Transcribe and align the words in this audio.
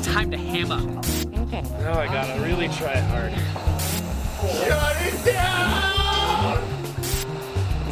It's 0.00 0.08
time 0.08 0.30
to 0.30 0.38
ham 0.38 0.72
up. 0.72 0.80
Now 1.82 2.00
I 2.00 2.06
gotta 2.06 2.40
really 2.40 2.68
try 2.68 2.96
hard. 2.96 3.34
Shut 4.64 4.96
it 5.02 5.24
down! 5.26 6.64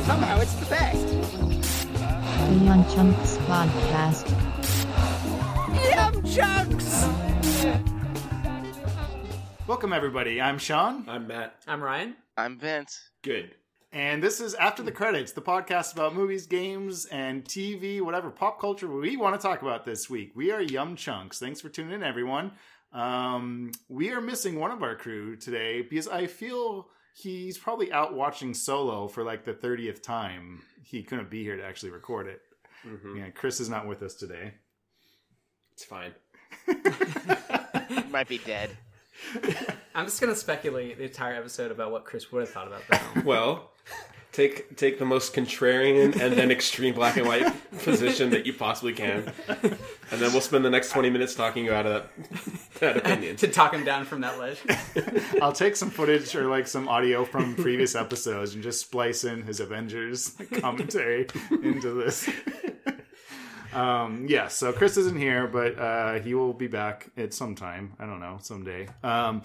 Somehow 0.06 0.40
it's 0.40 0.54
the 0.54 0.64
best. 0.70 1.06
The 2.48 2.64
Yum 2.64 2.82
Chunks 2.94 3.36
Podcast. 3.44 4.26
Yum 5.92 6.24
chunks! 6.24 7.04
Welcome, 9.66 9.92
everybody. 9.92 10.40
I'm 10.40 10.56
Sean, 10.56 11.04
I'm 11.08 11.26
Matt. 11.26 11.56
I'm 11.66 11.82
Ryan. 11.82 12.16
I'm 12.38 12.58
Vince. 12.58 13.10
Good. 13.20 13.54
And 13.92 14.22
this 14.22 14.40
is 14.40 14.54
After 14.54 14.82
the 14.82 14.92
Credits, 14.92 15.32
the 15.32 15.40
podcast 15.40 15.92
about 15.94 16.14
movies, 16.14 16.46
games, 16.46 17.06
and 17.06 17.44
TV, 17.44 18.00
whatever 18.00 18.30
pop 18.30 18.60
culture 18.60 18.86
we 18.88 19.16
want 19.16 19.38
to 19.38 19.46
talk 19.46 19.62
about 19.62 19.84
this 19.84 20.10
week. 20.10 20.32
We 20.34 20.50
are 20.50 20.60
Yum 20.60 20.94
Chunks. 20.94 21.38
Thanks 21.38 21.60
for 21.60 21.68
tuning 21.68 21.92
in, 21.92 22.02
everyone. 22.02 22.52
Um, 22.92 23.72
we 23.88 24.10
are 24.10 24.20
missing 24.20 24.58
one 24.58 24.70
of 24.70 24.82
our 24.82 24.94
crew 24.94 25.36
today 25.36 25.82
because 25.82 26.06
I 26.06 26.26
feel 26.26 26.88
he's 27.14 27.56
probably 27.56 27.90
out 27.90 28.14
watching 28.14 28.52
Solo 28.52 29.08
for 29.08 29.24
like 29.24 29.44
the 29.44 29.54
30th 29.54 30.02
time. 30.02 30.62
He 30.82 31.02
couldn't 31.02 31.30
be 31.30 31.42
here 31.42 31.56
to 31.56 31.64
actually 31.64 31.90
record 31.90 32.26
it. 32.26 32.40
Mm-hmm. 32.86 33.16
Yeah, 33.16 33.30
Chris 33.30 33.58
is 33.60 33.68
not 33.68 33.86
with 33.86 34.02
us 34.02 34.14
today. 34.14 34.54
It's 35.72 35.84
fine. 35.84 36.12
Might 38.10 38.28
be 38.28 38.38
dead. 38.38 38.76
I'm 39.94 40.06
just 40.06 40.20
gonna 40.20 40.34
speculate 40.34 40.98
the 40.98 41.04
entire 41.04 41.34
episode 41.34 41.70
about 41.70 41.92
what 41.92 42.04
Chris 42.04 42.30
would 42.32 42.40
have 42.40 42.50
thought 42.50 42.66
about 42.66 42.82
that. 42.88 43.02
Well, 43.24 43.70
take 44.32 44.76
take 44.76 44.98
the 44.98 45.04
most 45.04 45.34
contrarian 45.34 46.20
and 46.20 46.34
then 46.34 46.50
extreme 46.50 46.94
black 46.94 47.16
and 47.16 47.26
white 47.26 47.52
position 47.82 48.30
that 48.30 48.46
you 48.46 48.52
possibly 48.52 48.92
can, 48.92 49.32
and 49.48 50.20
then 50.20 50.32
we'll 50.32 50.40
spend 50.40 50.64
the 50.64 50.70
next 50.70 50.92
twenty 50.92 51.10
minutes 51.10 51.34
talking 51.34 51.64
you 51.64 51.72
out 51.72 51.86
of 51.86 51.92
that, 51.92 52.80
that 52.80 52.96
opinion. 52.98 53.36
to 53.44 53.48
talk 53.48 53.74
him 53.74 53.84
down 53.84 54.04
from 54.04 54.20
that 54.20 54.38
ledge. 54.38 54.58
I'll 55.42 55.52
take 55.52 55.76
some 55.76 55.90
footage 55.90 56.34
or 56.34 56.48
like 56.48 56.66
some 56.66 56.88
audio 56.88 57.24
from 57.24 57.54
previous 57.56 57.94
episodes 57.94 58.54
and 58.54 58.62
just 58.62 58.80
splice 58.80 59.24
in 59.24 59.42
his 59.42 59.60
Avengers 59.60 60.36
commentary 60.60 61.26
into 61.50 61.94
this. 61.94 62.28
Um, 63.72 64.26
yeah, 64.28 64.48
so 64.48 64.72
Chris 64.72 64.96
isn't 64.96 65.18
here, 65.18 65.46
but 65.46 65.78
uh, 65.78 66.20
he 66.20 66.34
will 66.34 66.52
be 66.52 66.68
back 66.68 67.10
at 67.16 67.34
some 67.34 67.54
time. 67.54 67.94
I 67.98 68.06
don't 68.06 68.20
know, 68.20 68.38
someday. 68.40 68.88
Um, 69.02 69.42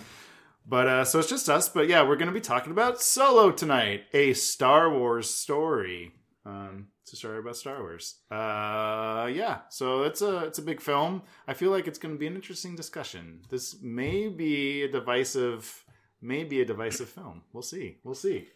but 0.66 0.88
uh, 0.88 1.06
so 1.06 1.20
it's 1.20 1.30
just 1.30 1.50
us. 1.50 1.70
But 1.70 1.88
yeah, 1.88 2.08
we're 2.08 2.16
going 2.16 2.28
to 2.28 2.34
be 2.34 2.42
talking 2.42 2.72
about 2.72 3.02
Solo 3.02 3.52
tonight, 3.52 4.04
a 4.14 4.34
Star 4.34 4.90
Wars 4.90 5.30
story. 5.30 6.14
Um, 6.46 6.88
it's 7.04 7.14
a 7.14 7.16
story 7.18 7.40
about 7.40 7.58
Star 7.58 7.80
Wars. 7.82 8.16
Uh, 8.32 9.30
yeah, 9.34 9.60
so 9.70 10.04
it's 10.04 10.22
a 10.22 10.46
it's 10.46 10.60
a 10.60 10.64
big 10.64 10.80
film. 10.80 11.24
I 11.48 11.54
feel 11.54 11.72
like 11.72 11.88
it's 11.88 12.00
going 12.00 12.16
to 12.16 12.20
be 12.20 12.28
an 12.28 12.36
interesting 12.36 12.76
discussion. 12.76 13.42
This 13.50 13.82
may 13.82 14.30
be 14.30 14.84
a 14.84 14.88
divisive, 14.88 15.84
may 16.22 16.44
be 16.46 16.62
a 16.62 16.66
divisive 16.66 17.10
film. 17.10 17.42
We'll 17.52 17.64
see. 17.64 17.98
We'll 18.04 18.16
see. 18.16 18.48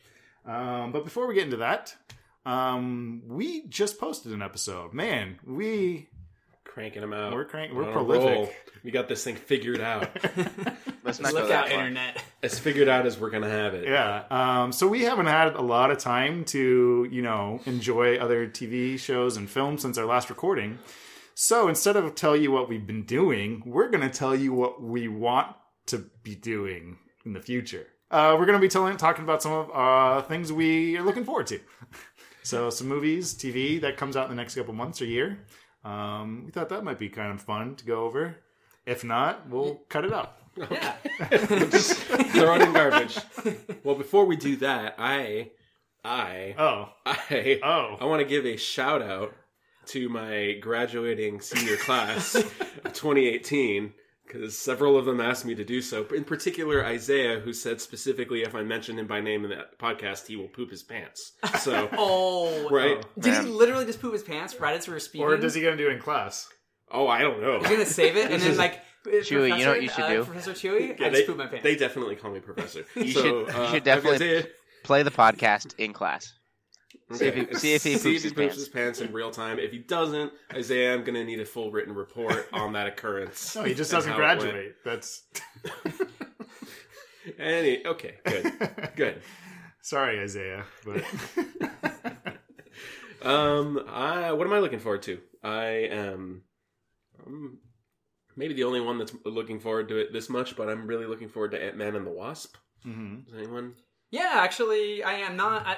Um, 0.46 0.94
but 0.94 1.04
before 1.04 1.28
we 1.28 1.36
get 1.36 1.44
into 1.44 1.58
that, 1.58 1.94
um, 2.48 3.24
we 3.28 3.68
just 3.68 4.00
posted 4.00 4.32
an 4.32 4.42
episode. 4.42 4.94
Man, 4.94 5.40
we 5.46 6.08
Cranking 6.64 7.02
them 7.02 7.12
out. 7.14 7.34
We're 7.34 7.46
crank- 7.46 7.74
we're 7.74 7.92
prolific. 7.92 8.30
roll. 8.36 8.50
We 8.84 8.92
got 8.92 9.08
this 9.10 9.24
thing 9.24 9.36
figured 9.36 9.82
out. 9.82 10.10
Let's 11.04 11.20
not 11.20 11.32
go 11.32 11.40
Look 11.40 11.48
that 11.50 11.66
out, 11.66 11.70
far. 11.70 11.80
internet. 11.80 12.22
as 12.44 12.60
figured 12.60 12.88
out 12.88 13.08
as 13.08 13.18
we're 13.20 13.32
gonna 13.32 13.50
have 13.50 13.74
it. 13.74 13.88
Yeah. 13.88 14.26
Um, 14.30 14.72
so 14.72 14.88
we 14.88 15.02
haven't 15.02 15.26
had 15.26 15.56
a 15.56 15.62
lot 15.62 15.90
of 15.90 15.98
time 15.98 16.46
to, 16.46 17.08
you 17.10 17.22
know, 17.24 17.62
enjoy 17.66 18.18
other 18.18 18.48
TV 18.48 19.00
shows 19.00 19.38
and 19.38 19.50
films 19.50 19.82
since 19.82 19.98
our 19.98 20.06
last 20.06 20.30
recording. 20.30 20.78
So 21.34 21.68
instead 21.68 21.96
of 21.96 22.14
tell 22.14 22.36
you 22.36 22.52
what 22.52 22.70
we've 22.70 22.86
been 22.86 23.04
doing, 23.06 23.64
we're 23.66 23.90
going 23.90 24.08
to 24.08 24.16
tell 24.16 24.36
you 24.36 24.54
what 24.54 24.82
we 24.82 25.08
want 25.08 25.56
to 25.88 26.06
be 26.24 26.36
doing 26.36 26.98
in 27.26 27.34
the 27.34 27.42
future. 27.42 27.88
Uh, 28.12 28.36
we're 28.40 28.46
going 28.46 28.58
to 28.58 28.62
be 28.62 28.68
telling, 28.70 28.96
talking 28.98 29.24
about 29.24 29.42
some 29.44 29.52
of 29.52 29.70
uh, 29.74 30.22
things 30.28 30.52
we 30.52 30.98
are 30.98 31.04
looking 31.04 31.26
forward 31.26 31.48
to. 31.48 31.60
so 32.48 32.70
some 32.70 32.88
movies, 32.88 33.34
TV 33.34 33.82
that 33.82 33.98
comes 33.98 34.16
out 34.16 34.30
in 34.30 34.30
the 34.30 34.42
next 34.42 34.56
couple 34.56 34.74
months 34.74 35.02
or 35.02 35.06
year. 35.06 35.38
Um, 35.84 36.44
we 36.46 36.52
thought 36.52 36.70
that 36.70 36.82
might 36.82 36.98
be 36.98 37.10
kind 37.10 37.34
of 37.34 37.42
fun 37.42 37.76
to 37.76 37.86
go 37.86 38.06
over. 38.06 38.38
If 38.86 39.04
not, 39.04 39.50
we'll 39.50 39.82
cut 39.90 40.06
it 40.06 40.14
up. 40.14 40.42
Yeah. 40.72 40.96
Just 41.70 41.98
throw 42.00 42.56
it 42.56 42.64
in 42.64 42.74
garbage. 42.74 43.20
Well, 43.84 43.94
before 43.94 44.26
we 44.26 44.36
do 44.36 44.56
that, 44.56 44.96
I, 44.98 45.52
I, 46.04 46.56
Oh, 46.58 46.90
I, 47.06 47.60
oh. 47.62 47.98
I 48.02 48.06
want 48.06 48.22
to 48.22 48.28
give 48.28 48.44
a 48.48 48.58
shout 48.58 49.04
out 49.04 49.36
to 49.88 50.10
my 50.10 50.54
graduating 50.60 51.42
senior 51.42 51.76
class 51.76 52.34
of 52.34 52.46
2018 52.86 53.94
because 54.28 54.58
several 54.58 54.98
of 54.98 55.06
them 55.06 55.20
asked 55.22 55.46
me 55.46 55.56
to 55.56 55.64
do 55.64 55.82
so. 55.82 56.06
In 56.16 56.24
particular, 56.24 56.84
Isaiah, 56.86 57.40
who 57.40 57.54
said 57.54 57.80
specifically, 57.82 58.42
if 58.44 58.54
I 58.54 58.64
mention 58.64 59.00
him 59.00 59.08
by 59.08 59.22
name 59.22 59.44
in 59.46 59.50
that 59.52 59.80
podcast, 59.80 60.28
he 60.28 60.36
will 60.36 60.48
poop 60.50 60.70
his 60.70 60.84
pants. 60.84 61.32
So, 61.60 61.90
Oh, 61.98 62.70
right? 62.72 63.04
Did 63.20 63.44
he 63.46 63.50
literally 63.50 63.86
just 63.86 64.02
poop 64.02 64.14
his 64.14 64.24
pants 64.24 64.60
right 64.60 64.76
as 64.76 64.88
we 64.88 64.94
were 64.94 65.00
speaking? 65.00 65.26
Or 65.26 65.38
does 65.38 65.54
he 65.54 65.62
going 65.62 65.78
to 65.78 65.84
do 65.84 65.90
it 65.90 65.94
in 65.94 66.00
class? 66.02 66.48
Oh, 66.92 67.08
I 67.08 67.22
don't 67.22 67.42
know. 67.42 67.60
He's 67.60 67.70
gonna 67.70 67.86
save 67.86 68.16
it 68.16 68.32
and 68.32 68.42
then 68.42 68.56
like. 68.66 68.82
Chewy, 69.06 69.58
you 69.58 69.64
know 69.64 69.72
what 69.72 69.82
you 69.82 69.88
should 69.90 70.04
uh, 70.04 70.10
do? 70.10 70.24
Professor 70.26 70.52
Chewy, 70.52 71.00
Yeah, 71.00 71.06
I 71.06 71.10
they, 71.10 71.16
just 71.20 71.28
poop 71.28 71.38
my 71.38 71.48
pants. 71.48 71.64
they 71.64 71.76
definitely 71.78 72.18
call 72.18 72.30
me 72.32 72.42
professor. 72.42 72.84
You 72.96 73.12
so, 73.12 73.22
should- 73.22 73.56
you 73.56 73.62
uh, 73.62 73.72
should 73.72 73.84
definitely- 73.86 74.46
Play 74.84 75.04
the 75.04 75.12
podcast 75.12 75.76
in 75.78 75.94
class. 75.94 76.34
See 77.14 77.26
if 77.28 77.34
Okay. 77.38 77.46
he- 77.52 77.56
see 77.56 77.74
if 77.74 77.84
he 77.84 77.94
poops 77.98 78.24
his 78.24 78.34
pants. 78.34 78.56
his 78.56 78.68
pants 78.70 79.00
in 79.02 79.14
real 79.14 79.32
time. 79.32 79.60
If 79.60 79.72
he 79.72 79.80
doesn't, 79.80 80.34
Isaiah, 80.54 80.94
I'm 80.94 81.04
going 81.06 81.14
to 81.16 81.24
need 81.24 81.40
a 81.40 81.46
full 81.46 81.72
written 81.72 81.96
report 81.96 82.48
on 82.52 82.74
that 82.74 82.88
occurrence. 82.88 83.56
No, 83.56 83.64
he 83.64 83.74
just 83.74 83.94
and 83.94 83.98
doesn't 84.00 84.12
how 84.14 84.18
it 84.18 84.28
went. 84.28 84.40
graduate. 84.42 84.76
That's 84.84 85.24
Any, 87.40 87.86
okay, 87.86 88.16
good, 88.26 88.92
good. 88.96 89.22
sorry, 89.82 90.20
Isaiah, 90.20 90.66
but 90.86 91.04
Um, 93.22 93.84
I 93.90 94.32
what 94.32 94.46
am 94.48 94.54
I 94.54 94.60
looking 94.60 94.80
forward 94.80 95.02
to? 95.04 95.20
I 95.44 95.66
am 95.92 96.44
um, 97.26 97.58
maybe 98.36 98.54
the 98.54 98.64
only 98.64 98.80
one 98.80 98.98
that's 99.00 99.14
looking 99.26 99.60
forward 99.60 99.90
to 99.90 99.98
it 99.98 100.14
this 100.14 100.30
much, 100.30 100.56
but 100.56 100.70
I'm 100.70 100.88
really 100.88 101.06
looking 101.06 101.28
forward 101.28 101.52
to 101.52 101.62
Ant 101.62 101.76
Man 101.78 101.96
and 101.96 102.06
the 102.06 102.12
Wasp. 102.12 102.56
Mhm. 102.86 103.28
Is 103.28 103.34
anyone? 103.34 103.74
Yeah, 104.12 104.34
actually, 104.36 105.04
I 105.04 105.14
am 105.16 105.36
not. 105.36 105.66
I, 105.66 105.78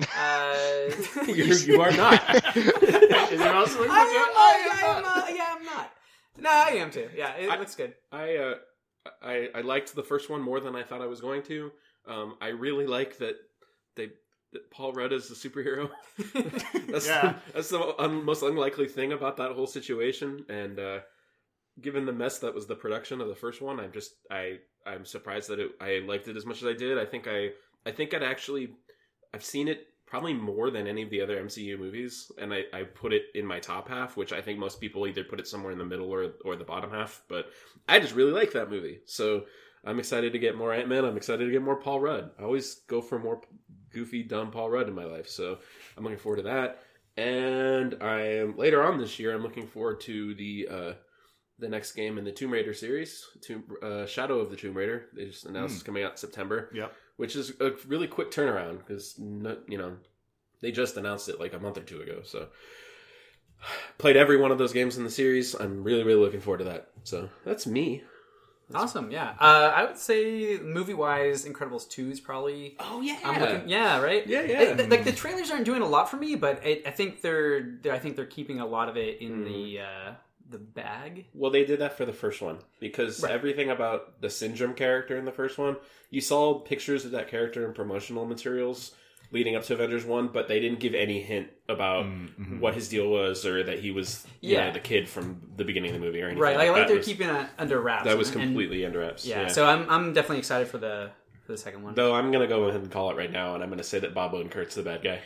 uh, 0.00 0.90
You're, 1.26 1.56
you 1.58 1.80
are 1.80 1.92
not. 1.92 2.46
is 2.56 2.72
anyone 2.80 3.48
else 3.48 3.76
looking 3.76 3.90
I 3.90 4.04
forward 4.04 4.12
to 4.12 4.18
am, 4.18 4.28
it? 4.28 4.36
I, 4.36 4.70
I 4.72 4.98
am, 4.98 5.04
uh, 5.04 5.26
yeah, 5.36 5.54
I'm 5.56 5.64
not. 5.64 5.90
No, 6.38 6.50
I 6.50 6.70
am 6.82 6.90
too. 6.90 7.08
Yeah, 7.16 7.34
it 7.36 7.50
I- 7.50 7.58
looks 7.58 7.74
good. 7.74 7.94
I 8.10 8.36
uh, 8.36 8.54
I 9.22 9.48
I 9.54 9.60
liked 9.60 9.94
the 9.94 10.02
first 10.02 10.30
one 10.30 10.40
more 10.42 10.60
than 10.60 10.74
I 10.76 10.82
thought 10.82 11.02
I 11.02 11.06
was 11.06 11.20
going 11.20 11.42
to. 11.44 11.70
Um, 12.06 12.36
I 12.40 12.48
really 12.48 12.86
like 12.86 13.18
that 13.18 13.36
they 13.96 14.08
that 14.52 14.70
Paul 14.70 14.92
Rudd 14.92 15.12
is 15.12 15.28
the 15.28 15.34
superhero. 15.34 15.90
that's 16.88 17.06
Yeah. 17.06 17.22
the, 17.22 17.52
that's 17.54 17.68
the 17.70 17.94
un, 18.00 18.24
most 18.24 18.42
unlikely 18.42 18.88
thing 18.88 19.12
about 19.12 19.36
that 19.38 19.52
whole 19.52 19.66
situation. 19.66 20.44
And 20.48 20.78
uh, 20.78 20.98
given 21.80 22.04
the 22.06 22.12
mess 22.12 22.38
that 22.40 22.54
was 22.54 22.66
the 22.66 22.74
production 22.76 23.20
of 23.20 23.28
the 23.28 23.34
first 23.34 23.60
one, 23.62 23.78
I'm 23.80 23.92
just 23.92 24.12
I 24.30 24.58
I'm 24.86 25.04
surprised 25.04 25.48
that 25.50 25.60
it, 25.60 25.70
I 25.80 26.00
liked 26.06 26.28
it 26.28 26.36
as 26.36 26.44
much 26.46 26.62
as 26.62 26.68
I 26.68 26.72
did. 26.74 26.98
I 26.98 27.04
think 27.04 27.26
I 27.28 27.50
I 27.86 27.92
think 27.92 28.14
I'd 28.14 28.22
actually 28.22 28.70
I've 29.34 29.44
seen 29.44 29.68
it 29.68 29.88
probably 30.06 30.34
more 30.34 30.70
than 30.70 30.86
any 30.86 31.02
of 31.02 31.10
the 31.10 31.22
other 31.22 31.42
MCU 31.42 31.78
movies, 31.78 32.30
and 32.38 32.52
I, 32.52 32.64
I 32.72 32.82
put 32.82 33.14
it 33.14 33.22
in 33.34 33.46
my 33.46 33.60
top 33.60 33.88
half, 33.88 34.14
which 34.16 34.32
I 34.32 34.42
think 34.42 34.58
most 34.58 34.78
people 34.80 35.06
either 35.06 35.24
put 35.24 35.40
it 35.40 35.48
somewhere 35.48 35.72
in 35.72 35.78
the 35.78 35.84
middle 35.86 36.10
or 36.10 36.32
or 36.44 36.56
the 36.56 36.64
bottom 36.64 36.90
half. 36.90 37.22
But 37.28 37.46
I 37.88 37.98
just 37.98 38.14
really 38.14 38.32
like 38.32 38.52
that 38.52 38.70
movie, 38.70 39.00
so 39.06 39.44
I'm 39.84 39.98
excited 39.98 40.32
to 40.32 40.38
get 40.38 40.56
more 40.56 40.72
Ant 40.72 40.88
Man. 40.88 41.04
I'm 41.04 41.16
excited 41.16 41.44
to 41.44 41.50
get 41.50 41.62
more 41.62 41.76
Paul 41.76 42.00
Rudd. 42.00 42.30
I 42.38 42.42
always 42.42 42.74
go 42.88 43.00
for 43.00 43.18
more 43.18 43.40
goofy, 43.90 44.22
dumb 44.22 44.50
Paul 44.50 44.70
Rudd 44.70 44.88
in 44.88 44.94
my 44.94 45.04
life, 45.04 45.28
so 45.28 45.58
I'm 45.96 46.04
looking 46.04 46.18
forward 46.18 46.36
to 46.36 46.42
that. 46.42 46.82
And 47.16 47.96
I 48.00 48.20
am 48.20 48.56
later 48.56 48.82
on 48.82 48.98
this 48.98 49.18
year. 49.18 49.34
I'm 49.34 49.42
looking 49.42 49.66
forward 49.66 50.00
to 50.02 50.34
the 50.34 50.68
uh, 50.70 50.92
the 51.58 51.68
next 51.68 51.92
game 51.92 52.18
in 52.18 52.24
the 52.24 52.32
Tomb 52.32 52.50
Raider 52.50 52.74
series, 52.74 53.24
Tomb, 53.40 53.64
uh, 53.82 54.06
Shadow 54.06 54.40
of 54.40 54.50
the 54.50 54.56
Tomb 54.56 54.74
Raider. 54.74 55.06
They 55.14 55.26
just 55.26 55.46
announced 55.46 55.74
it's 55.74 55.82
coming 55.82 56.02
out 56.04 56.12
in 56.12 56.16
September 56.18 56.70
Yep. 56.74 56.94
Which 57.16 57.36
is 57.36 57.52
a 57.60 57.72
really 57.86 58.06
quick 58.06 58.30
turnaround 58.30 58.78
because 58.78 59.14
you 59.18 59.78
know 59.78 59.96
they 60.60 60.70
just 60.72 60.96
announced 60.96 61.28
it 61.28 61.40
like 61.40 61.52
a 61.54 61.58
month 61.58 61.76
or 61.78 61.82
two 61.82 62.00
ago. 62.00 62.20
So 62.24 62.48
played 63.98 64.16
every 64.16 64.36
one 64.36 64.50
of 64.50 64.58
those 64.58 64.72
games 64.72 64.96
in 64.96 65.04
the 65.04 65.10
series. 65.10 65.54
I'm 65.54 65.82
really 65.84 66.02
really 66.02 66.20
looking 66.20 66.40
forward 66.40 66.58
to 66.58 66.64
that. 66.64 66.88
So 67.04 67.28
that's 67.44 67.66
me. 67.66 68.02
Awesome, 68.74 69.10
yeah. 69.10 69.34
Uh, 69.38 69.70
I 69.74 69.84
would 69.84 69.98
say 69.98 70.58
movie 70.62 70.94
wise, 70.94 71.44
Incredibles 71.44 71.86
two 71.90 72.10
is 72.10 72.20
probably. 72.20 72.74
Oh 72.80 73.02
yeah, 73.02 73.18
I'm 73.22 73.38
looking, 73.38 73.68
yeah, 73.68 74.00
right. 74.00 74.26
Yeah, 74.26 74.42
yeah. 74.42 74.60
It- 74.62 74.88
like 74.88 75.04
the 75.04 75.12
trailers 75.12 75.50
aren't 75.50 75.66
doing 75.66 75.82
a 75.82 75.86
lot 75.86 76.10
for 76.10 76.16
me, 76.16 76.36
but 76.36 76.64
it, 76.64 76.86
I 76.86 76.90
think 76.90 77.20
they're, 77.20 77.74
I 77.90 77.98
think 77.98 78.16
they're 78.16 78.24
keeping 78.24 78.60
a 78.60 78.66
lot 78.66 78.88
of 78.88 78.96
it 78.96 79.20
in 79.20 79.44
the 79.44 79.80
uh, 79.80 80.12
the 80.52 80.58
bag. 80.58 81.26
Well, 81.34 81.50
they 81.50 81.64
did 81.64 81.80
that 81.80 81.96
for 81.96 82.04
the 82.04 82.12
first 82.12 82.40
one 82.40 82.58
because 82.78 83.22
Right. 83.22 83.32
everything 83.32 83.70
about 83.70 84.20
the 84.20 84.30
Syndrome 84.30 84.74
character 84.74 85.16
in 85.16 85.24
the 85.24 85.32
first 85.32 85.58
one, 85.58 85.76
you 86.10 86.20
saw 86.20 86.58
pictures 86.60 87.04
of 87.04 87.10
that 87.12 87.28
character 87.28 87.66
in 87.66 87.72
promotional 87.72 88.24
materials 88.26 88.94
leading 89.32 89.56
up 89.56 89.62
to 89.64 89.72
Avengers 89.72 90.04
one, 90.04 90.28
but 90.28 90.46
they 90.46 90.60
didn't 90.60 90.78
give 90.78 90.94
any 90.94 91.20
hint 91.22 91.48
about 91.68 92.04
Mm-hmm. 92.04 92.60
what 92.60 92.74
his 92.74 92.88
deal 92.90 93.08
was 93.08 93.46
or 93.46 93.62
that 93.64 93.78
he 93.78 93.90
was 93.90 94.26
you 94.42 94.52
Yeah. 94.56 94.66
know, 94.66 94.72
the 94.74 94.80
kid 94.80 95.08
from 95.08 95.40
the 95.56 95.64
beginning 95.64 95.94
of 95.94 96.00
the 96.00 96.06
movie 96.06 96.20
or 96.20 96.26
anything. 96.26 96.42
right. 96.42 96.56
Like, 96.56 96.68
I 96.68 96.70
like 96.70 96.80
that 96.82 96.88
they're 96.88 96.96
was, 96.98 97.06
keeping 97.06 97.28
it 97.30 97.46
under 97.58 97.80
wraps. 97.80 98.04
that 98.04 98.18
was 98.18 98.30
and- 98.34 98.42
completely 98.42 98.84
under 98.84 98.98
wraps. 99.00 99.24
yeah, 99.26 99.48
So 99.48 99.64
I'm 99.64 99.88
I'm 99.88 100.12
definitely 100.12 100.38
excited 100.38 100.68
for 100.68 100.76
the 100.78 101.10
for 101.46 101.52
the 101.52 101.58
second 101.58 101.82
one. 101.82 101.94
Though 101.94 102.14
I'm 102.14 102.30
gonna 102.30 102.46
go 102.46 102.64
ahead 102.64 102.82
and 102.82 102.90
call 102.90 103.10
it 103.10 103.16
right 103.16 103.32
now, 103.32 103.54
and 103.54 103.64
I'm 103.64 103.70
gonna 103.70 103.82
say 103.82 103.98
that 104.00 104.12
Bob 104.14 104.32
Odenkirk's 104.32 104.74
the 104.76 104.82
bad 104.82 105.02
guy. 105.02 105.20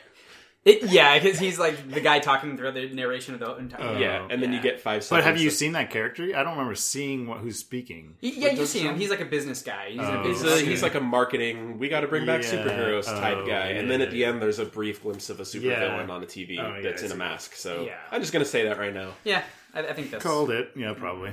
It, 0.66 0.90
yeah, 0.90 1.16
because 1.18 1.38
he's 1.38 1.60
like 1.60 1.90
the 1.92 2.00
guy 2.00 2.18
talking 2.18 2.56
through 2.56 2.72
the 2.72 2.88
narration 2.88 3.34
of 3.34 3.40
the 3.40 3.54
entire. 3.56 3.82
Oh. 3.82 3.96
yeah, 3.98 4.26
and 4.28 4.42
then 4.42 4.52
you 4.52 4.60
get 4.60 4.80
five. 4.80 5.04
seconds. 5.04 5.10
But 5.10 5.24
have 5.24 5.40
you 5.40 5.46
of- 5.46 5.54
seen 5.54 5.72
that 5.72 5.90
character? 5.90 6.24
I 6.24 6.42
don't 6.42 6.54
remember 6.54 6.74
seeing 6.74 7.28
what 7.28 7.38
who's 7.38 7.56
speaking. 7.58 8.16
He- 8.20 8.40
yeah, 8.40 8.50
you 8.50 8.66
see 8.66 8.80
him. 8.80 8.96
He's 8.98 9.08
like 9.08 9.20
a 9.20 9.24
business 9.26 9.62
guy. 9.62 9.90
He's 9.90 10.00
Oh. 10.00 10.02
a 10.22 10.26
He's, 10.26 10.42
business. 10.42 10.62
a, 10.62 10.64
he's 10.64 10.82
like 10.82 10.96
a 10.96 11.00
marketing. 11.00 11.78
We 11.78 11.88
got 11.88 12.00
to 12.00 12.08
bring 12.08 12.26
back 12.26 12.42
Yeah. 12.42 12.50
superheroes 12.64 13.04
type 13.04 13.38
Oh, 13.42 13.46
guy, 13.46 13.68
and 13.68 13.88
then 13.88 14.00
at 14.02 14.10
the 14.10 14.24
end, 14.24 14.42
there's 14.42 14.58
a 14.58 14.64
brief 14.66 15.02
glimpse 15.04 15.30
of 15.30 15.38
a 15.38 15.44
supervillain 15.44 16.08
Yeah. 16.08 16.12
on 16.12 16.20
the 16.20 16.26
TV 16.26 16.58
Oh, 16.58 16.74
yeah, 16.74 16.80
that's 16.82 17.02
in 17.04 17.12
a 17.12 17.16
mask. 17.16 17.54
So 17.54 17.84
Yeah. 17.84 17.96
I'm 18.10 18.20
just 18.20 18.32
gonna 18.32 18.44
say 18.44 18.64
that 18.64 18.76
right 18.76 18.92
now. 18.92 19.12
yeah, 19.22 19.44
I, 19.72 19.86
I 19.86 19.92
think 19.92 20.10
that's 20.10 20.24
Called 20.24 20.50
it. 20.50 20.72
Yeah, 20.74 20.94
probably. 20.94 21.30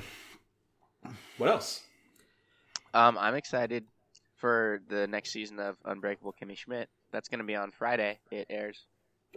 What 1.39 1.49
else? 1.49 1.81
Um, 2.93 3.17
I'm 3.17 3.33
excited 3.33 3.85
for 4.35 4.81
the 4.89 5.07
next 5.07 5.31
season 5.31 5.59
of 5.59 5.75
Unbreakable 5.85 6.35
Kimmy 6.39 6.55
Schmidt. 6.55 6.87
That's 7.11 7.29
going 7.29 7.39
to 7.39 7.45
be 7.45 7.55
on 7.55 7.71
Friday. 7.71 8.19
It 8.31 8.45
airs. 8.49 8.85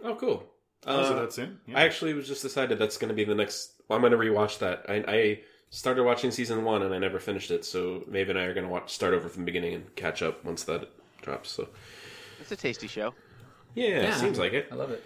Oh, 0.03 0.15
cool. 0.15 0.43
Oh, 0.85 1.03
so 1.03 1.15
Uh, 1.17 1.19
that's 1.21 1.37
it. 1.37 1.49
Yeah. 1.67 1.79
I 1.79 1.83
actually 1.83 2.13
was 2.13 2.27
just 2.27 2.41
decided 2.41 2.79
that's 2.79 2.97
going 2.97 3.09
to 3.09 3.15
be 3.15 3.23
the 3.23 3.35
next. 3.35 3.73
I'm 3.89 4.01
going 4.01 4.11
to 4.11 4.17
rewatch 4.17 4.59
that. 4.59 4.85
I, 4.89 4.95
I 5.07 5.39
started 5.69 6.03
watching 6.03 6.31
season 6.31 6.63
one 6.63 6.81
and 6.81 6.93
I 6.93 6.97
never 6.99 7.19
finished 7.19 7.51
it, 7.51 7.65
so 7.65 8.03
Maeve 8.07 8.29
and 8.29 8.37
I 8.39 8.43
are 8.43 8.53
going 8.53 8.65
to 8.65 8.71
watch 8.71 8.93
start 8.93 9.13
over 9.13 9.27
from 9.29 9.43
the 9.43 9.45
beginning 9.45 9.73
and 9.73 9.95
catch 9.95 10.21
up 10.21 10.43
once 10.45 10.63
that 10.65 10.89
drops. 11.21 11.49
So 11.51 11.67
It's 12.39 12.51
a 12.51 12.55
tasty 12.55 12.87
show. 12.87 13.13
yeah, 13.75 14.01
Yeah. 14.01 14.15
seems 14.15 14.37
like 14.39 14.53
it. 14.53 14.67
I 14.71 14.75
love 14.75 14.91
it. 14.91 15.03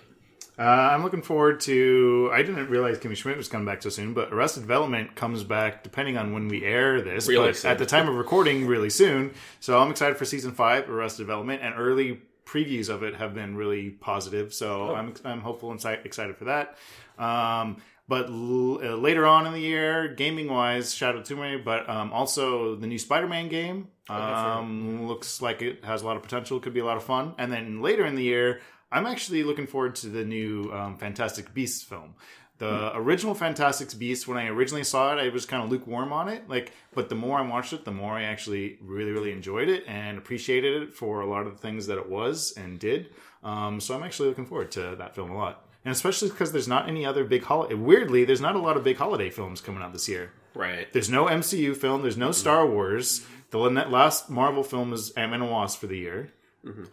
Uh, 0.60 0.64
I'm 0.64 1.02
looking 1.04 1.22
forward 1.22 1.62
to. 1.62 2.30
I 2.34 2.44
didn't 2.44 2.70
realize 2.70 3.00
Kimmy 3.00 3.16
Schmidt 3.16 3.38
was 3.38 3.48
coming 3.48 3.66
back 3.66 3.82
so 3.82 3.90
soon, 3.90 4.14
but 4.14 4.32
Arrested 4.34 4.62
Development 4.62 5.16
comes 5.16 5.44
back 5.44 5.82
depending 5.84 6.18
on 6.18 6.34
when 6.34 6.50
we 6.50 6.64
air 6.66 7.02
this. 7.02 7.28
Really 7.28 7.48
but 7.50 7.56
soon. 7.56 7.72
at 7.72 7.78
the 7.78 7.86
time 7.86 8.08
of 8.10 8.16
recording, 8.16 8.68
really 8.68 8.90
soon. 8.90 9.34
So 9.62 9.80
I'm 9.80 9.90
excited 9.90 10.18
for 10.18 10.26
season 10.26 10.52
five, 10.52 10.90
Arrested 10.90 11.24
Development, 11.24 11.62
and 11.64 11.74
early 11.78 12.22
previews 12.46 12.90
of 12.90 13.04
it 13.04 13.16
have 13.16 13.34
been 13.34 13.56
really 13.56 13.90
positive. 13.92 14.54
So 14.54 14.90
Oh. 14.90 14.96
I'm 14.96 15.14
I'm 15.24 15.42
hopeful 15.42 15.72
and 15.72 15.80
exci- 15.80 16.06
excited 16.06 16.38
for 16.38 16.46
that. 16.46 16.78
Um, 17.18 17.78
but 18.08 18.26
l- 18.28 18.80
uh, 18.84 18.96
later 18.98 19.26
on 19.26 19.46
in 19.48 19.54
the 19.54 19.60
year, 19.62 20.10
gaming 20.10 20.48
wise, 20.50 20.94
Shadow 20.94 21.22
Tomb 21.22 21.40
Raider, 21.40 21.62
but 21.64 21.90
um, 21.90 22.12
also 22.12 22.76
the 22.76 22.88
new 22.88 22.98
Spider-Man 22.98 23.48
game 23.48 23.88
um, 24.10 25.08
looks 25.08 25.42
like 25.42 25.62
it 25.62 25.86
has 25.86 26.02
a 26.02 26.06
lot 26.06 26.18
of 26.18 26.24
potential. 26.24 26.60
Could 26.60 26.74
be 26.74 26.80
a 26.82 26.86
lot 26.86 26.98
of 26.98 27.04
fun. 27.04 27.34
And 27.38 27.52
then 27.52 27.82
later 27.82 28.06
in 28.06 28.16
the 28.16 28.24
year, 28.24 28.60
I'm 28.92 29.06
actually 29.06 29.44
looking 29.44 29.68
forward 29.68 29.96
to 29.98 30.08
the 30.08 30.26
new 30.26 30.70
um, 30.74 30.98
Fantastic 30.98 31.54
Beasts 31.54 31.84
film. 31.84 32.16
The 32.62 32.96
original 32.96 33.34
Fantastic 33.34 33.98
Beasts, 33.98 34.28
when 34.28 34.38
I 34.38 34.48
originally 34.48 34.84
saw 34.84 35.14
it, 35.14 35.20
I 35.20 35.30
was 35.30 35.48
kind 35.48 35.64
of 35.64 35.72
lukewarm 35.72 36.14
on 36.14 36.30
it. 36.30 36.48
Like, 36.48 36.74
but 36.94 37.10
the 37.10 37.16
more 37.16 37.40
I 37.40 37.42
watched 37.42 37.74
it, 37.74 37.86
the 37.86 37.92
more 37.92 38.14
I 38.14 38.24
actually 38.24 38.78
really, 38.82 39.12
really 39.12 39.32
enjoyed 39.32 39.68
it 39.68 39.84
and 39.88 40.18
appreciated 40.18 40.84
it 40.84 40.94
for 40.94 41.22
a 41.22 41.26
lot 41.26 41.48
of 41.48 41.54
the 41.54 41.58
things 41.58 41.88
that 41.88 41.98
it 41.98 42.08
was 42.08 42.54
and 42.56 42.80
did. 42.80 43.10
Um, 43.44 43.80
so 43.80 43.96
I'm 43.96 44.04
actually 44.04 44.30
looking 44.30 44.46
forward 44.46 44.72
to 44.74 44.96
that 44.98 45.16
film 45.16 45.32
a 45.32 45.38
lot, 45.38 45.66
and 45.84 45.92
especially 45.92 46.30
because 46.30 46.52
there's 46.52 46.68
not 46.68 46.88
any 46.88 47.04
other 47.04 47.24
big 47.24 47.44
holiday. 47.44 47.74
Weirdly, 47.74 48.26
there's 48.26 48.42
not 48.42 48.56
a 48.56 48.60
lot 48.60 48.78
of 48.78 48.84
big 48.84 48.98
holiday 48.98 49.32
films 49.32 49.60
coming 49.60 49.82
out 49.82 49.92
this 49.92 50.08
year. 50.08 50.32
Right. 50.54 50.92
There's 50.94 51.10
no 51.10 51.26
MCU 51.26 51.76
film. 51.76 52.04
There's 52.04 52.18
no 52.18 52.32
Star 52.32 52.68
Wars. 52.68 53.26
The 53.50 53.58
last 53.58 54.30
Marvel 54.30 54.64
film 54.64 54.94
is 54.94 55.10
Ant 55.12 55.32
Man 55.32 55.42
and 55.42 55.50
Wasp 55.52 55.80
for 55.80 55.88
the 55.88 55.98
year. 55.98 56.32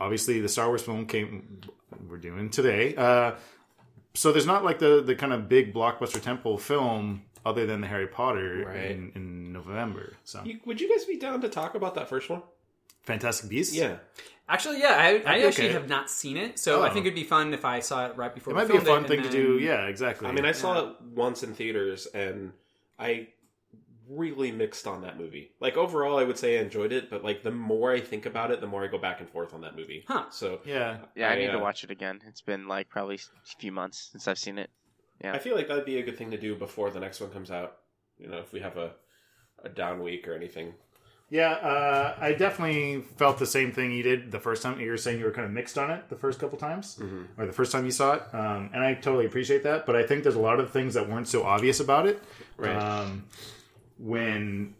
Obviously, 0.01 0.41
the 0.41 0.49
Star 0.49 0.69
Wars 0.69 0.83
film 0.83 1.05
came. 1.07 1.61
We're 2.09 2.17
doing 2.17 2.49
today. 2.49 2.95
Uh, 2.97 3.33
so 4.15 4.33
there's 4.33 4.47
not 4.47 4.65
like 4.65 4.79
the 4.79 5.03
the 5.05 5.15
kind 5.15 5.33
of 5.33 5.49
big 5.49 5.73
blockbuster 5.75 6.19
tentpole 6.21 6.61
film 6.61 7.23
other 7.47 7.67
than 7.67 7.81
the 7.81 7.87
Harry 7.87 8.07
Potter 8.09 8.65
Right. 8.67 8.91
in, 8.91 9.13
in 9.15 9.53
November. 9.53 10.15
So 10.25 10.43
You, 10.45 10.59
would 10.67 10.81
you 10.81 10.89
guys 10.91 11.05
be 11.05 11.17
down 11.17 11.41
to 11.41 11.49
talk 11.49 11.75
about 11.75 11.95
that 11.95 12.09
first 12.09 12.29
one? 12.29 12.43
Fantastic 13.03 13.49
Beasts. 13.49 13.75
Yeah. 13.75 13.99
Actually, 14.51 14.81
yeah, 14.81 14.97
I, 14.99 15.23
I 15.27 15.39
actually 15.47 15.67
okay. 15.67 15.73
have 15.73 15.89
not 15.89 16.11
seen 16.11 16.37
it, 16.37 16.59
so 16.59 16.83
I 16.83 16.89
Oh. 16.89 16.93
think 16.93 17.07
it'd 17.07 17.15
be 17.15 17.25
fun 17.25 17.53
if 17.55 17.65
I 17.65 17.81
saw 17.81 18.07
it 18.07 18.17
right 18.17 18.35
before. 18.35 18.53
it 18.53 18.57
might 18.57 18.69
be 18.69 18.77
a 18.77 18.81
fun 18.81 19.05
thing 19.05 19.21
and 19.21 19.31
to 19.31 19.33
do. 19.33 19.59
Yeah, 19.59 19.87
exactly. 19.87 20.27
I 20.27 20.33
mean, 20.33 20.45
I 20.47 20.53
saw 20.53 20.79
it 20.89 20.97
once 21.15 21.43
in 21.43 21.55
theaters, 21.55 22.07
and 22.07 22.53
I 22.99 23.29
really 24.09 24.51
mixed 24.51 24.87
on 24.87 25.03
that 25.03 25.19
movie. 25.19 25.53
Like 25.61 25.77
overall, 25.77 26.19
I 26.19 26.25
would 26.25 26.39
say 26.39 26.59
I 26.59 26.63
enjoyed 26.63 26.93
it, 26.93 27.11
but 27.11 27.25
like 27.25 27.43
the 27.43 27.51
more 27.51 27.93
I 27.93 28.01
think 28.01 28.27
about 28.27 28.51
it, 28.51 28.61
the 28.61 28.67
more 28.67 28.85
I 28.85 28.89
go 28.89 28.99
back 28.99 29.21
and 29.21 29.29
forth 29.29 29.55
on 29.55 29.61
that 29.63 29.77
movie. 29.77 30.05
Huh. 30.09 30.25
So 30.31 30.61
yeah, 30.65 30.99
Yeah, 31.15 31.29
I, 31.29 31.33
I, 31.33 31.37
need 31.37 31.49
to 31.49 31.59
uh, 31.59 31.63
watch 31.63 31.85
it 31.85 31.91
again. 31.91 32.21
It's 32.27 32.41
been 32.41 32.67
like 32.67 32.89
probably 32.89 33.17
a 33.17 33.59
few 33.59 33.73
months 33.73 34.09
since 34.13 34.27
I've 34.27 34.39
seen 34.39 34.59
it. 34.59 34.71
Yeah. 35.23 35.33
I 35.33 35.39
feel 35.39 35.57
like 35.57 35.69
that'd 35.69 35.85
be 35.85 35.99
a 35.99 36.03
good 36.03 36.17
thing 36.17 36.31
to 36.31 36.39
do 36.39 36.55
before 36.55 36.91
the 36.91 37.01
next 37.01 37.21
one 37.21 37.31
comes 37.31 37.51
out. 37.51 37.79
You 38.19 38.29
know, 38.29 38.39
if 38.39 38.53
we 38.53 38.61
have 38.61 38.77
a 38.77 38.93
a 39.65 39.69
down 39.69 40.03
week 40.03 40.29
or 40.29 40.35
anything. 40.35 40.75
yeah. 41.31 41.51
Uh, 41.51 42.17
I 42.21 42.33
definitely 42.33 43.03
felt 43.17 43.39
the 43.39 43.47
same 43.47 43.73
thing 43.73 43.93
you 43.93 44.03
did 44.03 44.31
the 44.31 44.39
first 44.39 44.63
time. 44.63 44.81
You 44.81 44.91
were 44.91 44.97
saying 44.97 45.19
you 45.19 45.25
were 45.25 45.33
kind 45.33 45.47
of 45.47 45.53
mixed 45.53 45.77
on 45.77 45.91
it 45.91 46.09
the 46.09 46.17
first 46.17 46.39
couple 46.39 46.59
times, 46.59 47.01
or 47.37 47.47
the 47.47 47.53
first 47.53 47.73
time 47.73 47.85
you 47.85 47.91
saw 47.91 48.15
it, 48.15 48.23
um, 48.33 48.71
and 48.73 48.83
I 48.83 48.95
totally 48.95 49.27
appreciate 49.27 49.63
that. 49.65 49.85
But 49.85 49.97
I 49.97 50.05
think 50.05 50.23
there's 50.23 50.37
a 50.37 50.41
lot 50.41 50.61
of 50.61 50.71
things 50.71 50.95
that 50.95 51.09
weren't 51.09 51.29
so 51.29 51.43
obvious 51.43 51.81
about 51.81 52.07
it. 52.07 52.23
Right. 52.57 52.77
um, 52.77 53.25
when 53.99 54.75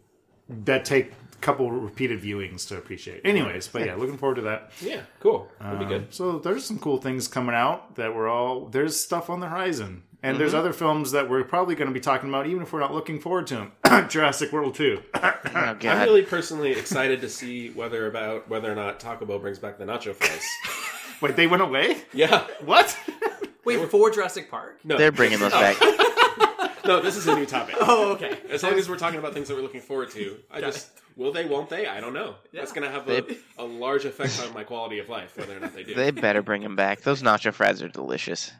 that 0.49 0.85
take 0.85 1.11
a 1.11 1.35
couple 1.41 1.69
repeated 1.71 2.21
viewings 2.21 2.67
to 2.67 2.77
appreciate. 2.77 3.21
Anyways, 3.25 3.67
but 3.67 3.85
yeah, 3.85 3.95
looking 3.95 4.17
forward 4.17 4.35
to 4.35 4.41
that. 4.43 4.71
yeah, 4.81 5.01
cool. 5.19 5.49
That'd 5.61 5.79
be 5.79 5.85
Um, 5.85 5.91
good. 5.91 6.13
So 6.13 6.39
there's 6.39 6.65
some 6.65 6.79
cool 6.79 6.97
things 6.97 7.27
coming 7.27 7.55
out 7.55 7.95
that 7.95 8.15
we're 8.15 8.27
all 8.29 8.65
there's 8.65 8.99
stuff 8.99 9.29
on 9.29 9.39
the 9.39 9.47
horizon. 9.47 10.03
And 10.21 10.37
there's 10.37 10.51
Mm-hmm. 10.51 10.59
other 10.59 10.73
films 10.73 11.11
that 11.11 11.29
we're 11.29 11.45
probably 11.45 11.75
going 11.75 11.87
to 11.87 11.93
be 11.93 12.01
talking 12.01 12.27
about, 12.27 12.45
even 12.45 12.63
if 12.63 12.73
we're 12.73 12.81
not 12.81 12.93
looking 12.93 13.21
forward 13.21 13.47
to 13.47 13.69
them. 13.85 14.07
Jurassic 14.09 14.51
World 14.51 14.75
2. 14.75 15.01
Oh, 15.51 15.55
I'm 15.55 15.79
really 16.01 16.21
personally 16.23 16.71
excited 16.73 17.21
to 17.21 17.29
see 17.29 17.69
whether 17.69 18.05
about 18.07 18.47
whether 18.49 18.71
or 18.71 18.75
not 18.75 18.99
Taco 18.99 19.25
Bell 19.25 19.39
brings 19.39 19.57
back 19.57 19.77
the 19.79 19.85
nacho 19.85 20.13
fries. 20.13 20.45
Wait, 21.21 21.35
they 21.37 21.47
went 21.47 21.61
away? 21.63 22.01
yeah. 22.13 22.45
What? 22.63 22.95
Wait, 23.63 23.89
for 23.89 24.11
Jurassic 24.11 24.51
Park? 24.51 24.79
No. 24.83 24.97
They're 24.97 25.11
bringing 25.11 25.39
those 25.39 25.51
back. 25.53 25.77
No, 26.85 27.01
this 27.01 27.15
is 27.15 27.27
a 27.27 27.35
new 27.35 27.45
topic. 27.45 27.75
Oh, 27.81 28.11
okay. 28.13 28.37
As 28.49 28.63
long 28.63 28.73
as 28.73 28.89
we're 28.89 28.97
talking 28.97 29.19
about 29.19 29.33
things 29.33 29.47
that 29.47 29.55
we're 29.55 29.61
looking 29.63 29.81
forward 29.81 30.11
to, 30.11 30.37
I 30.51 30.61
just 30.61 30.89
will 31.15 31.31
they, 31.31 31.45
won't 31.45 31.69
they? 31.69 31.87
I 31.87 31.99
don't 31.99 32.13
know. 32.13 32.35
That's 32.53 32.71
going 32.71 32.83
to 32.87 32.91
have 32.91 33.07
a, 33.09 33.21
They- 33.21 33.37
a 33.57 33.63
large 33.65 34.05
effect 34.05 34.41
on 34.45 34.53
my 34.53 34.63
quality 34.63 34.99
of 34.99 35.09
life, 35.09 35.37
whether 35.37 35.55
or 35.55 35.59
not 35.59 35.73
they 35.73 35.83
do. 35.83 35.93
they 35.93 36.11
better 36.11 36.41
bring 36.41 36.61
them 36.61 36.75
back. 36.75 37.01
Those 37.01 37.21
nacho 37.21 37.53
fries 37.53 37.81
are 37.81 37.87
delicious. 37.89 38.51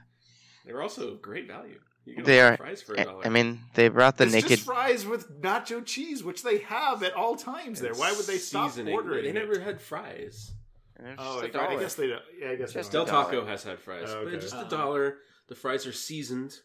They're 0.66 0.82
also 0.82 1.16
great 1.16 1.48
value. 1.48 1.80
You 2.06 2.16
get 2.16 2.26
They 2.26 2.40
a 2.40 2.44
lot 2.44 2.54
are. 2.54 2.58
fries 2.58 2.82
for 2.82 2.96
a 2.96 3.00
eh, 3.00 3.04
dollar. 3.04 3.26
I 3.26 3.30
mean, 3.30 3.60
they 3.76 3.88
brought 3.90 4.18
the 4.18 4.24
it's 4.26 4.34
naked. 4.34 4.50
just 4.50 4.64
fries 4.66 5.06
with 5.06 5.42
nacho 5.42 5.86
cheese, 5.86 6.24
which 6.24 6.42
they 6.44 6.60
have 6.60 7.04
at 7.04 7.14
all 7.14 7.36
times 7.36 7.82
there. 7.82 7.94
Why 7.94 8.12
would 8.14 8.26
they 8.26 8.38
stop 8.38 8.72
Seasoning. 8.72 8.94
ordering 8.94 9.24
They 9.24 9.30
it? 9.30 9.34
never 9.34 9.60
had 9.60 9.80
fries. 9.80 10.52
They're 10.98 11.16
Oh, 11.18 11.42
just 11.42 11.56
a 11.56 11.60
I 11.60 11.66
dollar. 11.68 11.80
guess 11.80 11.94
they 11.96 12.08
don't. 12.08 12.22
Yeah, 12.40 12.50
I 12.52 12.56
guess 12.56 12.74
Just 12.74 12.92
they 12.92 12.98
Del 12.98 13.06
don't. 13.06 13.14
dollar. 13.14 13.32
Taco 13.32 13.46
has 13.46 13.64
had 13.64 13.80
fries, 13.80 14.06
Oh, 14.08 14.26
but 14.26 14.40
just 14.42 14.54
a 14.56 14.66
Oh. 14.66 14.70
dollar. 14.70 15.18
The 15.48 15.56
fries 15.56 15.86
are 15.88 15.94
seasoned, 15.94 16.60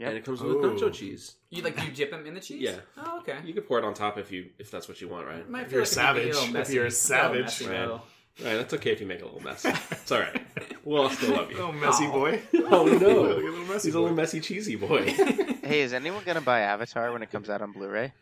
Yep. 0.00 0.08
and 0.08 0.18
it 0.18 0.24
comes 0.24 0.40
with 0.40 0.52
Ooh. 0.56 0.60
nacho 0.62 0.92
cheese. 0.92 1.34
You 1.50 1.62
like 1.62 1.80
you 1.84 1.90
dip 1.92 2.10
them 2.10 2.26
in 2.26 2.34
the 2.34 2.40
cheese? 2.40 2.62
Yeah. 2.62 2.76
Oh, 2.96 3.18
okay. 3.18 3.36
You 3.44 3.52
can 3.54 3.62
pour 3.64 3.78
it 3.78 3.84
on 3.84 3.92
top 3.94 4.16
if 4.18 4.32
you 4.32 4.46
if 4.58 4.70
that's 4.70 4.88
what 4.88 5.00
you 5.00 5.08
want, 5.08 5.26
right? 5.26 5.48
Might 5.48 5.64
If 5.64 5.68
feel 5.70 5.78
you're 5.80 5.86
like 5.86 5.96
a 5.96 6.00
it 6.00 6.04
might 6.04 6.14
be 6.14 6.32
savage. 6.32 6.50
little 6.50 6.60
If 6.62 6.70
you're 6.70 6.84
a 6.84 6.86
It's 6.88 6.96
savage, 6.98 7.42
messy, 7.42 7.66
right. 7.66 7.72
though. 7.86 8.02
Right, 8.42 8.54
that's 8.56 8.72
okay 8.74 8.92
if 8.92 9.00
you 9.02 9.06
make 9.06 9.20
a 9.20 9.26
little 9.26 9.42
mess. 9.42 9.64
It's 9.66 10.10
all 10.10 10.20
right. 10.20 10.40
We'll 10.84 11.02
all 11.02 11.10
still 11.10 11.36
love 11.36 11.50
you. 11.50 11.58
Oh, 11.58 11.72
messy 11.72 12.06
Aw. 12.06 12.12
boy. 12.12 12.40
Oh 12.70 12.84
Look 12.84 12.94
at 12.94 13.00
no, 13.02 13.20
little 13.22 13.52
messy 13.66 13.88
he's 13.88 13.94
a 13.94 14.00
little 14.00 14.16
messy 14.16 14.40
cheesy 14.40 14.76
boy. 14.76 15.14
Hey, 15.62 15.82
is 15.82 15.92
anyone 15.92 16.22
gonna 16.24 16.40
buy 16.40 16.60
Avatar 16.60 17.12
when 17.12 17.22
it 17.22 17.30
comes 17.30 17.48
out 17.50 17.60
on 17.62 17.70
Blu-ray? 17.72 18.12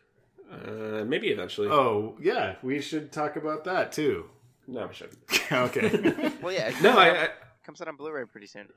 Uh, 0.53 1.05
maybe 1.07 1.29
eventually. 1.29 1.69
Oh, 1.69 2.17
yeah, 2.21 2.57
we 2.63 2.81
should 2.81 3.13
talk 3.13 3.37
about 3.37 3.65
that 3.65 3.93
too. 3.93 4.29
No, 4.67 4.87
we 4.87 4.95
shouldn't. 4.95 5.19
okay. 5.53 6.33
Well, 6.43 6.53
yeah. 6.53 6.69
It 6.69 6.83
No, 6.83 6.93
comes 6.93 6.99
I, 6.99 7.25
I 7.25 7.29
comes 7.65 7.81
out 7.81 7.89
on 7.89 7.97
Blu-ray 7.97 8.25
pretty 8.27 8.49
soon. 8.49 8.69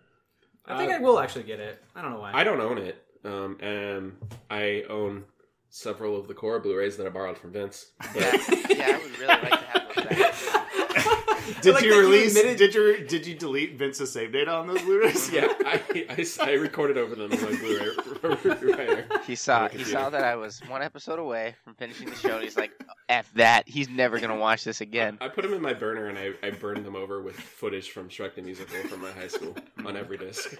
I 0.66 0.78
think 0.78 0.92
Uh, 0.92 0.96
I 0.96 1.00
will 1.00 1.20
actually 1.20 1.44
get 1.44 1.60
it. 1.60 1.84
I 1.96 2.02
don't 2.02 2.12
know 2.12 2.20
why. 2.20 2.32
I 2.34 2.44
don't 2.44 2.62
own 2.62 2.78
it. 2.78 3.04
Um, 3.24 3.58
and 3.62 4.18
I 4.50 4.84
own 4.90 5.26
several 5.70 6.18
of 6.20 6.28
the 6.28 6.34
Korra 6.34 6.62
Blu-rays 6.62 6.98
that 6.98 7.06
I 7.06 7.10
borrowed 7.10 7.38
from 7.38 7.52
Vince. 7.52 7.92
But 8.14 8.16
Yeah, 8.16 8.32
yeah. 8.70 8.86
I 8.88 8.98
would 9.04 9.20
really 9.20 9.28
like 9.28 9.50
to 9.50 9.58
have 9.58 9.96
those 9.96 10.06
back. 10.06 10.34
Did 11.62 11.74
like 11.74 11.84
you 11.84 11.90
that 11.92 11.96
you 11.98 12.02
release? 12.02 12.36
admitted- 12.38 12.58
Did 12.58 12.76
you 12.76 13.06
did 13.08 13.28
you 13.28 13.36
delete 13.36 13.76
Vince's 13.78 14.12
save 14.12 14.32
data 14.32 14.52
on 14.52 14.68
those 14.68 14.82
Blu-rays? 14.82 15.32
yeah, 15.32 15.48
I, 15.66 15.82
I, 16.10 16.26
I 16.42 16.52
recorded 16.54 16.98
over 16.98 17.16
them 17.16 17.32
in 17.32 17.42
my 17.42 17.58
Blu-ray 17.58 18.72
writer. 18.74 19.06
He 19.26 19.36
saw 19.36 19.68
he 19.68 19.84
saw 19.84 20.10
that 20.10 20.24
I 20.24 20.36
was 20.36 20.60
one 20.68 20.82
episode 20.82 21.20
away 21.20 21.56
from 21.64 21.74
finishing 21.76 22.10
the 22.10 22.16
show, 22.16 22.36
and 22.36 22.44
he's 22.44 22.58
like, 22.58 22.72
"F 23.10 23.32
that! 23.36 23.68
He's 23.68 23.90
never 23.90 24.20
gonna 24.20 24.36
watch 24.38 24.64
this 24.64 24.82
again." 24.82 25.18
I 25.22 25.28
put 25.28 25.44
them 25.44 25.54
in 25.54 25.62
my 25.62 25.74
burner 25.74 26.08
and 26.08 26.18
I, 26.18 26.34
I 26.44 26.52
burned 26.52 26.86
them 26.86 26.96
over 26.96 27.22
with 27.22 27.36
footage 27.36 27.90
from 27.92 28.10
Shrek 28.10 28.36
the 28.36 28.42
Musical 28.42 28.76
from 28.88 29.02
my 29.02 29.12
high 29.12 29.28
school 29.28 29.56
on 29.86 29.98
every 29.98 30.18
disc. 30.18 30.56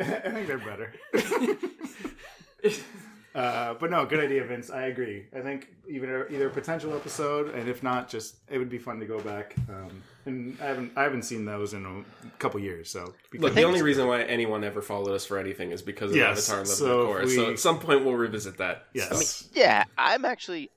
I 0.00 0.04
think 0.30 0.46
they're 0.46 0.58
better. 0.58 0.92
Uh, 3.34 3.74
but 3.74 3.90
no, 3.90 4.04
good 4.04 4.20
idea, 4.20 4.44
Vince. 4.44 4.68
I 4.70 4.82
agree. 4.86 5.26
I 5.34 5.40
think 5.40 5.68
even 5.88 6.10
either 6.30 6.48
a 6.48 6.50
potential 6.50 6.94
episode, 6.94 7.54
and 7.54 7.68
if 7.68 7.82
not, 7.82 8.08
just 8.08 8.36
it 8.50 8.58
would 8.58 8.68
be 8.68 8.78
fun 8.78 9.00
to 9.00 9.06
go 9.06 9.18
back. 9.20 9.54
Um, 9.68 10.02
and 10.26 10.58
I 10.60 10.66
haven't 10.66 10.92
I 10.96 11.02
haven't 11.02 11.22
seen 11.22 11.44
those 11.44 11.72
in 11.74 11.86
a 11.86 12.28
couple 12.38 12.60
years, 12.60 12.90
so 12.90 13.14
Look, 13.34 13.54
the 13.54 13.62
only 13.62 13.82
reason 13.82 14.06
why 14.06 14.22
anyone 14.22 14.64
ever 14.64 14.82
followed 14.82 15.14
us 15.14 15.24
for 15.24 15.38
anything 15.38 15.70
is 15.70 15.80
because 15.82 16.10
of 16.10 16.16
Yes, 16.18 16.48
Avatar: 16.50 16.58
Love 16.58 16.68
so 16.68 17.00
of 17.12 17.22
if 17.22 17.28
Korra. 17.30 17.34
So 17.34 17.50
at 17.52 17.58
some 17.58 17.78
point 17.80 18.04
we'll 18.04 18.14
revisit 18.16 18.58
that. 18.58 18.86
yes, 18.92 19.48
Yeah, 19.54 19.84
I'm 19.96 20.24
actually. 20.24 20.70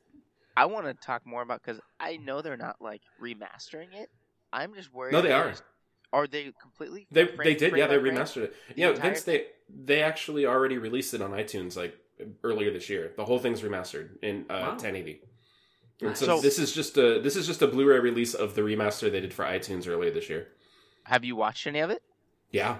I 0.58 0.68
want 0.68 0.86
to 0.86 0.94
talk 0.94 1.26
more 1.26 1.42
about 1.42 1.62
because 1.62 1.82
I 2.00 2.16
know 2.16 2.42
they're 2.42 2.56
not 2.56 2.78
like 2.82 3.02
remastering 3.22 3.94
it. 3.94 4.10
I'm 4.54 4.74
just 4.74 4.94
worried. 4.94 5.12
No, 5.12 5.22
they 5.22 5.34
are. 5.34 5.48
it's- 5.50 5.62
Are 6.14 6.28
they 6.28 6.54
completely? 6.62 7.08
They 7.12 7.26
frame- 7.26 7.38
they 7.44 7.56
did, 7.56 7.76
yeah. 7.76 7.88
They 7.88 7.98
by 7.98 8.02
frame? 8.04 8.16
remastered 8.16 8.44
it. 8.44 8.56
The 8.70 8.74
Yeah, 8.82 8.90
entire 8.92 9.12
Vince, 9.12 9.24
they 9.24 9.48
they 9.70 10.02
actually 10.02 10.46
already 10.46 10.78
released 10.78 11.14
it 11.14 11.22
on 11.22 11.32
iTunes 11.32 11.76
like 11.76 11.98
earlier 12.44 12.72
this 12.72 12.90
year. 12.90 13.12
The 13.16 13.26
whole 13.26 13.40
thing's 13.40 13.62
remastered 13.62 14.10
in 14.22 14.46
uh, 14.50 14.54
Wow. 14.62 14.70
1080. 14.72 15.22
And 16.02 16.18
so, 16.18 16.26
So- 16.26 16.42
this 16.42 16.60
is 16.60 16.74
just 16.74 16.98
a 16.98 17.20
this 17.22 17.36
is 17.36 17.48
just 17.48 17.62
a 17.62 17.68
Blu-ray 17.68 18.00
release 18.00 18.34
of 18.34 18.56
the 18.56 18.62
remaster 18.62 19.12
they 19.12 19.22
did 19.22 19.34
for 19.34 19.46
iTunes 19.46 19.88
earlier 19.88 20.12
this 20.12 20.30
year. 20.30 20.48
Have 21.04 21.24
you 21.24 21.36
watched 21.36 21.68
any 21.68 21.80
of 21.80 21.90
it? 21.90 22.02
Yeah, 22.52 22.78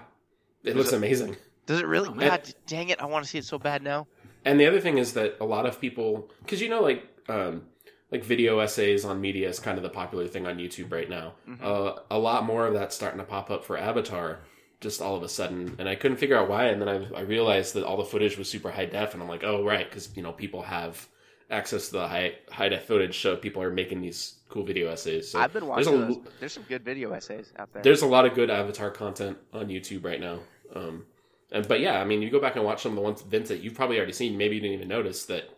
it 0.64 0.70
Is 0.70 0.74
looks 0.76 0.92
it- 0.92 0.96
amazing. 0.96 1.36
Does 1.66 1.80
it 1.80 1.86
really? 1.86 2.08
Oh, 2.08 2.14
man. 2.14 2.28
God 2.28 2.54
dang 2.66 2.90
it! 2.90 3.00
I 3.00 3.06
want 3.06 3.24
to 3.24 3.30
see 3.30 3.38
it 3.38 3.44
so 3.44 3.58
bad 3.58 3.82
now. 3.82 4.06
And 4.44 4.60
the 4.60 4.66
other 4.66 4.80
thing 4.80 4.98
is 4.98 5.14
that 5.14 5.36
a 5.40 5.44
lot 5.44 5.66
of 5.66 5.80
people, 5.80 6.30
because 6.40 6.60
you 6.62 6.68
know, 6.68 6.80
like 6.80 7.02
um, 7.28 7.64
like 8.12 8.22
video 8.22 8.60
essays 8.60 9.04
on 9.04 9.20
media 9.20 9.48
is 9.48 9.58
kind 9.58 9.76
of 9.76 9.82
the 9.82 9.88
popular 9.90 10.28
thing 10.28 10.46
on 10.46 10.58
YouTube 10.58 10.92
right 10.92 11.10
now. 11.10 11.34
Mhm. 11.48 11.60
Uh, 11.62 11.98
a 12.10 12.18
lot 12.18 12.44
more 12.44 12.66
of 12.68 12.74
that's 12.74 12.94
starting 12.94 13.18
to 13.18 13.24
pop 13.24 13.50
up 13.50 13.64
for 13.64 13.76
Avatar, 13.76 14.40
just 14.80 15.00
all 15.00 15.16
of 15.16 15.22
a 15.22 15.28
sudden, 15.28 15.76
and 15.78 15.88
I 15.88 15.94
couldn't 15.94 16.18
figure 16.18 16.36
out 16.36 16.48
why. 16.48 16.66
And 16.66 16.80
then 16.80 16.88
I, 16.88 17.18
I 17.18 17.20
realized 17.22 17.74
that 17.74 17.84
all 17.84 17.96
the 17.96 18.04
footage 18.04 18.36
was 18.36 18.48
super 18.48 18.70
high 18.70 18.86
def, 18.86 19.14
and 19.14 19.22
I'm 19.22 19.28
like, 19.28 19.44
oh 19.44 19.64
right, 19.64 19.88
because 19.88 20.14
you 20.16 20.22
know 20.22 20.32
people 20.32 20.62
have 20.62 21.08
access 21.50 21.86
to 21.86 21.92
the 21.92 22.08
high 22.08 22.34
high 22.50 22.68
def 22.68 22.84
footage, 22.84 23.20
so 23.20 23.36
people 23.36 23.62
are 23.62 23.70
making 23.70 24.00
these 24.00 24.34
cool 24.48 24.64
video 24.64 24.90
essays. 24.90 25.30
So 25.30 25.38
I've 25.38 25.52
been 25.52 25.66
there's 25.66 25.86
watching 25.88 26.02
a, 26.02 26.06
those. 26.06 26.18
There's 26.40 26.52
some 26.52 26.64
good 26.68 26.84
video 26.84 27.12
essays 27.12 27.52
out 27.58 27.72
there. 27.72 27.82
there's 27.82 28.02
a 28.02 28.06
lot 28.06 28.26
of 28.26 28.34
good 28.34 28.50
Avatar 28.50 28.90
content 28.90 29.38
on 29.52 29.68
YouTube 29.68 30.04
right 30.04 30.20
now. 30.20 30.40
Um, 30.74 31.04
and 31.52 31.66
but 31.66 31.80
yeah, 31.80 32.00
I 32.00 32.04
mean, 32.04 32.22
you 32.22 32.30
go 32.30 32.40
back 32.40 32.56
and 32.56 32.64
watch 32.64 32.82
some 32.82 32.92
of 32.92 32.96
the 32.96 33.02
ones 33.02 33.22
Vince 33.22 33.48
that 33.48 33.60
you've 33.60 33.74
probably 33.74 33.96
already 33.96 34.12
seen. 34.12 34.36
Maybe 34.36 34.56
you 34.56 34.60
didn't 34.60 34.74
even 34.74 34.88
notice 34.88 35.24
that 35.26 35.48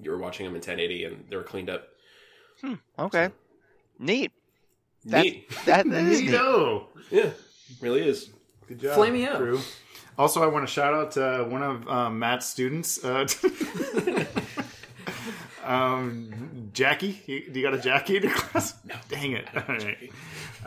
you 0.00 0.10
were 0.10 0.18
watching 0.18 0.44
them 0.44 0.54
in 0.54 0.58
1080 0.60 1.04
and 1.04 1.24
they 1.28 1.36
were 1.36 1.42
cleaned 1.42 1.70
up. 1.70 1.88
okay, 2.98 3.28
neat. 3.98 4.32
That's, 5.04 5.24
Neat, 5.24 5.50
That, 5.66 5.86
that 5.90 6.04
is 6.06 6.22
neat. 6.22 6.30
Yeah, 7.10 7.30
really 7.82 8.08
is. 8.08 8.30
Good 8.68 8.80
job, 8.80 8.94
Flame 8.94 9.12
me 9.14 9.26
up. 9.26 9.38
crew. 9.38 9.60
Also, 10.16 10.42
I 10.42 10.46
want 10.46 10.66
to 10.66 10.72
shout 10.72 10.94
out 10.94 11.12
to 11.12 11.46
one 11.48 11.62
of 11.62 11.88
um, 11.88 12.18
Matt's 12.20 12.46
students, 12.46 13.04
uh, 13.04 13.26
um, 15.64 16.70
Jackie. 16.72 17.20
You, 17.26 17.50
do 17.50 17.60
you 17.60 17.66
got 17.66 17.74
a 17.74 17.80
Jackie 17.80 18.16
in 18.18 18.22
your 18.24 18.32
class? 18.32 18.74
No. 18.84 18.94
Dang 19.08 19.32
it! 19.32 19.48
All 19.56 19.62
right. 19.66 20.10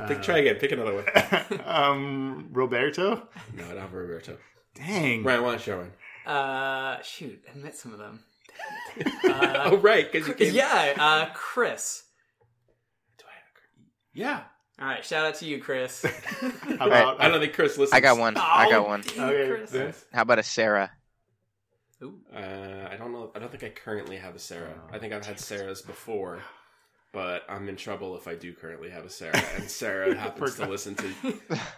Pick, 0.07 0.21
try 0.21 0.39
again. 0.39 0.55
Pick 0.55 0.71
another 0.73 0.93
one. 0.95 1.61
um, 1.65 2.49
Roberto. 2.51 3.27
No, 3.55 3.73
not 3.73 3.91
Roberto. 3.93 4.37
Dang. 4.75 5.23
Ryan, 5.23 5.41
why 5.41 5.49
don't 5.49 5.53
you 5.59 5.63
show 5.63 5.77
one? 5.77 5.91
Uh, 6.25 7.01
shoot, 7.01 7.41
I 7.51 7.57
met 7.57 7.75
some 7.75 7.93
of 7.93 7.99
them. 7.99 8.19
oh, 9.23 9.77
right, 9.77 10.11
because 10.11 10.27
you 10.27 10.33
came. 10.33 10.53
Yeah, 10.53 10.93
uh, 10.99 11.27
Chris. 11.33 12.03
Do 13.17 13.23
I 13.27 13.33
have 13.33 13.43
a 13.43 13.53
Chris. 13.53 13.87
yeah. 14.13 14.41
All 14.79 14.87
right, 14.87 15.03
shout 15.03 15.25
out 15.25 15.35
to 15.35 15.45
you, 15.45 15.59
Chris. 15.59 16.03
How 16.79 16.85
about? 16.87 17.19
I 17.21 17.29
don't 17.29 17.39
think 17.41 17.53
Chris 17.53 17.77
listens. 17.77 17.93
I 17.93 17.99
got 17.99 18.17
one. 18.19 18.37
I 18.37 18.69
got 18.69 18.87
one. 18.87 19.01
dang, 19.01 19.19
Okay, 19.21 19.47
Chris. 19.49 19.71
Vince. 19.71 20.05
How 20.13 20.21
about 20.21 20.37
a 20.39 20.43
Sarah? 20.43 20.91
Ooh. 22.03 22.19
Uh, 22.31 22.87
I 22.91 22.95
don't 22.95 23.11
know. 23.11 23.31
I 23.35 23.39
don't 23.39 23.49
think 23.49 23.63
I 23.63 23.69
currently 23.69 24.17
have 24.17 24.35
a 24.35 24.39
Sarah. 24.39 24.75
I 24.91 24.99
think 24.99 25.13
I've 25.13 25.25
had 25.25 25.37
Sarahs 25.37 25.83
before, 25.83 26.43
but 27.11 27.41
I'm 27.49 27.67
in 27.69 27.75
trouble 27.75 28.15
if 28.17 28.27
I 28.27 28.35
do 28.35 28.53
currently 28.53 28.89
have 28.91 29.03
a 29.03 29.09
Sarah. 29.09 29.41
And 29.55 29.63
Sarah 29.69 30.15
happens 30.15 30.55
to 30.57 30.67
listen 30.67 30.93
to 30.95 31.13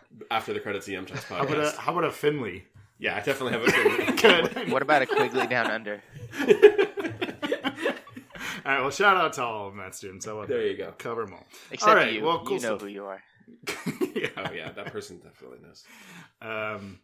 after 0.32 0.52
the 0.52 0.60
credits 0.60 0.88
of 0.88 0.94
Yum 0.94 1.06
Chunks 1.06 1.24
How 1.24 1.38
about 1.44 1.56
podcast. 1.56 1.78
a, 1.78 1.80
how 1.80 1.92
about 1.94 2.04
a 2.04 2.12
Finley? 2.12 2.66
Yeah, 2.98 3.16
I 3.16 3.22
definitely 3.22 3.54
have 3.54 3.64
a 3.64 3.72
favorite. 3.72 4.22
Good. 4.58 4.72
What 4.74 4.82
about 4.82 5.02
a 5.04 5.06
Quigley 5.06 5.48
Down 5.48 5.72
Under? 5.72 6.04
All 8.66 8.72
right. 8.74 8.82
Well, 8.82 8.92
shout 8.92 9.18
out 9.18 9.34
to 9.34 9.44
all 9.44 9.68
of 9.68 9.76
Matt's 9.76 9.98
students. 9.98 10.26
How 10.26 10.38
about 10.38 10.48
there 10.50 10.66
you 10.68 10.78
go. 10.78 10.94
Cover 10.98 11.26
them 11.26 11.34
all. 11.36 11.46
Except 11.72 11.90
All 11.90 11.96
right, 11.96 12.14
you. 12.14 12.24
well, 12.24 12.40
cool 12.40 12.58
you 12.58 12.62
know 12.64 12.78
stuff. 12.78 12.82
who 12.82 12.88
you 12.88 13.06
are. 13.06 13.22
yeah. 14.16 14.28
Oh 14.38 14.52
yeah, 14.52 14.72
that 14.72 14.88
person 14.92 15.20
definitely 15.20 15.60
knows. 15.64 15.84
Um, 16.42 17.00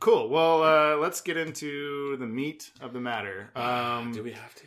cool. 0.00 0.28
Well, 0.28 0.62
uh, 0.62 0.96
let's 0.96 1.20
get 1.20 1.36
into 1.36 2.16
the 2.18 2.26
meat 2.26 2.70
of 2.80 2.92
the 2.92 3.00
matter. 3.00 3.50
Um, 3.54 4.12
Do 4.12 4.22
we 4.22 4.32
have 4.32 4.54
to? 4.56 4.62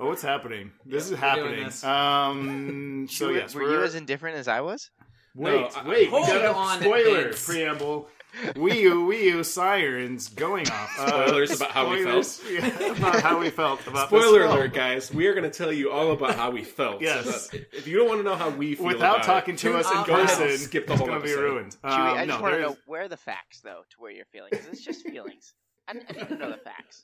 oh, 0.00 0.06
what's 0.08 0.22
happening? 0.22 0.70
This 0.86 1.08
Yeah, 1.08 1.14
is 1.14 1.20
happening. 1.20 1.64
this. 1.64 1.82
Um, 1.84 3.06
so 3.10 3.26
You 3.28 3.32
were- 3.34 3.38
yes, 3.38 3.54
were 3.54 3.62
we're, 3.62 3.78
you 3.78 3.82
as 3.84 3.94
indifferent 3.94 4.36
as 4.36 4.46
I 4.48 4.60
was? 4.60 4.90
wait, 5.34 5.52
No, 5.60 5.68
I- 5.74 5.88
wait. 5.88 6.08
Hold 6.10 6.26
got 6.26 6.44
a 6.44 6.52
on, 6.54 6.80
spoiler 6.80 7.32
preamble. 7.32 8.08
Wii 8.54 8.80
U, 8.80 8.94
Wii 9.06 9.22
U 9.24 9.42
sirens 9.44 10.28
going 10.28 10.68
off. 10.70 10.98
Uh, 10.98 11.26
Spoilers 11.26 11.50
about 11.56 11.70
how 11.72 11.90
we 11.90 12.04
felt. 12.04 12.40
Yeah, 12.50 12.66
about 12.92 13.20
how 13.22 13.38
we 13.38 13.50
felt 13.50 13.86
about 13.86 14.10
this 14.10 14.20
Spoiler 14.22 14.40
film. 14.44 14.56
alert, 14.56 14.72
guys! 14.74 15.12
We 15.12 15.26
are 15.26 15.34
going 15.34 15.50
to 15.50 15.56
tell 15.56 15.72
you 15.72 15.90
all 15.90 16.12
about 16.12 16.34
how 16.36 16.50
we 16.50 16.62
felt. 16.64 17.00
Yes. 17.02 17.50
So 17.50 17.58
if 17.72 17.86
you 17.86 17.98
don't 17.98 18.08
want 18.08 18.20
to 18.20 18.24
know 18.24 18.36
how 18.36 18.50
we 18.50 18.74
feel, 18.76 18.86
Without 18.86 19.16
about 19.16 19.24
talking 19.26 19.54
it, 19.54 19.58
to 19.58 19.76
us 19.76 19.90
in 19.90 19.96
out. 19.96 20.06
Go 20.06 20.14
ahead 20.14 20.28
person, 20.28 20.48
and 20.48 20.58
skip 20.58 20.86
the 20.86 20.92
it's 20.92 20.98
whole 21.00 21.08
going 21.08 21.20
to 21.20 21.24
be 21.24 21.30
episode. 21.32 21.42
ruined. 21.44 21.76
Chewy, 21.84 21.90
Um, 21.90 22.00
I 22.18 22.26
just 22.26 22.28
no, 22.38 22.42
want 22.42 22.54
to 22.54 22.58
there's- 22.60 22.70
know 22.72 22.76
where 22.86 23.02
are 23.02 23.08
the 23.08 23.16
facts, 23.16 23.60
though, 23.60 23.82
to 23.90 23.96
where 23.98 24.10
you're 24.12 24.24
feeling. 24.26 24.50
'Cause 24.52 24.66
it's 24.72 24.84
just 24.84 25.02
feelings. 25.06 25.52
I, 25.88 25.92
I 26.08 26.12
need 26.12 26.28
to 26.28 26.36
know 26.36 26.50
the 26.50 26.56
facts. 26.58 27.02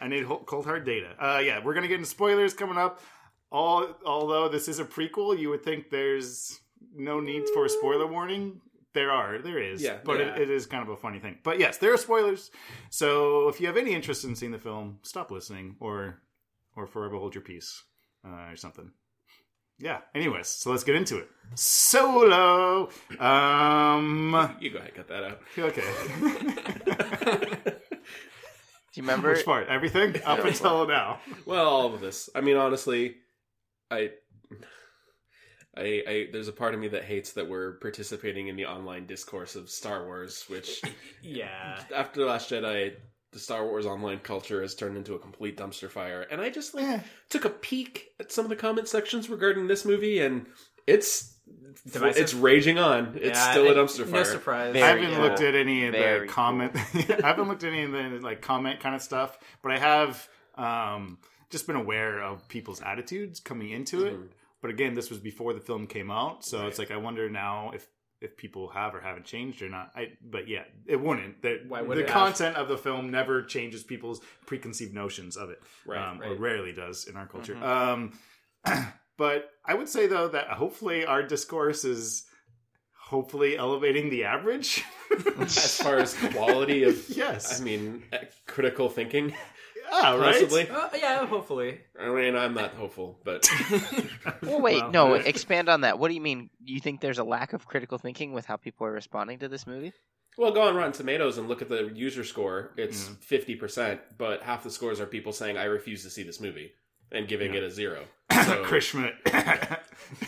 I 0.00 0.08
need 0.08 0.26
cold 0.46 0.64
hard 0.64 0.84
data. 0.84 1.14
Uh, 1.18 1.38
yeah, 1.38 1.62
we're 1.64 1.74
gonna 1.74 1.88
get 1.88 1.96
into 1.96 2.08
spoilers 2.10 2.54
coming 2.54 2.78
up. 2.78 3.00
All 3.52 3.86
although 4.04 4.48
this 4.48 4.68
is 4.68 4.78
a 4.80 4.84
prequel, 4.84 5.38
you 5.38 5.50
would 5.50 5.62
think 5.62 5.90
there's 5.90 6.60
no 6.94 7.20
need 7.20 7.44
for 7.54 7.64
a 7.66 7.68
spoiler 7.68 8.06
warning. 8.06 8.60
There 8.92 9.10
are, 9.12 9.38
there 9.38 9.58
is, 9.62 9.80
Yeah, 9.82 9.98
but 10.04 10.18
yeah. 10.18 10.34
It, 10.34 10.42
it 10.42 10.50
is 10.50 10.66
kind 10.66 10.82
of 10.82 10.88
a 10.88 10.96
funny 10.96 11.20
thing. 11.20 11.38
But 11.44 11.60
yes, 11.60 11.78
there 11.78 11.92
are 11.92 11.96
spoilers. 11.96 12.50
So 12.90 13.48
if 13.48 13.60
you 13.60 13.66
have 13.68 13.76
any 13.76 13.92
interest 13.94 14.24
in 14.24 14.34
seeing 14.34 14.50
the 14.52 14.58
film, 14.58 14.98
stop 15.02 15.30
listening, 15.30 15.76
or 15.80 16.20
or 16.76 16.86
forever 16.86 17.16
hold 17.16 17.34
your 17.34 17.42
peace, 17.42 17.82
uh, 18.24 18.50
or 18.50 18.56
something. 18.56 18.90
Yeah. 19.78 20.00
Anyways, 20.14 20.48
so 20.48 20.70
let's 20.70 20.84
get 20.84 20.94
into 20.96 21.18
it. 21.18 21.28
Solo. 21.54 22.90
Um. 23.18 24.56
You 24.60 24.70
go 24.70 24.78
ahead, 24.78 24.94
cut 24.94 25.08
that 25.08 25.24
out. 25.24 25.40
Okay. 25.58 25.84
Do 28.92 29.00
you 29.00 29.02
remember? 29.04 29.32
Which 29.32 29.44
part? 29.44 29.68
Everything 29.68 30.20
up 30.26 30.44
until 30.44 30.86
now. 30.88 31.20
Well, 31.46 31.68
all 31.68 31.94
of 31.94 32.00
this. 32.00 32.28
I 32.34 32.40
mean, 32.40 32.56
honestly, 32.56 33.16
I, 33.90 34.10
I, 35.80 36.02
I, 36.06 36.26
there's 36.32 36.48
a 36.48 36.52
part 36.52 36.74
of 36.74 36.80
me 36.80 36.88
that 36.88 37.04
hates 37.04 37.32
that 37.32 37.48
we're 37.48 37.72
participating 37.74 38.48
in 38.48 38.56
the 38.56 38.66
online 38.66 39.06
discourse 39.06 39.56
of 39.56 39.70
Star 39.70 40.04
Wars, 40.04 40.44
which 40.48 40.82
Yeah. 41.22 41.80
after 41.94 42.20
the 42.20 42.26
Last 42.26 42.50
Jedi, 42.50 42.94
the 43.32 43.38
Star 43.38 43.64
Wars 43.64 43.86
online 43.86 44.18
culture 44.18 44.60
has 44.62 44.74
turned 44.74 44.96
into 44.96 45.14
a 45.14 45.18
complete 45.18 45.56
dumpster 45.56 45.90
fire. 45.90 46.22
And 46.30 46.40
I 46.40 46.50
just 46.50 46.74
like 46.74 47.00
took 47.28 47.44
a 47.44 47.50
peek 47.50 48.08
at 48.20 48.30
some 48.32 48.44
of 48.44 48.48
the 48.50 48.56
comment 48.56 48.88
sections 48.88 49.28
regarding 49.30 49.66
this 49.68 49.84
movie, 49.84 50.20
and 50.20 50.46
it's 50.86 51.34
Divisive? 51.92 52.22
it's 52.22 52.34
raging 52.34 52.78
on. 52.78 53.12
It's 53.20 53.38
Yeah, 53.38 53.50
still 53.52 53.66
a 53.68 53.74
dumpster 53.74 54.04
fire. 54.04 54.20
No 54.20 54.24
surprise. 54.24 54.72
Very 54.72 54.84
I 54.84 54.88
haven't 55.02 55.14
cool. 55.16 55.22
looked 55.28 55.40
at 55.40 55.54
any 55.54 55.86
of 55.86 55.92
the 55.92 55.98
Very 55.98 56.28
comment. 56.28 56.72
I 56.94 57.26
haven't 57.26 57.48
looked 57.48 57.64
at 57.64 57.72
any 57.72 57.84
of 57.84 57.92
the 57.92 58.18
like 58.20 58.42
comment 58.42 58.80
kind 58.80 58.94
of 58.94 59.02
stuff, 59.02 59.38
but 59.62 59.72
I 59.72 59.78
have 59.78 60.28
um, 60.56 61.18
just 61.50 61.66
been 61.66 61.76
aware 61.76 62.20
of 62.22 62.46
people's 62.48 62.80
attitudes 62.82 63.40
coming 63.40 63.70
into 63.70 64.06
it. 64.06 64.16
But 64.62 64.70
again, 64.70 64.94
this 64.94 65.08
was 65.10 65.18
before 65.18 65.52
the 65.54 65.60
film 65.60 65.86
came 65.86 66.10
out, 66.10 66.44
so 66.44 66.58
Right. 66.58 66.68
it's 66.68 66.78
like 66.78 66.90
I 66.90 66.96
wonder 66.98 67.28
now 67.30 67.72
if 67.74 67.86
if 68.20 68.36
people 68.36 68.68
have 68.68 68.94
or 68.94 69.00
haven't 69.00 69.24
changed 69.24 69.62
or 69.62 69.70
not. 69.70 69.92
I 69.96 70.08
but 70.22 70.46
yeah, 70.46 70.64
it 70.86 71.00
wouldn't. 71.00 71.40
The, 71.40 71.62
Why 71.66 71.80
would 71.80 71.96
the 71.96 72.02
it 72.02 72.10
have? 72.10 72.14
content 72.34 72.56
of 72.56 72.68
the 72.68 72.76
film 72.76 73.10
never 73.10 73.42
changes 73.42 73.82
people's 73.82 74.20
preconceived 74.46 74.92
notions 74.94 75.38
of 75.38 75.48
it, 75.48 75.62
Right, 75.86 76.06
um, 76.06 76.20
or 76.22 76.34
rarely 76.34 76.72
does 76.74 77.06
in 77.06 77.16
our 77.16 77.26
culture. 77.26 77.54
Mhm. 77.54 77.62
Um, 77.62 78.12
but 79.16 79.50
I 79.64 79.72
would 79.74 79.88
say 79.88 80.06
though 80.06 80.28
that 80.28 80.48
hopefully 80.48 81.06
our 81.06 81.22
discourse 81.22 81.84
is 81.86 82.26
hopefully 82.98 83.56
elevating 83.56 84.10
the 84.10 84.24
average. 84.24 84.84
as 85.38 85.78
far 85.78 85.96
as 85.96 86.14
quality 86.32 86.84
of, 86.84 87.08
yes, 87.16 87.60
I 87.60 87.64
mean, 87.64 88.02
critical 88.46 88.88
thinking, 88.88 89.34
yeah, 89.92 90.16
right. 90.16 90.32
possibly. 90.32 90.68
Uh, 90.68 90.88
yeah, 90.96 91.26
hopefully. 91.26 91.80
I 92.00 92.08
mean, 92.10 92.36
I'm 92.36 92.54
not 92.54 92.74
hopeful, 92.74 93.18
but 93.24 93.48
Well, 94.42 94.60
wait, 94.60 94.80
Well, 94.82 94.90
no. 94.90 95.14
Expand 95.14 95.68
on 95.68 95.82
that. 95.82 95.98
What 95.98 96.08
do 96.08 96.14
you 96.14 96.20
mean? 96.20 96.50
You 96.64 96.80
think 96.80 97.00
there's 97.00 97.18
a 97.18 97.24
lack 97.24 97.52
of 97.52 97.66
critical 97.66 97.98
thinking 97.98 98.32
with 98.32 98.46
how 98.46 98.56
people 98.56 98.86
are 98.86 98.92
responding 98.92 99.38
to 99.40 99.48
this 99.48 99.66
movie? 99.66 99.92
Well, 100.38 100.52
go 100.52 100.62
on 100.62 100.76
Rotten 100.76 100.92
Tomatoes 100.92 101.38
and 101.38 101.48
look 101.48 101.60
at 101.60 101.68
the 101.68 101.90
user 101.94 102.24
score. 102.24 102.72
It's 102.76 103.08
Mm. 103.08 103.18
fifty 103.22 103.54
percent, 103.56 104.00
but 104.16 104.42
half 104.42 104.62
the 104.62 104.70
scores 104.70 105.00
are 105.00 105.06
people 105.06 105.32
saying 105.32 105.58
"I 105.58 105.64
refuse 105.64 106.02
to 106.04 106.10
see 106.10 106.22
this 106.22 106.40
movie" 106.40 106.72
and 107.12 107.26
giving 107.28 107.52
Yeah. 107.52 107.60
it 107.60 107.64
a 107.64 107.70
zero. 107.70 108.04
So, 108.44 108.62
Chris 108.64 108.84
Schmidt. 108.84 109.14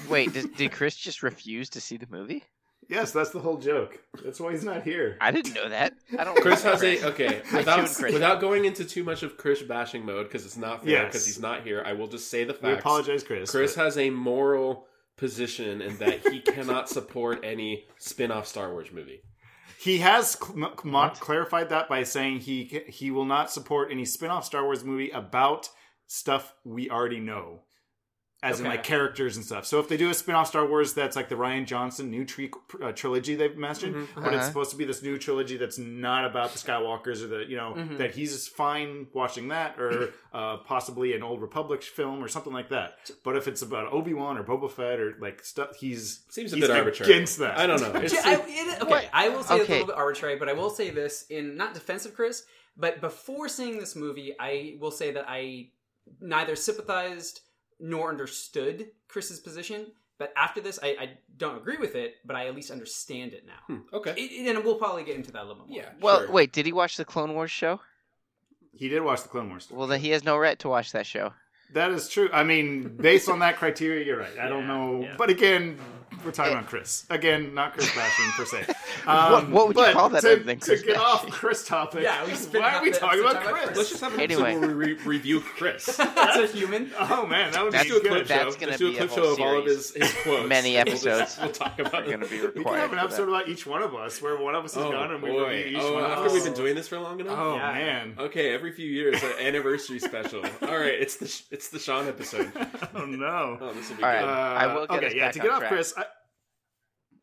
Wait, 0.08 0.32
did, 0.32 0.54
did 0.56 0.72
Chris 0.72 0.96
just 0.96 1.22
refuse 1.22 1.70
to 1.70 1.80
see 1.80 1.96
the 1.96 2.06
movie? 2.10 2.44
Yes, 2.92 3.10
that's 3.12 3.30
the 3.30 3.40
whole 3.40 3.56
joke. 3.56 3.98
That's 4.24 4.38
why 4.38 4.52
he's 4.52 4.64
not 4.64 4.82
here. 4.82 5.16
I 5.20 5.30
didn't 5.30 5.54
know 5.54 5.68
that. 5.68 5.94
I 6.18 6.24
don't. 6.24 6.36
Chris 6.40 6.62
has 6.62 6.80
Chris. 6.80 7.02
a 7.02 7.08
okay. 7.08 7.42
Without 7.52 7.78
Chris 7.80 8.12
without 8.12 8.40
going 8.40 8.64
into 8.64 8.84
too 8.84 9.02
much 9.04 9.22
of 9.22 9.36
Chris 9.36 9.62
bashing 9.62 10.04
mode 10.04 10.26
because 10.28 10.44
it's 10.44 10.56
not 10.56 10.82
fair 10.82 10.90
Yes. 10.90 11.06
because 11.06 11.26
he's 11.26 11.40
not 11.40 11.62
here. 11.62 11.82
I 11.86 11.94
will 11.94 12.06
just 12.08 12.30
say 12.30 12.44
the 12.44 12.52
fact. 12.54 12.64
We 12.64 12.72
apologize, 12.74 13.24
Chris. 13.24 13.50
Chris 13.50 13.74
but- 13.74 13.84
has 13.84 13.98
a 13.98 14.10
moral 14.10 14.86
position 15.16 15.80
in 15.82 15.96
that 15.98 16.26
he 16.28 16.40
cannot 16.54 16.88
support 16.88 17.40
any 17.44 17.84
spin-off 17.98 18.46
Star 18.46 18.70
Wars 18.72 18.90
movie. 18.92 19.20
He 19.78 19.98
has 19.98 20.32
cl- 20.38 20.52
m- 20.64 20.74
mo- 20.84 21.10
clarified 21.10 21.68
that 21.70 21.88
by 21.88 22.02
saying 22.04 22.40
he 22.40 22.82
he 22.88 23.10
will 23.10 23.24
not 23.24 23.50
support 23.50 23.88
any 23.90 24.04
spin-off 24.04 24.44
Star 24.44 24.64
Wars 24.64 24.84
movie 24.84 25.10
about 25.10 25.68
stuff 26.06 26.52
we 26.64 26.90
already 26.90 27.20
know. 27.20 27.62
As 28.44 28.58
in 28.58 28.66
Okay. 28.66 28.74
like 28.74 28.82
characters 28.84 29.36
and 29.36 29.44
stuff. 29.46 29.64
So 29.66 29.78
if 29.78 29.88
they 29.88 29.96
do 29.96 30.10
a 30.10 30.14
spin-off 30.14 30.48
Star 30.48 30.66
Wars 30.66 30.94
that's 30.94 31.14
like 31.14 31.28
the 31.28 31.36
Rian 31.36 31.64
Johnson 31.64 32.10
new 32.10 32.24
tri- 32.24 32.50
uh, 32.82 32.90
trilogy 32.90 33.36
they've 33.36 33.56
mentioned, 33.56 34.08
but 34.16 34.24
it's 34.24 34.34
Uh-huh. 34.34 34.42
supposed 34.48 34.70
to 34.72 34.76
be 34.76 34.84
this 34.84 35.00
new 35.00 35.16
trilogy 35.16 35.56
that's 35.56 35.78
not 35.78 36.24
about 36.24 36.50
the 36.52 36.58
Skywalkers 36.58 37.22
or 37.22 37.28
the 37.28 37.44
you 37.48 37.56
know 37.56 37.76
that 37.98 38.10
he's 38.16 38.48
fine 38.48 39.06
watching 39.12 39.46
that 39.48 39.78
or 39.78 40.10
uh, 40.32 40.56
possibly 40.56 41.14
an 41.14 41.22
old 41.22 41.40
Republic 41.40 41.84
film 41.84 42.20
or 42.22 42.26
something 42.26 42.52
like 42.52 42.68
that. 42.70 42.96
But 43.22 43.36
if 43.36 43.46
it's 43.46 43.62
about 43.62 43.92
Obi 43.92 44.12
Wan 44.12 44.36
or 44.36 44.42
Boba 44.42 44.68
Fett 44.68 44.98
or 44.98 45.14
like 45.20 45.44
stuff, 45.44 45.76
he's 45.76 46.24
Seems 46.28 46.52
a 46.52 46.56
he's 46.56 46.66
bit 46.66 46.76
arbitrary. 46.76 47.12
against 47.12 47.38
that. 47.38 47.56
I 47.58 47.68
don't 47.68 47.80
know. 47.80 47.92
It's, 48.00 48.12
I, 48.26 48.34
it, 48.34 48.82
okay, 48.82 48.90
What? 48.90 49.08
I 49.12 49.28
will 49.28 49.44
say 49.44 49.58
it's 49.60 49.68
a 49.68 49.72
little 49.72 49.86
bit 49.86 49.96
arbitrary, 49.96 50.34
but 50.34 50.48
I 50.48 50.52
will 50.54 50.70
say 50.70 50.90
this 50.90 51.26
in 51.30 51.56
not 51.56 51.74
defensive, 51.74 52.12
Chris, 52.14 52.44
but 52.76 53.00
before 53.00 53.48
seeing 53.48 53.78
this 53.78 53.94
movie, 53.94 54.34
I 54.40 54.78
will 54.80 54.90
say 54.90 55.12
that 55.12 55.26
I 55.28 55.68
neither 56.20 56.56
sympathized 56.56 57.42
nor 57.82 58.08
understood 58.08 58.88
Chris's 59.08 59.40
position. 59.40 59.86
But 60.18 60.32
after 60.36 60.60
this, 60.60 60.78
I, 60.82 60.88
I 61.00 61.10
don't 61.36 61.56
agree 61.56 61.78
with 61.78 61.96
it, 61.96 62.14
but 62.24 62.36
I 62.36 62.46
at 62.46 62.54
least 62.54 62.70
understand 62.70 63.32
it 63.32 63.44
now. 63.44 63.58
Hmm, 63.66 63.80
okay. 63.92 64.12
It, 64.12 64.30
it- 64.30 64.54
and 64.56 64.64
we'll 64.64 64.76
probably 64.76 65.02
get 65.04 65.16
into 65.16 65.32
that 65.32 65.42
a 65.42 65.46
little 65.46 65.64
bit 65.64 65.68
more. 65.68 65.78
yeah. 65.78 65.88
Well, 66.00 66.20
sure. 66.20 66.30
wait. 66.30 66.52
Did 66.52 66.64
he 66.64 66.72
watch 66.72 66.96
the 66.96 67.04
Clone 67.04 67.34
Wars 67.34 67.50
show? 67.50 67.80
He 68.72 68.88
did 68.88 69.02
watch 69.02 69.22
the 69.22 69.28
Clone 69.28 69.48
Wars. 69.50 69.68
Well, 69.70 69.86
then 69.88 70.00
he 70.00 70.10
has 70.10 70.24
no 70.24 70.36
right 70.38 70.58
to 70.60 70.68
watch 70.68 70.92
that 70.92 71.06
show. 71.06 71.32
That 71.74 71.90
is 71.90 72.08
true. 72.08 72.28
I 72.32 72.44
mean, 72.44 72.96
based 72.98 73.28
on 73.28 73.40
that 73.40 73.56
criteria, 73.56 74.04
you're 74.04 74.18
right. 74.18 74.38
I 74.38 74.48
don't 74.48 74.66
know, 74.66 75.02
yeah. 75.02 75.14
but 75.18 75.30
again, 75.30 75.78
we're 76.24 76.30
talking 76.32 76.52
about 76.52 76.66
Chris. 76.66 77.04
Again, 77.10 77.54
not 77.54 77.72
Chris 77.74 77.94
bashing 77.94 78.24
per 78.32 78.44
se. 78.44 78.64
What- 79.04 79.08
um, 79.44 79.50
what 79.50 79.66
would 79.68 79.76
you 79.76 79.92
call 79.92 80.10
that 80.10 80.20
To, 80.20 80.32
other 80.32 80.44
to 80.54 80.56
Chris 80.56 80.82
get 80.82 80.96
off? 80.96 81.28
Chris 81.30 81.66
topic. 81.66 82.02
Yeah, 82.04 82.24
we 82.24 82.32
why 82.60 82.74
are 82.76 82.82
we 82.82 82.92
talking 82.92 83.20
about 83.20 83.32
talking 83.34 83.48
about 83.50 83.64
Chris? 83.64 83.76
Let's 83.78 83.88
just 83.90 84.00
have 84.02 84.14
an 84.14 84.20
Anyway. 84.20 84.52
episode 84.52 84.60
where 84.60 84.76
we 84.76 84.92
re- 84.94 84.98
review 85.04 85.40
Chris. 85.40 85.86
That's 85.96 86.36
a 86.36 86.46
human. 86.46 86.90
Oh 87.00 87.26
man, 87.26 87.50
that 87.52 87.64
would 87.64 87.72
That's 87.72 87.84
be 87.84 87.90
do 87.90 87.96
a 87.96 88.00
clip 88.00 88.12
good. 88.12 88.28
That's 88.28 88.54
show. 88.54 88.60
gonna 88.60 88.70
Let's 88.72 88.78
do 88.78 88.86
a 88.88 88.90
be 88.90 88.96
a 88.98 89.06
clip 89.08 89.10
show 89.10 89.32
of 89.32 89.40
all 89.40 89.58
of 89.58 89.64
his, 89.64 89.88
series. 89.88 90.12
his 90.12 90.22
quotes. 90.22 90.48
Many 90.48 90.76
episodes 90.76 91.38
We'll, 91.40 91.50
talk 91.50 91.78
about 91.80 92.04
going 92.04 92.20
to 92.20 92.26
it. 92.26 92.54
be 92.54 92.58
We 92.60 92.64
can 92.64 92.74
have 92.74 92.92
an 92.92 92.98
episode 93.00 93.28
about 93.28 93.48
each 93.48 93.66
one 93.66 93.82
of 93.82 93.94
us, 93.96 94.22
where 94.22 94.36
one 94.36 94.54
of 94.54 94.64
us 94.64 94.72
is 94.72 94.76
Oh 94.78 94.92
gone 94.92 95.12
and 95.12 95.22
we 95.22 95.30
boy! 95.30 95.48
review 95.48 95.78
each 95.78 95.82
Oh, 95.82 95.94
one 95.94 96.04
of 96.04 96.10
after 96.10 96.26
us. 96.26 96.32
we've 96.34 96.44
been 96.44 96.54
doing 96.54 96.74
this 96.76 96.86
for 96.86 96.98
long 97.00 97.18
enough. 97.18 97.38
Oh 97.38 97.56
man. 97.56 98.14
Okay, 98.18 98.54
every 98.54 98.70
few 98.72 98.86
years, 98.88 99.20
an 99.22 99.32
anniversary 99.40 99.98
special. 99.98 100.44
All 100.62 100.78
right, 100.78 100.94
it's 100.94 101.16
the 101.16 101.42
it's 101.50 101.70
the 101.70 101.78
Sean 101.80 102.06
episode. 102.06 102.52
Oh 102.94 103.04
no. 103.06 103.58
Oh, 103.60 103.72
this 103.72 103.88
will 103.88 103.96
be 103.96 104.02
good. 104.02 104.06
I 104.08 104.72
will 104.72 104.86
get 104.86 105.02
okay, 105.04 105.16
yeah. 105.16 105.30
to 105.32 105.38
get 105.40 105.50
off 105.50 105.58
track. 105.58 105.72
Chris, 105.72 105.94
I, 105.96 106.04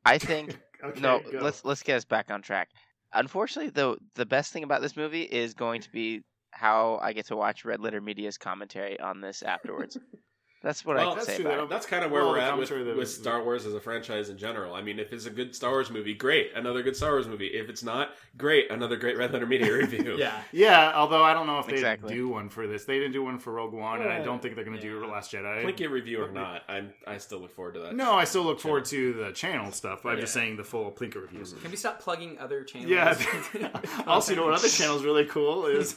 I 0.05 0.17
think 0.17 0.57
okay, 0.83 0.99
no. 0.99 1.19
go. 1.19 1.39
Let's 1.39 1.63
let's 1.65 1.83
get 1.83 1.97
us 1.97 2.05
back 2.05 2.31
on 2.31 2.41
track. 2.41 2.69
Unfortunately, 3.13 3.71
though, 3.71 3.97
the 4.15 4.25
best 4.25 4.53
thing 4.53 4.63
about 4.63 4.81
this 4.81 4.95
movie 4.95 5.23
is 5.23 5.53
going 5.53 5.81
to 5.81 5.91
be 5.91 6.21
how 6.51 6.99
I 7.01 7.13
get 7.13 7.27
to 7.27 7.35
watch 7.35 7.65
Red 7.65 7.79
Letter 7.79 8.01
Media's 8.01 8.37
commentary 8.37 8.99
on 8.99 9.21
this 9.21 9.41
afterwards. 9.41 9.97
That's 10.61 10.83
what 10.85 10.97
I 10.97 11.01
Well, 11.01 11.09
can 11.11 11.17
that's 11.19 11.27
say 11.37 11.41
true, 11.41 11.51
about 11.51 11.69
That's 11.69 11.85
kind 11.85 12.03
of 12.03 12.11
where 12.11 12.23
Well, 12.23 12.31
we're 12.33 12.39
at 12.39 12.57
with, 12.57 12.67
commentary 12.69 12.97
with 12.97 13.09
Star 13.09 13.41
Wars 13.43 13.65
as 13.65 13.73
a 13.73 13.79
franchise 13.79 14.27
in 14.29 14.37
general. 14.37 14.73
I 14.75 14.81
mean, 14.81 14.99
if 14.99 15.13
it's 15.13 15.25
a 15.25 15.29
good 15.29 15.55
Star 15.55 15.71
Wars 15.71 15.89
movie, 15.89 16.13
great, 16.13 16.51
another 16.53 16.83
good 16.83 16.97
Star 16.97 17.11
Wars 17.11 17.27
movie. 17.27 17.47
If 17.47 17.69
it's 17.69 17.81
not, 17.81 18.09
great, 18.37 18.69
another 18.69 18.97
great 18.97 19.17
Red 19.17 19.31
Letter 19.31 19.45
Media 19.45 19.71
review. 19.77 20.15
Yeah. 20.17 20.41
Yeah, 20.51 20.91
although 20.95 21.23
I 21.23 21.33
don't 21.33 21.47
know 21.47 21.59
if 21.59 21.67
they 21.67 21.73
Exactly. 21.73 22.13
do 22.13 22.27
one 22.27 22.49
for 22.49 22.67
this. 22.67 22.83
They 22.83 22.97
didn't 22.99 23.13
do 23.13 23.23
one 23.23 23.39
for 23.39 23.53
Rogue 23.53 23.73
One, 23.73 24.01
and 24.01 24.11
I 24.11 24.21
don't 24.21 24.41
think 24.41 24.55
they're 24.55 24.65
going 24.65 24.77
to 24.77 24.83
do 24.83 25.05
Last 25.05 25.31
Jedi. 25.31 25.63
Plinkett 25.63 25.89
review 25.89 26.21
or 26.21 26.29
not, 26.29 26.63
I'm 26.67 26.93
I 27.07 27.17
still 27.19 27.39
look 27.39 27.53
forward 27.55 27.75
to 27.75 27.79
that. 27.81 27.95
No, 27.95 28.13
I 28.13 28.25
still 28.25 28.43
look 28.43 28.59
forward 28.59 28.83
to 28.85 29.13
the 29.13 29.31
channel 29.31 29.71
stuff. 29.71 30.05
I'm 30.05 30.19
just 30.19 30.33
saying 30.33 30.57
the 30.57 30.63
full 30.65 30.91
Plinkett 30.91 31.21
reviews. 31.21 31.53
Can 31.53 31.71
we 31.71 31.77
stop 31.77 32.01
plugging 32.01 32.37
other 32.37 32.63
channels? 32.63 32.91
Yeah. 32.91 33.17
also, 34.07 34.33
you 34.33 34.37
know 34.37 34.45
what 34.45 34.55
other 34.55 34.67
channel 34.67 34.97
is 34.97 35.03
really 35.03 35.25
cool 35.25 35.67
is 35.67 35.95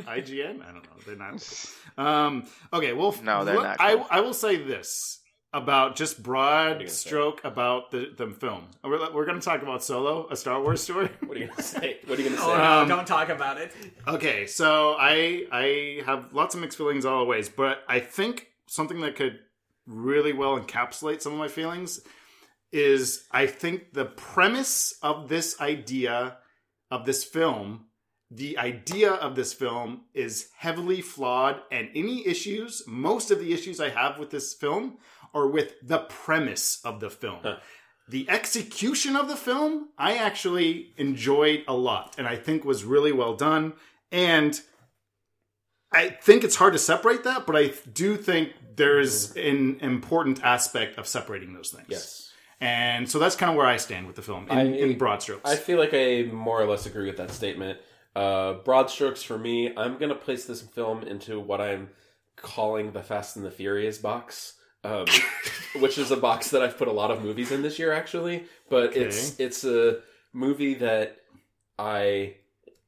IGN. 0.00 0.62
I 0.62 0.72
don't 0.72 0.74
know. 0.82 0.96
They're 1.06 1.16
not. 1.16 1.66
Um, 1.96 2.44
okay. 2.72 2.92
Well, 2.92 3.14
No, 3.22 3.44
they're 3.44 3.54
look, 3.54 3.64
not 3.64 3.76
I. 3.92 4.18
I 4.18 4.20
will 4.20 4.34
say 4.34 4.56
this 4.56 5.20
about 5.52 5.94
just 5.94 6.20
broad 6.22 6.78
gonna 6.78 6.88
say? 6.88 7.08
stroke 7.08 7.44
about 7.44 7.90
the 7.92 8.12
the 8.16 8.28
film. 8.28 8.64
We're, 8.82 9.12
we're 9.12 9.24
going 9.24 9.38
to 9.38 9.44
talk 9.44 9.62
about 9.62 9.84
Solo, 9.84 10.26
a 10.30 10.36
Star 10.36 10.60
Wars 10.60 10.82
story. 10.82 11.08
What 11.26 11.36
are 11.36 11.40
you 11.40 11.46
gonna 11.48 11.62
say? 11.62 11.98
What 12.06 12.18
are 12.18 12.22
you 12.22 12.28
gonna 12.30 12.40
Oh 12.44 12.52
say? 12.52 12.58
no! 12.58 12.72
Um, 12.82 12.88
don't 12.88 13.06
talk 13.06 13.28
about 13.28 13.58
it. 13.58 13.72
Okay, 14.08 14.46
so 14.46 14.96
I 14.98 15.46
I 15.52 16.02
have 16.06 16.32
lots 16.32 16.54
of 16.54 16.60
mixed 16.60 16.76
feelings 16.78 17.04
all 17.04 17.26
ways, 17.26 17.48
but 17.48 17.84
I 17.88 18.00
think 18.00 18.48
something 18.68 19.00
that 19.02 19.14
could 19.16 19.38
really 19.86 20.32
well 20.32 20.58
encapsulate 20.58 21.20
some 21.22 21.32
of 21.32 21.38
my 21.38 21.48
feelings 21.48 22.00
is 22.72 23.24
I 23.30 23.46
think 23.46 23.92
the 23.92 24.06
premise 24.06 24.98
of 25.02 25.28
this 25.28 25.60
idea 25.60 26.38
of 26.90 27.04
this 27.06 27.22
film, 27.22 27.86
the 28.30 28.58
idea 28.58 29.12
of 29.12 29.36
this 29.36 29.52
film 29.52 30.02
is 30.14 30.48
heavily 30.56 31.00
flawed 31.00 31.60
and 31.70 31.88
any 31.94 32.26
issues, 32.26 32.82
most 32.86 33.30
of 33.30 33.38
the 33.38 33.52
issues 33.52 33.80
I 33.80 33.90
have 33.90 34.18
with 34.18 34.30
this 34.30 34.54
film 34.54 34.98
are 35.34 35.46
with 35.46 35.74
the 35.82 35.98
premise 35.98 36.80
of 36.84 37.00
the 37.00 37.10
film. 37.10 37.40
Huh. 37.42 37.56
The 38.08 38.28
execution 38.28 39.16
of 39.16 39.28
the 39.28 39.36
film, 39.36 39.88
I 39.96 40.16
actually 40.16 40.92
enjoyed 40.96 41.64
a 41.66 41.74
lot 41.74 42.14
and 42.18 42.26
I 42.26 42.36
think 42.36 42.64
was 42.64 42.84
really 42.84 43.12
well 43.12 43.34
done. 43.34 43.74
And 44.12 44.60
I 45.92 46.08
think 46.10 46.44
it's 46.44 46.56
hard 46.56 46.72
to 46.72 46.78
separate 46.78 47.24
that, 47.24 47.46
but 47.46 47.56
I 47.56 47.72
do 47.92 48.16
think 48.16 48.52
there's 48.76 49.32
an 49.36 49.78
important 49.80 50.42
aspect 50.44 50.98
of 50.98 51.06
separating 51.06 51.54
those 51.54 51.70
things. 51.70 51.86
yes, 51.88 52.32
And 52.60 53.08
so 53.08 53.18
that's 53.18 53.36
kind 53.36 53.50
of 53.50 53.56
where 53.56 53.66
I 53.66 53.76
stand 53.76 54.06
with 54.06 54.16
the 54.16 54.22
film 54.22 54.48
in, 54.50 54.58
I- 54.58 54.64
in 54.76 54.98
broad 54.98 55.22
strokes. 55.22 55.48
I 55.48 55.56
feel 55.56 55.78
like 55.78 55.94
I 55.94 56.22
more 56.32 56.60
or 56.60 56.66
less 56.66 56.84
agree 56.86 57.06
with 57.06 57.16
that 57.18 57.30
statement. 57.30 57.78
Uh, 58.14 58.54
broad 58.54 58.90
strokes 58.90 59.22
for 59.22 59.38
me, 59.38 59.72
I'm 59.76 59.98
gonna 59.98 60.14
place 60.14 60.44
this 60.44 60.62
film 60.62 61.02
into 61.02 61.40
what 61.40 61.60
I'm 61.60 61.90
calling 62.36 62.92
the 62.92 63.02
Fast 63.02 63.36
and 63.36 63.44
the 63.44 63.50
Furious 63.50 63.98
box. 63.98 64.54
Um, 64.84 65.06
which 65.80 65.96
is 65.96 66.10
a 66.10 66.16
box 66.16 66.50
that 66.50 66.60
I've 66.60 66.76
put 66.76 66.88
a 66.88 66.92
lot 66.92 67.10
of 67.10 67.22
movies 67.22 67.50
in 67.50 67.62
this 67.62 67.78
year, 67.78 67.90
actually. 67.92 68.44
But 68.68 68.94
it's 68.96 69.40
it's 69.40 69.64
a 69.64 70.00
movie 70.32 70.74
that 70.74 71.16
I 71.78 72.34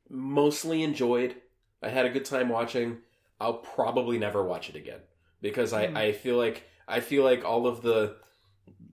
mostly 0.09 0.83
enjoyed. 0.83 1.35
I 1.83 1.89
had 1.89 2.07
a 2.07 2.11
good 2.11 2.25
time 2.25 2.49
watching. 2.49 2.99
I'll 3.41 3.55
probably 3.55 4.19
never 4.19 4.43
watch 4.45 4.69
it 4.69 4.77
again 4.77 5.01
because 5.43 5.73
I, 5.73 5.85
I 5.85 6.12
feel 6.12 6.37
like 6.37 6.65
I 6.89 7.01
feel 7.01 7.25
like 7.25 7.45
all 7.45 7.67
of 7.67 7.83
the 7.83 8.17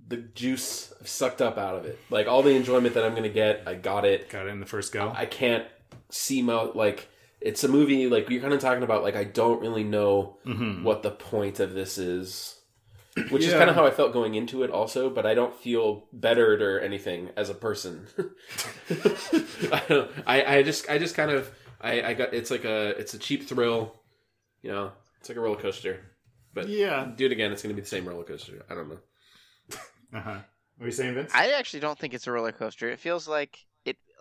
the 0.08 0.18
juice 0.18 0.94
sucked 1.04 1.42
up 1.42 1.58
out 1.58 1.76
of 1.76 1.86
it. 1.86 1.98
Like 2.10 2.28
all 2.28 2.44
the 2.44 2.56
enjoyment 2.56 2.94
that 2.96 3.04
I'm 3.04 3.16
gonna 3.16 3.30
get, 3.30 3.64
I 3.66 3.76
got 3.76 4.06
it. 4.06 4.30
Got 4.30 4.48
it 4.48 4.50
in 4.50 4.60
the 4.60 4.66
first 4.66 4.92
go. 4.92 5.12
I 5.16 5.26
can't 5.26 5.66
see 6.10 6.42
mo 6.42 6.72
like 6.76 7.10
it's 7.42 7.64
a 7.64 7.68
movie 7.68 8.08
like 8.08 8.30
you're 8.30 8.42
kind 8.42 8.54
of 8.54 8.60
talking 8.62 8.84
about 8.84 9.04
like 9.04 9.16
I 9.16 9.24
don't 9.24 9.62
really 9.62 9.84
know 9.84 10.38
Mhm. 10.46 10.84
what 10.84 11.04
the 11.04 11.12
point 11.12 11.60
of 11.60 11.74
this 11.74 11.98
is. 11.98 12.60
Which 13.30 13.44
is 13.44 13.54
kind 13.54 13.70
of 13.70 13.76
how 13.76 13.86
I 13.86 13.92
felt 13.92 14.12
going 14.12 14.34
into 14.34 14.64
it, 14.64 14.72
also. 14.72 15.08
But 15.08 15.28
I 15.28 15.36
don't 15.36 15.54
feel 15.56 16.08
bettered 16.12 16.64
or 16.64 16.80
anything 16.80 17.30
as 17.38 17.48
a 17.52 17.54
person. 17.54 18.08
I, 19.72 19.84
don't, 19.88 20.12
I 20.26 20.44
I 20.58 20.64
just 20.64 20.90
I 20.90 20.98
just 20.98 21.16
kind 21.16 21.30
of 21.30 21.52
I 21.80 22.02
I 22.02 22.14
got 22.16 22.34
it's 22.34 22.50
like 22.50 22.66
a 22.66 22.90
it's 23.00 23.14
a 23.14 23.20
cheap 23.20 23.48
thrill, 23.48 23.94
you 24.64 24.72
know. 24.72 24.92
It's 25.20 25.30
like 25.30 25.38
a 25.38 25.42
roller 25.42 25.62
coaster. 25.62 26.00
But 26.56 26.70
Yeah. 26.70 27.12
do 27.16 27.26
it 27.28 27.32
again, 27.32 27.52
it's 27.52 27.62
going 27.62 27.76
to 27.76 27.80
be 27.80 27.82
the 27.84 27.88
same 27.88 28.08
roller 28.08 28.24
coaster. 28.24 28.66
I 28.70 28.74
don't 28.76 28.90
know. 28.90 29.00
Uh-huh. 30.14 30.40
What 30.78 30.84
are 30.84 30.86
you 30.86 30.92
saying, 30.92 31.14
Vince? 31.16 31.32
I 31.34 31.52
actually 31.52 31.80
don't 31.80 31.98
think 31.98 32.14
it's 32.14 32.28
a 32.28 32.32
roller 32.32 32.52
coaster. 32.52 32.90
It 32.90 33.00
feels 33.00 33.28
like 33.28 33.56
it 33.56 33.66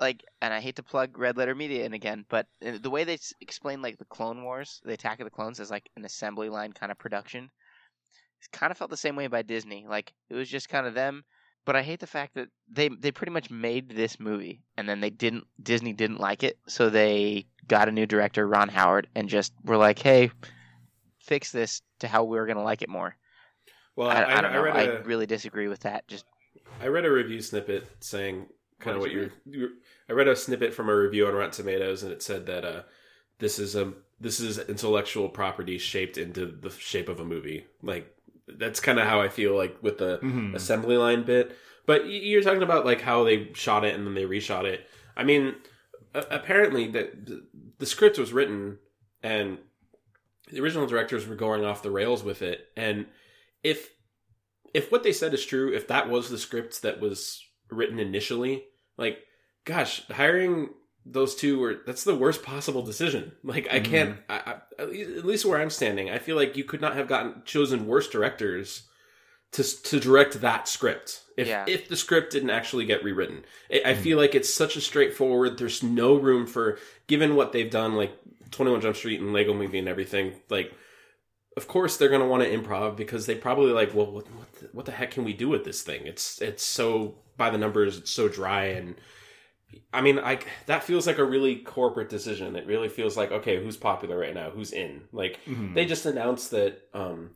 like, 0.02 0.22
and 0.42 0.52
I 0.52 0.60
hate 0.60 0.76
to 0.76 0.82
plug 0.82 1.16
Red 1.16 1.36
Letter 1.38 1.54
Media 1.54 1.84
in 1.86 1.94
again, 1.94 2.26
but 2.28 2.46
uh, 2.66 2.78
the 2.82 2.90
way 2.90 3.04
they 3.04 3.14
s- 3.14 3.32
explain 3.40 3.80
like 3.80 3.96
the 3.98 4.04
Clone 4.04 4.42
Wars, 4.44 4.80
the 4.84 4.92
Attack 4.92 5.20
of 5.20 5.24
the 5.24 5.30
Clones, 5.30 5.60
as 5.60 5.70
like 5.70 5.88
an 5.96 6.04
assembly 6.04 6.48
line 6.48 6.72
kind 6.72 6.92
of 6.92 6.98
production, 6.98 7.44
it 8.42 8.50
kind 8.52 8.70
of 8.70 8.76
felt 8.78 8.90
the 8.90 8.96
same 8.96 9.16
way 9.16 9.28
by 9.28 9.42
Disney. 9.42 9.86
Like 9.88 10.12
it 10.28 10.34
was 10.34 10.48
just 10.48 10.68
kind 10.68 10.86
of 10.86 10.94
them. 10.94 11.24
But 11.64 11.76
I 11.76 11.82
hate 11.82 12.00
the 12.00 12.08
fact 12.08 12.34
that 12.34 12.48
they 12.68 12.88
they 12.88 13.12
pretty 13.12 13.30
much 13.32 13.48
made 13.50 13.88
this 13.88 14.18
movie, 14.18 14.60
and 14.76 14.88
then 14.88 15.00
they 15.00 15.10
didn't 15.10 15.44
Disney 15.62 15.92
didn't 15.92 16.18
like 16.20 16.42
it, 16.42 16.58
so 16.66 16.90
they 16.90 17.46
got 17.68 17.88
a 17.88 17.92
new 17.92 18.04
director, 18.06 18.46
Ron 18.48 18.68
Howard, 18.68 19.06
and 19.14 19.28
just 19.28 19.52
were 19.64 19.76
like, 19.76 20.00
hey, 20.00 20.30
fix 21.20 21.52
this 21.52 21.82
to 22.00 22.08
how 22.08 22.24
we're 22.24 22.46
gonna 22.46 22.64
like 22.64 22.82
it 22.82 22.88
more. 22.88 23.16
Well, 23.94 24.08
I, 24.08 24.22
I, 24.22 24.56
read 24.58 24.76
I 24.76 24.82
a- 24.82 25.02
really 25.02 25.26
disagree 25.26 25.68
with 25.68 25.80
that. 25.80 26.08
Just 26.08 26.24
I 26.80 26.88
read 26.88 27.04
a 27.04 27.10
review 27.12 27.40
snippet 27.40 27.86
saying 28.00 28.46
kind 28.82 28.96
What 28.98 29.06
of 29.08 29.12
what 29.12 29.12
you 29.12 29.30
you're, 29.46 29.60
you 29.68 29.70
I 30.08 30.12
read 30.12 30.28
a 30.28 30.36
snippet 30.36 30.74
from 30.74 30.88
a 30.88 30.94
review 30.96 31.26
on 31.26 31.34
Rotten 31.34 31.50
Tomatoes, 31.52 32.02
and 32.02 32.12
it 32.12 32.22
said 32.22 32.46
that 32.46 32.64
uh, 32.64 32.82
this 33.38 33.58
is 33.58 33.74
a 33.76 33.92
this 34.20 34.38
is 34.40 34.58
intellectual 34.58 35.28
property 35.28 35.78
shaped 35.78 36.18
into 36.18 36.46
the 36.46 36.70
shape 36.70 37.08
of 37.08 37.18
a 37.20 37.24
movie. 37.24 37.64
Like 37.82 38.14
that's 38.46 38.80
kind 38.80 38.98
of 38.98 39.06
how 39.06 39.20
I 39.20 39.28
feel 39.28 39.56
like 39.56 39.82
with 39.82 39.98
the 39.98 40.18
Mhm. 40.18 40.54
assembly 40.54 40.96
line 40.96 41.22
bit. 41.24 41.56
But 41.86 42.06
you're 42.06 42.42
talking 42.42 42.62
about 42.62 42.84
like 42.86 43.00
how 43.00 43.24
they 43.24 43.50
shot 43.54 43.84
it 43.84 43.94
and 43.94 44.06
then 44.06 44.14
they 44.14 44.24
reshot 44.24 44.64
it. 44.64 44.86
I 45.16 45.24
mean, 45.24 45.54
apparently 46.14 46.88
the 46.88 47.42
the 47.78 47.86
script 47.86 48.18
was 48.18 48.32
written 48.32 48.78
and 49.22 49.58
the 50.50 50.60
original 50.60 50.86
directors 50.86 51.26
were 51.26 51.34
going 51.34 51.64
off 51.64 51.82
the 51.82 51.90
rails 51.90 52.22
with 52.22 52.42
it. 52.42 52.68
And 52.76 53.06
if 53.62 53.90
if 54.74 54.90
what 54.92 55.02
they 55.02 55.12
said 55.12 55.34
is 55.34 55.44
true, 55.44 55.72
if 55.72 55.88
that 55.88 56.08
was 56.08 56.30
the 56.30 56.38
script 56.38 56.82
that 56.82 57.00
was 57.00 57.44
written 57.70 57.98
initially, 57.98 58.64
like, 58.96 59.18
gosh, 59.64 60.06
hiring 60.08 60.70
those 61.04 61.34
two 61.34 61.58
were 61.58 61.76
that's 61.84 62.04
the 62.04 62.14
worst 62.14 62.42
possible 62.42 62.82
decision. 62.82 63.32
Like, 63.42 63.66
I 63.72 63.80
can't. 63.80 64.16
Mm-hmm. 64.28 64.32
I, 64.48 64.52
I, 64.52 64.82
at 64.82 65.24
least- 65.24 65.44
where 65.44 65.60
I'm 65.60 65.70
standing, 65.70 66.10
I 66.10 66.18
feel 66.18 66.36
like 66.36 66.56
you 66.56 66.64
could 66.64 66.80
not 66.80 66.96
have 66.96 67.08
gotten 67.08 67.42
chosen 67.44 67.86
worse 67.86 68.08
directors 68.08 68.84
to 69.52 69.62
to 69.82 70.00
direct 70.00 70.40
that 70.40 70.66
script 70.68 71.22
if 71.36 71.46
Yeah. 71.46 71.64
if 71.68 71.88
the 71.88 71.96
script 71.96 72.32
didn't 72.32 72.50
actually 72.50 72.86
get 72.86 73.04
rewritten. 73.04 73.44
I, 73.70 73.74
I 73.74 73.92
mm-hmm. 73.92 74.02
feel 74.02 74.18
like 74.18 74.34
it's 74.34 74.52
such 74.52 74.76
a 74.76 74.80
straightforward. 74.80 75.58
There's 75.58 75.82
no 75.82 76.14
room 76.16 76.46
for 76.46 76.78
given 77.06 77.36
what 77.36 77.52
they've 77.52 77.70
done, 77.70 77.94
like 77.94 78.12
Twenty 78.50 78.70
One 78.70 78.80
Jump 78.80 78.96
Street 78.96 79.20
and 79.20 79.32
Lego 79.32 79.54
Movie 79.54 79.78
and 79.78 79.88
everything. 79.88 80.32
Like, 80.48 80.72
of 81.56 81.68
course 81.68 81.96
they're 81.96 82.08
going 82.08 82.20
to 82.22 82.26
want 82.26 82.42
to 82.42 82.50
improv 82.58 82.96
because 82.96 83.26
they 83.26 83.34
probably 83.34 83.72
like, 83.72 83.94
well, 83.94 84.10
what 84.10 84.26
what 84.32 84.52
the, 84.60 84.68
what 84.72 84.86
the 84.86 84.92
heck 84.92 85.10
can 85.12 85.24
we 85.24 85.32
do 85.32 85.48
with 85.48 85.64
this 85.64 85.82
thing? 85.82 86.06
It's 86.06 86.40
it's 86.40 86.64
so 86.64 87.16
by 87.36 87.50
the 87.50 87.58
numbers, 87.58 87.96
it's 87.98 88.10
so 88.10 88.28
dry 88.28 88.64
and. 88.66 88.94
I 89.94 90.02
mean, 90.02 90.18
I 90.18 90.38
that 90.66 90.84
feels 90.84 91.06
like 91.06 91.16
a 91.16 91.24
really 91.24 91.56
corporate 91.56 92.10
decision. 92.10 92.56
It 92.56 92.66
really 92.66 92.90
feels 92.90 93.16
like 93.16 93.32
okay, 93.32 93.62
who's 93.62 93.78
popular 93.78 94.18
right 94.18 94.34
now? 94.34 94.50
Who's 94.50 94.70
in? 94.72 95.04
Like 95.12 95.38
Mhm. 95.46 95.74
they 95.74 95.86
just 95.86 96.04
announced 96.04 96.50
that 96.50 96.78
um, 96.92 97.30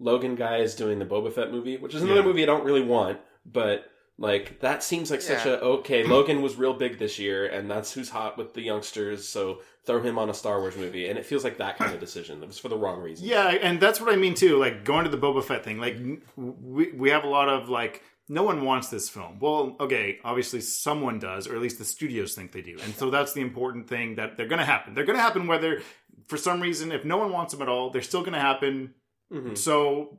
Logan 0.00 0.34
guy 0.34 0.56
is 0.56 0.74
doing 0.74 0.98
the 0.98 1.04
Boba 1.06 1.32
Fett 1.32 1.52
movie, 1.52 1.76
which 1.76 1.94
is 1.94 2.02
another 2.02 2.20
Yeah. 2.20 2.26
movie 2.26 2.42
I 2.42 2.46
don't 2.46 2.64
really 2.64 2.82
want, 2.82 3.20
but 3.46 3.84
like 4.20 4.60
that 4.60 4.82
seems 4.82 5.10
like 5.12 5.22
such 5.22 5.46
a 5.46 5.60
okay. 5.60 6.02
Logan 6.04 6.42
was 6.42 6.56
real 6.56 6.74
big 6.74 6.98
this 6.98 7.18
year, 7.18 7.46
and 7.46 7.70
that's 7.70 7.92
who's 7.92 8.08
hot 8.08 8.36
with 8.36 8.52
the 8.54 8.62
youngsters. 8.62 9.28
So 9.28 9.60
throw 9.84 10.02
him 10.02 10.18
on 10.18 10.28
a 10.28 10.34
Star 10.34 10.60
Wars 10.60 10.76
movie, 10.76 11.08
and 11.08 11.16
it 11.18 11.24
feels 11.24 11.44
like 11.44 11.58
that 11.58 11.78
kind 11.78 11.94
of 11.94 12.00
decision. 12.00 12.42
It 12.42 12.46
was 12.46 12.58
for 12.58 12.68
the 12.68 12.76
wrong 12.76 13.00
reason. 13.00 13.26
Yeah, 13.26 13.48
and 13.48 13.80
that's 13.80 14.00
what 14.00 14.12
I 14.12 14.16
mean 14.16 14.34
too. 14.34 14.58
Like 14.58 14.84
going 14.84 15.04
to 15.04 15.10
the 15.10 15.18
Boba 15.18 15.44
Fett 15.44 15.64
thing. 15.64 15.78
Like 15.78 15.96
we 16.36 16.90
we 16.92 17.10
have 17.10 17.22
a 17.22 17.28
lot 17.28 17.48
of 17.48 17.68
like 17.68 18.02
no 18.28 18.42
one 18.42 18.64
wants 18.64 18.88
this 18.88 19.08
film. 19.08 19.38
Well, 19.38 19.76
okay, 19.78 20.18
obviously 20.24 20.60
someone 20.62 21.20
does, 21.20 21.46
or 21.46 21.54
at 21.54 21.62
least 21.62 21.78
the 21.78 21.84
studios 21.84 22.34
think 22.34 22.50
they 22.50 22.60
do, 22.62 22.76
and 22.82 22.94
so 22.96 23.10
that's 23.10 23.34
the 23.34 23.40
important 23.40 23.88
thing 23.88 24.16
that 24.16 24.36
they're 24.36 24.48
going 24.48 24.58
to 24.58 24.64
happen. 24.64 24.94
They're 24.94 25.04
going 25.04 25.16
to 25.16 25.22
happen 25.22 25.46
whether 25.46 25.80
for 26.26 26.36
some 26.36 26.60
reason 26.60 26.90
if 26.90 27.04
no 27.04 27.18
one 27.18 27.32
wants 27.32 27.52
them 27.52 27.62
at 27.62 27.68
all, 27.68 27.90
they're 27.90 28.02
still 28.02 28.20
going 28.22 28.32
to 28.32 28.40
happen. 28.40 28.94
Mhm. 29.32 29.56
So 29.56 30.18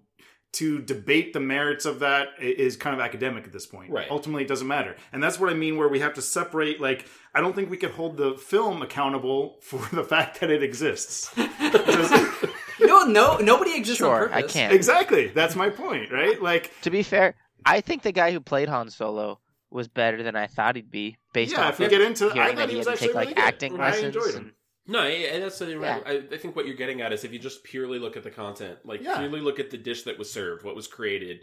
to 0.54 0.80
debate 0.82 1.34
the 1.34 1.40
merits 1.40 1.86
of 1.86 2.00
that 2.00 2.30
is 2.40 2.76
kind 2.76 2.94
of 2.96 3.00
academic 3.00 3.46
at 3.46 3.54
this 3.54 3.66
point. 3.68 3.92
Right. 3.92 4.08
Ultimately, 4.10 4.44
it 4.44 4.48
doesn't 4.48 4.68
matter, 4.68 4.96
and 5.14 5.22
that's 5.22 5.40
what 5.40 5.50
I 5.50 5.54
mean. 5.54 5.78
Where 5.78 5.88
we 5.88 6.00
have 6.00 6.14
to 6.16 6.22
separate. 6.22 6.82
Like, 6.82 7.06
I 7.36 7.42
don't 7.42 7.56
think 7.56 7.70
we 7.70 7.78
could 7.78 7.92
hold 7.92 8.18
the 8.18 8.34
film 8.34 8.82
accountable 8.82 9.58
for 9.62 9.78
the 9.96 10.04
fact 10.04 10.40
that 10.42 10.50
it 10.50 10.64
exists. 10.64 11.32
No, 12.82 13.04
no, 13.04 13.38
nobody 13.38 13.76
exists 13.76 14.02
on 14.02 14.08
Sure, 14.08 14.30
purpose. 14.30 14.46
I 14.46 14.48
can't. 14.48 14.74
exactly. 14.74 15.28
That's 15.28 15.54
my 15.56 15.70
point, 15.70 16.12
right? 16.14 16.42
Like, 16.42 16.72
To 16.84 16.90
be 16.90 17.04
fair, 17.04 17.36
I 17.66 17.82
think 17.82 18.04
the 18.04 18.14
guy 18.14 18.32
who 18.32 18.40
played 18.40 18.70
Han 18.70 18.90
Solo 18.90 19.40
was 19.70 19.90
better 19.90 20.24
than 20.24 20.36
I 20.38 20.48
thought 20.48 20.78
he'd 20.78 20.90
be, 20.90 21.18
based 21.34 21.52
yeah, 21.52 21.66
off 21.68 21.74
if 21.74 21.80
we 21.80 21.88
get 21.90 22.00
into, 22.02 22.30
I 22.30 22.34
hearing 22.34 22.48
thought 22.50 22.56
that 22.56 22.70
he 22.70 22.74
he 22.76 22.78
was 22.78 22.88
had 22.88 22.92
to 22.98 23.04
actually 23.04 23.08
take 23.10 23.16
like 23.16 23.28
good. 23.30 23.38
acting 23.38 23.80
I 23.80 23.90
lessons. 23.90 24.16
enjoyed 24.16 24.34
him. 24.34 24.42
and- 24.44 24.52
No, 24.90 25.06
yeah, 25.06 25.28
and 25.34 25.44
that's 25.44 25.60
the 25.60 25.78
right. 25.78 26.02
Yeah. 26.06 26.12
I, 26.14 26.34
I 26.34 26.38
think 26.38 26.56
what 26.56 26.66
you're 26.66 26.76
getting 26.76 27.02
at 27.02 27.14
is 27.14 27.24
if 27.24 27.32
you 27.32 27.40
just 27.40 27.64
purely 27.64 28.00
look 28.00 28.18
at 28.18 28.24
the 28.24 28.32
content, 28.32 28.80
like 28.84 29.02
Yeah. 29.02 29.18
purely 29.20 29.40
look 29.40 29.60
at 29.60 29.70
the 29.70 29.78
dish 29.78 30.04
that 30.04 30.18
was 30.18 30.32
served, 30.32 30.64
what 30.64 30.76
was 30.76 30.88
created. 30.88 31.42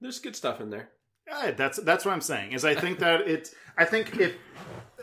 There's 0.00 0.18
good 0.18 0.34
stuff 0.36 0.60
in 0.60 0.70
there. 0.70 0.90
Yeah, 1.26 1.52
that's 1.52 1.78
that's 1.82 2.04
what 2.04 2.12
I'm 2.12 2.20
saying. 2.20 2.52
Is 2.52 2.64
I 2.64 2.74
think 2.74 2.98
that 3.04 3.22
it's 3.28 3.54
I 3.76 3.84
think 3.84 4.16
if, 4.18 4.34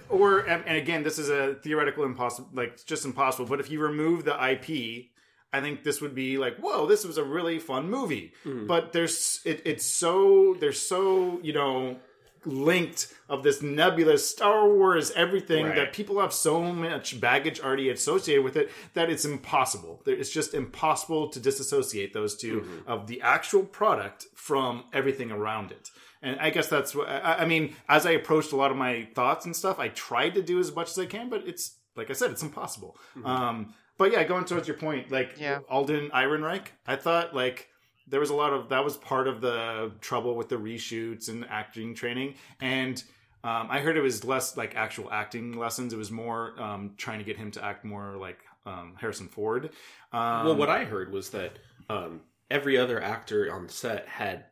or 0.09 0.39
and 0.39 0.63
and 0.67 0.77
again, 0.77 1.03
this 1.03 1.17
is 1.17 1.29
a 1.29 1.55
theoretical 1.55 2.03
impossible, 2.03 2.49
like 2.53 2.73
it's 2.73 2.83
just 2.83 3.05
impossible. 3.05 3.45
But 3.47 3.59
if 3.59 3.69
you 3.71 3.79
remove 3.79 4.25
the 4.25 4.33
IP, 4.33 5.05
I 5.53 5.61
think 5.61 5.83
this 5.83 6.01
would 6.01 6.15
be 6.15 6.37
like, 6.37 6.57
whoa, 6.57 6.85
this 6.87 7.05
was 7.05 7.17
a 7.17 7.23
really 7.23 7.59
fun 7.59 7.89
movie. 7.89 8.33
Mm-hmm. 8.45 8.67
But 8.67 8.91
there's 8.91 9.39
it, 9.45 9.61
it's 9.65 9.85
so 9.85 10.55
there's 10.59 10.79
so 10.79 11.39
you 11.43 11.53
know 11.53 11.97
linked 12.45 13.13
of 13.29 13.43
this 13.43 13.61
nebulous 13.61 14.29
Star 14.29 14.67
Wars 14.67 15.11
everything 15.11 15.65
Right. 15.67 15.75
that 15.75 15.93
people 15.93 16.19
have 16.21 16.33
so 16.33 16.61
much 16.61 17.19
baggage 17.19 17.59
already 17.59 17.89
associated 17.89 18.43
with 18.43 18.55
it 18.55 18.71
that 18.93 19.09
it's 19.09 19.25
impossible. 19.25 20.01
It's 20.05 20.29
just 20.29 20.53
impossible 20.53 21.29
to 21.29 21.39
disassociate 21.39 22.13
those 22.13 22.35
2 22.37 22.83
of 22.87 23.07
the 23.07 23.21
actual 23.21 23.63
product 23.63 24.25
from 24.35 24.83
everything 24.93 25.31
around 25.31 25.71
it. 25.71 25.89
And 26.21 26.39
I 26.39 26.49
guess 26.49 26.67
that's 26.67 26.95
what 26.95 27.07
I, 27.07 27.39
I 27.39 27.45
mean. 27.45 27.75
As 27.87 28.05
I 28.05 28.11
approached 28.11 28.51
a 28.51 28.55
lot 28.55 28.71
of 28.71 28.77
my 28.77 29.07
thoughts 29.13 29.45
and 29.45 29.55
stuff, 29.55 29.79
I 29.79 29.89
tried 29.89 30.33
to 30.35 30.41
do 30.41 30.59
as 30.59 30.73
much 30.75 30.89
as 30.91 30.97
I 30.99 31.05
can, 31.05 31.29
but 31.29 31.47
it's 31.47 31.75
like 31.95 32.09
I 32.09 32.13
said, 32.13 32.31
it's 32.31 32.41
impossible. 32.43 32.97
Um, 33.23 33.73
but 33.97 34.11
yeah, 34.11 34.23
going 34.23 34.43
towards 34.45 34.67
your 34.67 34.75
point, 34.77 35.11
like 35.11 35.35
Yeah. 35.39 35.59
Alden 35.69 36.09
Ehrenreich, 36.09 36.67
I 36.87 36.95
thought 36.95 37.33
like 37.35 37.69
there 38.07 38.19
was 38.19 38.29
a 38.29 38.35
lot 38.35 38.53
of 38.53 38.69
that 38.69 38.83
was 38.83 38.97
part 38.97 39.27
of 39.27 39.41
the 39.41 39.91
trouble 40.01 40.35
with 40.35 40.49
the 40.49 40.55
reshoots 40.57 41.29
and 41.29 41.45
acting 41.49 41.95
training. 41.95 42.35
And 42.61 43.03
um, 43.43 43.67
i 43.69 43.79
heard 43.79 43.95
it 43.97 44.01
was 44.01 44.23
less 44.23 44.57
like 44.57 44.75
actual 44.75 45.11
acting 45.11 45.57
lessons. 45.57 45.93
It 45.93 45.97
was 45.97 46.11
more 46.11 46.59
um, 46.61 46.93
trying 46.97 47.19
to 47.19 47.25
get 47.25 47.37
him 47.37 47.51
to 47.51 47.63
act 47.63 47.85
more 47.85 48.15
like 48.17 48.39
um, 48.65 48.95
harrison 48.99 49.27
ford. 49.27 49.71
Um, 50.11 50.45
well, 50.45 50.55
what 50.55 50.69
I 50.69 50.85
heard 50.85 51.11
was 51.11 51.29
that 51.31 51.59
um, 51.89 52.21
every 52.49 52.77
other 52.77 53.01
actor 53.01 53.51
on 53.53 53.69
set 53.69 54.07
had 54.07 54.45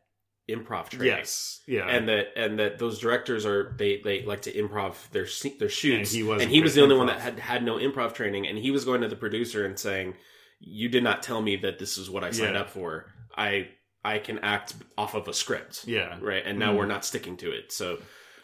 improv 0.48 0.90
training. 0.90 1.06
yes. 1.08 1.62
Yeah. 1.66 1.88
And 1.88 2.08
that 2.08 2.26
and 2.36 2.58
that 2.58 2.78
those 2.78 2.98
directors 2.98 3.46
are 3.46 3.74
they 3.78 4.00
they 4.04 4.24
like 4.24 4.42
to 4.42 4.52
improv 4.52 4.94
their 5.10 5.26
their 5.58 5.68
shoots. 5.68 6.10
And 6.12 6.16
he 6.16 6.22
wasn't 6.22 6.42
and 6.42 6.50
he 6.52 6.60
was 6.60 6.74
the 6.74 6.82
only 6.82 6.94
improv. 6.94 6.98
one 6.98 7.06
that 7.08 7.20
had 7.20 7.38
had 7.38 7.64
no 7.64 7.76
improv 7.78 8.14
training. 8.14 8.46
And 8.46 8.58
he 8.58 8.70
was 8.70 8.84
going 8.84 9.00
to 9.00 9.08
the 9.08 9.16
producer 9.16 9.64
and 9.64 9.78
saying 9.78 10.14
you 10.60 10.88
did 10.88 11.02
not 11.02 11.22
tell 11.22 11.42
me 11.42 11.56
that 11.56 11.78
this 11.78 11.98
is 11.98 12.08
what 12.10 12.22
I 12.24 12.30
signed 12.30 12.54
Yeah. 12.54 12.60
up 12.60 12.70
for 12.70 13.06
I 13.36 13.68
I 14.04 14.18
can 14.18 14.38
act 14.40 14.74
off 14.98 15.14
of 15.14 15.28
a 15.28 15.32
script 15.34 15.84
yeah 15.86 16.18
right 16.20 16.42
and 16.44 16.58
now 16.58 16.72
Mhm. 16.72 16.76
we're 16.78 16.86
not 16.86 17.04
sticking 17.04 17.36
to 17.38 17.50
it 17.52 17.72
so 17.72 17.98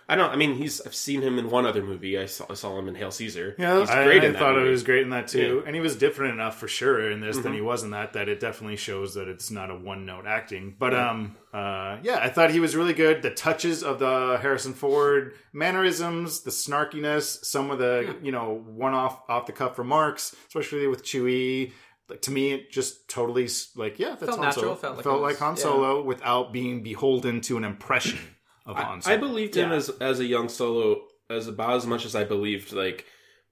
I 0.09 0.16
don't 0.16 0.31
I 0.31 0.37
mean 0.37 0.55
he's 0.57 0.81
I've 0.81 0.94
seen 0.94 1.22
him 1.22 1.38
in 1.38 1.50
one 1.50 1.66
other 1.66 1.83
movie 1.85 2.18
I 2.18 2.26
saw, 2.26 2.44
I 2.50 2.55
saw 2.55 2.76
him 2.79 2.88
in 2.88 2.96
Hail 2.96 3.12
Caesar 3.12 3.55
yeah, 3.59 3.79
he's 3.79 3.88
great 3.90 4.22
I 4.24 4.26
in 4.26 4.33
that 4.33 4.38
thought 4.40 4.55
movie. 4.57 4.66
it 4.68 4.70
was 4.72 4.83
great 4.83 5.03
in 5.03 5.11
that 5.11 5.29
too, 5.29 5.62
and 5.64 5.76
he 5.76 5.81
was 5.81 5.94
different 5.96 6.33
enough 6.35 6.59
for 6.59 6.66
sure 6.66 7.09
in 7.11 7.20
this 7.20 7.37
than 7.38 7.53
Mhm. 7.53 7.57
he 7.57 7.61
was 7.61 7.85
in 7.85 7.90
that. 7.90 8.14
That 8.14 8.29
it 8.29 8.40
definitely 8.40 8.76
shows 8.76 9.14
that 9.14 9.29
it's 9.29 9.53
not 9.53 9.70
a 9.70 9.76
one 9.76 10.05
note 10.07 10.24
acting. 10.26 10.74
But 10.76 10.94
um, 10.94 11.37
uh, 11.55 11.98
yeah, 12.03 12.18
I 12.20 12.29
thought 12.29 12.50
he 12.50 12.59
was 12.59 12.74
really 12.74 12.92
good. 12.92 13.22
The 13.22 13.31
touches 13.31 13.85
of 13.85 14.00
the 14.00 14.38
Harrison 14.42 14.74
Ford 14.74 15.35
mannerisms, 15.53 16.40
the 16.40 16.50
snarkiness, 16.50 17.44
some 17.44 17.70
of 17.70 17.79
the 17.79 18.16
you 18.22 18.33
know 18.33 18.64
one 18.66 18.94
off 18.94 19.22
off 19.29 19.46
the 19.46 19.53
cuff 19.53 19.79
remarks, 19.79 20.35
especially 20.48 20.87
with 20.88 21.05
Chewie. 21.05 21.72
Like 22.11 22.23
to 22.23 22.31
me, 22.31 22.53
it 22.53 22.70
just 22.70 23.09
totally 23.09 23.49
like 23.77 23.99
yeah, 23.99 24.11
that's 24.11 24.25
Felt 24.25 24.38
Han 24.38 24.40
natural, 24.46 24.62
Solo. 24.64 24.75
felt 24.77 24.96
like 24.96 25.05
felt 25.05 25.20
was- 25.23 25.33
like 25.33 25.38
Han 25.38 25.57
yeah. 25.57 25.62
Solo 25.62 26.03
without 26.03 26.53
being 26.53 26.83
beholden 26.83 27.40
to 27.42 27.57
an 27.57 27.64
impression 27.64 28.18
of 28.66 28.77
Han 28.77 28.99
I, 28.99 29.01
Solo. 29.01 29.14
I 29.16 29.18
believed 29.18 29.57
him 29.57 29.70
Yeah. 29.70 29.77
as 29.77 29.88
as 30.01 30.20
a 30.20 30.25
young 30.25 30.49
solo 30.49 31.03
as 31.29 31.46
about 31.49 31.75
as 31.77 31.87
much 31.87 32.05
as 32.05 32.14
I 32.16 32.25
believed 32.25 32.73
like 32.73 33.07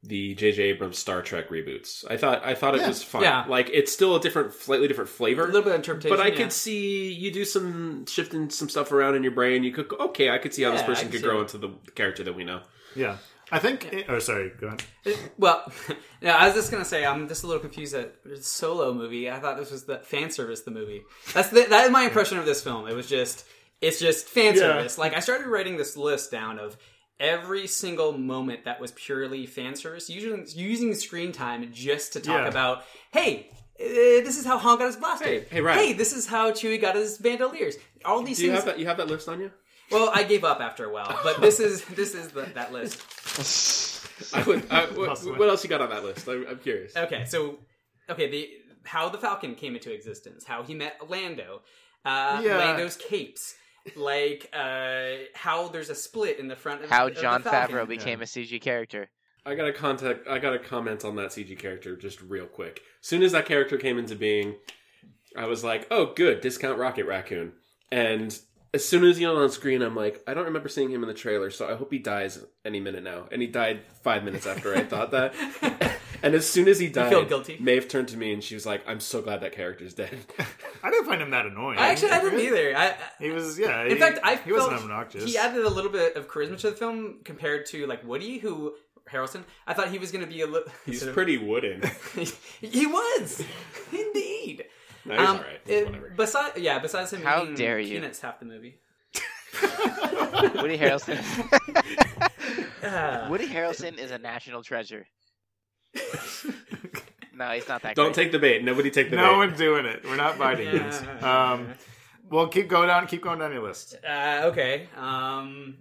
the 0.05 0.35
J.J. 0.37 0.63
Abrams 0.63 0.97
Star 0.97 1.23
Trek 1.23 1.49
reboots. 1.49 2.05
I 2.09 2.17
thought 2.17 2.45
I 2.45 2.55
thought 2.55 2.75
it 2.77 2.83
Yeah. 2.83 2.89
was 2.89 3.03
fun. 3.03 3.23
Yeah. 3.23 3.45
Like 3.49 3.69
it's 3.73 3.91
still 3.93 4.15
a 4.15 4.21
different, 4.21 4.53
slightly 4.55 4.87
different 4.87 5.11
flavor, 5.11 5.43
A 5.43 5.45
flavor. 5.47 5.53
little 5.53 5.63
bit 5.63 5.71
of 5.75 5.81
interpretation. 5.81 6.17
but 6.17 6.25
I 6.25 6.29
yeah. 6.31 6.37
could 6.37 6.53
see 6.53 7.13
you 7.13 7.33
do 7.33 7.45
some 7.45 8.07
shifting 8.07 8.49
some 8.51 8.69
stuff 8.69 8.93
around 8.93 9.17
in 9.17 9.23
your 9.25 9.33
brain. 9.33 9.65
You 9.65 9.73
could 9.73 9.93
okay, 9.99 10.31
I 10.31 10.39
could 10.39 10.55
see 10.55 10.63
how 10.63 10.71
this 10.71 10.81
Yeah, 10.81 10.85
I 10.85 10.89
person 10.89 11.11
could 11.11 11.23
grow 11.23 11.39
it. 11.39 11.43
into 11.43 11.59
the 11.59 11.71
character 11.97 12.23
that 12.25 12.35
we 12.37 12.45
know. 12.45 12.61
yeah, 12.95 13.17
I 13.51 13.59
think. 13.59 14.05
Oh, 14.09 14.19
sorry. 14.19 14.53
Go 14.61 14.69
on. 14.69 14.79
Well, 15.39 15.71
no, 16.23 16.31
I 16.31 16.47
was 16.47 16.55
just 16.55 16.71
gonna 16.71 16.85
say 16.85 17.05
I'm 17.07 17.29
just 17.29 17.45
a 17.45 17.47
little 17.47 17.61
confused 17.61 17.95
at 17.95 18.23
the 18.25 18.37
solo 18.37 18.93
movie. 18.93 19.31
I 19.31 19.39
thought 19.41 19.57
this 19.59 19.71
was 19.71 19.85
the 19.85 19.99
fan 19.99 20.31
service 20.31 20.63
the 20.63 20.71
movie. 20.71 21.03
That's 21.35 21.49
the, 21.49 21.67
that 21.69 21.85
is 21.87 21.91
my 21.91 22.05
impression 22.05 22.39
of 22.39 22.45
this 22.47 22.63
film. 22.63 22.87
It 22.89 22.95
was 22.95 23.07
just 23.09 23.45
it's 23.81 23.99
just 24.01 24.27
fan 24.29 24.55
Yeah. 24.55 24.61
service. 24.61 24.99
Like 24.99 25.15
I 25.15 25.21
started 25.21 25.47
writing 25.47 25.77
this 25.77 25.97
list 25.97 26.31
down 26.31 26.59
of 26.59 26.77
every 27.21 27.67
single 27.67 28.13
moment 28.17 28.65
that 28.65 28.81
was 28.81 28.93
purely 28.93 29.47
fan 29.47 29.75
service, 29.77 30.09
using 30.11 30.47
using 30.55 30.95
screen 30.95 31.33
time 31.33 31.69
just 31.73 32.13
to 32.15 32.21
talk 32.21 32.43
Yeah. 32.43 32.49
about 32.49 32.83
hey. 33.13 33.51
Uh, 33.81 34.27
this 34.27 34.37
is 34.37 34.45
how 34.45 34.59
Han 34.59 34.77
got 34.77 34.87
his 34.87 34.97
blaster. 34.97 35.25
Hey, 35.25 35.45
hey, 35.49 35.61
Ryan. 35.61 35.97
this 35.97 36.13
is 36.13 36.27
how 36.27 36.51
Chewie 36.51 36.81
got 36.81 36.97
his 36.97 37.17
bandoliers. 37.17 37.77
All 38.05 38.25
these 38.25 38.39
Do 38.39 38.47
you 38.47 38.51
things. 38.51 38.65
have 38.65 38.75
that? 38.75 38.81
You 38.81 38.87
have 38.89 38.97
that 38.97 39.07
list 39.07 39.29
on 39.29 39.39
you? 39.41 39.53
Well, 39.93 40.11
I 40.13 40.25
gave 40.25 40.43
up 40.43 40.61
after 40.61 40.85
a 40.85 40.93
while, 40.93 41.17
but 41.23 41.41
this 41.41 41.61
is 41.61 41.85
this 41.85 42.13
is 42.13 42.31
the, 42.33 42.43
that 42.57 42.73
list. 42.73 43.01
I 43.39 44.43
would. 44.43 44.71
I, 44.71 44.87
what, 44.87 45.19
what 45.39 45.49
else 45.49 45.63
you 45.63 45.71
got 45.71 45.81
on 45.81 45.91
that 45.91 46.05
list? 46.05 46.27
I'm, 46.29 46.47
I'm 46.49 46.59
curious. 46.59 46.97
Okay, 46.97 47.25
so 47.27 47.59
okay, 48.11 48.29
the 48.31 48.51
how 48.85 49.09
the 49.09 49.19
Falcon 49.19 49.55
came 49.55 49.75
into 49.75 49.93
existence, 49.93 50.45
how 50.45 50.63
he 50.63 50.75
met 50.75 50.99
Lando, 51.09 51.63
uh, 52.05 52.41
Yeah. 52.43 52.57
Lando's 52.59 52.97
capes, 52.97 53.55
like 53.97 54.49
uh, 54.53 55.11
how 55.35 55.69
there's 55.69 55.91
a 55.91 55.95
split 55.95 56.39
in 56.39 56.49
the 56.49 56.57
front. 56.57 56.83
Of, 56.83 56.91
How 56.91 57.07
of 57.07 57.15
the 57.15 57.21
Jon 57.21 57.43
Falcon. 57.43 57.77
Favreau 57.77 57.89
became 57.89 58.23
a 58.23 58.25
CG 58.25 58.61
character. 58.61 59.11
I 59.47 59.55
got 59.55 59.65
to 59.65 59.73
contact. 59.73 60.27
I 60.29 60.39
got 60.39 60.51
to 60.51 60.59
comment 60.59 61.05
on 61.05 61.17
that 61.17 61.31
CG 61.31 61.59
character 61.59 61.97
just 61.97 62.21
real 62.23 62.47
quick. 62.47 62.83
As 63.03 63.09
soon 63.09 63.23
as 63.23 63.33
that 63.33 63.47
character 63.47 63.77
came 63.79 63.99
into 63.99 64.17
being, 64.17 64.57
I 65.37 65.47
was 65.47 65.63
like, 65.65 65.87
"Oh, 65.91 66.13
good, 66.15 66.41
discount 66.41 66.79
Rocket 66.79 67.07
Raccoon." 67.07 67.53
And 67.91 68.39
as 68.75 68.87
soon 68.87 69.05
as 69.05 69.17
he's 69.17 69.27
on 69.27 69.51
screen, 69.51 69.83
I'm 69.83 69.97
like, 69.97 70.23
I 70.27 70.35
don't 70.35 70.47
remember 70.47 70.69
seeing 70.69 70.91
him 70.91 71.03
in 71.03 71.09
the 71.09 71.15
trailer, 71.15 71.51
so 71.51 71.69
I 71.69 71.75
hope 71.75 71.91
he 71.93 71.99
dies 71.99 72.45
any 72.65 72.81
minute 72.81 73.03
now. 73.03 73.27
And 73.33 73.41
he 73.41 73.49
died 73.49 73.81
five 74.03 74.25
minutes 74.25 74.47
after 74.47 74.75
I 74.75 74.83
thought 74.85 75.13
that. 75.13 75.35
and 76.23 76.35
as 76.35 76.49
soon 76.49 76.69
as 76.69 76.79
he 76.79 76.89
died, 76.89 77.09
feel 77.09 77.25
guilty? 77.25 77.57
Maeve 77.61 77.89
turned 77.89 78.09
to 78.09 78.17
me 78.17 78.33
and 78.33 78.45
she 78.45 78.55
was 78.55 78.67
like, 78.67 78.83
"I'm 78.87 79.01
so 79.01 79.23
glad 79.23 79.41
that 79.41 79.53
character's 79.53 79.95
dead." 79.95 80.19
I 80.83 80.91
didn't 80.91 81.07
find 81.07 81.23
him 81.23 81.31
that 81.31 81.47
annoying. 81.47 81.79
I 81.79 81.89
actually 81.89 82.11
I 82.11 82.21
didn't 82.21 82.41
either. 82.41 82.77
I, 82.77 82.95
He 83.19 83.31
was, 83.31 83.59
yeah. 83.59 83.85
in 83.85 83.91
he, 83.91 83.97
fact, 83.97 84.19
I 84.23 84.37
he 84.37 84.51
felt 84.51 84.71
wasn't 84.71 84.83
obnoxious. 84.83 85.25
he 85.25 85.39
added 85.39 85.65
a 85.65 85.71
little 85.71 85.91
bit 85.91 86.17
of 86.17 86.29
charisma 86.29 86.59
to 86.59 86.71
the 86.71 86.77
film 86.77 87.21
compared 87.25 87.67
to 87.67 87.87
like 87.87 88.05
Woody, 88.07 88.39
who 88.39 88.75
Harrelson. 89.11 89.45
I 89.67 89.75
thought 89.75 89.89
he 89.89 89.99
was 89.99 90.13
going 90.13 90.25
to 90.25 90.31
be 90.31 90.43
a 90.43 90.47
little. 90.47 90.71
He's 90.87 91.05
pretty 91.05 91.39
wooden. 91.39 91.83
he 92.61 92.87
was 92.87 93.43
indeed. 93.93 94.67
No, 95.05 95.15
he's 95.17 95.29
Um, 95.29 95.37
alright. 95.39 95.61
it- 95.67 96.17
Besides, 96.17 96.59
yeah, 96.59 96.79
besides 96.79 97.13
him 97.13 97.23
How 97.23 97.43
eating 97.43 97.55
dare 97.55 97.79
you. 97.79 97.95
peanuts 97.97 98.21
half 98.21 98.39
the 98.41 98.47
movie. 98.47 98.81
Woody 100.63 100.77
Harrelson. 100.79 101.19
Ah. 102.85 103.27
Woody 103.31 103.47
Harrelson 103.49 103.99
is 103.99 104.11
a 104.11 104.19
national 104.19 104.63
treasure. 104.63 105.07
no, 107.35 107.51
he's 107.51 107.69
not 107.69 107.83
that. 107.83 107.95
Don't 107.97 108.07
great. 108.13 108.15
take 108.25 108.33
the 108.33 108.39
bait. 108.39 108.65
Nobody 108.65 108.91
take 108.91 109.11
the 109.11 109.17
no 109.17 109.23
bait. 109.23 109.31
No 109.33 109.37
one's 109.39 109.59
doing 109.59 109.87
it. 109.87 110.05
We're 110.05 110.17
not 110.17 110.39
biting 110.39 110.69
it. 110.69 110.75
Yeah. 110.75 111.51
Um, 111.53 111.75
well, 112.31 112.49
keep 112.49 112.69
going 112.69 112.89
down. 112.89 113.07
Keep 113.07 113.23
going 113.23 113.39
down 113.39 113.53
your 113.53 113.63
list. 113.63 113.97
Uh, 114.07 114.43
okay. 114.45 114.89
Um. 114.97 115.79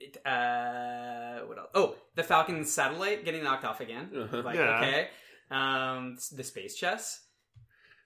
it- 0.00 0.18
Uh. 0.26 1.40
What 1.46 1.58
else? 1.58 1.70
Oh, 1.74 1.96
the 2.14 2.22
Falcon 2.22 2.64
satellite 2.64 3.24
getting 3.24 3.44
knocked 3.44 3.64
off 3.64 3.80
again. 3.80 4.10
Uh-huh. 4.16 4.42
Like 4.42 4.56
Yeah. 4.56 4.78
okay. 4.80 5.08
Um. 5.50 6.16
The 6.32 6.42
space 6.44 6.74
chess. 6.76 7.20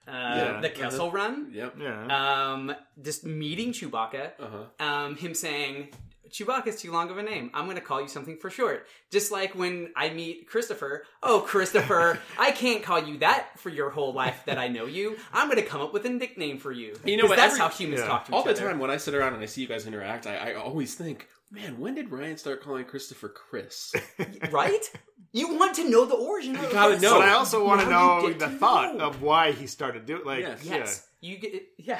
Uh, 0.09 0.35
Yeah. 0.35 0.59
The 0.61 0.69
Kessel 0.69 1.11
Run. 1.11 1.51
Yep. 1.53 1.75
Yeah. 1.79 2.05
Um. 2.53 2.75
Just 3.01 3.25
meeting 3.25 3.71
Chewbacca. 3.73 4.31
Uh 4.39 4.47
huh. 4.79 4.85
um, 4.85 5.15
him 5.15 5.33
saying, 5.33 5.89
Chewbacca's 6.29 6.79
too 6.81 6.91
long 6.91 7.09
of 7.09 7.17
a 7.17 7.23
name. 7.23 7.49
I'm 7.55 7.65
going 7.65 7.75
to 7.77 7.81
call 7.81 8.01
you 8.01 8.07
something 8.07 8.37
for 8.37 8.49
short. 8.51 8.85
Just 9.11 9.31
like 9.31 9.55
when 9.55 9.91
I 9.95 10.09
meet 10.09 10.47
Christopher. 10.47 11.03
Oh, 11.23 11.39
Christopher, 11.41 12.19
I 12.39 12.51
can't 12.51 12.83
call 12.83 13.03
you 13.03 13.17
that 13.19 13.57
for 13.59 13.69
your 13.69 13.89
whole 13.89 14.13
life 14.13 14.43
that 14.45 14.57
I 14.59 14.67
know 14.67 14.85
you. 14.85 15.17
I'm 15.33 15.47
going 15.49 15.57
to 15.59 15.65
come 15.65 15.81
up 15.81 15.91
with 15.91 16.05
a 16.05 16.09
nickname 16.09 16.59
for 16.59 16.71
you. 16.71 16.95
You 17.03 17.17
know, 17.17 17.25
what, 17.25 17.37
That's 17.37 17.53
every- 17.53 17.63
how 17.63 17.69
humans 17.69 18.01
yeah. 18.01 18.07
talk 18.07 18.25
to 18.25 18.33
All 18.33 18.39
each 18.41 18.45
the 18.45 18.51
other. 18.51 18.69
time 18.69 18.79
when 18.79 18.91
I 18.91 18.97
sit 18.97 19.15
around 19.15 19.33
and 19.33 19.41
I 19.41 19.47
see 19.47 19.61
you 19.61 19.67
guys 19.67 19.87
interact, 19.87 20.27
I, 20.27 20.51
I 20.51 20.53
always 20.53 20.93
think, 20.93 21.27
man, 21.51 21.79
when 21.79 21.95
did 21.95 22.11
Ryan 22.11 22.37
start 22.37 22.61
calling 22.61 22.85
Christopher 22.85 23.29
Chris? 23.29 23.93
Right? 24.51 24.85
You 25.31 25.55
want 25.55 25.75
to 25.75 25.87
know 25.89 26.05
the 26.05 26.15
origin 26.15 26.55
of 26.55 26.71
gotta 26.71 26.93
this. 26.93 27.01
know. 27.03 27.19
But 27.19 27.29
I 27.29 27.33
also 27.33 27.63
want 27.65 27.81
to 27.81 27.87
Now 27.87 28.17
you 28.17 28.21
know 28.23 28.27
get 28.29 28.39
the 28.39 28.45
to 28.47 28.51
thought 28.57 28.95
know. 28.95 29.05
of 29.07 29.21
why 29.21 29.51
he 29.51 29.67
started 29.67 30.05
doing 30.05 30.25
like 30.25 30.39
Yes. 30.41 30.63
Yes. 30.65 31.07
You 31.21 31.37
get 31.37 31.53
yeah. 31.77 31.99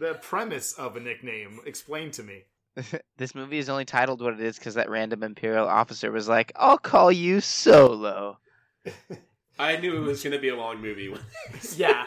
the 0.00 0.14
premise 0.14 0.72
of 0.74 0.96
a 0.96 1.00
nickname. 1.00 1.60
Explain 1.66 2.10
to 2.12 2.22
me. 2.22 2.44
this 3.18 3.34
movie 3.34 3.58
is 3.58 3.68
only 3.68 3.84
titled 3.84 4.22
what 4.22 4.34
it 4.34 4.40
is 4.40 4.58
because 4.58 4.74
that 4.74 4.88
random 4.88 5.22
Imperial 5.22 5.68
officer 5.68 6.10
was 6.10 6.28
like, 6.28 6.52
"I'll 6.56 6.78
call 6.78 7.12
you 7.12 7.40
Solo." 7.40 8.38
I 9.58 9.76
knew 9.76 9.96
it 9.96 10.06
was 10.06 10.22
going 10.22 10.32
to 10.32 10.38
be 10.40 10.48
a 10.48 10.56
long 10.56 10.80
movie. 10.80 11.08
When 11.08 11.20
Yeah. 11.76 12.06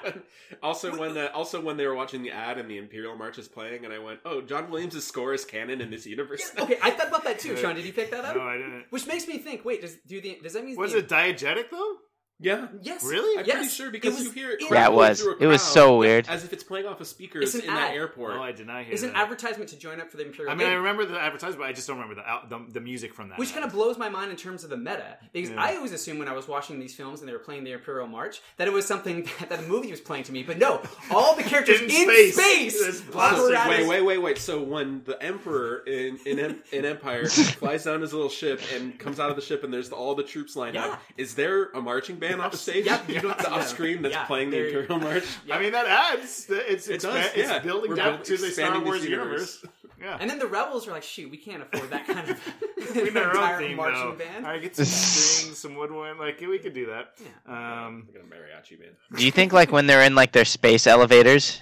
also, 0.64 0.98
when 0.98 1.18
uh, 1.18 1.30
also 1.34 1.62
when 1.62 1.78
they 1.78 1.86
were 1.86 1.96
watching 1.96 2.24
the 2.24 2.32
ad 2.32 2.58
and 2.58 2.70
the 2.70 2.78
Imperial 2.78 3.16
March 3.16 3.38
is 3.38 3.48
playing, 3.48 3.86
and 3.86 3.94
I 3.94 4.00
went, 4.00 4.20
"Oh, 4.26 4.42
John 4.42 4.70
Williams' 4.70 5.06
score 5.06 5.34
is 5.34 5.46
canon 5.46 5.80
in 5.82 5.90
this 5.92 6.06
universe." 6.06 6.52
now?" 6.58 6.64
Okay, 6.64 6.78
I 6.82 6.92
thought 6.92 7.10
about 7.10 7.24
that 7.24 7.40
too. 7.40 7.56
Sean, 7.58 7.76
did 7.76 7.86
you 7.86 7.94
pick 7.94 8.12
that 8.12 8.26
up? 8.26 8.36
No, 8.36 8.42
I 8.42 8.58
didn't. 8.58 8.86
Which 8.90 9.06
makes 9.08 9.28
me 9.28 9.38
think. 9.38 9.64
Wait, 9.64 9.82
does 9.82 9.96
do 10.08 10.20
the 10.20 10.40
does 10.42 10.54
that 10.54 10.66
mean 10.66 10.76
Was 10.76 10.92
the, 10.94 11.00
it 11.00 11.08
diegetic 11.08 11.70
though? 11.70 11.96
Yeah. 12.40 12.68
Yes. 12.82 13.04
Really? 13.04 13.40
I'm 13.40 13.46
Yes. 13.46 13.56
pretty 13.58 13.70
sure 13.70 13.92
because 13.92 14.22
you 14.22 14.32
hear 14.32 14.52
it. 14.52 14.62
in- 14.62 14.68
Yeah, 14.72 14.88
it 14.88 14.94
was. 14.94 15.22
through 15.22 15.36
a 15.36 15.38
It 15.44 15.48
was 15.48 15.62
so 15.64 15.98
weird. 15.98 16.28
as 16.28 16.44
if 16.44 16.52
it's 16.54 16.64
playing 16.64 16.86
off 16.86 17.00
of 17.00 17.08
speakers 17.08 17.56
It's 17.56 17.64
an 17.64 17.70
in 17.70 17.76
that 17.76 17.94
airport. 17.94 18.36
Oh, 18.36 18.42
I 18.44 18.52
did 18.52 18.68
not 18.68 18.84
hear 18.84 18.94
It's 18.94 19.04
an 19.04 19.12
advertisement 19.16 19.70
to 19.70 19.78
join 19.78 20.02
up 20.02 20.12
for 20.12 20.18
the 20.18 20.26
Imperial. 20.26 20.52
I 20.52 20.56
mean, 20.56 20.68
I 20.68 20.74
remember 20.74 21.06
the 21.06 21.18
advertisement, 21.20 21.60
but 21.60 21.68
I 21.70 21.74
just 21.74 21.88
don't 21.88 21.98
remember 22.00 22.16
the 22.16 22.26
the, 22.58 22.74
the 22.74 22.80
music 22.82 23.14
from 23.14 23.30
that. 23.30 23.40
Which 23.40 23.54
kind 23.54 23.64
of 23.64 23.72
blows 23.72 23.98
my 23.98 24.10
mind 24.10 24.32
in 24.32 24.38
terms 24.38 24.64
of 24.64 24.70
the 24.70 24.78
meta, 24.78 25.18
because 25.32 25.50
Yeah. 25.52 25.64
I 25.64 25.76
always 25.78 25.94
assumed 25.94 26.20
when 26.20 26.28
I 26.28 26.34
was 26.34 26.48
watching 26.48 26.80
these 26.80 26.94
films 26.94 27.22
and 27.22 27.30
they 27.30 27.34
were 27.34 27.40
playing 27.40 27.64
the 27.64 27.72
Imperial 27.72 28.08
March 28.08 28.42
that 28.58 28.68
it 28.68 28.74
was 28.74 28.86
something 28.86 29.24
that, 29.40 29.50
that 29.50 29.60
a 29.60 29.64
movie 29.64 29.92
was 29.92 30.02
playing 30.02 30.24
to 30.26 30.32
me. 30.34 30.44
But 30.44 30.58
no, 30.58 30.82
all 31.12 31.36
the 31.36 31.44
characters 31.44 31.80
In 31.82 31.90
in, 31.90 31.92
space. 32.10 32.34
space. 32.36 32.82
It's 32.82 33.02
plastic. 33.02 33.40
were 33.44 33.70
Wait, 33.70 33.88
wait, 33.88 34.02
wait, 34.02 34.18
wait. 34.18 34.38
So 34.40 34.62
when 34.62 35.04
the 35.06 35.22
Emperor 35.24 35.78
in 35.88 36.18
in, 36.26 36.40
Em- 36.40 36.64
in 36.74 36.84
Empire 36.86 37.26
flies 37.60 37.86
down 37.86 38.02
his 38.02 38.14
little 38.14 38.30
ship 38.30 38.62
and 38.74 39.00
comes 39.00 39.20
out 39.20 39.30
of 39.30 39.36
the 39.38 39.42
ship, 39.42 39.64
and 39.64 39.74
there's 39.74 39.92
all 39.92 40.16
the 40.16 40.24
troops 40.24 40.56
lined 40.58 40.76
Yeah. 40.76 40.88
up, 40.88 41.02
is 41.18 41.36
there 41.36 41.70
a 41.74 41.82
marching 41.82 42.18
band 42.18 42.25
off 42.34 42.56
stage? 42.56 42.86
Yep, 42.86 43.10
you 43.10 43.22
don't- 43.22 43.38
the 43.38 43.50
off 43.50 43.58
yeah. 43.62 43.66
screen 43.66 44.02
that's 44.02 44.14
Yeah, 44.16 44.26
playing 44.26 44.50
the 44.52 44.66
Imperial 44.66 45.00
March. 45.00 45.24
I 45.52 45.60
mean, 45.60 45.72
that 45.74 45.86
adds. 45.88 46.48
It's 46.50 46.88
It 46.88 46.96
it's, 46.96 47.04
does, 47.04 47.26
it's 47.36 47.38
yeah. 47.50 47.60
building 47.60 47.90
We're 47.92 47.96
down 47.96 48.24
to 48.24 48.38
the 48.38 48.48
Star 48.52 48.80
Wars 48.84 49.04
universe. 49.06 49.60
universe. 49.64 49.66
Yeah. 50.02 50.18
And 50.20 50.30
then 50.30 50.40
the 50.40 50.48
rebels 50.48 50.88
are 50.88 50.92
like, 50.92 51.04
"Shoot, 51.04 51.32
we 51.32 51.38
can't 51.38 51.64
afford 51.64 51.90
that 51.90 52.06
kind 52.06 52.30
of 52.30 52.40
we 52.96 53.04
need 53.04 53.18
our 53.18 53.30
own 53.30 53.36
entire 53.38 53.58
theme 53.60 53.78
marching 53.78 54.02
though. 54.10 54.16
band." 54.16 54.46
All 54.46 54.52
right, 54.52 54.62
get 54.62 54.76
some 54.76 54.86
strings, 54.86 55.58
some 55.58 55.76
woodwind. 55.76 56.20
Like 56.20 56.40
we 56.42 56.60
could 56.60 56.74
do 56.74 56.88
that. 56.88 57.14
Um, 57.52 58.08
Like 58.14 58.22
a 58.22 58.28
mariachi 58.28 58.78
band. 58.80 58.96
Do 59.18 59.26
you 59.26 59.32
think 59.32 59.54
like 59.54 59.72
when 59.72 59.88
they're 59.88 60.02
in 60.04 60.14
like 60.14 60.32
their 60.34 60.46
space 60.46 60.86
elevators, 60.86 61.62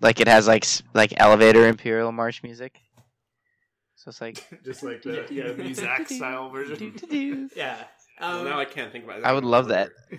like 0.00 0.20
it 0.20 0.26
has 0.28 0.48
like 0.48 0.66
like 0.92 1.14
elevator 1.18 1.66
Imperial 1.68 2.10
March 2.12 2.42
music? 2.42 2.78
So 3.94 4.08
it's 4.08 4.20
like 4.20 4.44
just 4.64 4.82
like 4.82 5.02
the 5.02 5.24
yeah, 5.30 5.52
the 5.52 5.62
Muzak 5.62 6.08
style 6.08 6.50
version. 6.50 6.98
Yeah. 7.56 7.76
Well, 8.22 8.38
Um, 8.38 8.44
now 8.44 8.58
I 8.58 8.64
can't 8.64 8.90
think 8.92 9.04
about 9.04 9.18
it. 9.18 9.24
I 9.24 9.32
would 9.32 9.44
love 9.44 9.68
that. 9.68 9.90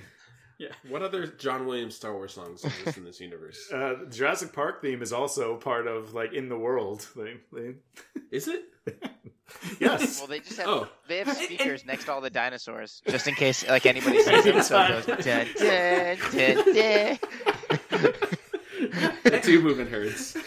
Yeah. 0.59 0.69
What 0.87 1.01
other 1.01 1.25
John 1.25 1.65
Williams 1.65 1.95
Star 1.95 2.13
Wars 2.13 2.31
songs 2.31 2.63
exist 2.63 2.97
in 2.97 3.03
this 3.03 3.19
universe? 3.19 3.69
Uh, 3.73 3.95
the 4.05 4.15
Jurassic 4.15 4.53
Park 4.53 4.81
theme 4.83 5.01
is 5.01 5.11
also 5.11 5.55
part 5.57 5.87
of 5.87 6.13
like 6.13 6.31
in 6.31 6.47
the 6.47 6.57
world. 6.57 7.05
They, 7.17 7.37
they, 7.51 7.73
Is 8.31 8.47
it? 8.47 8.65
yes. 9.81 10.19
Well, 10.19 10.27
they 10.27 10.39
just 10.39 10.57
have 10.59 10.67
Oh. 10.69 10.87
they 11.07 11.17
have 11.17 11.27
And- 11.27 11.37
speakers 11.37 11.85
next 11.85 12.05
to 12.05 12.13
all 12.13 12.21
the 12.21 12.29
dinosaurs, 12.29 13.01
just 13.09 13.27
in 13.27 13.33
case 13.33 13.67
like 13.67 13.85
anybody 13.87 14.21
sees 14.21 14.43
them. 14.43 14.61
So 14.61 14.79
it 14.83 15.05
goes 15.07 15.25
dun, 15.25 15.47
dun, 15.57 16.17
dun, 16.31 16.55
dun. 16.75 17.19
the 19.23 19.39
two 19.43 19.59
moving 19.61 19.87
herds. 19.87 20.37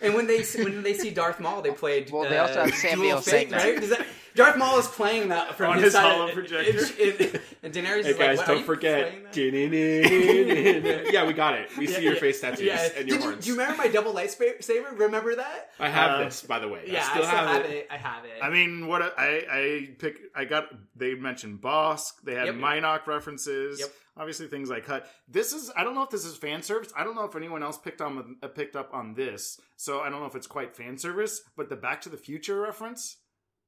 and 0.00 0.14
when 0.14 0.26
they 0.28 0.42
when 0.62 0.82
they 0.84 0.94
see 0.94 1.10
Darth 1.10 1.40
Maul, 1.40 1.60
they 1.60 1.72
played. 1.72 2.10
Well, 2.10 2.22
they 2.22 2.38
uh, 2.38 2.46
also 2.46 2.60
have 2.64 2.74
Sam 2.74 2.94
Duel 2.94 3.02
Neill 3.04 3.18
of 3.18 3.24
saying 3.24 3.48
Fate, 3.48 3.58
that. 3.58 3.64
right? 3.64 3.80
Does 3.80 3.90
that. 3.90 4.06
Darth 4.38 4.56
Maul 4.56 4.78
is 4.78 4.86
playing 4.86 5.28
that 5.28 5.54
from 5.56 5.70
On 5.70 5.74
his 5.76 5.84
his 5.84 5.92
side 5.94 6.12
hollow 6.12 6.28
of- 6.28 6.34
projector. 6.34 6.78
And, 7.02 7.20
and, 7.20 7.40
and 7.62 7.74
Daenerys 7.74 8.04
Hey 8.04 8.10
is 8.10 8.18
like, 8.18 8.18
guys, 8.18 8.38
"What, 8.38 8.46
don't 8.46 8.58
you 8.58 8.64
forget. 8.64 9.12
yeah, 11.12 11.26
we 11.26 11.32
got 11.32 11.54
it. 11.54 11.76
We 11.76 11.86
see 11.86 11.94
Yeah, 11.94 11.98
your 12.10 12.16
face 12.16 12.40
tattoos 12.40 12.60
Yeah. 12.60 12.88
and 12.96 13.08
your 13.08 13.18
Did 13.18 13.24
you, 13.24 13.30
horns. 13.30 13.44
do 13.44 13.50
you 13.50 13.56
remember 13.58 13.76
my 13.76 13.88
double 13.88 14.12
lightsaber? 14.14 14.98
Remember 14.98 15.34
that? 15.36 15.70
I 15.78 15.88
have 15.88 16.10
Uh, 16.12 16.24
this, 16.24 16.42
by 16.42 16.58
the 16.58 16.68
way. 16.68 16.84
Yeah, 16.86 17.00
I 17.06 17.10
still, 17.10 17.26
have, 17.26 17.64
it. 17.64 17.88
I 17.90 17.96
have 17.96 18.24
it. 18.24 18.38
I 18.42 18.50
mean, 18.50 18.86
what 18.86 19.02
I 19.18 19.44
I 19.50 19.88
pick 19.98 20.18
I 20.34 20.44
got 20.44 20.66
they 20.96 21.14
mentioned 21.14 21.60
Bossk. 21.60 22.20
They 22.24 22.34
had 22.34 22.46
Yep. 22.46 22.54
Mynock 22.56 23.06
references. 23.06 23.80
Yep. 23.80 23.90
Obviously, 24.16 24.48
things 24.48 24.68
like 24.68 24.84
Hutt. 24.86 25.06
This 25.28 25.52
is 25.52 25.70
I 25.76 25.84
don't 25.84 25.94
know 25.94 26.02
if 26.02 26.10
this 26.10 26.24
is 26.24 26.36
fan 26.36 26.62
service. 26.62 26.92
I 26.96 27.04
don't 27.04 27.14
know 27.14 27.24
if 27.24 27.36
anyone 27.36 27.62
else 27.62 27.78
picked 27.78 28.00
on 28.00 28.36
uh, 28.42 28.48
picked 28.48 28.74
up 28.76 28.92
on 28.92 29.14
this. 29.14 29.60
So 29.76 30.00
I 30.00 30.10
don't 30.10 30.20
know 30.20 30.26
if 30.26 30.34
it's 30.34 30.46
quite 30.48 30.74
fan 30.76 30.98
service. 30.98 31.42
But 31.56 31.68
the 31.68 31.76
Back 31.76 32.00
to 32.02 32.08
the 32.08 32.16
Future 32.16 32.60
reference. 32.60 33.16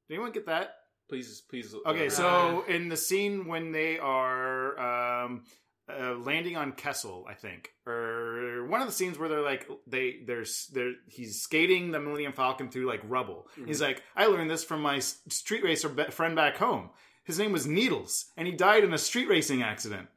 Did 0.07 0.15
anyone 0.15 0.31
get 0.31 0.45
that? 0.47 0.75
Please, 1.09 1.41
please. 1.49 1.75
Okay, 1.85 2.07
uh, 2.07 2.09
so 2.09 2.63
in 2.67 2.87
the 2.87 2.97
scene 2.97 3.45
when 3.45 3.71
they 3.71 3.99
are 3.99 4.79
um, 5.25 5.43
uh, 5.89 6.13
landing 6.15 6.55
on 6.55 6.71
Kessel, 6.71 7.25
I 7.29 7.33
think, 7.33 7.71
or 7.85 8.65
one 8.67 8.81
of 8.81 8.87
the 8.87 8.93
scenes 8.93 9.19
where 9.19 9.27
they're 9.27 9.41
like 9.41 9.67
they 9.87 10.19
there's 10.25 10.67
they're 10.73 10.93
he's 11.07 11.41
skating 11.41 11.91
the 11.91 11.99
Millennium 11.99 12.33
Falcon 12.33 12.69
through 12.69 12.87
like 12.87 13.01
rubble. 13.03 13.47
He's 13.65 13.81
like, 13.81 14.03
I 14.15 14.27
learned 14.27 14.49
this 14.49 14.63
from 14.63 14.81
my 14.81 14.99
street 14.99 15.63
racer 15.63 15.89
be- 15.89 16.05
friend 16.05 16.35
back 16.35 16.57
home. 16.57 16.91
His 17.23 17.37
name 17.37 17.51
was 17.51 17.67
Needles, 17.67 18.25
and 18.37 18.47
he 18.47 18.53
died 18.53 18.83
in 18.83 18.93
a 18.93 18.97
street 18.97 19.27
racing 19.29 19.61
accident. 19.61 20.07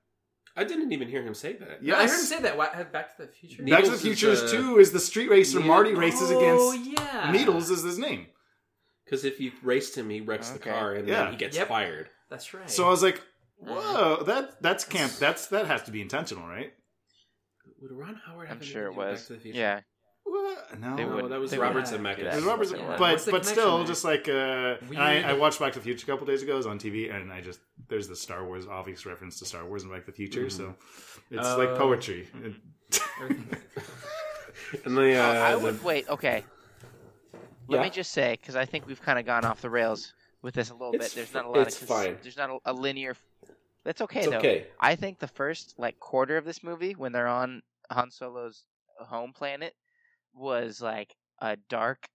I 0.57 0.64
didn't 0.64 0.92
even 0.92 1.09
hear 1.09 1.23
him 1.23 1.35
say 1.35 1.55
that. 1.55 1.83
Yeah. 1.83 1.97
I 1.97 2.07
heard 2.07 2.20
him 2.20 2.27
say 2.27 2.40
that. 2.42 2.57
Why- 2.57 2.85
Back 2.85 3.16
to 3.16 3.27
the 3.27 3.33
Future. 3.33 3.64
Back 3.64 3.85
to 3.85 3.90
the 3.90 3.97
Needles 3.97 4.03
Future 4.03 4.31
is, 4.31 4.42
is 4.42 4.53
uh, 4.53 4.57
two 4.57 4.79
is 4.79 4.92
the 4.92 5.01
street 5.01 5.29
racer 5.29 5.59
Needle- 5.59 5.75
Marty 5.75 5.94
races 5.94 6.31
oh, 6.31 6.38
against 6.73 6.90
yeah. 6.90 7.33
Needles 7.33 7.70
is 7.70 7.83
his 7.83 7.99
name. 7.99 8.27
Because 9.05 9.25
if 9.25 9.38
you 9.40 9.53
raced 9.62 9.97
him, 9.97 10.09
he 10.11 10.21
wrecks 10.21 10.49
Okay. 10.51 10.59
the 10.59 10.64
car 10.71 10.95
and 10.95 11.07
Yeah. 11.09 11.25
then 11.25 11.33
he 11.33 11.37
gets 11.38 11.57
Yep. 11.57 11.69
fired. 11.69 12.09
That's 12.31 12.53
right. 12.55 12.71
So 12.71 12.87
I 12.87 12.88
was 12.90 13.03
like, 13.03 13.21
whoa, 13.57 14.23
that 14.25 14.62
that's 14.62 14.85
camp. 14.85 15.12
That's 15.14 15.47
that 15.49 15.67
has 15.67 15.83
to 15.85 15.90
be 15.90 16.01
intentional, 16.01 16.47
right? 16.49 16.73
Would 17.81 17.93
Ron 17.93 18.14
Howard 18.27 18.49
have 18.49 18.59
I'm 18.59 18.62
sure 18.62 18.87
it 18.87 18.87
anything 18.87 18.95
to 18.95 18.95
do 18.95 18.99
with 18.99 19.11
was. 19.12 19.21
Back 19.21 19.27
to 19.27 19.33
the 19.35 19.38
Future? 19.40 19.59
Yeah, 19.59 19.81
What? 20.27 20.81
No, 20.81 20.97
They 20.97 21.05
No, 21.05 21.14
would- 21.17 21.31
that 21.33 21.38
was 21.38 21.51
they 21.51 21.59
Robert 21.59 21.75
would- 21.90 22.01
Zemeckis. 22.01 22.19
yeah. 22.25 22.33
It 22.33 22.37
was 22.37 22.45
Robert, 22.47 22.71
Yeah. 22.71 22.97
but 22.99 23.19
the 23.19 23.31
but 23.31 23.43
connection 23.43 23.45
still, 23.53 23.77
there? 23.79 23.87
just 23.87 24.05
like 24.05 24.27
uh, 24.27 24.77
We- 24.88 24.97
I, 24.97 25.31
I 25.31 25.33
watched 25.43 25.61
Back 25.61 25.75
to 25.75 25.81
the 25.81 25.85
Future 25.85 26.05
a 26.05 26.07
couple 26.07 26.27
days 26.27 26.43
ago. 26.43 26.55
It 26.55 26.57
was 26.57 26.67
on 26.67 26.79
TV, 26.79 27.11
and 27.14 27.31
I 27.31 27.43
just 27.43 27.61
there's 27.88 28.09
the 28.09 28.17
Star 28.17 28.43
Wars 28.47 28.67
obvious 28.67 29.05
reference 29.05 29.38
to 29.40 29.45
Star 29.45 29.67
Wars 29.67 29.83
and 29.83 29.93
Back 29.93 30.07
to 30.07 30.12
the 30.12 30.17
Future, 30.17 30.49
so 30.49 30.75
it's 31.31 31.43
like 31.59 31.69
Oh. 31.69 31.77
poetry. 31.79 32.27
And 34.85 34.97
the, 34.97 35.17
uh, 35.17 35.43
I 35.43 35.53
the- 35.53 35.59
would 35.59 35.85
wait. 35.85 36.09
Okay, 36.09 36.45
let 37.68 37.79
Yeah. 37.79 37.83
me 37.85 37.90
just 37.90 38.12
say 38.12 38.37
because 38.40 38.57
I 38.57 38.64
think 38.64 38.87
we've 38.87 39.00
kind 39.03 39.18
of 39.18 39.27
gone 39.27 39.44
off 39.44 39.61
the 39.61 39.70
rails 39.70 40.12
with 40.42 40.55
this 40.55 40.70
a 40.70 40.74
little 40.74 40.94
It's 40.94 41.09
bit. 41.09 41.14
There's 41.14 41.35
not 41.35 41.44
a 41.44 41.48
lot 41.48 41.66
it's 41.66 41.81
of 41.81 41.88
fine. 41.88 42.18
There's 42.22 42.37
not 42.37 42.50
a, 42.50 42.59
a 42.66 42.72
linear. 42.72 43.16
That's 43.85 44.00
okay 44.03 44.20
it's 44.20 44.29
though. 44.31 44.38
okay. 44.38 44.66
I 44.81 44.94
think 44.96 45.18
the 45.18 45.29
first 45.29 45.74
like 45.79 45.98
quarter 46.00 46.37
of 46.37 46.44
this 46.44 46.62
movie 46.62 46.92
when 46.92 47.12
they're 47.12 47.27
on 47.27 47.62
Han 47.90 48.11
Solo's 48.11 48.64
home 48.98 49.33
planet 49.33 49.74
was 50.35 50.81
like 50.81 51.14
a 51.40 51.57
dark. 51.68 52.07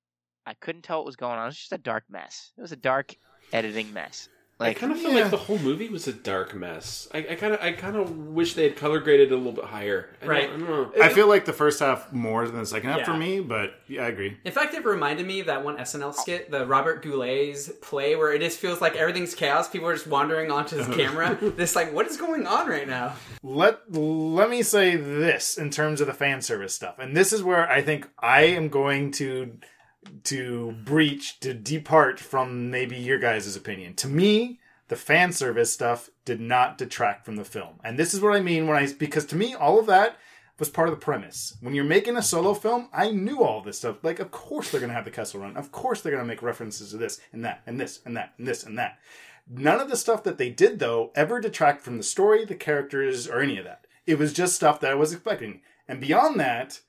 I 0.45 0.53
couldn't 0.55 0.81
tell 0.83 0.97
what 0.99 1.05
was 1.05 1.15
going 1.15 1.37
on. 1.37 1.43
It 1.43 1.47
was 1.47 1.57
just 1.57 1.73
a 1.73 1.77
dark 1.77 2.05
mess. 2.09 2.51
It 2.57 2.61
was 2.61 2.71
a 2.71 2.75
dark 2.77 3.15
editing 3.53 3.93
mess. 3.93 4.29
I 4.61 4.73
kind 4.73 4.91
of 4.91 4.99
feel 4.99 5.11
yeah. 5.11 5.21
like 5.21 5.31
the 5.31 5.37
whole 5.37 5.57
movie 5.59 5.87
was 5.87 6.05
a 6.07 6.13
dark 6.13 6.53
mess. 6.53 7.07
I 7.13 7.21
kind 7.21 7.53
of, 7.53 7.61
I 7.61 7.71
kind 7.71 7.95
of 7.95 8.11
wish 8.17 8.55
they 8.55 8.63
had 8.63 8.75
color 8.75 8.99
graded 8.99 9.31
a 9.31 9.37
little 9.37 9.53
bit 9.53 9.63
higher. 9.65 10.09
I 10.21 10.25
don't- 10.25 10.29
Right. 10.29 10.43
I 10.43 10.47
don't 10.47 10.69
know. 10.69 10.91
I 11.01 11.09
feel 11.09 11.27
like 11.27 11.45
the 11.45 11.53
first 11.53 11.79
half 11.79 12.11
more 12.11 12.45
than 12.45 12.57
the 12.57 12.65
second 12.65 12.89
half 12.89 13.03
for 13.05 13.15
me, 13.15 13.39
but 13.39 13.75
yeah, 13.87 14.03
I 14.03 14.07
agree. 14.07 14.37
In 14.43 14.51
fact, 14.51 14.73
it 14.73 14.83
reminded 14.83 15.25
me 15.25 15.39
of 15.39 15.45
that 15.45 15.63
one 15.63 15.77
SNL 15.77 16.13
skit, 16.13 16.51
the 16.51 16.65
Robert 16.65 17.01
Goulet's 17.03 17.69
play, 17.81 18.15
where 18.17 18.33
it 18.33 18.39
just 18.41 18.59
feels 18.59 18.81
like 18.81 18.95
everything's 18.97 19.33
chaos. 19.33 19.69
People 19.69 19.87
are 19.87 19.93
just 19.93 20.07
wandering 20.07 20.51
onto 20.51 20.75
his 20.77 20.87
camera. 20.95 21.37
This 21.41 21.75
like, 21.75 21.93
what 21.93 22.07
is 22.07 22.17
going 22.17 22.45
on 22.45 22.67
right 22.67 22.87
now? 22.87 23.13
Let 23.41 23.79
let 23.93 24.49
me 24.49 24.61
say 24.61 24.97
this 24.97 25.57
in 25.57 25.69
terms 25.69 26.01
of 26.01 26.07
the 26.07 26.13
fan 26.13 26.41
service 26.41 26.73
stuff, 26.73 26.99
and 26.99 27.15
this 27.15 27.31
is 27.31 27.41
where 27.41 27.69
I 27.69 27.81
think 27.81 28.09
I 28.19 28.41
am 28.41 28.67
going 28.67 29.11
to 29.13 29.57
to 30.25 30.71
breach 30.83 31.39
to 31.41 31.53
depart 31.53 32.19
from 32.19 32.69
maybe 32.71 32.97
your 32.97 33.19
guys' 33.19 33.55
opinion. 33.55 33.93
To 33.95 34.07
me, 34.07 34.59
the 34.87 34.95
fan 34.95 35.31
service 35.31 35.71
stuff 35.71 36.09
did 36.25 36.41
not 36.41 36.77
detract 36.77 37.25
from 37.25 37.35
the 37.35 37.45
film, 37.45 37.79
and 37.83 37.97
this 37.97 38.13
is 38.13 38.21
what 38.21 38.35
I 38.35 38.41
mean 38.41 38.67
when 38.67 38.77
I 38.77 38.91
because 38.91 39.25
to 39.27 39.35
me 39.35 39.53
all 39.53 39.79
of 39.79 39.85
that 39.87 40.17
was 40.57 40.69
part 40.69 40.89
of 40.89 40.95
the 40.95 41.03
premise. 41.03 41.55
When 41.61 41.73
you're 41.73 41.85
making 41.85 42.17
a 42.17 42.21
solo 42.21 42.53
film, 42.53 42.89
I 42.91 43.11
knew 43.11 43.41
all 43.41 43.61
this 43.61 43.77
stuff. 43.77 44.03
Like, 44.03 44.19
of 44.19 44.31
course 44.31 44.69
they're 44.69 44.81
gonna 44.81 44.93
have 44.93 45.05
the 45.05 45.11
Kessel 45.11 45.39
Run. 45.39 45.55
Of 45.55 45.71
course 45.71 46.01
they're 46.01 46.11
gonna 46.11 46.25
make 46.25 46.41
references 46.41 46.91
to 46.91 46.97
this 46.97 47.21
and 47.31 47.45
that 47.45 47.61
and 47.65 47.79
this 47.79 48.01
and 48.05 48.17
that 48.17 48.33
and 48.37 48.47
this 48.47 48.63
and 48.63 48.77
that. 48.77 48.99
None 49.51 49.79
of 49.79 49.89
the 49.89 49.97
stuff 49.97 50.23
that 50.23 50.37
they 50.37 50.51
did, 50.51 50.77
though, 50.77 51.11
ever 51.15 51.39
detract 51.39 51.81
from 51.81 51.97
the 51.97 52.03
story, 52.03 52.45
the 52.45 52.53
characters, 52.53 53.27
or 53.27 53.39
any 53.39 53.57
of 53.57 53.65
that. 53.65 53.87
It 54.05 54.19
was 54.19 54.31
just 54.31 54.55
stuff 54.55 54.79
that 54.81 54.91
I 54.91 54.95
was 54.95 55.11
expecting. 55.11 55.61
And 55.87 55.99
beyond 55.99 56.39
that, 56.39 56.81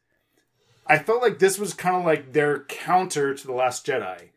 I 0.90 0.98
felt 0.98 1.22
like 1.22 1.38
this 1.38 1.58
was 1.58 1.72
kind 1.74 1.96
of 1.96 2.04
like 2.04 2.32
their 2.32 2.64
counter 2.64 3.34
to 3.34 3.46
The 3.46 3.52
Last 3.52 3.86
Jedi 3.86 4.30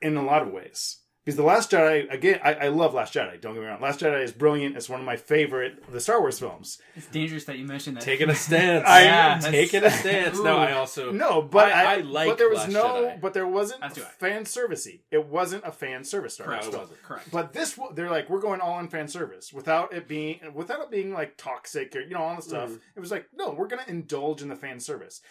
in 0.00 0.16
a 0.16 0.22
lot 0.24 0.42
of 0.42 0.48
ways. 0.52 0.98
Because 1.24 1.36
The 1.38 1.42
Last 1.42 1.70
Jedi, 1.70 2.12
again, 2.12 2.38
I, 2.44 2.52
I 2.52 2.68
love 2.68 2.92
Last 2.92 3.14
Jedi, 3.14 3.40
don't 3.40 3.54
get 3.54 3.60
me 3.62 3.66
wrong. 3.66 3.80
Last 3.80 4.00
Jedi 4.00 4.22
is 4.22 4.30
brilliant. 4.30 4.76
It's 4.76 4.90
one 4.90 5.00
of 5.00 5.06
my 5.06 5.16
favorite 5.16 5.90
the 5.90 5.98
Star 5.98 6.20
Wars 6.20 6.38
films. 6.38 6.76
It's 6.94 7.06
dangerous 7.06 7.46
that 7.46 7.56
you 7.56 7.64
mentioned 7.66 7.96
that. 7.96 8.02
taking 8.02 8.28
a 8.28 8.34
stance. 8.46 8.84
I- 8.86 9.04
Yeah, 9.04 9.28
that's- 9.38 9.50
taking 9.50 9.84
a 9.84 9.90
stance. 9.90 10.38
No, 10.38 10.58
I 10.58 10.72
also 10.72 11.12
No, 11.12 11.40
but 11.40 11.72
I- 11.72 11.82
I, 11.84 11.94
I 11.94 11.96
like 12.00 12.28
but 12.28 12.36
there 12.36 12.50
was 12.50 12.58
Last 12.58 12.72
no, 12.72 12.84
Jedi. 12.84 13.20
but 13.22 13.32
there 13.32 13.46
wasn't 13.46 13.82
As 13.82 13.96
fan 13.96 14.44
servicey. 14.44 15.00
It 15.10 15.24
wasn't 15.26 15.64
a 15.64 15.72
fan 15.72 16.04
service 16.04 16.34
Star 16.34 16.46
No, 16.48 16.52
Wars 16.56 16.66
it 16.66 16.70
film. 16.72 16.82
wasn't. 16.82 17.02
Correct. 17.02 17.30
But 17.30 17.54
this, 17.54 17.78
wa- 17.78 17.92
they're 17.92 18.10
like, 18.10 18.28
we're 18.28 18.40
going 18.40 18.60
all 18.60 18.78
in 18.80 18.88
fan 18.88 19.08
service 19.08 19.50
without 19.50 19.94
it 19.94 20.06
being, 20.06 20.40
without 20.52 20.80
it 20.82 20.90
being 20.90 21.14
like 21.14 21.38
toxic 21.38 21.96
or 21.96 22.00
you 22.00 22.10
know 22.10 22.20
all 22.22 22.36
the 22.36 22.42
stuff. 22.42 22.68
Mhm. 22.68 22.80
It 22.96 23.00
was 23.00 23.10
like, 23.10 23.28
no, 23.32 23.52
we're 23.52 23.68
gonna 23.68 23.84
indulge 23.88 24.42
in 24.42 24.48
the 24.48 24.56
fan 24.56 24.78
service, 24.78 25.22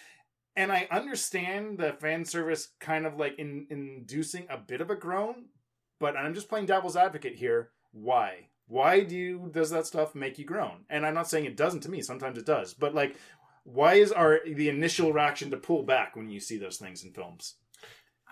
and 0.55 0.71
I 0.71 0.87
understand 0.91 1.77
the 1.77 1.93
fan 1.93 2.25
service 2.25 2.69
kind 2.79 3.05
of 3.05 3.17
like 3.17 3.37
in, 3.39 3.67
inducing 3.69 4.47
a 4.49 4.57
bit 4.57 4.81
of 4.81 4.89
a 4.89 4.95
groan, 4.95 5.45
but 5.99 6.15
I'm 6.15 6.33
just 6.33 6.49
playing 6.49 6.67
devil's 6.67 6.97
advocate 6.97 7.35
here. 7.35 7.71
Why? 7.91 8.49
Why 8.67 9.01
do 9.01 9.15
you, 9.15 9.49
does 9.51 9.69
that 9.71 9.85
stuff 9.85 10.15
make 10.15 10.39
you 10.39 10.45
groan? 10.45 10.85
And 10.89 11.05
I'm 11.05 11.13
not 11.13 11.29
saying 11.29 11.45
it 11.45 11.57
doesn't 11.57 11.81
to 11.81 11.91
me. 11.91 12.01
Sometimes 12.01 12.37
it 12.37 12.45
does, 12.45 12.73
but 12.73 12.95
like, 12.95 13.17
why 13.63 13.95
is 13.95 14.11
our 14.11 14.41
the 14.45 14.69
initial 14.69 15.13
reaction 15.13 15.49
to 15.51 15.57
pull 15.57 15.83
back 15.83 16.15
when 16.15 16.29
you 16.29 16.39
see 16.39 16.57
those 16.57 16.77
things 16.77 17.03
in 17.03 17.13
films? 17.13 17.55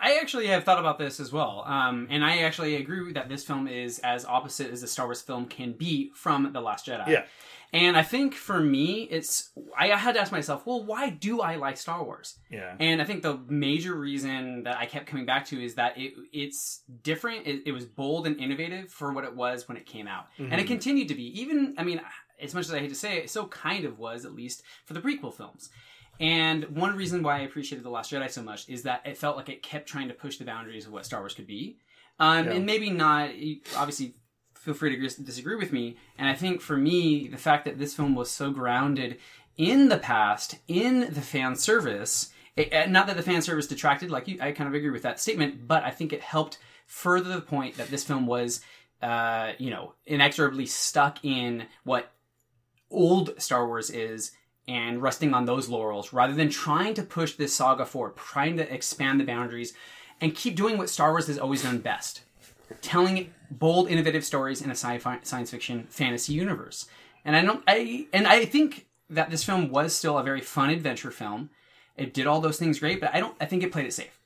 I 0.03 0.17
actually 0.17 0.47
have 0.47 0.63
thought 0.63 0.79
about 0.79 0.97
this 0.97 1.19
as 1.19 1.31
well, 1.31 1.63
um, 1.67 2.07
and 2.10 2.25
I 2.25 2.39
actually 2.39 2.75
agree 2.75 3.13
that 3.13 3.29
this 3.29 3.43
film 3.43 3.67
is 3.67 3.99
as 3.99 4.25
opposite 4.25 4.71
as 4.71 4.81
a 4.81 4.88
Star 4.88 5.05
Wars 5.05 5.21
film 5.21 5.45
can 5.45 5.73
be 5.73 6.12
from 6.15 6.51
The 6.51 6.60
Last 6.60 6.88
Jedi. 6.88 7.07
Yeah. 7.07 7.25
And 7.73 7.95
I 7.95 8.03
think 8.03 8.34
for 8.34 8.60
me, 8.60 9.03
it's 9.03 9.51
I 9.77 9.88
had 9.88 10.15
to 10.15 10.19
ask 10.21 10.31
myself, 10.31 10.65
well, 10.65 10.84
why 10.84 11.10
do 11.10 11.39
I 11.39 11.55
like 11.55 11.77
Star 11.77 12.03
Wars? 12.03 12.38
Yeah. 12.49 12.75
And 12.79 13.01
I 13.01 13.05
think 13.05 13.23
the 13.23 13.38
major 13.47 13.95
reason 13.95 14.63
that 14.63 14.77
I 14.77 14.86
kept 14.86 15.05
coming 15.05 15.25
back 15.25 15.45
to 15.45 15.63
is 15.63 15.75
that 15.75 15.97
it, 15.97 16.13
it's 16.34 16.81
different. 17.01 17.47
It, 17.47 17.63
it 17.67 17.71
was 17.71 17.86
bold 17.86 18.27
and 18.27 18.38
innovative 18.39 18.91
for 18.91 19.13
what 19.13 19.23
it 19.23 19.34
was 19.36 19.67
when 19.69 19.77
it 19.77 19.86
came 19.86 20.07
out, 20.07 20.25
and 20.38 20.53
it 20.53 20.65
Mhm. 20.65 20.67
continued 20.67 21.07
to 21.07 21.15
be. 21.15 21.39
Even 21.41 21.73
I 21.77 21.84
mean, 21.84 22.01
as 22.41 22.53
much 22.53 22.65
as 22.65 22.73
I 22.73 22.79
hate 22.79 22.89
to 22.89 22.95
say 22.95 23.17
it, 23.19 23.23
it 23.25 23.29
so 23.29 23.45
kind 23.47 23.86
of 23.86 23.99
was 23.99 24.25
at 24.25 24.34
least 24.34 24.63
for 24.86 24.93
the 24.93 24.99
prequel 25.01 25.34
films. 25.34 25.69
And 26.19 26.75
one 26.75 26.95
reason 26.97 27.23
why 27.23 27.38
I 27.38 27.41
appreciated 27.41 27.84
The 27.86 27.89
Last 27.89 28.12
Jedi 28.12 28.29
so 28.29 28.43
much 28.43 28.67
is 28.69 28.84
that 28.84 29.01
it 29.05 29.17
felt 29.17 29.38
like 29.38 29.49
it 29.49 29.63
kept 29.63 29.88
trying 29.88 30.07
to 30.10 30.13
push 30.13 30.38
the 30.38 30.45
boundaries 30.45 30.86
of 30.86 30.91
what 30.91 31.05
Star 31.05 31.19
Wars 31.21 31.34
could 31.34 31.47
be. 31.47 31.77
Um, 32.19 32.45
Yeah. 32.45 32.51
And 32.53 32.65
maybe 32.65 32.89
not, 32.91 33.29
obviously, 33.75 34.13
feel 34.62 34.76
free 34.76 34.95
to 34.95 35.24
disagree 35.24 35.56
with 35.56 35.74
me. 35.74 35.97
And 36.19 36.30
I 36.30 36.36
think 36.36 36.62
for 36.62 36.78
me, 36.78 37.28
the 37.28 37.38
fact 37.38 37.65
that 37.65 37.80
this 37.80 37.95
film 37.95 38.13
was 38.13 38.30
so 38.30 38.52
grounded 38.52 39.17
in 39.58 39.89
the 39.89 39.97
past, 39.97 40.60
in 40.67 41.12
the 41.13 41.21
fan 41.21 41.56
service, 41.56 42.32
it, 42.56 42.89
not 42.89 43.08
that 43.08 43.17
the 43.17 43.24
fan 43.24 43.41
service 43.41 43.65
detracted, 43.65 44.12
like 44.12 44.28
you, 44.28 44.38
I 44.39 44.52
kind 44.52 44.67
of 44.67 44.76
agree 44.76 44.91
with 44.91 45.02
that 45.02 45.19
statement, 45.19 45.67
but 45.67 45.84
I 45.84 45.89
think 45.89 46.13
it 46.13 46.21
helped 46.21 46.60
further 46.86 47.34
the 47.34 47.41
point 47.41 47.78
that 47.78 47.89
this 47.89 48.04
film 48.04 48.28
was, 48.28 48.62
uh, 49.02 49.54
you 49.58 49.71
know, 49.71 49.95
inexorably 50.06 50.67
stuck 50.67 51.26
in 51.26 51.65
what 51.84 52.12
old 52.91 53.41
Star 53.41 53.65
Wars 53.65 53.89
is 53.89 54.32
and 54.67 55.02
resting 55.02 55.34
on 55.34 55.45
those 55.45 55.69
laurels 55.69 56.13
rather 56.13 56.34
than 56.34 56.50
trying 56.50 56.93
to 56.93 57.04
push 57.04 57.34
this 57.34 57.56
saga 57.56 57.86
forward, 57.86 58.15
trying 58.15 58.58
to 58.58 58.74
expand 58.74 59.19
the 59.19 59.26
boundaries 59.26 59.74
and 60.19 60.36
keep 60.36 60.56
doing 60.56 60.78
what 60.78 60.89
Star 60.89 61.10
Wars 61.10 61.26
has 61.26 61.39
always 61.39 61.63
done 61.63 61.80
best 61.80 62.21
telling 62.81 63.34
bold, 63.49 63.89
innovative 63.89 64.23
stories 64.23 64.62
in 64.62 64.69
a 64.69 64.75
sci-fi, 64.75 65.19
science 65.23 65.51
fiction 65.51 65.88
fantasy 65.89 66.34
universe. 66.34 66.88
And 67.25 67.36
I 67.36 67.41
don't, 67.43 67.63
I, 67.67 68.07
and 68.13 68.27
I 68.27 68.45
think 68.45 68.88
that 69.10 69.29
this 69.29 69.43
film 69.43 69.69
was 69.69 69.95
still 69.95 70.17
a 70.17 70.23
very 70.23 70.41
fun 70.41 70.69
adventure 70.69 71.12
film. 71.12 71.49
It 71.97 72.13
did 72.13 72.27
all 72.27 72.41
those 72.41 72.57
things 72.57 72.79
great, 72.79 73.01
but 73.01 73.13
I 73.13 73.19
don't, 73.19 73.36
I 73.39 73.45
think 73.45 73.63
it 73.63 73.71
played 73.71 73.86
it 73.86 73.93
safe. 73.93 74.19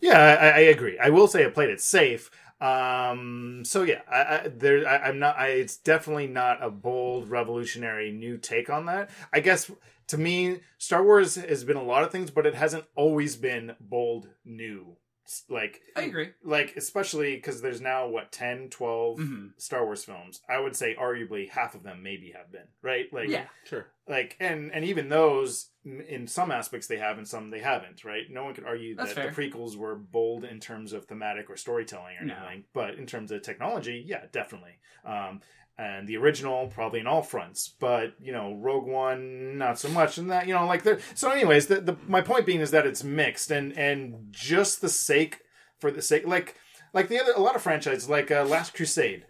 Yeah, 0.00 0.18
I, 0.18 0.48
I 0.48 0.58
agree. 0.60 0.98
I 0.98 1.10
will 1.10 1.26
say 1.26 1.42
it 1.42 1.54
played 1.54 1.70
it 1.70 1.80
safe. 1.80 2.30
Um, 2.60 3.62
so 3.64 3.84
yeah, 3.84 4.02
I, 4.10 4.16
I, 4.16 4.48
there, 4.48 4.86
I, 4.86 5.08
I'm 5.08 5.18
not. 5.18 5.38
I, 5.38 5.48
it's 5.48 5.76
definitely 5.76 6.26
not 6.26 6.62
a 6.62 6.70
bold, 6.70 7.30
revolutionary 7.30 8.10
new 8.10 8.36
take 8.36 8.68
on 8.68 8.86
that. 8.86 9.10
I 9.32 9.40
guess 9.40 9.70
to 10.08 10.18
me, 10.18 10.60
Star 10.76 11.04
Wars 11.04 11.36
has 11.36 11.62
been 11.64 11.76
a 11.76 11.82
lot 11.82 12.02
of 12.02 12.10
things, 12.10 12.30
but 12.30 12.46
it 12.46 12.54
hasn't 12.54 12.84
always 12.96 13.36
been 13.36 13.76
bold, 13.80 14.28
new. 14.44 14.96
S- 15.28 15.44
Like 15.50 15.82
I 15.94 16.02
agree. 16.02 16.30
like 16.42 16.74
especially 16.76 17.36
because 17.36 17.60
there's 17.60 17.82
now 17.82 18.08
what 18.08 18.32
10 18.32 18.70
12 18.70 19.18
Mhm. 19.18 19.60
star 19.60 19.84
wars 19.84 20.02
films 20.02 20.40
i 20.48 20.58
would 20.58 20.74
say 20.74 20.96
arguably 20.98 21.50
half 21.50 21.74
of 21.74 21.82
them 21.82 22.02
maybe 22.02 22.32
have 22.32 22.50
been 22.50 22.68
right 22.80 23.12
like 23.12 23.28
Yeah. 23.28 23.46
Sure. 23.64 23.88
like 24.06 24.36
and 24.40 24.72
and 24.72 24.86
even 24.86 25.10
those 25.10 25.70
in 25.84 26.26
some 26.26 26.50
aspects 26.50 26.86
they 26.86 26.96
have 26.96 27.18
and 27.18 27.28
some 27.28 27.50
they 27.50 27.60
haven't 27.60 28.04
right 28.04 28.24
no 28.30 28.44
one 28.44 28.54
could 28.54 28.64
argue 28.64 28.94
That's 28.96 29.12
that 29.14 29.34
the 29.34 29.42
prequels 29.42 29.76
were 29.76 29.96
bold 29.96 30.44
in 30.44 30.60
terms 30.60 30.94
of 30.94 31.04
thematic 31.04 31.50
or 31.50 31.56
storytelling 31.58 32.16
or 32.18 32.24
No. 32.24 32.34
anything 32.34 32.64
but 32.72 32.94
in 32.94 33.04
terms 33.06 33.30
of 33.30 33.42
technology 33.42 34.02
yeah 34.06 34.24
definitely 34.32 34.78
um 35.04 35.42
and 35.78 36.08
the 36.08 36.16
original 36.16 36.66
probably 36.66 37.00
in 37.00 37.06
all 37.06 37.22
fronts 37.22 37.74
but 37.78 38.14
you 38.20 38.32
know 38.32 38.54
rogue 38.54 38.86
one 38.86 39.56
not 39.56 39.78
so 39.78 39.88
much 39.88 40.18
and 40.18 40.30
that 40.30 40.46
you 40.46 40.54
know 40.54 40.66
like 40.66 40.82
there 40.82 40.98
so 41.14 41.30
anyways 41.30 41.68
the, 41.68 41.80
the 41.80 41.96
my 42.06 42.20
point 42.20 42.44
being 42.44 42.60
is 42.60 42.70
that 42.70 42.86
it's 42.86 43.04
mixed 43.04 43.50
and 43.50 43.76
and 43.78 44.26
just 44.30 44.80
the 44.80 44.88
sake 44.88 45.40
for 45.78 45.90
the 45.90 46.02
sake 46.02 46.26
like 46.26 46.56
like 46.92 47.08
the 47.08 47.20
other 47.20 47.32
a 47.36 47.40
lot 47.40 47.56
of 47.56 47.62
franchises 47.62 48.08
like 48.08 48.30
uh, 48.30 48.44
last 48.44 48.74
crusade 48.74 49.24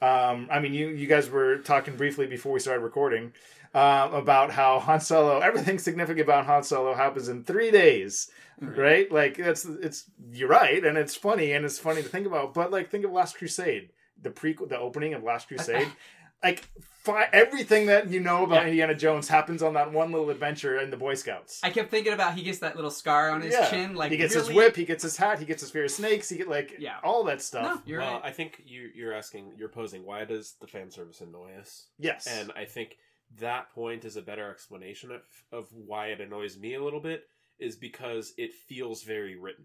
um 0.00 0.48
i 0.50 0.58
mean 0.58 0.72
you 0.72 0.88
you 0.88 1.06
guys 1.06 1.28
were 1.28 1.58
talking 1.58 1.96
briefly 1.96 2.26
before 2.26 2.52
we 2.52 2.60
started 2.60 2.82
recording 2.82 3.32
um, 3.74 4.14
about 4.14 4.52
how 4.52 4.78
Han 4.78 5.00
Solo, 5.00 5.40
everything 5.40 5.80
significant 5.80 6.20
about 6.20 6.46
Han 6.46 6.62
Solo 6.62 6.94
happens 6.94 7.28
in 7.28 7.42
three 7.42 7.72
days, 7.72 8.30
right? 8.60 9.10
Like 9.10 9.36
that's 9.36 9.64
it's 9.64 10.08
you're 10.30 10.48
right, 10.48 10.84
and 10.84 10.96
it's 10.96 11.16
funny, 11.16 11.52
and 11.52 11.64
it's 11.64 11.80
funny 11.80 12.00
to 12.02 12.08
think 12.08 12.24
about. 12.24 12.54
But 12.54 12.70
like, 12.70 12.88
think 12.88 13.04
of 13.04 13.10
Last 13.10 13.36
Crusade, 13.36 13.90
the 14.20 14.30
prequel, 14.30 14.68
the 14.68 14.78
opening 14.78 15.14
of 15.14 15.22
Last 15.22 15.48
Crusade. 15.48 15.88
like 16.42 16.68
fi- 17.04 17.28
everything 17.32 17.86
that 17.86 18.10
you 18.10 18.20
know 18.20 18.44
about 18.44 18.62
Yeah. 18.62 18.68
Indiana 18.68 18.94
Jones 18.94 19.28
happens 19.28 19.62
on 19.62 19.74
that 19.74 19.92
one 19.92 20.12
little 20.12 20.28
adventure 20.30 20.78
in 20.78 20.90
the 20.90 20.96
Boy 20.96 21.14
Scouts. 21.14 21.60
I 21.62 21.70
kept 21.70 21.90
thinking 21.90 22.12
about 22.12 22.34
he 22.34 22.42
gets 22.42 22.58
that 22.58 22.76
little 22.76 22.90
scar 22.90 23.30
on 23.30 23.40
his 23.40 23.52
yeah, 23.54 23.68
chin. 23.70 23.94
Like 23.94 24.10
he 24.10 24.16
gets 24.18 24.34
really? 24.34 24.48
his 24.48 24.56
whip, 24.56 24.76
he 24.76 24.84
gets 24.84 25.02
his 25.02 25.16
hat, 25.16 25.38
he 25.38 25.46
gets 25.46 25.62
his 25.62 25.70
fear 25.70 25.84
of 25.84 25.90
snakes, 25.90 26.28
he 26.28 26.36
get 26.36 26.48
like 26.48 26.74
Yeah. 26.78 26.96
all 27.02 27.24
that 27.24 27.40
stuff. 27.40 27.76
No, 27.76 27.82
you're 27.86 28.00
well, 28.00 28.14
right. 28.14 28.24
I 28.24 28.30
think 28.30 28.62
you, 28.66 28.90
you're 28.94 29.14
asking, 29.14 29.52
you're 29.56 29.68
posing, 29.68 30.04
why 30.04 30.24
does 30.24 30.54
the 30.60 30.66
fan 30.66 30.90
service 30.90 31.20
annoy 31.20 31.52
us? 31.58 31.86
Yes, 31.98 32.26
And 32.26 32.52
I 32.54 32.66
think 32.66 32.98
that 33.38 33.72
point 33.74 34.04
is 34.04 34.16
a 34.16 34.22
better 34.22 34.50
explanation 34.50 35.10
of, 35.10 35.22
of 35.50 35.68
why 35.72 36.08
it 36.08 36.20
annoys 36.20 36.58
me 36.58 36.74
a 36.74 36.82
little 36.84 37.00
bit, 37.00 37.24
is 37.58 37.76
because 37.76 38.34
it 38.36 38.52
feels 38.52 39.02
very 39.02 39.36
written. 39.36 39.64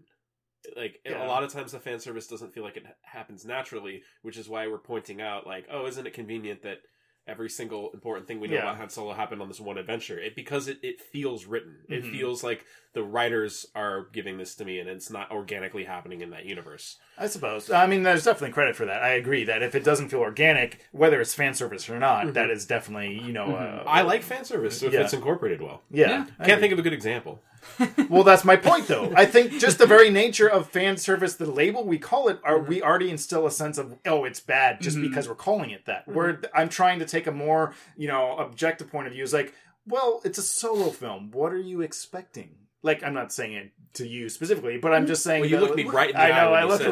Like 0.76 1.00
Yeah. 1.04 1.24
a 1.24 1.26
lot 1.26 1.42
of 1.42 1.52
times, 1.52 1.72
the 1.72 1.80
fan 1.80 2.00
service 2.00 2.26
doesn't 2.26 2.52
feel 2.52 2.62
like 2.62 2.76
it 2.76 2.84
happens 3.02 3.44
naturally, 3.44 4.02
which 4.22 4.36
is 4.36 4.48
why 4.48 4.66
we're 4.66 4.78
pointing 4.78 5.20
out, 5.20 5.46
like, 5.46 5.66
oh, 5.70 5.86
isn't 5.86 6.06
it 6.06 6.12
convenient 6.12 6.62
that 6.62 6.78
every 7.26 7.48
single 7.48 7.90
important 7.92 8.26
thing 8.26 8.40
we 8.40 8.48
know 8.48 8.54
Yeah. 8.56 8.62
about 8.62 8.76
Han 8.76 8.90
Solo 8.90 9.12
happened 9.14 9.40
on 9.42 9.48
this 9.48 9.60
one 9.60 9.78
adventure? 9.78 10.18
It 10.18 10.34
because 10.34 10.68
it, 10.68 10.78
it 10.82 11.00
feels 11.00 11.46
written. 11.46 11.84
It 11.88 12.04
Mhm. 12.04 12.10
feels 12.10 12.42
like 12.42 12.64
the 12.92 13.02
writers 13.02 13.66
are 13.74 14.08
giving 14.12 14.36
this 14.38 14.54
to 14.56 14.64
me, 14.64 14.78
and 14.80 14.88
it's 14.88 15.10
not 15.10 15.30
organically 15.30 15.84
happening 15.84 16.20
in 16.20 16.30
that 16.30 16.44
universe. 16.44 16.98
I 17.20 17.26
suppose. 17.26 17.70
I 17.70 17.86
mean, 17.86 18.02
there's 18.02 18.24
definitely 18.24 18.54
credit 18.54 18.74
for 18.74 18.86
that. 18.86 19.02
I 19.02 19.10
agree 19.10 19.44
that 19.44 19.62
if 19.62 19.74
it 19.74 19.84
doesn't 19.84 20.08
feel 20.08 20.20
organic, 20.20 20.80
whether 20.90 21.20
it's 21.20 21.34
fan 21.34 21.52
service 21.52 21.90
or 21.90 21.98
not, 21.98 22.32
that 22.32 22.44
mm-hmm. 22.44 22.50
is 22.52 22.64
definitely 22.64 23.20
you 23.20 23.32
know. 23.32 23.48
Mm-hmm. 23.48 23.86
Uh, 23.86 23.90
I 23.90 24.02
like 24.02 24.22
fan 24.22 24.44
service 24.46 24.82
if 24.82 24.94
Yeah. 24.94 25.02
it's 25.02 25.12
incorporated 25.12 25.60
well. 25.60 25.82
yeah. 25.90 26.08
Yeah. 26.08 26.26
I 26.38 26.46
Can't 26.46 26.60
think 26.62 26.72
of 26.72 26.78
a 26.78 26.82
good 26.82 26.94
example. 26.94 27.42
Well, 28.08 28.24
that's 28.24 28.44
my 28.44 28.56
point, 28.56 28.88
though. 28.88 29.12
I 29.14 29.26
think 29.26 29.52
just 29.52 29.78
the 29.78 29.86
very 29.86 30.10
nature 30.10 30.48
of 30.48 30.68
fan 30.68 30.96
service, 30.96 31.36
the 31.36 31.46
label 31.46 31.84
we 31.84 31.98
call 31.98 32.28
it, 32.28 32.40
are 32.42 32.58
we 32.58 32.76
mm-hmm. 32.76 32.86
already 32.86 33.10
instill 33.10 33.46
a 33.46 33.50
sense 33.50 33.76
of 33.76 33.98
oh, 34.06 34.24
it's 34.24 34.40
bad 34.40 34.80
just 34.80 35.00
because 35.00 35.28
we're 35.28 35.34
calling 35.34 35.70
it 35.70 35.84
that. 35.84 36.08
Where 36.08 36.40
I'm 36.54 36.70
trying 36.70 36.98
to 37.00 37.04
take 37.04 37.26
a 37.26 37.32
more 37.32 37.74
you 37.96 38.08
know 38.08 38.36
objective 38.38 38.90
point 38.90 39.08
of 39.08 39.12
view 39.12 39.22
is 39.22 39.34
like, 39.34 39.54
well, 39.86 40.22
it's 40.24 40.38
a 40.38 40.42
solo 40.42 40.88
film. 40.88 41.30
What 41.32 41.52
are 41.52 41.60
you 41.60 41.82
expecting? 41.82 42.56
Like, 42.82 43.04
I'm 43.04 43.12
not 43.12 43.30
saying 43.30 43.52
it 43.52 43.72
to 43.94 44.06
you 44.06 44.28
specifically, 44.28 44.78
but 44.78 44.92
I'm 44.92 45.06
just 45.06 45.22
saying. 45.22 45.40
Well, 45.42 45.50
you 45.50 45.56
that- 45.56 45.62
looked 45.62 45.76
me 45.76 45.84
right 45.84 46.10
in 46.10 46.16
the 46.16 46.22
I 46.22 46.30
eye 46.30 46.44
know. 46.44 46.50
when 46.52 46.60
I 46.60 46.62
you 46.62 46.68
looked 46.68 46.86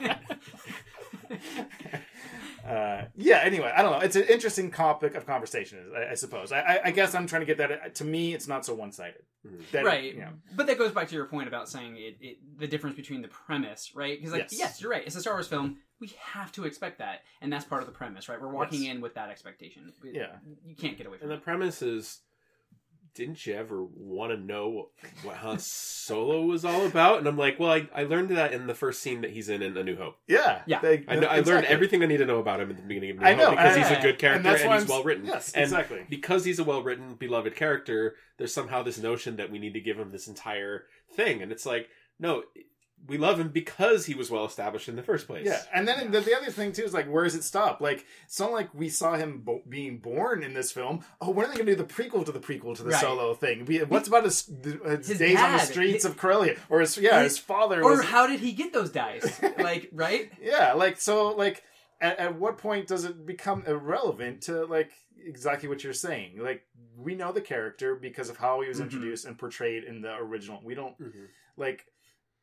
right. 0.00 0.18
Uh, 2.66 3.06
yeah. 3.16 3.38
Anyway, 3.42 3.70
I 3.76 3.82
don't 3.82 3.90
know. 3.90 3.98
It's 3.98 4.14
an 4.14 4.22
interesting 4.30 4.70
topic 4.70 5.16
of 5.16 5.26
conversation, 5.26 5.90
I, 5.96 6.12
I 6.12 6.14
suppose. 6.14 6.52
I, 6.52 6.60
I, 6.60 6.80
I 6.86 6.90
guess 6.92 7.12
I'm 7.12 7.26
trying 7.26 7.40
to 7.42 7.46
get 7.46 7.58
that. 7.58 7.96
To 7.96 8.04
me, 8.04 8.34
it's 8.34 8.46
not 8.46 8.64
so 8.64 8.72
one 8.72 8.92
sided. 8.92 9.22
right. 9.74 10.14
You 10.14 10.20
know, 10.20 10.28
But 10.54 10.68
that 10.68 10.78
goes 10.78 10.92
back 10.92 11.08
to 11.08 11.14
your 11.16 11.24
point 11.26 11.48
about 11.48 11.68
saying 11.68 11.96
it, 11.96 12.16
it 12.20 12.38
the 12.58 12.68
difference 12.68 12.94
between 12.94 13.20
the 13.20 13.26
premise, 13.28 13.90
right? 13.96 14.16
Because 14.16 14.32
like, 14.32 14.42
Yes. 14.42 14.58
yes. 14.58 14.80
you're 14.80 14.92
right. 14.92 15.02
It's 15.04 15.16
a 15.16 15.20
Star 15.20 15.34
Wars 15.34 15.48
film. 15.48 15.78
We 16.00 16.12
have 16.20 16.52
to 16.52 16.64
expect 16.64 16.98
that, 16.98 17.22
and 17.40 17.52
that's 17.52 17.64
part 17.64 17.82
of 17.82 17.86
the 17.88 17.92
premise, 17.94 18.28
right? 18.28 18.40
We're 18.40 18.48
walking 18.48 18.84
Yes. 18.84 18.94
in 18.94 19.00
with 19.00 19.14
that 19.14 19.28
expectation. 19.28 19.92
Yeah. 20.04 20.26
you 20.64 20.76
can't 20.76 20.96
get 20.96 21.08
away 21.08 21.18
from 21.18 21.24
And 21.30 21.32
the 21.32 21.42
it. 21.42 21.44
premise 21.44 21.82
is, 21.82 22.20
didn't 23.14 23.44
you 23.46 23.54
ever 23.54 23.84
want 23.84 24.32
to 24.32 24.38
know 24.38 24.88
what 25.22 25.36
Han 25.36 25.58
Solo 25.58 26.42
was 26.42 26.64
all 26.64 26.86
about? 26.86 27.18
And 27.18 27.26
I'm 27.26 27.36
like, 27.36 27.60
well, 27.60 27.70
I, 27.72 27.88
I 27.94 28.04
learned 28.04 28.30
that 28.30 28.52
in 28.52 28.66
the 28.66 28.74
first 28.74 29.02
scene 29.02 29.20
that 29.20 29.30
he's 29.30 29.48
in 29.48 29.60
in 29.62 29.76
A 29.76 29.84
New 29.84 29.96
Hope. 29.96 30.16
Yeah. 30.26 30.62
Yeah. 30.66 30.80
They- 30.80 31.04
I, 31.06 31.16
know, 31.16 31.26
I 31.28 31.40
learned 31.40 31.66
everything 31.66 32.02
I 32.02 32.06
need 32.06 32.18
to 32.18 32.26
know 32.26 32.38
about 32.38 32.60
him 32.60 32.70
at 32.70 32.76
the 32.76 32.82
beginning 32.82 33.10
of 33.10 33.16
New 33.18 33.26
I 33.26 33.34
Hope 33.34 33.50
because 33.50 33.76
and- 33.76 33.84
he's 33.86 33.98
a 33.98 34.00
good 34.00 34.18
character 34.18 34.48
and 34.48 34.58
and, 34.58 34.80
he's 34.80 34.88
well 34.88 35.02
written. 35.02 35.26
yes, 35.26 35.52
and 35.52 35.64
exactly. 35.64 36.06
Because 36.08 36.44
he's 36.44 36.58
a 36.58 36.64
well 36.64 36.82
written, 36.82 37.14
beloved 37.14 37.54
character, 37.54 38.16
there's 38.38 38.54
somehow 38.54 38.82
this 38.82 38.98
notion 38.98 39.36
that 39.36 39.50
we 39.50 39.58
need 39.58 39.74
to 39.74 39.80
give 39.80 39.98
him 39.98 40.10
this 40.10 40.26
entire 40.26 40.84
thing, 41.14 41.42
and 41.42 41.52
it's 41.52 41.66
like, 41.66 41.88
no, 42.18 42.44
we 43.06 43.18
love 43.18 43.40
him 43.40 43.48
because 43.48 44.06
he 44.06 44.14
was 44.14 44.30
well 44.30 44.44
established 44.44 44.88
in 44.88 44.94
the 44.96 45.02
first 45.02 45.26
place. 45.26 45.44
Yeah, 45.46 45.60
and 45.74 45.88
then 45.88 46.10
The, 46.12 46.20
the 46.20 46.36
other 46.36 46.50
thing 46.50 46.72
too 46.72 46.84
is 46.84 46.94
like, 46.94 47.06
where 47.10 47.24
does 47.24 47.34
it 47.34 47.42
stop? 47.42 47.80
Like, 47.80 48.06
it's 48.26 48.38
not 48.38 48.52
like 48.52 48.72
we 48.74 48.88
saw 48.88 49.14
him 49.14 49.40
bo- 49.40 49.62
being 49.68 49.98
born 49.98 50.42
in 50.42 50.54
this 50.54 50.70
film. 50.70 51.04
Oh, 51.20 51.30
when 51.30 51.46
are 51.46 51.48
they 51.48 51.56
going 51.56 51.66
to 51.66 51.74
do 51.76 51.82
the 51.82 51.92
prequel 51.92 52.24
to 52.24 52.32
the 52.32 52.38
prequel 52.40 52.76
to 52.76 52.82
the 52.84 52.90
Right. 52.90 53.00
solo 53.00 53.34
thing? 53.34 53.64
We, 53.64 53.78
what's 53.80 54.06
about 54.08 54.24
his, 54.24 54.48
his 54.62 55.08
His 55.08 55.18
days 55.18 55.38
on 55.40 55.52
the 55.52 55.58
streets 55.58 56.04
His- 56.04 56.04
of 56.04 56.16
Corellia, 56.16 56.56
or 56.70 56.80
his 56.80 56.96
yeah, 56.96 57.22
his 57.22 57.38
father 57.38 57.82
Or 57.82 57.90
was 57.96 58.04
how 58.04 58.26
did 58.26 58.40
he 58.40 58.52
get 58.52 58.72
those 58.72 58.90
dice? 58.90 59.40
like, 59.58 59.88
right? 59.92 60.30
yeah, 60.40 60.74
like 60.74 61.00
so, 61.00 61.28
like 61.30 61.64
at, 62.00 62.18
at 62.18 62.38
what 62.38 62.58
point 62.58 62.86
does 62.86 63.04
it 63.04 63.26
become 63.26 63.64
irrelevant 63.66 64.42
to 64.42 64.64
like 64.66 64.92
exactly 65.24 65.68
what 65.68 65.82
you're 65.84 65.92
saying? 65.92 66.38
Like 66.38 66.64
we 66.96 67.14
know 67.14 67.32
the 67.32 67.40
character 67.40 67.94
because 67.96 68.28
of 68.28 68.36
how 68.36 68.60
he 68.60 68.68
was 68.68 68.78
Mhm. 68.78 68.82
introduced 68.84 69.24
and 69.24 69.36
portrayed 69.38 69.84
in 69.84 70.02
the 70.02 70.14
original. 70.14 70.60
We 70.64 70.74
don't 70.74 70.98
Mhm. 71.00 71.26
like 71.56 71.86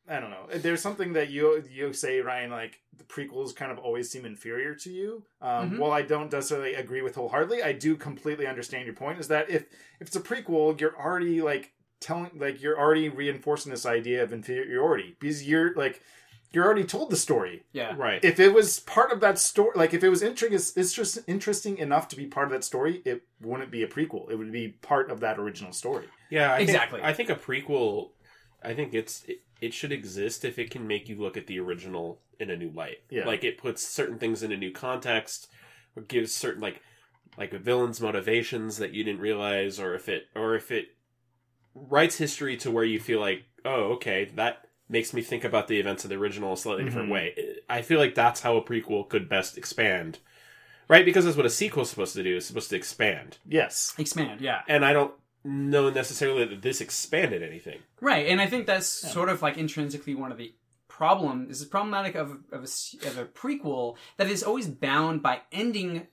I 0.08 0.18
don't 0.18 0.30
know. 0.30 0.46
There's 0.56 0.80
something 0.82 1.12
that 1.12 1.30
you 1.30 1.62
you 1.70 1.92
say, 1.92 2.20
Ryan, 2.20 2.50
like 2.50 2.80
the 2.96 3.04
prequels 3.04 3.54
kind 3.54 3.70
of 3.70 3.78
always 3.78 4.10
seem 4.10 4.24
inferior 4.24 4.74
to 4.74 4.90
you. 4.90 5.24
Um, 5.40 5.72
Mhm. 5.72 5.78
While 5.78 5.92
I 5.92 6.02
don't 6.02 6.32
necessarily 6.32 6.74
agree 6.74 7.02
with 7.02 7.14
wholeheartedly, 7.14 7.62
I 7.62 7.72
do 7.72 7.96
completely 7.96 8.46
understand 8.46 8.86
your 8.86 8.94
point. 8.94 9.20
Is 9.20 9.28
that 9.28 9.48
if 9.50 9.62
if 10.00 10.08
it's 10.08 10.16
a 10.16 10.20
prequel, 10.20 10.78
you're 10.80 10.96
already 10.98 11.40
like 11.42 11.72
telling, 12.00 12.30
like 12.34 12.60
you're 12.62 12.78
already 12.78 13.08
reinforcing 13.08 13.70
this 13.70 13.86
idea 13.86 14.22
of 14.22 14.32
inferiority 14.32 15.16
because 15.20 15.46
you're 15.46 15.74
like 15.74 16.02
you're 16.52 16.64
already 16.64 16.82
told 16.84 17.10
the 17.10 17.16
story. 17.16 17.62
Yeah. 17.72 17.94
Right. 17.96 18.24
If 18.24 18.40
it 18.40 18.52
was 18.52 18.80
part 18.80 19.12
of 19.12 19.20
that 19.20 19.38
story, 19.38 19.70
like 19.76 19.94
if 19.94 20.02
it 20.02 20.08
was 20.08 20.20
interesting, 20.22 20.80
it's 20.82 20.92
just 20.92 21.18
interesting 21.28 21.78
enough 21.78 22.08
to 22.08 22.16
be 22.16 22.26
part 22.26 22.46
of 22.46 22.52
that 22.52 22.64
story, 22.64 23.02
it 23.04 23.22
wouldn't 23.40 23.70
be 23.70 23.84
a 23.84 23.86
prequel. 23.86 24.28
It 24.28 24.34
would 24.34 24.50
be 24.50 24.68
part 24.82 25.12
of 25.12 25.20
that 25.20 25.38
original 25.38 25.72
story. 25.72 26.06
Yeah, 26.30 26.52
I 26.52 26.58
Exactly. 26.58 26.98
Think, 26.98 27.08
I 27.08 27.12
think 27.12 27.30
a 27.30 27.36
prequel. 27.36 28.10
I 28.64 28.74
think 28.74 28.94
it's 28.94 29.22
it, 29.28 29.42
it 29.60 29.74
should 29.74 29.92
exist 29.92 30.44
if 30.44 30.58
it 30.58 30.70
can 30.70 30.86
make 30.86 31.08
you 31.08 31.16
look 31.20 31.36
at 31.36 31.46
the 31.46 31.58
original 31.60 32.20
in 32.38 32.50
a 32.50 32.56
new 32.56 32.70
light. 32.70 32.98
Yeah. 33.10 33.26
like 33.26 33.44
it 33.44 33.58
puts 33.58 33.86
certain 33.86 34.18
things 34.18 34.42
in 34.42 34.52
a 34.52 34.56
new 34.56 34.70
context, 34.72 35.48
or 35.96 36.02
gives 36.02 36.34
certain 36.34 36.62
like 36.62 36.80
like 37.38 37.52
a 37.52 37.58
villain's 37.58 38.00
motivations 38.00 38.78
that 38.78 38.92
you 38.92 39.04
didn't 39.04 39.20
realize, 39.20 39.78
or 39.78 39.94
if 39.94 40.08
it 40.08 40.24
or 40.34 40.54
if 40.54 40.70
it 40.70 40.86
writes 41.74 42.16
history 42.16 42.56
to 42.58 42.70
where 42.70 42.84
you 42.84 42.98
feel 42.98 43.20
like, 43.20 43.44
oh, 43.64 43.92
okay, 43.92 44.24
that 44.34 44.66
makes 44.88 45.12
me 45.14 45.22
think 45.22 45.44
about 45.44 45.68
the 45.68 45.78
events 45.78 46.02
of 46.02 46.10
the 46.10 46.16
original 46.16 46.52
a 46.54 46.56
slightly 46.56 46.82
different 46.84 47.08
Mhm. 47.08 47.12
way. 47.12 47.56
I 47.68 47.82
feel 47.82 48.00
like 48.00 48.16
that's 48.16 48.40
how 48.40 48.56
a 48.56 48.62
prequel 48.64 49.08
could 49.08 49.28
best 49.28 49.56
expand. 49.56 50.18
Right, 50.88 51.04
because 51.04 51.24
that's 51.24 51.36
what 51.36 51.46
a 51.46 51.50
sequel 51.50 51.82
is 51.84 51.90
supposed 51.90 52.14
to 52.16 52.24
do. 52.24 52.36
It's 52.36 52.46
supposed 52.46 52.70
to 52.70 52.76
expand, 52.76 53.38
Yes. 53.46 53.94
Expand, 53.98 54.40
yeah. 54.40 54.62
and 54.66 54.84
I 54.84 54.92
don't 54.92 55.14
know 55.44 55.90
necessarily 55.90 56.44
that 56.44 56.62
this 56.62 56.80
expanded 56.80 57.42
anything. 57.42 57.78
Right, 58.00 58.26
and 58.26 58.40
I 58.40 58.46
think 58.46 58.66
that's 58.66 58.86
sort 58.86 59.28
of 59.28 59.42
like 59.42 59.56
intrinsically 59.56 60.14
one 60.14 60.32
of 60.32 60.38
the 60.38 60.54
problem 60.88 61.46
is 61.48 61.64
problematic 61.64 62.14
of 62.14 62.30
of 62.52 62.60
a, 62.60 62.64
s- 62.64 62.94
of 63.06 63.16
a 63.16 63.24
prequel 63.24 63.96
that 64.18 64.28
is 64.28 64.42
always 64.42 64.66
bound 64.66 65.22
by 65.22 65.40
ending 65.50 66.06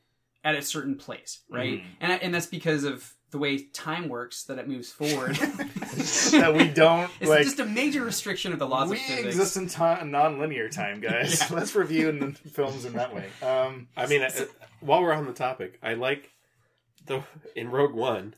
at 0.43 0.55
a 0.55 0.61
certain 0.61 0.95
place, 0.95 1.41
right? 1.49 1.79
Mm-hmm. 1.79 1.87
And 1.99 2.23
and 2.23 2.33
that's 2.33 2.45
because 2.45 2.83
of 2.83 3.13
the 3.31 3.37
way 3.37 3.57
time 3.57 4.07
works 4.07 4.43
that 4.45 4.57
it 4.57 4.67
moves 4.67 4.89
forward. 4.89 5.35
that 5.35 6.53
we 6.55 6.69
don't 6.69 7.11
it's 7.19 7.29
like. 7.29 7.43
just 7.43 7.59
a 7.59 7.65
major 7.65 8.03
restriction 8.03 8.53
of 8.53 8.59
the 8.59 8.67
laws 8.67 8.89
we 8.89 8.95
of 8.95 9.01
physics. 9.01 9.27
exist 9.27 9.57
in 9.57 9.67
time, 9.67 10.09
non-linear 10.11 10.69
time, 10.69 11.01
guys. 11.01 11.51
Let's 11.51 11.75
review 11.75 12.07
in 12.09 12.19
the 12.19 12.31
films 12.49 12.85
in 12.85 12.93
that 12.93 13.13
way. 13.13 13.25
Um, 13.41 13.89
I 13.97 14.05
mean, 14.07 14.21
uh, 14.21 14.29
while 14.79 15.01
we're 15.01 15.11
on 15.11 15.25
the 15.25 15.33
topic, 15.33 15.79
I 15.83 15.95
like 15.95 16.31
the 17.05 17.23
in 17.55 17.69
Rogue 17.69 17.93
One 17.93 18.35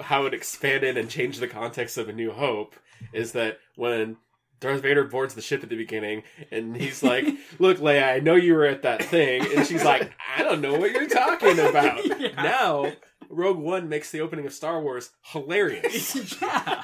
how 0.00 0.26
it 0.26 0.34
expanded 0.34 0.96
and 0.96 1.08
changed 1.08 1.40
the 1.40 1.48
context 1.48 1.98
of 1.98 2.08
A 2.08 2.12
New 2.12 2.32
Hope. 2.32 2.74
Is 3.12 3.32
that 3.32 3.58
when 3.76 4.16
Darth 4.60 4.82
Vader 4.82 5.04
boards 5.04 5.34
the 5.34 5.40
ship 5.40 5.62
at 5.62 5.70
the 5.70 5.76
beginning, 5.76 6.22
and 6.50 6.76
he's 6.76 7.02
like, 7.02 7.26
"Look, 7.58 7.78
Leia, 7.78 8.04
I 8.14 8.18
know 8.20 8.34
you 8.34 8.54
were 8.54 8.66
at 8.66 8.82
that 8.82 9.02
thing," 9.04 9.42
and 9.56 9.66
she's 9.66 9.84
like, 9.84 10.10
"I 10.36 10.42
don't 10.42 10.60
know 10.60 10.78
what 10.78 10.92
you're 10.92 11.08
talking 11.08 11.58
about." 11.58 12.00
Yeah. 12.20 12.42
Now, 12.42 12.92
Rogue 13.30 13.58
One 13.58 13.88
makes 13.88 14.10
the 14.10 14.20
opening 14.20 14.44
of 14.46 14.52
Star 14.52 14.82
Wars 14.82 15.10
hilarious. 15.22 16.38
yeah. 16.42 16.82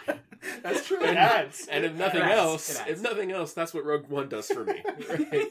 that's 0.63 0.87
true. 0.87 1.03
It 1.03 1.17
adds. 1.17 1.67
And 1.71 1.85
if 1.85 1.95
nothing 1.95 2.23
else, 2.23 2.81
It 2.81 2.89
if 2.93 3.03
nothing 3.03 3.33
else, 3.33 3.53
that's 3.53 3.75
what 3.75 3.85
Rogue 3.85 4.09
One 4.09 4.29
does 4.31 4.47
for 4.47 4.65
me. 4.65 4.83
Right? 5.11 5.49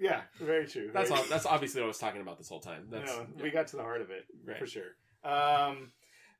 Yeah, 0.00 0.20
very 0.40 0.66
true. 0.66 0.90
That's 0.92 1.08
Very 1.10 1.20
all. 1.20 1.26
That's 1.28 1.44
obviously 1.44 1.80
what 1.80 1.86
I 1.86 1.88
was 1.88 1.98
talking 1.98 2.20
about 2.20 2.38
this 2.38 2.48
whole 2.48 2.60
time. 2.60 2.86
That's 2.90 3.16
no, 3.16 3.26
we 3.42 3.50
got 3.50 3.66
to 3.68 3.76
the 3.76 3.82
heart 3.82 4.00
of 4.00 4.10
it 4.10 4.26
Right. 4.46 4.58
for 4.58 4.66
sure. 4.66 4.94
Um, 5.24 5.90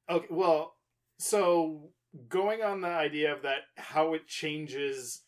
okay, 0.09 0.27
well, 0.31 0.75
so 1.19 1.91
going 2.29 2.63
on 2.63 2.81
the 2.81 2.89
idea 2.89 3.33
of 3.33 3.43
that, 3.43 3.63
how 3.77 4.15
it 4.15 4.27
changes 4.27 5.23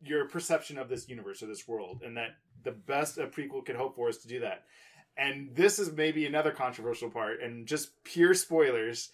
your 0.00 0.28
perception 0.28 0.78
of 0.78 0.88
this 0.88 1.08
universe 1.08 1.42
or 1.42 1.46
this 1.46 1.66
world, 1.66 2.02
and 2.04 2.16
that 2.16 2.36
the 2.64 2.72
best 2.72 3.18
a 3.18 3.26
prequel 3.26 3.64
could 3.64 3.76
hope 3.76 3.96
for 3.96 4.08
is 4.08 4.18
to 4.18 4.28
do 4.28 4.40
that. 4.40 4.64
And 5.16 5.54
this 5.54 5.78
is 5.78 5.92
maybe 5.92 6.26
another 6.26 6.52
controversial 6.52 7.10
part, 7.10 7.42
and 7.42 7.66
just 7.66 8.04
pure 8.04 8.34
spoilers. 8.34 9.10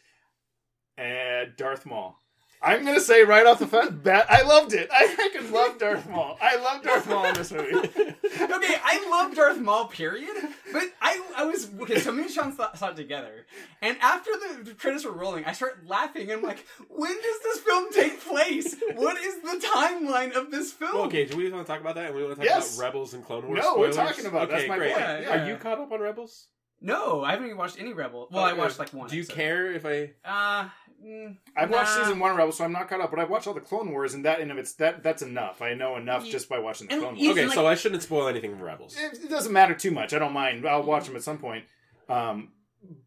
And 0.96 1.56
Darth 1.56 1.86
Maul. 1.86 2.20
I'm 2.64 2.84
gonna 2.84 3.00
say 3.00 3.22
right 3.24 3.46
off 3.46 3.58
the 3.58 3.66
fa- 3.66 3.90
bat, 3.90 4.26
I 4.28 4.42
loved 4.42 4.72
it. 4.72 4.88
I 4.92 5.06
freaking 5.06 5.50
love 5.52 5.78
Darth 5.78 6.08
Maul. 6.08 6.38
I 6.40 6.56
love 6.56 6.82
Darth 6.82 7.08
Maul 7.08 7.26
in 7.26 7.34
this 7.34 7.52
movie. 7.52 7.74
okay, 7.76 8.76
I 8.84 9.06
love 9.10 9.34
Darth 9.34 9.58
Maul, 9.58 9.86
period. 9.86 10.34
But 10.72 10.84
I, 11.00 11.20
I 11.36 11.44
was 11.44 11.70
okay. 11.82 11.98
So 12.00 12.10
me 12.12 12.22
and 12.22 12.30
Sean 12.30 12.52
saw, 12.56 12.72
saw 12.74 12.88
it 12.90 12.96
together, 12.96 13.46
and 13.82 13.96
after 14.00 14.30
the 14.64 14.74
credits 14.74 15.04
were 15.04 15.12
rolling, 15.12 15.44
I 15.44 15.52
started 15.52 15.88
laughing. 15.88 16.32
I'm 16.32 16.42
like, 16.42 16.64
when 16.88 17.12
does 17.14 17.40
this 17.42 17.58
film 17.60 17.92
take 17.92 18.20
place? 18.20 18.74
What 18.94 19.18
is 19.18 19.40
the 19.42 19.64
timeline 19.74 20.32
of 20.34 20.50
this 20.50 20.72
film? 20.72 20.94
Well, 20.94 21.04
okay, 21.04 21.26
do 21.26 21.36
we 21.36 21.50
want 21.52 21.66
to 21.66 21.70
talk 21.72 21.80
about 21.80 21.94
that? 21.96 22.06
And 22.06 22.14
we 22.16 22.22
want 22.24 22.34
to 22.36 22.36
talk 22.36 22.44
Yes. 22.46 22.76
about 22.76 22.86
Rebels 22.86 23.14
and 23.14 23.24
Clone 23.24 23.46
Wars? 23.46 23.60
No, 23.62 23.76
we're 23.76 23.92
talking 23.92 24.26
about 24.26 24.44
it. 24.44 24.52
Okay, 24.52 24.56
That's 24.56 24.68
my 24.68 24.78
great. 24.78 24.92
point. 24.94 25.04
Yeah, 25.04 25.20
Yeah. 25.20 25.44
Are 25.44 25.48
you 25.48 25.56
caught 25.56 25.78
up 25.80 25.92
on 25.92 26.00
Rebels? 26.00 26.48
No, 26.84 27.24
I 27.24 27.30
haven't 27.30 27.46
even 27.46 27.56
watched 27.56 27.80
any 27.80 27.94
Rebel. 27.94 28.28
Well, 28.30 28.44
I 28.44 28.52
watched 28.52 28.78
like 28.78 28.92
one. 28.92 29.08
Do 29.08 29.16
you 29.16 29.22
episode. 29.22 29.34
care 29.34 29.72
if 29.72 29.86
I? 29.86 30.10
Uh, 30.24 30.68
mm, 31.02 31.36
I've 31.56 31.70
watched 31.70 31.92
season 31.94 32.18
one 32.18 32.30
of 32.30 32.36
Rebels, 32.36 32.58
so 32.58 32.64
I'm 32.64 32.72
not 32.72 32.88
caught 32.90 33.00
up. 33.00 33.10
But 33.10 33.20
I've 33.20 33.30
watched 33.30 33.46
all 33.46 33.54
the 33.54 33.60
Clone 33.60 33.90
Wars, 33.90 34.12
and 34.12 34.24
that 34.26 34.40
in 34.40 34.50
of 34.50 34.58
it's 34.58 34.74
that 34.74 35.02
that's 35.02 35.22
enough. 35.22 35.62
I 35.62 35.72
know 35.72 35.96
enough 35.96 36.26
Ye- 36.26 36.32
just 36.32 36.48
by 36.48 36.58
watching 36.58 36.88
the 36.88 36.92
and 36.94 37.02
Clone 37.02 37.16
Wars. 37.16 37.28
Okay, 37.28 37.46
like- 37.46 37.54
so 37.54 37.66
I 37.66 37.74
shouldn't 37.74 38.02
spoil 38.02 38.28
anything 38.28 38.50
from 38.50 38.62
Rebels. 38.62 38.96
It, 38.98 39.24
it 39.24 39.30
doesn't 39.30 39.52
matter 39.52 39.74
too 39.74 39.90
much. 39.92 40.12
I 40.12 40.18
don't 40.18 40.34
mind. 40.34 40.66
I'll 40.68 40.82
watch 40.82 41.06
them 41.06 41.16
at 41.16 41.22
some 41.22 41.38
point. 41.38 41.64
Um, 42.08 42.52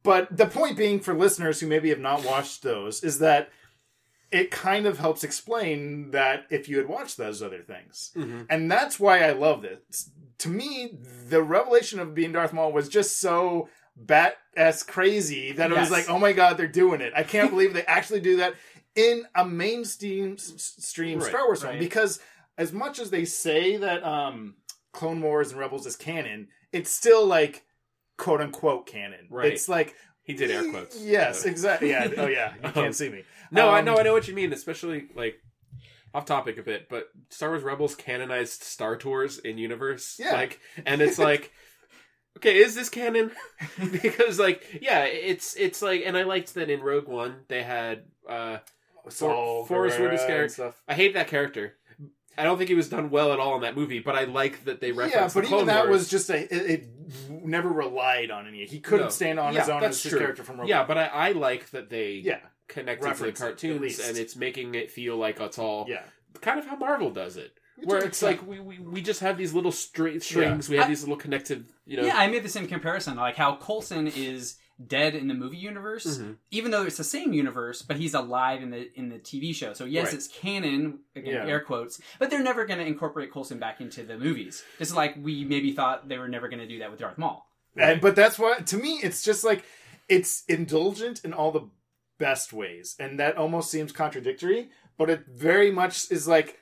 but 0.02 0.36
the 0.36 0.48
point 0.48 0.76
being 0.76 1.00
for 1.00 1.14
listeners 1.14 1.60
who 1.60 1.68
maybe 1.68 1.90
have 1.90 2.00
not 2.00 2.26
watched 2.26 2.64
those 2.64 3.04
is 3.04 3.20
that 3.20 3.50
it 4.32 4.52
kind 4.52 4.86
of 4.86 5.00
helps 5.00 5.24
explain 5.24 6.12
that 6.12 6.46
if 6.50 6.68
you 6.68 6.78
had 6.78 6.88
watched 6.88 7.18
those 7.18 7.42
other 7.42 7.62
things, 7.62 8.12
Mhm. 8.16 8.46
and 8.50 8.70
that's 8.72 9.00
why 9.00 9.20
I 9.24 9.32
love 9.32 9.62
this. 9.62 10.10
To 10.40 10.50
me, 10.50 10.98
the 11.30 11.42
revelation 11.42 12.00
of 12.00 12.14
being 12.14 12.32
Darth 12.34 12.54
Maul 12.54 12.72
was 12.74 12.90
just 12.90 13.20
so 13.20 13.70
bat 13.96 14.38
ass 14.56 14.84
crazy 14.84 15.52
that 15.54 15.72
it 15.72 15.78
was 15.78 15.90
like, 15.90 16.10
oh 16.10 16.20
my 16.20 16.32
god, 16.34 16.58
they're 16.58 16.68
doing 16.68 17.02
it. 17.02 17.14
I 17.16 17.24
can't 17.24 17.50
believe 17.50 17.74
they 17.74 17.84
actually 17.86 18.20
do 18.20 18.38
that 18.38 18.54
in 18.96 19.26
a 19.34 19.46
mainstream 19.46 20.38
stream 20.38 21.20
Right, 21.20 21.30
Star 21.30 21.46
Wars 21.46 21.62
film 21.62 21.74
right. 21.74 21.80
because 21.80 22.20
as 22.58 22.72
much 22.74 23.00
as 23.00 23.10
they 23.12 23.26
say 23.26 23.78
that 23.78 24.04
um 24.04 24.56
Clone 24.92 25.22
Wars 25.22 25.52
and 25.52 25.60
Rebels 25.60 25.86
is 25.86 25.96
canon, 25.96 26.48
it's 26.72 26.92
still 26.92 27.26
like 27.26 27.64
quote 28.18 28.42
unquote 28.42 28.88
canon. 28.88 29.28
Right. 29.30 29.54
It's 29.54 29.70
like 29.70 29.96
He 30.28 30.34
did 30.34 30.52
air 30.52 30.70
quotes. 30.70 31.02
Yes, 31.02 31.46
Uh, 31.46 31.50
exactly. 31.50 31.90
Yeah. 31.90 32.10
Oh 32.18 32.28
yeah. 32.28 32.54
You 32.62 32.68
Um, 32.68 32.74
can't 32.74 32.96
see 32.96 33.10
me. 33.10 33.24
No, 33.50 33.70
I 33.70 33.80
Um, 33.80 33.86
know, 33.86 33.98
I 33.98 34.04
know 34.04 34.14
what 34.14 34.28
you 34.28 34.36
mean. 34.36 34.54
Especially 34.54 35.08
like 35.16 35.38
off 36.14 36.26
topic 36.26 36.58
a 36.60 36.64
bit, 36.64 36.88
but 36.90 37.08
Star 37.30 37.50
Wars 37.50 37.64
Rebels 37.64 37.96
canonized 37.96 38.62
Star 38.64 38.96
Tours 38.98 39.40
in 39.40 39.58
universe. 39.58 40.18
Yeah. 40.20 40.34
like, 40.34 40.60
and 40.86 41.02
it's 41.02 41.18
like, 41.18 41.52
okay, 42.38 42.58
is 42.58 42.76
this 42.76 42.90
canon? 42.90 43.32
because 44.02 44.38
like, 44.40 44.80
yeah, 44.82 45.06
it's 45.06 45.56
it's 45.56 45.82
like, 45.82 46.04
and 46.06 46.16
I 46.18 46.24
liked 46.24 46.54
that 46.56 46.70
in 46.70 46.82
Rogue 46.82 47.08
One 47.08 47.42
they 47.48 47.64
had. 47.64 48.04
uh 48.28 48.58
Saul 49.10 49.66
Forrest 49.66 49.96
character- 50.28 50.74
I 50.86 50.94
hate 50.94 51.14
that 51.14 51.30
character. 51.30 51.78
I 52.38 52.44
don't 52.44 52.58
think 52.58 52.70
he 52.70 52.76
was 52.76 52.90
done 52.90 53.10
well 53.10 53.34
at 53.34 53.40
all 53.40 53.56
in 53.56 53.62
that 53.62 53.76
movie, 53.76 54.00
but 54.00 54.16
I 54.16 54.26
like 54.26 54.64
that 54.66 54.80
they 54.80 54.90
Yeah, 54.92 55.00
referenced 55.02 55.36
but 55.36 55.42
the 55.42 55.48
Clone 55.48 55.60
even 55.64 55.68
that 55.68 55.88
Wars. 55.88 56.00
was 56.02 56.10
just 56.10 56.30
a. 56.30 56.44
It, 56.54 56.70
it 56.72 56.90
never 57.44 57.70
relied 57.70 58.32
on 58.32 58.48
any. 58.48 58.66
He 58.66 58.80
couldn't 58.80 59.06
No. 59.08 59.10
stand 59.10 59.40
on 59.40 59.54
Yeah, 59.54 59.62
his 59.62 59.70
own 59.70 59.82
that's 59.82 59.98
as 59.98 60.04
his 60.04 60.10
true. 60.12 60.20
character 60.20 60.44
from 60.44 60.60
Rogue 60.60 60.70
yeah, 60.70 60.84
but 60.86 60.98
I, 60.98 61.06
I 61.08 61.32
like 61.32 61.70
that 61.72 61.90
they 61.90 62.14
yeah, 62.24 62.40
connected 62.68 63.02
to 63.02 63.06
the 63.06 63.10
Reference 63.12 63.40
it, 63.40 63.44
at 63.44 63.48
cartoons, 63.50 63.82
least. 63.82 64.08
and 64.08 64.18
it's 64.18 64.36
making 64.36 64.76
it 64.76 64.92
feel 64.92 65.18
like 65.18 65.40
it's 65.40 65.58
all 65.58 65.86
yeah. 65.90 66.04
kind 66.42 66.60
of 66.60 66.66
how 66.68 66.76
Marvel 66.76 67.10
does 67.12 67.38
it. 67.38 67.54
To 67.82 67.86
Where 67.86 68.04
it's 68.04 68.22
like 68.24 68.46
we, 68.48 68.60
we, 68.60 68.80
we 68.80 69.02
just 69.02 69.20
have 69.20 69.38
these 69.38 69.54
little 69.54 69.72
stra- 69.72 70.20
strings, 70.20 70.68
we 70.68 70.78
have 70.78 70.86
I- 70.86 70.90
these 70.90 71.02
little 71.02 71.16
connected, 71.18 71.66
you 71.86 71.98
know. 71.98 72.04
Yeah, 72.06 72.18
I 72.18 72.28
made 72.28 72.44
the 72.44 72.50
same 72.50 72.68
comparison, 72.68 73.18
like 73.18 73.36
how 73.36 73.56
Coulson 73.56 74.08
is 74.08 74.58
dead 74.86 75.16
in 75.16 75.28
the 75.28 75.34
movie 75.34 75.58
universe, 75.58 76.20
Mhm. 76.20 76.38
even 76.52 76.70
though 76.72 76.84
it's 76.84 76.98
the 76.98 77.04
same 77.04 77.34
universe, 77.34 77.82
but 77.82 77.98
he's 77.98 78.14
alive 78.14 78.62
in 78.62 78.70
the 78.70 78.92
in 78.98 79.10
the 79.10 79.18
TV 79.18 79.52
show. 79.54 79.74
So 79.74 79.86
yes, 79.86 80.06
Right. 80.08 80.14
it's 80.16 80.28
canon, 80.28 81.00
again 81.16 81.34
Yeah. 81.34 81.48
air 81.48 81.60
quotes, 81.62 82.00
but 82.20 82.30
they're 82.30 82.44
never 82.44 82.66
going 82.66 82.80
to 82.80 82.86
incorporate 82.86 83.32
Coulson 83.32 83.58
back 83.60 83.82
into 83.82 84.04
the 84.04 84.18
movies. 84.18 84.64
Just 84.78 84.96
like 84.96 85.16
we 85.20 85.44
maybe 85.46 85.72
thought 85.72 86.08
they 86.08 86.18
were 86.20 86.28
never 86.28 86.48
going 86.48 86.60
to 86.60 86.68
do 86.68 86.80
that 86.80 86.92
with 86.92 87.00
Darth 87.00 87.18
Maul. 87.18 87.50
And, 87.76 88.02
but 88.02 88.16
that's 88.16 88.38
why, 88.40 88.60
to 88.60 88.78
me, 88.78 89.00
it's 89.04 89.24
just 89.24 89.44
like 89.44 89.64
it's 90.10 90.44
indulgent 90.48 91.24
in 91.26 91.34
all 91.34 91.52
the 91.52 91.70
best 92.18 92.54
ways, 92.54 92.96
and 93.00 93.20
that 93.20 93.36
almost 93.38 93.70
seems 93.72 93.92
contradictory. 93.92 94.70
But 94.98 95.10
it 95.10 95.26
very 95.28 95.70
much 95.72 96.12
is 96.12 96.28
like, 96.28 96.60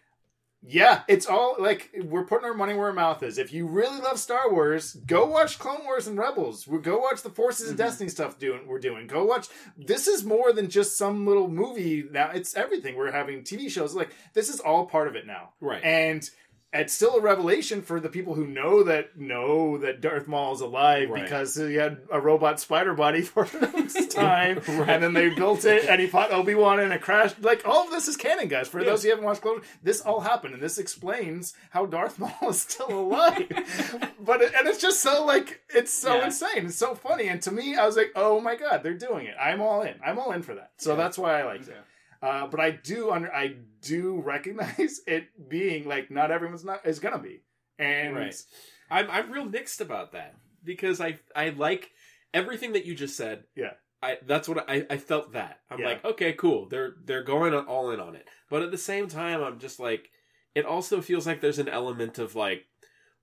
yeah, 0.68 1.03
it's 1.07 1.28
all 1.28 1.55
like 1.59 1.91
we're 2.05 2.26
putting 2.26 2.45
our 2.45 2.53
money 2.53 2.74
where 2.74 2.88
our 2.88 2.93
mouth 2.93 3.22
is. 3.24 3.38
If 3.38 3.53
you 3.53 3.68
really 3.68 3.99
love 4.01 4.20
Star 4.20 4.51
Wars, 4.51 4.95
go 5.05 5.26
watch 5.26 5.59
Clone 5.59 5.84
Wars 5.84 6.07
and 6.07 6.18
Rebels. 6.18 6.68
We 6.68 6.80
go 6.80 6.97
watch 6.97 7.22
the 7.22 7.30
Forces 7.30 7.70
and 7.70 7.78
mm-hmm. 7.78 7.88
Destiny 7.88 8.09
stuff 8.09 8.39
doing 8.39 8.68
we're 8.68 8.80
doing. 8.80 9.07
Go 9.07 9.26
watch. 9.26 9.47
This 9.78 10.07
is 10.07 10.24
more 10.24 10.53
than 10.53 10.70
just 10.70 10.97
some 10.97 11.28
little 11.28 11.47
movie. 11.47 12.05
Now 12.09 12.32
it's 12.32 12.55
everything. 12.55 12.95
We're 12.95 13.11
having 13.11 13.43
TV 13.43 13.70
shows. 13.70 13.93
Like 13.93 14.16
this 14.34 14.49
is 14.49 14.59
all 14.59 14.86
part 14.86 15.07
of 15.07 15.16
it 15.16 15.28
now. 15.28 15.49
Right. 15.61 15.84
And 15.84 16.28
it's 16.76 16.93
still 16.93 17.15
a 17.15 17.21
revelation 17.21 17.82
for 17.82 17.99
the 17.99 18.09
people 18.09 18.34
who 18.36 18.45
know 18.47 18.84
that 18.84 19.17
know 19.17 19.78
that 19.80 20.01
Darth 20.01 20.28
Maul 20.28 20.53
is 20.53 20.61
alive 20.61 21.09
Right. 21.09 21.23
because 21.23 21.55
he 21.55 21.76
had 21.76 21.99
a 22.11 22.19
robot 22.19 22.59
spider 22.59 22.93
body 22.93 23.21
for 23.23 23.45
the 23.45 23.67
this 23.67 24.07
time, 24.13 24.61
and 24.67 25.01
then 25.03 25.13
they 25.13 25.30
built 25.30 25.65
it, 25.65 25.86
and 25.88 25.99
he 26.01 26.07
fought 26.07 26.32
Obi 26.32 26.55
Wan, 26.55 26.80
and 26.80 26.91
it 26.93 27.01
crashed. 27.01 27.41
Like 27.41 27.67
all 27.67 27.86
of 27.86 27.91
this 27.91 28.07
is 28.07 28.17
canon, 28.17 28.47
guys. 28.47 28.67
For 28.67 28.80
Yeah. 28.80 28.86
those 28.89 29.03
who 29.03 29.09
haven't 29.09 29.26
watched 29.26 29.41
Clone, 29.41 29.61
this 29.84 30.01
all 30.01 30.19
happened, 30.21 30.53
and 30.53 30.61
this 30.63 30.78
explains 30.78 31.53
how 31.69 31.86
Darth 31.86 32.19
Maul 32.19 32.49
is 32.49 32.61
still 32.61 32.89
alive. 32.89 33.47
but 34.19 34.41
it, 34.41 34.53
and 34.57 34.67
it's 34.67 34.82
just 34.82 35.01
so 35.01 35.26
like 35.26 35.61
it's 35.69 35.93
so 35.93 36.17
Yeah. 36.17 36.26
insane. 36.26 36.65
It's 36.67 36.76
so 36.76 36.95
funny, 36.95 37.28
and 37.28 37.41
to 37.43 37.51
me, 37.51 37.76
I 37.76 37.86
was 37.86 37.95
like, 37.97 38.11
oh 38.15 38.39
my 38.41 38.55
god, 38.55 38.84
they're 38.84 38.93
doing 38.93 39.26
it. 39.28 39.36
I'm 39.41 39.61
all 39.61 39.82
in. 39.82 39.95
I'm 40.05 40.19
all 40.19 40.32
in 40.32 40.41
for 40.41 40.55
that. 40.55 40.71
So 40.78 40.95
that's 40.95 41.17
why 41.17 41.39
I 41.39 41.43
liked 41.43 41.67
it. 41.67 41.78
Uh, 42.26 42.47
but 42.47 42.59
I 42.59 42.71
do 42.71 43.11
under 43.11 43.32
I 43.32 43.55
do 43.82 44.19
recognize 44.19 45.01
it 45.07 45.28
being 45.49 45.88
like 45.88 46.09
not 46.09 46.32
everyone's 46.32 46.65
not 46.65 46.86
is 46.86 46.99
gonna 46.99 47.19
be, 47.19 47.43
and 47.80 48.15
Right. 48.15 48.36
I'm 48.89 49.09
I'm 49.11 49.32
real 49.32 49.45
mixed 49.45 49.82
about 49.82 50.11
that 50.13 50.36
because 50.63 50.99
I 50.99 51.19
I 51.36 51.49
like 51.49 51.91
everything 52.34 52.73
that 52.73 52.86
you 52.86 52.95
just 52.95 53.15
said. 53.15 53.43
Yeah. 53.55 53.73
I 54.01 54.17
that's 54.26 54.47
what 54.49 54.69
I 54.69 54.86
I 54.89 54.97
felt 54.97 55.34
that. 55.34 55.59
I'm 55.69 55.80
Yeah. 55.80 55.88
like, 55.89 56.05
okay, 56.05 56.34
cool. 56.34 56.67
They're 56.67 56.95
they're 57.03 57.23
going 57.23 57.53
all 57.53 57.91
in 57.91 57.99
on 57.99 58.15
it. 58.15 58.28
But 58.49 58.61
at 58.63 58.71
the 58.71 58.78
same 58.91 59.07
time, 59.07 59.41
I'm 59.43 59.59
just 59.59 59.80
like 59.80 60.09
it 60.55 60.65
also 60.65 61.01
feels 61.01 61.26
like 61.28 61.41
there's 61.41 61.59
an 61.59 61.69
element 61.69 62.17
of 62.19 62.36
like 62.36 62.65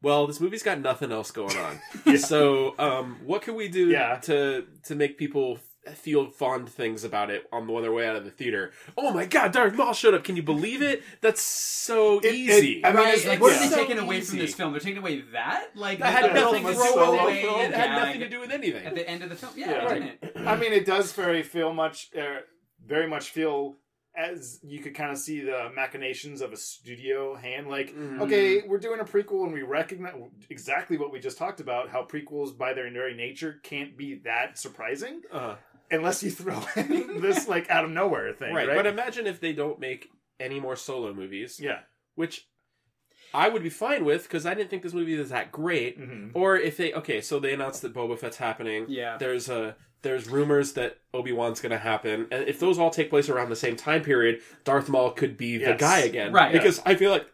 well, 0.01 0.27
this 0.27 0.41
movie's 0.41 0.65
got 0.65 0.81
nothing 0.81 1.13
else 1.13 1.31
going 1.31 1.57
on. 1.57 1.81
Yeah. 2.07 2.17
So, 2.17 2.75
um 2.79 3.19
what 3.25 3.43
can 3.43 3.55
we 3.55 3.69
do 3.69 3.89
Yeah. 3.89 4.17
to 4.29 4.67
to 4.85 4.95
make 4.95 5.19
people 5.19 5.59
feel 5.95 6.31
fond 6.31 6.69
things 6.69 7.05
about 7.05 7.31
it 7.31 7.45
on 7.53 7.67
the 7.67 7.73
on 7.75 7.83
their 7.83 7.93
way 7.93 8.07
out 8.07 8.17
of 8.17 8.25
the 8.25 8.31
theater? 8.31 8.71
Oh 8.97 9.13
my 9.13 9.27
god, 9.27 9.53
Darth 9.53 9.75
Maul 9.75 9.93
showed 9.93 10.15
up. 10.15 10.25
Can 10.25 10.37
you 10.37 10.43
believe 10.43 10.81
it? 10.83 11.03
That's 11.21 11.41
so 11.43 12.19
It- 12.19 12.27
it- 12.27 12.35
easy. 12.35 12.85
I 12.85 12.89
mean, 12.93 12.97
Right, 13.05 13.15
it's 13.15 13.25
like, 13.25 13.33
like, 13.35 13.41
what 13.41 13.53
yeah. 13.53 13.57
are 13.57 13.61
they 13.61 13.69
So 13.69 13.77
taking 13.77 13.99
away 13.99 14.21
from 14.21 14.39
this 14.39 14.55
film? 14.55 14.73
They're 14.73 14.81
taking 14.81 14.99
away 14.99 15.23
that, 15.33 15.69
like 15.77 15.99
that 15.99 16.13
had 16.13 16.31
the 16.31 16.35
nothing, 16.41 16.65
little 16.65 16.83
Solo 16.83 17.05
throwaway 17.17 17.43
film. 17.43 17.61
it 17.61 17.75
had 17.75 17.91
nothing 17.99 18.21
to 18.21 18.29
do 18.29 18.41
with 18.41 18.51
anything. 18.53 18.87
at 18.87 18.95
the 18.95 19.09
end 19.09 19.23
of 19.23 19.29
the 19.31 19.37
film. 19.37 19.53
Yeah, 19.57 19.71
Yeah. 19.71 19.93
it 19.93 20.21
didn't. 20.23 20.47
I 20.47 20.57
mean, 20.57 20.73
it 20.73 20.87
does 20.87 21.13
very 21.13 21.43
feel 21.43 21.73
much, 21.73 22.11
uh, 22.17 22.41
very 22.85 23.09
much 23.09 23.31
feel 23.31 23.77
as 24.15 24.61
you 24.63 24.79
could 24.81 24.95
kind 24.95 25.11
of 25.11 25.17
see 25.17 25.41
the 25.41 25.71
machinations 25.75 26.43
of 26.43 26.53
a 26.53 26.57
studio 26.57 27.35
hand. 27.35 27.67
Like, 27.69 27.95
Mhm. 27.97 28.21
okay, 28.21 28.61
we're 28.61 28.77
doing 28.79 29.01
a 29.01 29.05
prequel, 29.05 29.45
and 29.45 29.55
we 29.55 29.63
recognize 29.63 30.13
exactly 30.51 30.99
what 30.99 31.11
we 31.11 31.19
just 31.19 31.39
talked 31.39 31.61
about: 31.61 31.89
how 31.89 32.05
prequels, 32.05 32.57
by 32.57 32.75
their 32.75 32.91
very 32.91 33.15
nature, 33.15 33.59
can't 33.63 33.97
be 33.97 34.17
that 34.25 34.59
surprising 34.59 35.23
Uh, 35.33 35.57
unless 35.93 36.23
you 36.23 36.31
throw 36.31 36.61
in 36.77 37.21
this 37.21 37.49
like 37.49 37.71
out 37.71 37.85
of 37.85 37.91
nowhere 37.91 38.33
thing, 38.33 38.55
right. 38.55 38.69
right? 38.69 38.77
But 38.77 38.87
imagine 38.87 39.27
if 39.27 39.41
they 39.41 39.53
don't 39.53 39.79
make 39.79 40.09
any 40.41 40.59
more 40.59 40.77
solo 40.77 41.13
movies, 41.15 41.61
yeah, 41.63 41.81
which 42.15 42.49
I 43.35 43.49
would 43.49 43.63
be 43.63 43.71
fine 43.71 44.05
with 44.05 44.25
because 44.25 44.47
I 44.47 44.55
didn't 44.55 44.71
think 44.71 44.83
this 44.83 44.93
movie 44.93 45.17
was 45.17 45.31
that 45.31 45.53
great. 45.53 45.99
hmm 45.99 46.29
Or 46.35 46.57
if 46.57 46.77
they 46.77 46.93
okay, 46.95 47.21
so 47.21 47.39
they 47.39 47.55
announced 47.55 47.83
that 47.83 47.95
Boba 47.95 48.19
Fett's 48.19 48.37
happening. 48.37 48.87
Yeah. 48.89 49.17
There's 49.19 49.49
a 49.49 49.77
there's 50.03 50.29
rumors 50.29 50.73
that 50.73 50.99
Obi 51.15 51.33
Wan's 51.33 51.61
going 51.61 51.71
to 51.71 51.79
happen, 51.79 52.27
and 52.33 52.49
if 52.49 52.59
those 52.59 52.77
all 52.77 52.91
take 52.91 53.09
place 53.09 53.29
around 53.29 53.51
the 53.51 53.57
same 53.57 53.77
time 53.77 54.03
period, 54.03 54.41
Darth 54.65 54.89
Maul 54.89 55.13
could 55.13 55.37
be 55.37 55.59
the 55.59 55.75
guy 55.75 56.01
again, 56.01 56.33
Right. 56.33 56.53
Because 56.53 56.83
I 56.85 56.97
feel 56.97 57.13
like 57.13 57.27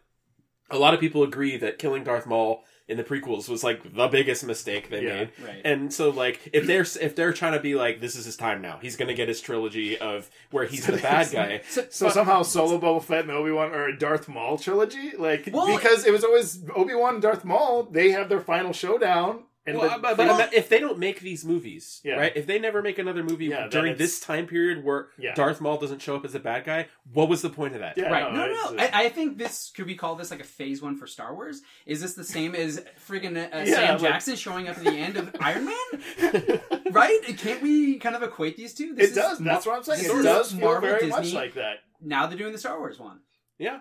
a 0.71 0.77
lot 0.77 0.93
of 0.93 0.99
people 0.99 1.23
agree 1.23 1.57
that 1.57 1.79
killing 1.79 2.03
Darth 2.03 2.25
Maul 2.25 2.63
in 2.87 2.97
the 2.97 3.03
prequels 3.03 3.47
was 3.47 3.63
like 3.63 3.93
the 3.95 4.07
biggest 4.07 4.43
mistake 4.43 4.89
they 4.89 5.03
Yeah. 5.03 5.13
made. 5.13 5.29
Right. 5.45 5.61
And 5.63 5.93
so, 5.93 6.09
like, 6.09 6.49
if 6.53 6.65
they're 6.65 6.81
if 6.81 7.15
they're 7.15 7.33
trying 7.33 7.53
to 7.53 7.59
be 7.59 7.75
like, 7.75 8.01
this 8.01 8.15
is 8.15 8.25
his 8.25 8.35
time 8.35 8.61
now, 8.63 8.79
he's 8.81 8.95
gonna 8.95 9.13
get 9.13 9.27
his 9.27 9.41
trilogy 9.41 9.95
of 9.99 10.27
where 10.49 10.65
he's 10.65 10.87
the 10.87 10.97
bad 10.97 11.29
guy. 11.31 11.61
So 11.89 12.09
somehow 12.09 12.41
Solo, 12.41 12.79
Boba 12.79 13.03
Fett, 13.03 13.21
and 13.25 13.31
Obi 13.31 13.51
Wan 13.51 13.71
are 13.73 13.85
a 13.85 13.95
Darth 13.97 14.27
Maul 14.27 14.57
trilogy, 14.57 15.11
like 15.17 15.49
Well- 15.53 15.75
because 15.77 16.05
it 16.07 16.11
was 16.11 16.23
always 16.23 16.63
Obi 16.75 16.95
Wan 16.95 17.15
and 17.15 17.21
Darth 17.21 17.45
Maul. 17.45 17.83
They 17.83 18.09
have 18.09 18.27
their 18.27 18.39
final 18.41 18.73
showdown, 18.73 19.43
and 19.65 19.77
Well, 19.77 19.89
the- 19.89 19.97
but, 19.99 20.17
but 20.17 20.27
ima- 20.27 20.49
if 20.53 20.69
they 20.69 20.79
don't 20.79 20.97
make 20.97 21.19
these 21.19 21.43
movies, 21.45 22.01
Yeah. 22.03 22.15
right? 22.15 22.31
If 22.35 22.47
they 22.47 22.57
never 22.59 22.81
make 22.81 22.97
another 22.97 23.23
movie 23.23 23.45
Yeah, 23.47 23.67
during 23.67 23.97
this 23.97 24.19
time 24.19 24.47
period 24.47 24.83
where 24.83 25.09
Yeah. 25.17 25.33
Darth 25.35 25.59
Maul 25.61 25.77
doesn't 25.77 26.01
show 26.01 26.15
up 26.15 26.25
as 26.25 26.33
a 26.33 26.39
bad 26.39 26.63
guy, 26.65 26.87
what 27.11 27.29
was 27.29 27.41
the 27.41 27.49
point 27.49 27.73
of 27.75 27.81
that? 27.81 27.97
Yeah, 27.97 28.09
Right. 28.09 28.33
no, 28.33 28.45
No, 28.47 28.71
no. 28.71 28.81
I, 28.81 29.03
I 29.05 29.09
think 29.09 29.37
this 29.37 29.71
could 29.75 29.85
we 29.85 29.95
call 29.95 30.15
this 30.15 30.31
like 30.31 30.39
a 30.39 30.45
phase 30.45 30.81
one 30.81 30.95
for 30.95 31.05
Star 31.07 31.35
Wars? 31.35 31.61
Is 31.85 32.01
this 32.01 32.13
the 32.13 32.23
same 32.23 32.55
as 32.55 32.83
friggin' 33.07 33.35
uh, 33.37 33.49
Yeah, 33.65 33.65
Sam 33.75 33.93
like- 33.93 34.01
Jackson 34.11 34.35
showing 34.35 34.67
up 34.69 34.77
at 34.77 34.83
the 34.83 34.91
end 34.91 35.17
of 35.17 35.35
Iron 35.39 35.65
Man? 35.65 36.59
right? 36.91 37.19
Can't 37.37 37.61
we 37.61 37.97
kind 37.99 38.15
of 38.15 38.23
equate 38.23 38.57
these 38.57 38.73
two? 38.73 38.95
This 38.95 39.11
it 39.11 39.15
does. 39.15 39.39
is 39.39 39.45
That's 39.45 39.65
what 39.65 39.75
I'm 39.77 39.83
saying. 39.83 40.03
this 40.03 40.11
It 40.11 40.17
is 40.17 40.23
does 40.23 40.51
feel 40.51 40.61
Marvel, 40.61 40.89
very 40.89 41.07
much 41.07 41.23
Disney. 41.23 41.37
like 41.37 41.53
that. 41.55 41.77
Now 42.01 42.27
they're 42.27 42.37
doing 42.37 42.53
the 42.53 42.57
Star 42.57 42.77
Wars 42.79 42.99
one. 42.99 43.19
Yeah. 43.57 43.79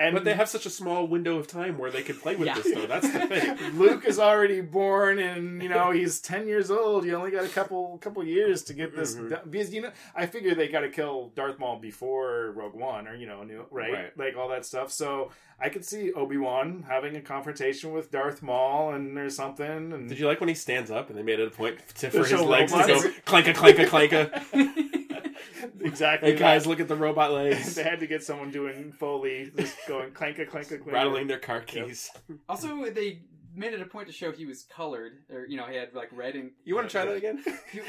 And 0.00 0.14
But 0.14 0.24
they 0.24 0.32
have 0.32 0.48
such 0.48 0.64
a 0.64 0.70
small 0.70 1.06
window 1.06 1.36
of 1.36 1.46
time 1.46 1.76
where 1.76 1.90
they 1.90 2.02
could 2.02 2.18
play 2.22 2.34
with 2.34 2.46
Yeah. 2.46 2.54
this, 2.54 2.72
though. 2.74 2.86
That's 2.86 3.10
the 3.12 3.18
thing. 3.28 3.78
Luke 3.78 4.06
is 4.06 4.18
already 4.18 4.62
born, 4.62 5.18
and 5.18 5.62
you 5.62 5.68
know 5.68 5.90
he's 5.90 6.20
ten 6.22 6.46
years 6.48 6.70
old. 6.70 7.04
You 7.04 7.14
only 7.16 7.30
got 7.30 7.44
a 7.44 7.48
couple 7.48 7.98
couple 7.98 8.24
years 8.24 8.62
to 8.64 8.72
get 8.72 8.96
this 8.96 9.14
Mhm. 9.14 9.28
done. 9.28 9.40
because 9.50 9.74
you 9.74 9.82
know 9.82 9.90
I 10.16 10.24
figure 10.24 10.54
they 10.54 10.68
got 10.68 10.80
to 10.80 10.88
kill 10.88 11.32
Darth 11.36 11.58
Maul 11.58 11.78
before 11.78 12.52
Rogue 12.56 12.74
One, 12.74 13.06
or 13.06 13.14
you 13.14 13.26
know, 13.26 13.42
new, 13.42 13.66
right? 13.70 13.92
Right. 13.92 14.18
Like 14.18 14.36
all 14.38 14.48
that 14.48 14.64
stuff. 14.64 14.90
So 14.90 15.32
I 15.60 15.68
could 15.68 15.84
see 15.84 16.10
Obi 16.14 16.38
Wan 16.38 16.86
having 16.88 17.14
a 17.16 17.20
confrontation 17.20 17.92
with 17.92 18.10
Darth 18.10 18.42
Maul, 18.42 18.94
and 18.94 19.14
there's 19.14 19.36
something. 19.36 19.92
And 19.92 20.08
Did 20.08 20.18
you 20.18 20.26
like 20.26 20.40
when 20.40 20.48
he 20.48 20.54
stands 20.54 20.90
up 20.90 21.10
and 21.10 21.18
they 21.18 21.22
made 21.22 21.40
it 21.40 21.48
a 21.48 21.50
point 21.50 21.78
to, 21.88 21.94
To 21.94 22.10
for 22.10 22.18
his 22.20 22.28
show 22.28 22.44
legs 22.46 22.72
to 22.72 22.78
robots? 22.78 23.04
go 23.04 23.10
clanka, 23.26 23.52
clanka, 23.54 23.84
clanka? 23.86 24.96
exactly? 25.80 26.32
Hey, 26.32 26.38
guys, 26.38 26.64
that. 26.64 26.68
look 26.70 26.80
at 26.80 26.88
the 26.88 26.96
robot 26.96 27.32
legs. 27.32 27.74
they 27.76 27.82
had 27.82 28.00
to 28.00 28.06
get 28.06 28.22
someone 28.22 28.50
doing 28.50 28.92
Foley, 28.92 29.50
just 29.56 29.76
going 29.88 30.10
clanka, 30.10 30.48
clanka, 30.48 30.78
clanka. 30.78 30.92
Rattling 30.92 31.26
their 31.26 31.38
car 31.38 31.60
keys. 31.60 32.10
Also, 32.48 32.90
they 32.90 33.20
made 33.54 33.72
it 33.72 33.80
a 33.80 33.86
point 33.86 34.06
to 34.06 34.12
show 34.12 34.30
he 34.30 34.46
was 34.46 34.62
colored, 34.62 35.12
or 35.30 35.44
you 35.46 35.56
know, 35.56 35.66
he 35.66 35.76
had 35.76 35.94
like 35.94 36.08
red 36.12 36.34
and. 36.36 36.52
You 36.64 36.74
want 36.74 36.88
to 36.88 36.92
try 36.92 37.04
that 37.04 37.16
again? 37.16 37.42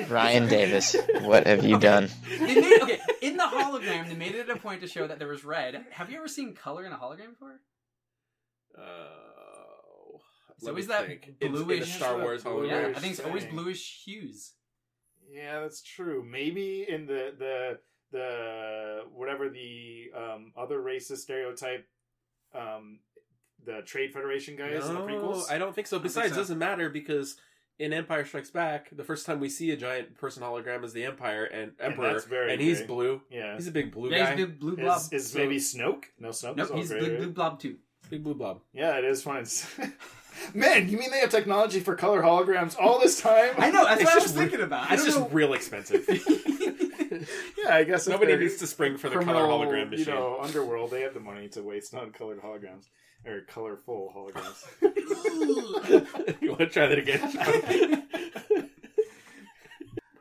Ryan 0.10 0.48
Davis, 0.48 0.96
what 1.22 1.46
have 1.48 1.64
you 1.64 1.78
done? 1.80 2.10
They 2.40 2.56
made, 2.62 2.82
okay, 2.82 3.00
in 3.22 3.38
the 3.38 3.44
hologram, 3.44 4.08
they 4.08 4.16
made 4.16 4.36
it 4.36 4.50
a 4.50 4.56
point 4.58 4.82
to 4.82 4.88
show 4.88 5.08
that 5.08 5.20
there 5.20 5.28
was 5.28 5.44
red. 5.46 5.86
Have 5.92 6.10
you 6.10 6.18
ever 6.18 6.28
seen 6.28 6.54
color 6.56 6.86
in 6.86 6.92
a 6.92 6.98
hologram 6.98 7.30
before? 7.32 7.60
Uh, 8.78 8.82
It's 10.56 10.64
let 10.64 10.70
always 10.72 10.88
that 10.88 11.08
think. 11.08 11.28
It's 11.28 11.38
in 11.42 11.52
bluish- 11.52 11.94
Star 11.96 12.18
Wars 12.20 12.44
Bluish. 12.44 12.72
Yeah. 12.72 12.94
I 12.96 13.00
think 13.00 13.14
it's 13.14 13.20
always 13.22 13.46
bluish 13.46 14.02
hues. 14.06 14.54
Yeah, 15.34 15.62
that's 15.62 15.82
true. 15.82 16.26
Maybe 16.30 16.86
in 16.88 17.06
the 17.06 17.34
the 17.38 17.80
the 18.12 19.02
whatever 19.14 19.50
the 19.50 20.12
um, 20.16 20.52
other 20.58 20.80
racist 20.80 21.18
stereotype 21.20 21.88
um, 22.54 23.00
the 23.66 23.82
Trade 23.86 24.12
Federation 24.12 24.56
guys 24.58 24.88
in 24.88 24.94
the 24.96 25.00
No, 25.00 25.06
prequels? 25.06 25.50
I 25.52 25.58
don't 25.58 25.74
think 25.74 25.88
so. 25.88 25.98
don't 25.98 26.04
think 26.04 26.14
Besides, 26.14 26.30
so. 26.30 26.34
it 26.36 26.38
doesn't 26.38 26.58
matter 26.60 26.90
because 26.90 27.38
in 27.80 27.94
Empire 27.94 28.26
Strikes 28.26 28.50
Back, 28.52 28.90
the 28.96 29.04
first 29.04 29.26
time 29.26 29.40
we 29.40 29.48
see 29.50 29.72
a 29.72 29.78
giant 29.78 30.18
person 30.18 30.44
hologram 30.44 30.84
is 30.84 30.92
the 30.94 31.06
Empire 31.06 31.46
and 31.46 31.72
Emperor, 31.80 32.12
that's 32.14 32.26
very 32.26 32.52
and 32.52 32.62
he's 32.62 32.80
great. 32.80 32.88
blue. 32.90 33.22
yeah. 33.32 33.56
He's 33.56 33.68
a 33.68 33.72
big 33.72 33.92
blue 33.94 34.12
Yeah, 34.12 34.18
guy. 34.32 34.36
he's 34.36 34.46
blue, 34.48 34.56
blue 34.76 34.76
blob. 34.84 34.98
Is, 35.00 35.14
is 35.14 35.32
So- 35.32 35.40
maybe 35.40 35.58
Snoke? 35.58 36.04
No, 36.20 36.30
Snoke 36.30 36.58
nope, 36.58 36.72
he's 36.76 36.90
gray, 36.90 37.00
blue, 37.00 37.18
blue 37.18 37.32
blob 37.32 37.60
too. 37.62 37.78
Big 38.10 38.24
blue 38.24 38.36
blob. 38.36 38.60
Yeah, 38.74 38.98
it 38.98 39.06
is 39.06 39.24
fun. 39.24 39.46
It's... 40.46 40.56
Man, 40.56 40.90
you 40.90 40.98
mean 40.98 41.12
they 41.12 41.20
have 41.20 41.30
technology 41.30 41.80
for 41.80 41.96
color 41.96 42.22
holograms 42.22 42.76
all 42.80 43.00
this 43.00 43.20
time? 43.22 43.54
I 43.58 43.72
know. 43.72 43.86
That's 43.86 44.02
It's 44.02 44.10
what 44.10 44.20
I 44.20 44.24
was 44.24 44.34
re- 44.36 44.42
thinking 44.42 44.62
about. 44.62 44.90
I 44.92 44.96
It's 44.96 45.06
just 45.06 45.20
know. 45.20 45.30
real 45.30 45.54
expensive. 45.54 46.08
Yeah, 47.58 47.76
I 47.76 47.84
guess 47.84 48.08
Nobody 48.08 48.36
needs 48.38 48.56
to 48.58 48.68
spring 48.68 48.98
for 48.98 49.10
the 49.10 49.20
color 49.20 49.44
hologram 49.44 49.90
machine. 49.90 50.08
You 50.08 50.14
know, 50.14 50.40
underworld, 50.42 50.92
they 50.92 51.02
have 51.02 51.14
the 51.14 51.20
money 51.20 51.50
to 51.50 51.62
waste 51.62 51.94
on 51.94 52.12
colored 52.12 52.42
holograms 52.42 52.86
or 53.26 53.42
colorful 53.42 54.14
holograms. 54.16 54.64
you 56.42 56.50
want 56.50 56.60
to 56.60 56.68
try 56.68 56.88
that 56.88 56.98
again? 56.98 57.20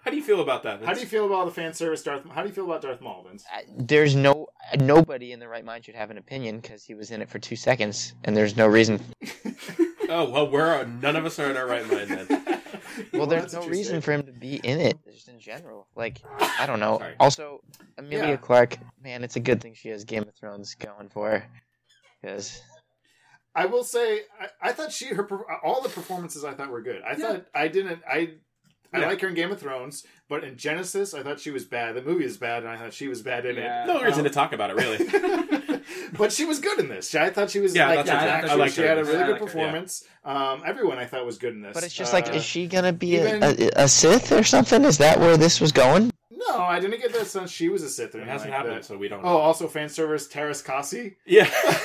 How 0.02 0.10
do 0.10 0.16
you 0.16 0.22
feel 0.22 0.40
about 0.40 0.62
that? 0.64 0.82
How 0.84 0.94
do 0.94 1.00
you 1.00 1.06
feel 1.06 1.26
about 1.26 1.44
the 1.44 1.52
fan 1.52 1.74
service 1.74 2.02
Darth? 2.02 2.28
How 2.28 2.42
do 2.42 2.48
you 2.48 2.54
feel 2.54 2.64
about 2.64 2.82
Darth 2.82 3.00
Maul, 3.00 3.22
Vince? 3.28 3.44
Uh, 3.54 3.60
There's 3.76 4.16
no 4.16 4.48
nobody 4.78 5.30
in 5.32 5.38
the 5.40 5.46
right 5.48 5.64
mind 5.64 5.84
should 5.84 5.94
have 5.94 6.10
an 6.10 6.18
opinion 6.18 6.58
because 6.58 6.82
he 6.84 6.94
was 6.94 7.10
in 7.12 7.22
it 7.22 7.28
for 7.28 7.38
two 7.38 7.54
seconds, 7.56 8.14
and 8.24 8.36
there's 8.36 8.56
no 8.56 8.66
reason. 8.66 9.00
Oh 10.12 10.28
well, 10.28 10.50
we're 10.50 10.84
none 10.84 11.14
of 11.14 11.24
us 11.24 11.38
are 11.38 11.50
in 11.50 11.56
our 11.56 11.66
right 11.66 11.88
mind 11.88 12.08
then. 12.10 12.62
Well, 13.12 13.26
there's 13.26 13.54
no 13.54 13.66
reason 13.66 13.96
said. 13.96 14.04
for 14.04 14.12
him 14.12 14.24
to 14.24 14.32
be 14.32 14.56
in 14.56 14.80
it, 14.80 14.98
just 15.10 15.28
in 15.28 15.38
general. 15.38 15.86
Like, 15.94 16.20
I 16.38 16.66
don't 16.66 16.80
know. 16.80 16.98
Sorry. 16.98 17.14
Also, 17.20 17.60
Emilia 17.96 18.30
Yeah. 18.30 18.36
Clarke, 18.36 18.78
man, 19.02 19.24
it's 19.24 19.36
a 19.36 19.40
good 19.40 19.62
thing 19.62 19.74
she 19.74 19.88
has 19.88 20.04
Game 20.04 20.22
of 20.24 20.34
Thrones 20.34 20.74
going 20.74 21.08
for 21.08 21.30
her. 21.30 21.44
Because 22.20 22.60
I 23.54 23.66
will 23.66 23.84
say, 23.84 24.22
I, 24.38 24.70
I 24.70 24.72
thought 24.72 24.92
she 24.92 25.06
her 25.06 25.26
all 25.64 25.80
the 25.82 25.88
performances 25.88 26.44
I 26.44 26.52
thought 26.54 26.70
were 26.70 26.82
good. 26.82 27.00
I 27.02 27.14
thought 27.14 27.46
I 27.54 27.68
didn't 27.68 28.02
I. 28.06 28.34
I 28.92 29.00
Yeah. 29.00 29.06
like 29.08 29.20
her 29.20 29.28
in 29.28 29.34
Game 29.34 29.52
of 29.52 29.60
Thrones, 29.60 30.04
but 30.28 30.42
in 30.44 30.56
Genisys, 30.56 31.16
I 31.18 31.22
thought 31.22 31.38
she 31.40 31.50
was 31.50 31.64
bad. 31.64 31.94
The 31.94 32.02
movie 32.02 32.24
is 32.24 32.36
bad, 32.36 32.62
and 32.64 32.68
I 32.72 32.76
thought 32.76 32.92
she 32.92 33.06
was 33.08 33.22
bad 33.22 33.46
in 33.46 33.56
Yeah. 33.56 33.84
No 33.86 34.02
reason 34.02 34.20
Um, 34.20 34.24
to 34.24 34.30
talk 34.30 34.52
about 34.52 34.70
it, 34.70 34.76
really. 34.76 35.80
but 36.18 36.32
she 36.32 36.44
was 36.44 36.58
good 36.58 36.78
in 36.80 36.88
this. 36.88 37.14
I 37.14 37.30
thought 37.30 37.50
she 37.50 37.60
was 37.60 37.74
Yeah, 37.74 37.86
like 37.88 38.04
that's 38.04 38.08
what 38.10 38.16
yeah, 38.16 38.24
I- 38.24 38.28
actually, 38.36 38.50
I 38.50 38.54
liked 38.54 38.74
she 38.74 38.80
her 38.82 38.88
had 38.88 38.98
a 38.98 39.04
really 39.04 39.12
this. 39.12 39.22
I 39.22 39.26
good 39.26 39.32
liked 39.40 39.52
her, 39.52 39.58
yeah. 39.58 39.64
performance. 39.64 40.04
Um, 40.24 40.62
everyone 40.66 40.98
I 40.98 41.06
thought 41.06 41.24
was 41.24 41.38
good 41.38 41.54
in 41.54 41.62
this. 41.62 41.74
But 41.74 41.84
it's 41.84 41.94
just 41.94 42.12
Uh, 42.12 42.16
like, 42.16 42.34
is 42.34 42.44
she 42.44 42.66
gonna 42.66 42.92
be 42.92 43.14
even- 43.16 43.42
a, 43.42 43.46
a, 43.48 43.84
a 43.84 43.88
Sith 43.88 44.32
or 44.32 44.42
something? 44.42 44.84
Is 44.84 44.98
that 44.98 45.20
where 45.20 45.36
this 45.36 45.60
was 45.60 45.72
going? 45.72 46.10
no, 46.48 46.56
I 46.62 46.80
didn't 46.80 47.00
get 47.00 47.12
that 47.12 47.26
sense 47.28 47.50
she 47.52 47.68
was 47.68 47.82
a 47.84 47.88
Sith. 47.88 48.14
or 48.14 48.20
It 48.22 48.26
hasn't 48.26 48.50
like 48.50 48.56
happened, 48.58 48.76
that. 48.78 48.84
so 48.84 48.96
we 48.96 49.06
don't. 49.08 49.20
Oh, 49.20 49.28
know. 49.34 49.36
also 49.38 49.68
fan 49.68 49.88
service 49.88 50.26
Teräs 50.26 50.64
Käsi. 50.64 51.14
yeah. 51.26 51.48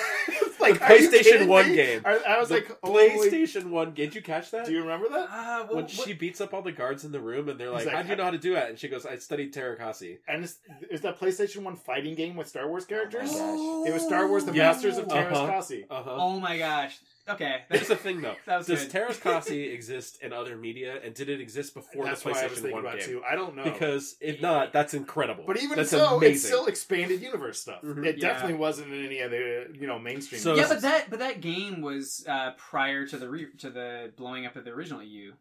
like 0.72 0.80
The 0.80 0.86
PlayStation 0.86 1.47
1 1.47 1.70
me? 1.70 1.76
game. 1.76 2.01
I, 2.05 2.18
I 2.28 2.39
was 2.39 2.49
The 2.49 2.55
like, 2.55 2.78
holy- 2.84 3.09
PlayStation 3.09 3.70
One. 3.70 3.91
Game. 3.91 4.05
Did 4.07 4.16
you 4.16 4.22
catch 4.22 4.51
that? 4.51 4.66
Do 4.66 4.72
you 4.72 4.82
remember 4.82 5.09
that? 5.09 5.30
Uh, 5.30 5.30
well, 5.32 5.66
when 5.68 5.76
what- 5.86 5.89
she 5.91 6.13
beats 6.13 6.41
up 6.41 6.53
all 6.53 6.61
the 6.61 6.72
guards 6.72 7.03
in 7.05 7.11
the 7.11 7.20
room, 7.20 7.49
and 7.49 7.59
they're 7.59 7.72
like, 7.72 7.86
like, 7.86 7.95
"How 7.95 8.01
do 8.03 8.09
you 8.09 8.16
know 8.16 8.24
how 8.26 8.32
to 8.32 8.38
do 8.38 8.53
that?" 8.53 8.70
And 8.70 8.80
she 8.80 8.88
goes, 8.88 9.05
"I 9.05 9.18
studied 9.18 9.53
Teräs 9.53 9.80
Käsi." 9.80 10.18
And 10.28 10.43
is, 10.43 10.57
is 10.89 11.01
that 11.01 11.20
PlayStation 11.20 11.63
One 11.63 11.76
fighting 11.76 12.16
game 12.16 12.36
with 12.36 12.47
Star 12.47 12.68
Wars 12.68 12.86
characters? 12.86 13.30
Oh 13.34 13.84
my 13.84 13.89
It 13.89 13.93
was 13.93 14.03
Star 14.03 14.28
Wars: 14.28 14.45
The 14.45 14.53
Yeah. 14.53 14.72
Masters 14.72 14.97
of 14.97 15.07
Teräs 15.07 15.32
Uh-huh. 15.32 15.74
Uh 15.89 16.03
huh. 16.03 16.16
oh 16.18 16.39
my 16.39 16.57
gosh. 16.57 16.97
Okay. 17.28 17.61
Here's 17.69 17.88
the 17.88 17.95
thing, 17.95 18.21
though. 18.21 18.36
That 18.45 18.57
was 18.57 18.67
Does 18.67 18.86
good. 18.86 18.91
Teräs 19.07 19.19
Käsi 19.19 19.73
exist 19.73 20.21
in 20.21 20.32
other 20.32 20.55
media, 20.55 20.99
and 21.03 21.13
did 21.15 21.28
it 21.30 21.41
exist 21.41 21.73
before 21.73 22.05
That's 22.05 22.21
the 22.21 22.30
what 22.30 22.38
I 22.38 22.43
was 22.43 22.51
PlayStation 22.51 22.55
thinking 22.55 22.71
One 22.73 22.86
about 22.86 22.99
game? 22.99 23.07
too. 23.07 23.21
I 23.28 23.36
don't 23.36 23.55
know 23.55 23.63
Because 23.63 24.15
if 24.21 24.41
not, 24.41 24.71
that's 24.73 24.93
incredible. 24.93 25.43
But 25.47 25.57
even 25.61 25.78
that's 25.78 25.89
so, 25.89 26.17
amazing. 26.17 26.34
it's 26.36 26.45
still 26.45 26.67
expanded 26.67 27.21
universe 27.21 27.59
stuff. 27.59 27.82
Mhm. 27.82 28.05
It 28.05 28.17
Yeah. 28.17 28.28
definitely 28.30 28.57
wasn't 28.57 28.93
in 28.93 29.03
any 29.05 29.21
other, 29.21 29.67
you 29.73 29.88
know, 29.88 29.97
mainstream. 29.97 30.39
So- 30.41 30.55
yeah, 30.55 30.67
but 30.67 30.82
that 30.82 31.09
but 31.09 31.19
that 31.19 31.41
game 31.41 31.82
was 31.82 32.23
uh, 32.30 32.51
prior 32.57 33.07
to 33.07 33.17
the 33.17 33.28
re- 33.30 33.53
to 33.59 33.69
the 33.71 34.13
blowing 34.15 34.45
up 34.45 34.55
of 34.55 34.63
the 34.65 34.71
original 34.71 35.01
EU. 35.01 35.34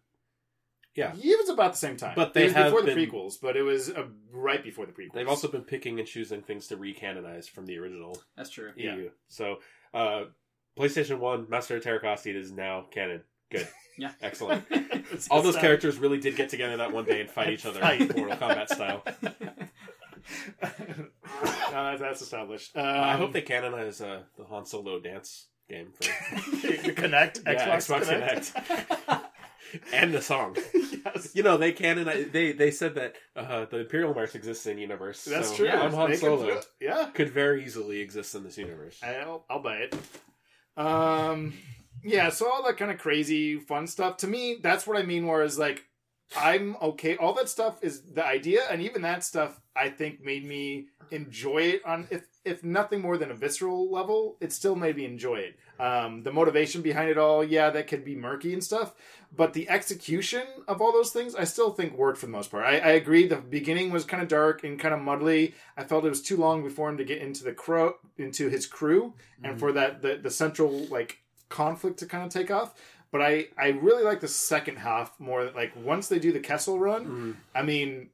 yeah. 0.95 1.13
it 1.15 1.39
was 1.39 1.49
about 1.49 1.73
the 1.73 1.79
same 1.79 1.97
time. 1.97 2.15
But 2.17 2.29
it 2.29 2.35
they 2.35 2.45
was 2.45 2.53
have 2.55 2.67
before 2.67 2.83
the 2.83 2.95
been- 2.95 3.11
prequels, 3.11 3.41
but 3.41 3.57
it 3.57 3.63
was 3.63 3.91
uh, 3.91 4.07
right 4.33 4.63
before 4.63 4.87
the 4.87 4.93
prequels. 4.93 5.13
They've 5.13 5.29
also 5.29 5.49
been 5.49 5.65
picking 5.65 5.99
and 5.99 6.09
choosing 6.09 6.41
things 6.43 6.69
to 6.69 6.77
recanonize 6.77 7.49
from 7.51 7.67
the 7.67 7.79
original 7.79 8.23
That's 8.37 8.51
true. 8.51 8.73
Yeah. 8.77 8.95
EU. 8.97 9.11
So, 9.29 9.57
uh, 9.93 10.25
PlayStation 10.79 11.19
One, 11.19 11.47
Master 11.49 11.77
of 11.77 11.83
Teräs 11.85 12.03
Käsi 12.03 12.35
is 12.35 12.51
now 12.53 12.87
canon. 12.91 13.23
Good, 13.51 13.69
Yeah. 13.99 14.11
excellent. 14.23 14.65
All 15.31 15.41
those 15.43 15.55
uh, 15.57 15.61
characters 15.61 15.99
really 15.99 16.19
did 16.19 16.35
get 16.37 16.49
together 16.49 16.77
that 16.79 16.93
one 16.93 17.05
day 17.05 17.21
and 17.21 17.31
fight 17.31 17.51
each 17.51 17.65
other, 17.65 17.81
fight. 17.81 18.17
Mortal 18.17 18.37
Kombat 18.37 18.69
style. 18.69 19.03
no, 21.73 21.97
that's 21.99 22.23
established. 22.23 22.77
Um, 22.77 22.85
I 22.85 23.17
hope 23.17 23.33
they 23.33 23.43
canonize 23.43 24.01
uh, 24.01 24.23
the 24.37 24.45
Han 24.45 24.67
Solo 24.67 24.99
dance 25.01 25.47
game 25.69 25.93
for 25.95 26.03
Kinect 26.05 27.43
Yeah, 27.47 27.77
Xbox, 27.77 28.05
Xbox 28.07 29.21
and 29.93 30.15
the 30.15 30.23
song. 30.23 30.57
yes. 30.75 31.31
You 31.35 31.43
know, 31.43 31.57
they 31.57 31.73
canonize. 31.73 32.29
They 32.33 32.53
they 32.53 32.71
said 32.71 32.95
that 32.97 33.15
uh, 33.37 33.67
the 33.67 33.79
Imperial 33.81 34.15
March 34.15 34.35
exists 34.35 34.67
in 34.67 34.79
universe. 34.79 35.25
That's 35.25 35.51
so 35.51 35.57
true. 35.57 35.67
yeah, 35.67 35.83
I'm 35.83 35.93
Han 35.93 36.11
could 36.11 36.19
Solo 36.19 36.47
do. 36.47 36.61
Yeah, 36.81 37.11
could 37.15 37.31
very 37.31 37.65
easily 37.65 38.01
exist 38.01 38.35
in 38.35 38.45
this 38.45 38.57
universe. 38.59 38.99
I'll, 39.03 39.45
I'll 39.51 39.63
buy 39.63 39.77
it. 39.77 39.95
Um, 40.77 41.55
yeah, 42.03 42.29
so 42.31 42.51
all 42.51 42.63
that 42.65 42.77
kind 42.77 42.91
of 42.91 42.99
crazy 42.99 43.59
fun 43.59 43.87
stuff. 43.87 44.19
To 44.19 44.27
me, 44.27 44.59
that's 44.63 44.87
what 44.87 44.97
I 44.97 45.03
mean. 45.03 45.27
Whereas, 45.27 45.59
like, 45.59 45.85
I'm 46.37 46.77
okay. 46.83 47.17
All 47.17 47.35
that 47.35 47.49
stuff 47.49 47.83
is 47.83 48.03
the 48.03 48.25
idea, 48.25 48.63
and 48.71 48.83
even 48.83 49.03
that 49.03 49.25
stuff, 49.25 49.61
I 49.77 49.89
think, 49.89 50.23
made 50.23 50.45
me 50.45 50.87
enjoy 51.11 51.59
it. 51.59 51.85
On 51.85 52.07
if 52.11 52.27
if 52.45 52.65
nothing 52.65 53.01
more 53.01 53.17
than 53.17 53.31
a 53.31 53.35
visceral 53.35 53.91
level, 53.91 54.37
it 54.41 54.53
still 54.53 54.77
made 54.77 54.97
me 54.97 55.05
enjoy 55.05 55.37
it. 55.37 55.59
Um, 55.79 56.23
the 56.23 56.33
motivation 56.33 56.83
behind 56.83 57.11
it 57.11 57.19
all, 57.19 57.43
yeah, 57.43 57.71
that 57.71 57.89
could 57.89 58.05
be 58.05 58.15
murky 58.15 58.53
and 58.53 58.63
stuff, 58.63 58.95
but 59.37 59.53
the 59.55 59.69
execution 59.69 60.43
of 60.69 60.81
all 60.81 60.93
those 60.93 61.11
things, 61.11 61.35
I 61.35 61.43
still 61.45 61.73
think 61.73 61.97
worked 61.97 62.19
for 62.19 62.27
the 62.27 62.33
most 62.33 62.51
part. 62.51 62.65
I, 62.65 62.79
I 62.79 62.91
agree. 62.91 63.27
The 63.27 63.37
beginning 63.37 63.91
was 63.91 64.05
kind 64.05 64.23
of 64.23 64.29
dark 64.29 64.63
and 64.63 64.79
kind 64.79 64.95
of 64.95 65.01
muddly. 65.01 65.55
I 65.77 65.83
felt 65.85 66.05
it 66.05 66.11
was 66.11 66.23
too 66.23 66.37
long 66.37 66.63
before 66.63 66.89
him 66.89 66.97
to 66.99 67.05
get 67.05 67.21
into 67.21 67.43
the 67.43 67.53
crow, 67.53 67.95
into 68.19 68.49
his 68.49 68.67
crew, 68.67 69.15
and 69.43 69.59
for 69.59 69.73
that 69.73 70.01
the 70.03 70.17
the 70.17 70.31
central 70.31 70.71
like 70.87 71.19
conflict 71.49 71.99
to 71.99 72.07
kind 72.07 72.25
of 72.25 72.31
take 72.33 72.51
off. 72.51 72.75
But 73.11 73.23
I 73.23 73.49
I 73.59 73.69
really 73.69 74.05
like 74.05 74.21
the 74.21 74.29
second 74.29 74.77
half 74.77 75.19
more. 75.19 75.51
Like 75.55 75.73
once 75.77 76.07
they 76.09 76.19
do 76.21 76.31
the 76.33 76.41
Kessel 76.41 76.79
run, 76.79 77.05
Mm. 77.07 77.37
I 77.55 77.63
mean, 77.63 78.11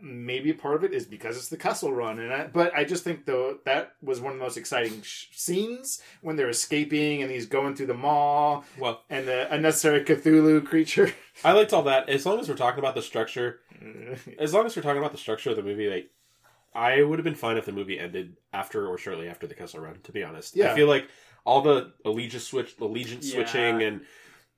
maybe 0.00 0.52
part 0.52 0.76
of 0.76 0.84
it 0.84 0.92
is 0.92 1.04
because 1.06 1.36
it's 1.36 1.48
the 1.48 1.56
Kessel 1.56 1.92
Run, 1.92 2.18
and 2.18 2.32
I, 2.32 2.46
but 2.46 2.74
I 2.74 2.84
just 2.84 3.04
think 3.04 3.24
though 3.26 3.58
that 3.64 3.94
was 4.02 4.20
one 4.20 4.32
of 4.32 4.38
the 4.38 4.44
most 4.44 4.56
exciting 4.56 5.02
sh- 5.02 5.26
scenes 5.32 6.02
when 6.20 6.36
they're 6.36 6.48
escaping 6.48 7.22
and 7.22 7.30
he's 7.30 7.46
going 7.46 7.74
through 7.74 7.86
the 7.86 7.94
mall 7.94 8.64
Well, 8.78 9.02
and 9.10 9.26
the 9.26 9.52
unnecessary 9.52 10.04
Cthulhu 10.04 10.64
creature. 10.64 11.12
I 11.44 11.52
liked 11.52 11.72
all 11.72 11.82
that. 11.84 12.08
As 12.08 12.24
long 12.26 12.38
as 12.40 12.48
we're 12.48 12.54
talking 12.56 12.78
about 12.78 12.94
the 12.94 13.02
structure, 13.02 13.60
as 14.38 14.52
long 14.54 14.66
as 14.66 14.76
we're 14.76 14.82
talking 14.82 14.98
about 15.00 15.12
the 15.12 15.18
structure 15.18 15.50
of 15.50 15.56
the 15.56 15.62
movie, 15.62 15.88
like 15.88 16.10
I 16.74 17.02
would 17.02 17.18
have 17.18 17.24
been 17.24 17.34
fine 17.34 17.56
if 17.56 17.64
the 17.66 17.72
movie 17.72 17.98
ended 17.98 18.36
after 18.52 18.86
or 18.86 18.98
shortly 18.98 19.28
after 19.28 19.46
the 19.46 19.54
Kessel 19.54 19.80
Run. 19.80 19.98
To 20.04 20.12
be 20.12 20.22
honest, 20.24 20.56
Yeah. 20.56 20.72
I 20.72 20.74
feel 20.74 20.88
like 20.88 21.08
all 21.44 21.60
the 21.62 21.92
allegiance 22.04 22.44
switch, 22.44 22.74
allegiance 22.80 23.26
Yeah. 23.28 23.34
switching, 23.44 23.82
and 23.82 24.00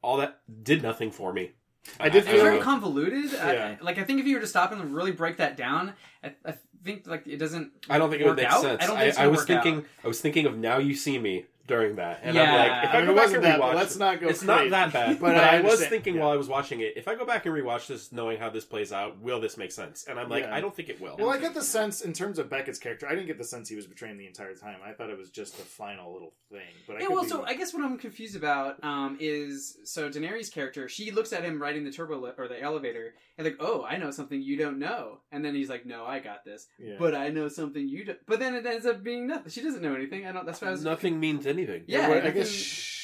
all 0.02 0.18
that 0.18 0.40
did 0.62 0.82
nothing 0.82 1.10
for 1.10 1.32
me. 1.32 1.52
I 2.01 2.09
did 2.09 2.18
It's 2.24 2.28
feel- 2.28 2.43
very 2.43 2.59
convoluted. 2.61 3.34
I- 3.34 3.78
like 3.80 3.99
I 3.99 4.05
think 4.05 4.20
if 4.20 4.26
you 4.26 4.34
were 4.37 4.41
to 4.41 4.47
stop 4.47 4.72
and 4.72 4.95
really 4.95 5.12
break 5.12 5.37
that 5.39 5.57
down, 5.57 5.93
I, 6.22 6.32
I 6.45 6.55
think 6.84 7.07
like 7.07 7.26
it 7.26 7.39
doesn't. 7.39 7.72
I 7.91 7.99
don't 7.99 8.11
think 8.11 8.22
it 8.22 8.26
would 8.26 8.37
make 8.37 8.47
out. 8.47 8.62
sense. 8.62 8.82
I 8.89 9.12
I, 9.24 9.26
was 9.26 9.41
work 9.41 9.51
out. 9.51 9.62
thinking, 9.64 9.84
I 10.05 10.09
was 10.09 10.20
thinking 10.20 10.47
of 10.47 10.57
Now 10.59 10.78
You 10.78 10.95
See 10.95 11.18
Me 11.18 11.45
during 11.66 11.96
that, 11.96 12.20
and 12.22 12.34
Yeah. 12.34 12.42
I'm 12.44 12.58
like, 12.58 12.84
if 12.84 12.90
I 12.90 12.92
I, 12.92 12.96
mean, 12.98 13.06
go 13.06 13.12
it 13.12 13.14
back 13.16 13.24
wasn't 13.24 13.36
and 13.36 13.44
that, 13.44 13.60
rewatch, 13.60 13.60
but 13.72 13.76
let's 13.76 13.96
not 13.96 14.20
go 14.20 14.28
It's 14.28 14.42
not 14.42 14.56
crazy. 14.58 14.70
that 14.70 14.92
bad, 14.92 15.20
But 15.20 15.26
but, 15.34 15.36
I 15.36 15.40
I, 15.56 15.60
was 15.60 15.72
understand, 15.72 15.90
thinking 15.90 16.14
yeah. 16.14 16.20
while 16.22 16.30
I 16.30 16.36
was 16.36 16.48
watching 16.48 16.80
it, 16.80 16.92
if 16.96 17.08
I 17.08 17.14
go 17.14 17.24
back 17.26 17.46
and 17.46 17.54
rewatch 17.54 17.86
this, 17.88 18.12
knowing 18.12 18.38
how 18.38 18.50
this 18.50 18.64
plays 18.64 18.92
out, 18.92 19.18
will 19.20 19.40
this 19.40 19.56
make 19.56 19.72
sense? 19.72 20.04
And 20.08 20.18
I'm 20.20 20.28
like, 20.28 20.44
Yeah. 20.44 20.54
I 20.54 20.60
don't 20.60 20.74
think 20.74 20.88
it 20.88 21.00
will. 21.00 21.16
Well, 21.18 21.30
I 21.30 21.38
get 21.38 21.54
the 21.54 21.62
sense 21.62 22.00
in 22.02 22.12
terms 22.12 22.38
of 22.38 22.48
Beckett's 22.48 22.78
character, 22.78 23.06
I 23.08 23.10
didn't 23.14 23.26
get 23.26 23.38
the 23.38 23.44
sense 23.44 23.68
he 23.68 23.76
was 23.76 23.86
betraying 23.86 24.16
the 24.18 24.26
entire 24.26 24.54
time. 24.54 24.78
I 24.86 24.92
thought 24.92 25.10
it 25.10 25.18
was 25.18 25.30
just 25.30 25.56
the 25.56 25.64
final 25.64 26.12
little 26.12 26.32
thing. 26.50 26.60
But 26.86 26.96
I 26.96 27.00
Yeah, 27.00 27.06
could 27.06 27.14
well, 27.14 27.22
be- 27.24 27.28
so 27.30 27.44
I 27.44 27.54
guess 27.54 27.74
what 27.74 27.84
I'm 27.84 27.98
confused 27.98 28.36
about 28.36 28.82
um, 28.84 29.16
is 29.20 29.78
so 29.84 30.08
Daenerys' 30.08 30.52
character. 30.52 30.88
She 30.88 31.10
looks 31.10 31.32
at 31.32 31.42
him 31.42 31.60
riding 31.60 31.84
the 31.84 31.90
turbo 31.90 32.18
li- 32.18 32.32
or 32.38 32.48
the 32.48 32.60
elevator, 32.62 33.14
and 33.38 33.44
like, 33.44 33.56
oh, 33.60 33.84
I 33.84 33.96
know 33.96 34.10
something 34.10 34.40
you 34.40 34.56
don't 34.56 34.78
know. 34.78 35.18
And 35.32 35.44
then 35.44 35.54
he's 35.54 35.68
like, 35.68 35.84
no, 35.84 36.04
I 36.04 36.20
got 36.20 36.44
this, 36.44 36.66
yeah. 36.78 36.94
but 36.98 37.14
I 37.14 37.28
know 37.28 37.48
something 37.48 37.86
you 37.88 38.04
don't. 38.04 38.18
But 38.26 38.38
then 38.40 38.54
it 38.54 38.64
ends 38.66 38.86
up 38.86 39.02
being 39.02 39.26
nothing. 39.26 39.50
She 39.50 39.62
doesn't 39.62 39.82
know 39.82 39.94
anything. 39.94 40.26
I 40.26 40.32
don't. 40.32 40.46
That's 40.46 40.60
why 40.60 40.68
I 40.68 40.70
was. 40.70 40.84
Nothing 40.84 41.18
means 41.20 41.46
anything. 41.57 41.84
Yeah, 41.86 42.09
Well, 42.09 42.22
I 42.24 42.28
I 42.28 42.30
guess 42.30 42.50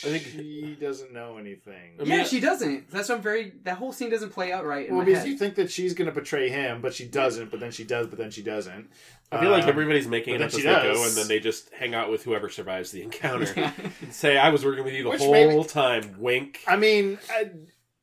think- 0.03 0.15
I 0.15 0.19
think- 0.19 0.33
she 0.35 0.77
doesn't 0.81 1.13
know 1.13 1.37
anything. 1.39 1.97
I 2.01 2.03
mean, 2.05 2.13
yeah, 2.19 2.25
she 2.25 2.41
doesn't. 2.41 2.91
That's 2.91 3.09
what 3.09 3.17
I'm 3.17 3.23
very. 3.23 3.53
That 3.63 3.77
whole 3.77 3.93
scene 3.93 4.11
doesn't 4.11 4.31
play 4.31 4.53
out 4.53 4.65
right 4.67 4.87
in 4.89 4.95
Well, 4.95 5.03
my 5.03 5.07
because 5.07 5.23
head. 5.23 5.29
you 5.31 5.39
think 5.39 5.55
that 5.57 5.71
she's 5.71 5.95
going 5.95 6.07
to 6.07 6.13
betray 6.15 6.49
him, 6.49 6.81
but 6.81 6.93
she 6.95 7.07
doesn't. 7.07 7.51
But 7.51 7.61
then 7.61 7.71
she 7.71 7.85
does. 7.85 8.09
But 8.09 8.19
then 8.19 8.31
she 8.31 8.43
doesn't. 8.43 8.89
I 9.31 9.41
feel 9.41 9.51
like 9.51 9.63
Um, 9.65 9.71
everybody's 9.71 10.07
making 10.09 10.35
but 10.35 10.43
it 10.43 10.45
up 10.45 10.51
then 10.51 10.59
as 10.59 10.63
she 10.63 10.67
they 10.69 10.89
go, 10.89 10.93
does. 11.05 11.09
and 11.09 11.17
then 11.23 11.29
they 11.29 11.41
just 11.41 11.73
hang 11.73 11.95
out 11.95 12.11
with 12.11 12.23
whoever 12.25 12.49
survives 12.51 12.91
the 12.91 13.03
encounter. 13.03 13.53
Yeah. 13.57 13.73
and 14.03 14.13
say, 14.13 14.37
"I 14.37 14.51
was 14.51 14.65
working 14.65 14.85
with 14.85 14.93
you 14.95 15.05
the 15.05 15.11
Which 15.11 15.21
whole 15.21 15.33
maybe- 15.33 15.65
time." 15.69 16.17
Wink. 16.19 16.61
I 16.67 16.77
mean, 16.77 17.19
I, 17.31 17.51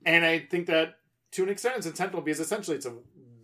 and 0.05 0.25
I 0.25 0.39
think 0.39 0.67
that 0.67 0.95
to 1.33 1.43
an 1.43 1.49
extent 1.49 1.75
it's 1.77 1.85
intentional 1.85 2.21
because 2.21 2.39
essentially 2.39 2.77
it's 2.77 2.85
a 2.87 2.93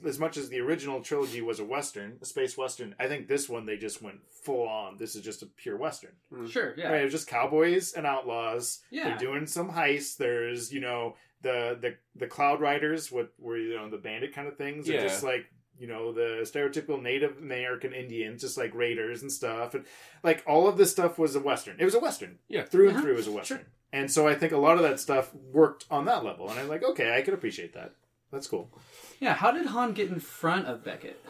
as 0.05 0.19
much 0.19 0.37
as 0.37 0.49
the 0.49 0.59
original 0.59 1.01
trilogy 1.01 1.41
was 1.41 1.59
a 1.59 1.65
western, 1.65 2.17
a 2.21 2.25
space 2.25 2.57
western, 2.57 2.95
I 2.99 3.07
think 3.07 3.27
this 3.27 3.49
one 3.49 3.65
they 3.65 3.77
just 3.77 4.01
went 4.01 4.19
full 4.43 4.67
on. 4.67 4.97
This 4.97 5.15
is 5.15 5.21
just 5.23 5.41
a 5.41 5.45
pure 5.47 5.77
western. 5.77 6.11
Sure, 6.49 6.73
yeah. 6.77 6.89
Right, 6.89 7.01
it 7.01 7.05
was 7.05 7.13
just 7.13 7.27
cowboys 7.27 7.93
and 7.93 8.05
outlaws. 8.05 8.81
Yeah. 8.91 9.09
They're 9.09 9.17
doing 9.17 9.47
some 9.47 9.71
heists. 9.71 10.17
There's, 10.17 10.71
you 10.71 10.81
know, 10.81 11.15
the 11.41 11.77
the 11.79 11.95
the 12.15 12.27
cloud 12.27 12.61
riders, 12.61 13.11
what 13.11 13.31
were 13.39 13.57
you 13.57 13.75
know 13.75 13.89
the 13.89 13.97
bandit 13.97 14.33
kind 14.33 14.47
of 14.47 14.57
things. 14.57 14.87
Yeah. 14.87 15.01
just 15.01 15.23
like 15.23 15.45
you 15.77 15.87
know 15.87 16.13
the 16.13 16.39
stereotypical 16.43 17.01
Native 17.01 17.37
American 17.37 17.91
Indians, 17.93 18.41
just 18.41 18.57
like 18.57 18.73
raiders 18.73 19.21
and 19.21 19.31
stuff, 19.31 19.73
and 19.73 19.85
like 20.23 20.43
all 20.47 20.67
of 20.67 20.77
this 20.77 20.91
stuff 20.91 21.19
was 21.19 21.35
a 21.35 21.39
western. 21.39 21.75
It 21.79 21.85
was 21.85 21.95
a 21.95 21.99
western, 21.99 22.39
Yeah. 22.47 22.63
through 22.63 22.87
and 22.89 22.97
Uh-huh. 22.97 23.03
through 23.03 23.13
it 23.13 23.17
was 23.17 23.27
a 23.27 23.31
western. 23.33 23.65
And 23.93 24.09
so 24.11 24.27
I 24.27 24.35
think 24.35 24.51
a 24.51 24.57
lot 24.57 24.77
of 24.77 24.83
that 24.83 24.99
stuff 24.99 25.33
worked 25.33 25.85
on 25.91 26.05
that 26.05 26.23
level, 26.23 26.49
and 26.49 26.59
I'm 26.59 26.67
like, 26.67 26.83
okay, 26.83 27.15
I 27.15 27.21
could 27.21 27.33
appreciate 27.33 27.73
that. 27.73 27.93
That's 28.31 28.47
cool. 28.47 28.69
Yeah, 29.19 29.33
how 29.33 29.51
did 29.51 29.67
Han 29.67 29.93
get 29.93 30.09
in 30.09 30.19
front 30.19 30.67
of 30.67 30.83
Beckett 30.83 31.23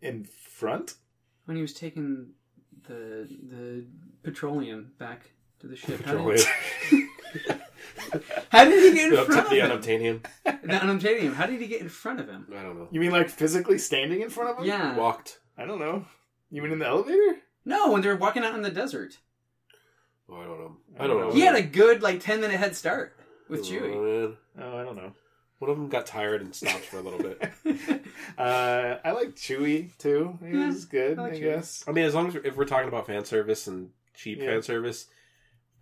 In 0.00 0.24
front, 0.24 0.94
when 1.44 1.56
he 1.56 1.62
was 1.62 1.74
taking 1.74 2.30
the 2.88 3.28
the 3.48 3.84
petroleum 4.22 4.92
back 4.98 5.30
to 5.60 5.66
the 5.66 5.76
ship? 5.76 6.04
How 6.04 6.12
Petroleum. 6.12 6.36
did, 6.90 7.60
how 8.50 8.64
did 8.64 8.82
he 8.92 8.94
get 8.98 9.08
in 9.12 9.16
the 9.16 9.24
front 9.24 9.50
the 9.50 9.60
of 9.60 9.70
him? 9.70 9.78
unobtainium. 9.80 10.24
The 10.66 10.72
unobtainium. 10.78 11.34
How 11.34 11.46
did 11.46 11.60
he 11.60 11.66
get 11.68 11.80
in 11.80 11.88
front 11.88 12.18
of 12.20 12.28
him? 12.28 12.46
I 12.56 12.62
don't 12.62 12.76
know. 12.78 12.88
you 12.90 12.98
mean 13.00 13.12
like 13.12 13.28
physically 13.28 13.78
standing 13.78 14.20
in 14.22 14.30
front 14.30 14.50
of 14.50 14.58
him? 14.58 14.64
Yeah. 14.64 14.96
Walked. 14.96 15.38
I 15.56 15.64
don't 15.64 15.78
know. 15.78 16.04
You 16.50 16.60
mean 16.62 16.72
in 16.72 16.78
the 16.80 16.86
elevator? 16.86 17.36
No, 17.64 17.90
when 17.92 18.02
they 18.02 18.08
were 18.08 18.16
walking 18.16 18.42
out 18.44 18.54
in 18.54 18.62
the 18.62 18.70
desert. 18.70 19.18
Oh, 20.28 20.40
I 20.40 20.44
don't 20.44 20.58
know. 20.58 20.76
I 20.98 21.06
don't 21.06 21.20
know. 21.20 21.30
He 21.32 21.40
had 21.42 21.54
a 21.54 21.62
good 21.62 22.02
like 22.02 22.20
ten 22.20 22.40
minute 22.40 22.56
head 22.58 22.74
start 22.74 23.16
with 23.48 23.60
Oh, 23.60 23.62
Chewie. 23.64 23.90
man. 24.24 24.36
Oh, 24.60 24.76
I 24.78 24.82
don't 24.84 24.96
know. 24.96 25.12
One 25.58 25.70
of 25.70 25.76
them 25.76 25.88
got 25.88 26.06
tired 26.06 26.42
and 26.42 26.54
stopped 26.54 26.84
for 26.84 26.98
a 26.98 27.02
little 27.02 27.18
bit. 27.18 27.42
Uh, 28.38 28.98
I 29.04 29.12
like 29.12 29.34
Chewie 29.36 29.96
too. 29.98 30.38
He 30.44 30.52
Yeah, 30.52 30.66
was 30.66 30.84
good, 30.84 31.18
I 31.18 31.22
I, 31.22 31.24
like 31.24 31.34
Chewie. 31.34 31.40
guess. 31.40 31.84
I 31.88 31.92
mean, 31.92 32.04
as 32.04 32.14
long 32.14 32.28
as 32.28 32.34
if 32.36 32.56
we're 32.56 32.64
talking 32.66 32.88
about 32.88 33.06
fan 33.06 33.24
service 33.24 33.66
and 33.66 33.90
cheap 34.14 34.38
Yeah. 34.38 34.46
fan 34.46 34.62
service, 34.62 35.06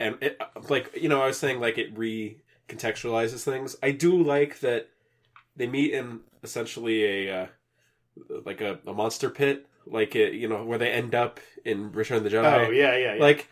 and 0.01 0.19
it, 0.23 0.41
like 0.69 0.97
you 1.01 1.09
know, 1.09 1.23
I 1.23 1.27
was 1.29 1.39
saying 1.39 1.61
like 1.61 1.79
it 1.79 1.95
recontextualizes 1.95 3.45
things. 3.45 3.77
I 3.83 3.91
do 3.93 4.23
like 4.23 4.61
that 4.61 4.89
they 5.57 5.67
meet 5.67 5.93
in 5.95 6.21
essentially 6.43 7.05
a 7.29 7.43
uh, 7.43 7.47
like 8.45 8.61
a, 8.61 8.79
a 8.87 8.93
monster 8.93 9.31
pit, 9.31 9.67
like 9.87 10.15
it, 10.17 10.35
you 10.35 10.49
know, 10.49 10.65
where 10.65 10.79
they 10.79 10.91
end 10.91 11.15
up 11.15 11.41
in 11.65 11.93
Return 11.93 12.19
of 12.19 12.25
the 12.25 12.31
Jedi. 12.31 12.67
Oh 12.67 12.71
yeah, 12.71 12.97
yeah, 12.97 13.15
yeah. 13.15 13.23
Like 13.23 13.49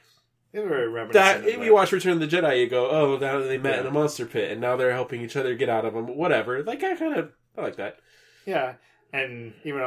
they 0.53 0.61
were 0.61 0.89
reminiscent 0.91 1.13
that, 1.15 1.37
of 1.41 1.47
if 1.47 1.57
that. 1.59 1.65
you 1.65 1.75
watch 1.75 1.93
Return 1.93 2.13
of 2.15 2.21
the 2.21 2.27
Jedi, 2.37 2.61
you 2.61 2.67
go, 2.69 2.89
"Oh, 2.91 3.17
now 3.19 3.39
they 3.41 3.59
met 3.59 3.79
in 3.79 3.85
Yeah. 3.85 3.91
a 3.91 3.95
monster 3.95 4.27
pit, 4.27 4.51
and 4.51 4.61
now 4.61 4.77
they're 4.77 4.93
helping 4.93 5.21
each 5.23 5.37
other 5.37 5.55
get 5.55 5.69
out 5.69 5.85
of 5.85 5.95
them." 5.95 6.07
Whatever. 6.17 6.63
Like 6.63 6.83
I 6.85 6.95
kind 6.95 7.15
of 7.17 7.33
I 7.57 7.63
like 7.63 7.77
that. 7.77 7.99
Yeah, 8.47 8.75
and 9.13 9.53
even 9.65 9.81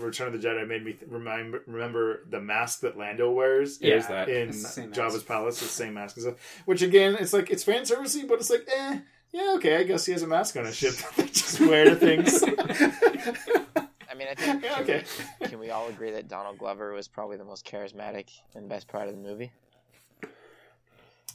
Return 0.00 0.34
of 0.34 0.40
the 0.40 0.46
Jedi 0.48 0.66
made 0.68 0.84
me 0.84 0.96
remind 1.08 1.54
remember 1.66 2.20
the 2.28 2.40
mask 2.40 2.80
that 2.80 2.96
Lando 2.98 3.30
wears. 3.30 3.80
Yeah, 3.80 3.90
There's 3.90 4.06
that. 4.08 4.28
in 4.28 4.48
It's 4.50 4.62
the 4.62 4.68
same 4.68 4.92
Jabba's 4.92 5.14
mask. 5.14 5.26
palace, 5.26 5.58
the 5.60 5.66
same 5.66 5.94
mask 5.94 6.16
and 6.16 6.24
stuff. 6.26 6.62
Which 6.64 6.82
again, 6.82 7.16
it's 7.18 7.32
like 7.32 7.50
it's 7.50 7.64
fan 7.64 7.82
servicey, 7.82 8.26
but 8.28 8.40
it's 8.40 8.50
like, 8.50 8.68
eh, 8.76 8.98
yeah, 9.32 9.52
okay, 9.56 9.76
I 9.76 9.82
guess 9.84 10.04
he 10.06 10.12
has 10.12 10.22
a 10.22 10.26
mask 10.26 10.56
on 10.56 10.66
his 10.66 10.76
ship. 10.76 10.94
Just 11.32 11.60
wear 11.60 11.84
to 11.86 11.96
things. 11.96 12.42
I 12.46 14.14
mean, 14.14 14.28
I 14.28 14.34
think 14.34 14.62
Yeah, 14.62 14.74
can, 14.74 14.82
okay. 14.82 15.04
we, 15.40 15.46
can 15.48 15.58
we 15.58 15.70
all 15.70 15.88
agree 15.88 16.10
that 16.10 16.28
Donald 16.28 16.58
Glover 16.58 16.92
was 16.92 17.08
probably 17.08 17.36
the 17.36 17.44
most 17.44 17.66
charismatic 17.66 18.28
and 18.54 18.68
best 18.68 18.88
part 18.88 19.08
of 19.08 19.14
the 19.14 19.20
movie? 19.22 19.50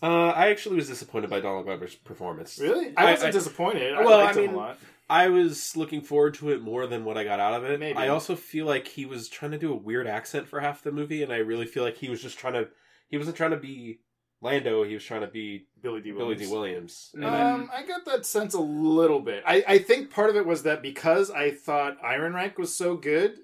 Uh, 0.01 0.29
I 0.29 0.49
actually 0.49 0.75
was 0.75 0.87
disappointed 0.87 1.29
by 1.29 1.39
Donald 1.39 1.65
Glover's 1.65 1.95
performance. 1.95 2.59
really, 2.59 2.93
I 2.95 3.07
I- 3.07 3.11
wasn't 3.11 3.29
I- 3.29 3.31
disappointed. 3.31 3.93
I 3.95 4.03
Well, 4.03 4.17
liked 4.19 4.37
I 4.37 4.41
him 4.41 4.45
mean, 4.47 4.55
a 4.55 4.57
lot. 4.57 4.79
I 5.09 5.29
was 5.29 5.75
looking 5.77 6.01
forward 6.01 6.33
to 6.35 6.49
it 6.51 6.61
more 6.61 6.85
than 6.85 7.05
what 7.05 7.17
I 7.17 7.23
got 7.23 7.39
out 7.39 7.53
of 7.53 7.63
it. 7.63 7.79
Maybe. 7.79 7.97
I 7.97 8.09
also 8.09 8.35
feel 8.35 8.65
like 8.65 8.87
he 8.87 9.05
was 9.05 9.29
trying 9.29 9.51
to 9.51 9.57
do 9.57 9.71
a 9.71 9.75
weird 9.75 10.05
accent 10.05 10.47
for 10.47 10.59
half 10.59 10.83
the 10.83 10.91
movie, 10.91 11.23
and 11.23 11.31
I 11.31 11.37
really 11.37 11.65
feel 11.65 11.83
like 11.83 11.95
he 11.97 12.09
was 12.09 12.21
just 12.21 12.37
trying 12.37 12.53
to. 12.53 12.67
He 13.09 13.17
wasn't 13.17 13.37
trying 13.37 13.51
to 13.51 13.57
be 13.57 14.01
Lando. 14.41 14.83
He 14.83 14.93
was 14.93 15.03
trying 15.05 15.21
to 15.21 15.27
be 15.27 15.67
Billy 15.81 16.01
Dee 16.01 16.11
Billy 16.11 16.23
Williams. 16.35 16.41
Dee 16.47 16.51
Williams. 16.53 17.11
And 17.15 17.25
Um, 17.25 17.69
I 17.73 17.83
got 17.83 18.03
that 18.05 18.25
sense 18.25 18.53
a 18.53 18.59
little 18.59 19.21
bit. 19.21 19.43
I, 19.47 19.63
I 19.65 19.77
think 19.79 20.11
part 20.11 20.29
of 20.29 20.35
it 20.35 20.45
was 20.45 20.63
that 20.63 20.81
because 20.81 21.31
I 21.31 21.51
thought 21.51 21.99
Ehrenreich 22.03 22.57
was 22.57 22.75
so 22.75 22.97
good, 22.97 23.37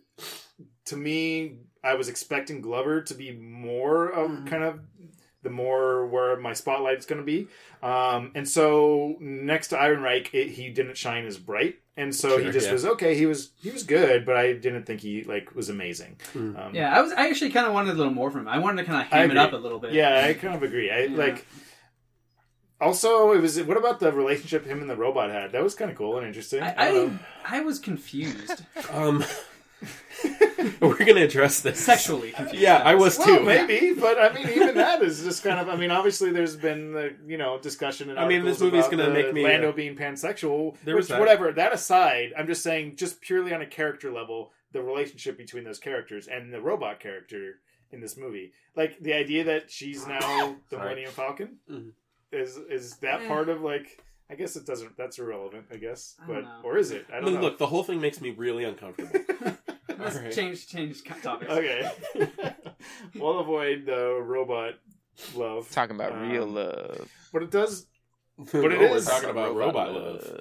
to 0.87 0.97
me, 0.97 1.59
I 1.81 1.95
was 1.95 2.09
expecting 2.09 2.59
Glover 2.61 3.01
to 3.03 3.13
be 3.13 3.31
more 3.31 4.09
of 4.09 4.29
Mm-hmm. 4.31 4.47
kind 4.47 4.63
of 4.63 4.79
the 5.43 5.49
more 5.49 6.05
where 6.07 6.39
my 6.39 6.53
spotlight 6.53 6.97
is 6.97 7.05
going 7.05 7.19
to 7.19 7.25
be. 7.25 7.47
Um, 7.81 8.31
and 8.33 8.47
so 8.47 9.15
next 9.19 9.67
to 9.69 9.75
Ehrenreich, 9.75 10.33
it, 10.33 10.49
he 10.49 10.69
didn't 10.69 10.97
shine 10.97 11.25
as 11.25 11.37
bright. 11.37 11.75
And 11.95 12.15
so 12.15 12.39
he 12.39 12.49
just 12.49 12.67
yeah. 12.67 12.73
was 12.73 12.85
okay. 12.85 13.15
He 13.15 13.27
was 13.27 13.51
he 13.61 13.69
was 13.69 13.83
good, 13.83 14.25
but 14.25 14.35
I 14.35 14.53
didn't 14.53 14.85
think 14.85 15.01
he 15.01 15.23
like 15.25 15.53
was 15.53 15.69
amazing. 15.69 16.17
Hmm. 16.33 16.55
Um, 16.55 16.73
Yeah, 16.73 16.97
I 16.97 17.01
was. 17.01 17.11
I 17.11 17.27
actually 17.27 17.51
kind 17.51 17.67
of 17.67 17.73
wanted 17.73 17.91
a 17.91 17.93
little 17.93 18.13
more 18.13 18.31
from 18.31 18.41
him. 18.41 18.47
I 18.47 18.57
wanted 18.57 18.81
to 18.81 18.87
kind 18.89 19.01
of 19.01 19.07
ham 19.13 19.29
it 19.29 19.37
up 19.37 19.53
a 19.53 19.57
little 19.57 19.77
bit. 19.77 19.93
Yeah, 19.93 20.25
I 20.27 20.33
kind 20.33 20.55
of 20.55 20.63
agree. 20.63 20.89
I 20.89 21.03
Yeah. 21.03 21.17
like. 21.17 21.45
Also, 22.81 23.31
it 23.33 23.41
was. 23.41 23.61
What 23.61 23.77
about 23.77 23.99
the 23.99 24.11
relationship 24.11 24.65
him 24.65 24.81
and 24.81 24.89
the 24.89 24.95
robot 24.95 25.29
had? 25.29 25.51
That 25.51 25.63
was 25.63 25.75
kind 25.75 25.91
of 25.91 25.97
cool 25.97 26.17
and 26.17 26.25
interesting. 26.25 26.63
I, 26.63 26.73
I 26.73 26.89
I. 26.89 27.19
I 27.45 27.59
was 27.61 27.77
confused, 27.77 28.63
um, 28.91 29.23
we're 30.81 30.97
gonna 30.97 31.21
address 31.21 31.59
this 31.61 31.79
sexually 31.79 32.31
confused. 32.31 32.61
Yeah, 32.61 32.77
I 32.77 32.95
was 32.95 33.17
Well, 33.17 33.39
too. 33.39 33.43
maybe, 33.43 33.93
but 33.93 34.17
I 34.19 34.33
mean, 34.33 34.49
even 34.49 34.75
that 34.75 35.01
is 35.01 35.23
just 35.23 35.43
kind 35.43 35.59
of. 35.59 35.69
I 35.69 35.75
mean, 35.75 35.91
obviously, 35.91 36.31
there's 36.31 36.55
been 36.55 36.91
the 36.93 37.13
you 37.25 37.37
know 37.37 37.59
discussion. 37.59 38.09
In 38.09 38.17
I 38.17 38.27
mean, 38.27 38.43
this 38.43 38.61
articles 38.61 38.71
movie's 38.71 38.87
gonna 39.05 39.09
make 39.13 39.33
me, 39.33 39.43
Lando 39.43 39.69
uh, 39.69 39.71
being 39.73 39.95
pansexual. 39.95 40.75
there 40.83 40.95
which, 40.95 41.01
was 41.03 41.07
that. 41.09 41.19
whatever. 41.19 41.51
That 41.51 41.73
aside, 41.73 42.33
I'm 42.37 42.47
just 42.47 42.63
saying, 42.63 42.95
just 42.95 43.21
purely 43.21 43.53
on 43.53 43.61
a 43.61 43.67
character 43.67 44.11
level, 44.11 44.51
the 44.71 44.81
relationship 44.81 45.37
between 45.37 45.63
those 45.63 45.79
characters 45.79 46.27
and 46.27 46.53
the 46.53 46.61
robot 46.61 46.99
character 46.99 47.59
in 47.91 47.99
this 48.01 48.17
movie, 48.17 48.51
like 48.75 48.99
the 49.01 49.13
idea 49.13 49.43
that 49.43 49.69
she's 49.69 50.07
now 50.07 50.19
the 50.69 50.75
Sorry. 50.77 50.81
Millennium 50.83 51.11
Falcon, 51.11 51.57
Mhm. 51.69 51.91
is 52.31 52.57
is 52.69 52.97
that 52.97 53.21
Eh. 53.21 53.27
part 53.27 53.49
of 53.49 53.61
like? 53.61 53.99
I 54.31 54.35
guess 54.35 54.55
it 54.55 54.65
doesn't. 54.65 54.97
That's 54.97 55.19
irrelevant. 55.19 55.65
I 55.71 55.75
guess, 55.75 56.15
I 56.23 56.25
don't 56.25 56.35
but 56.35 56.41
know. 56.43 56.61
or 56.63 56.77
is 56.77 56.89
it? 56.91 57.05
I 57.11 57.15
don't 57.17 57.25
Look, 57.25 57.33
know. 57.35 57.41
look, 57.41 57.57
the 57.59 57.67
whole 57.67 57.83
thing 57.83 58.01
makes 58.01 58.19
me 58.21 58.31
really 58.31 58.63
uncomfortable. 58.63 59.19
Let's 59.97 60.15
Alright. 60.17 60.33
change 60.33 60.67
change 60.67 61.03
topics. 61.21 61.51
Okay. 61.51 61.91
we'll 63.15 63.39
avoid 63.39 63.85
the 63.85 64.19
robot 64.21 64.75
love. 65.35 65.69
Talking 65.71 65.95
about 65.95 66.13
Um, 66.13 66.29
real 66.29 66.45
love. 66.47 67.09
But 67.31 67.43
it 67.43 67.51
does. 67.51 67.85
but 68.37 68.65
it 68.65 68.73
it 68.73 68.81
is 68.91 69.03
is 69.03 69.09
talking 69.09 69.29
about 69.29 69.55
robot, 69.55 69.93
love. 69.93 70.39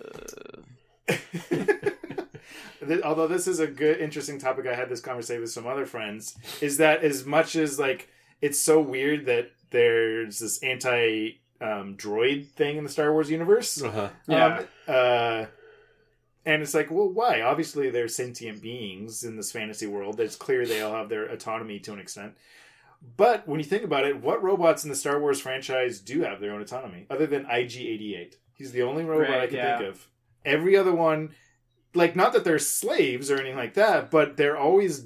Th- 2.87 3.03
Although 3.03 3.29
this 3.29 3.47
is 3.47 3.61
a 3.61 3.67
good, 3.67 4.01
interesting 4.01 4.39
topic, 4.39 4.67
I 4.67 4.75
had 4.75 4.89
this 4.89 5.01
conversation 5.01 5.41
with 5.43 5.51
some 5.53 5.67
other 5.67 5.87
friends. 5.87 6.37
Is 6.61 6.79
that 6.79 7.05
as 7.05 7.25
much 7.25 7.55
as 7.55 7.79
like 7.79 8.09
it's 8.41 8.59
so 8.59 8.81
weird 8.81 9.27
that 9.27 9.51
there's 9.71 10.41
this 10.41 10.63
anti 10.63 11.39
um, 11.61 11.97
droid 11.97 12.49
thing 12.51 12.77
in 12.77 12.85
the 12.85 12.91
Star 12.91 13.13
Wars 13.13 13.31
universe. 13.31 13.81
Uh-huh. 13.83 14.09
Yeah. 14.27 14.59
Um, 14.59 14.65
uh, 14.89 15.45
and 16.45 16.63
it's 16.63 16.75
like, 16.75 16.91
well, 16.91 17.09
why? 17.09 17.41
Obviously, 17.41 17.91
they're 17.91 18.09
sentient 18.09 18.61
beings 18.61 19.23
in 19.25 19.37
this 19.37 19.53
fantasy 19.53 19.87
world. 19.87 20.19
It's 20.21 20.37
clear 20.37 20.67
they 20.67 20.83
all 20.83 20.95
have 20.95 21.09
their 21.09 21.27
autonomy 21.27 21.79
to 21.81 21.93
an 21.93 22.01
extent. 22.01 22.35
But 23.17 23.47
when 23.49 23.59
you 23.61 23.65
think 23.65 23.83
about 23.85 24.05
it, 24.05 24.21
what 24.21 24.43
robots 24.43 24.85
in 24.85 24.91
the 24.91 24.97
Star 24.97 25.19
Wars 25.21 25.41
franchise 25.41 26.01
do 26.01 26.23
have 26.23 26.41
their 26.41 26.53
own 26.53 26.61
autonomy, 26.63 27.07
other 27.11 27.27
than 27.27 27.47
IG-88? 27.47 28.35
He's 28.55 28.73
the 28.73 28.83
only 28.83 29.05
robot 29.05 29.41
I 29.41 29.47
can 29.47 29.57
yeah. 29.57 29.79
think 29.79 29.91
of. 29.91 30.07
Every 30.45 30.77
other 30.77 30.95
one, 30.95 31.31
like, 31.95 32.15
not 32.17 32.33
that 32.33 32.45
they're 32.45 32.59
slaves 32.59 33.31
or 33.31 33.37
anything 33.39 33.57
like 33.57 33.75
that, 33.75 34.11
but 34.11 34.37
they're 34.37 34.57
always 34.57 35.05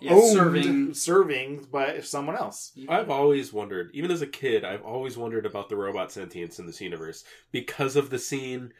Yeah, 0.00 0.14
owned, 0.14 0.32
serving. 0.32 0.94
serving 0.94 1.68
by 1.70 2.00
someone 2.00 2.36
else. 2.36 2.72
I've 2.88 3.10
always 3.10 3.52
wondered, 3.52 3.90
even 3.94 4.10
as 4.10 4.22
a 4.22 4.26
kid, 4.26 4.64
I've 4.64 4.82
always 4.82 5.16
wondered 5.16 5.46
about 5.46 5.68
the 5.68 5.76
robot 5.76 6.10
sentience 6.12 6.58
in 6.58 6.66
this 6.66 6.80
universe 6.80 7.24
because 7.52 7.94
of 7.96 8.10
the 8.10 8.18
scene 8.18 8.72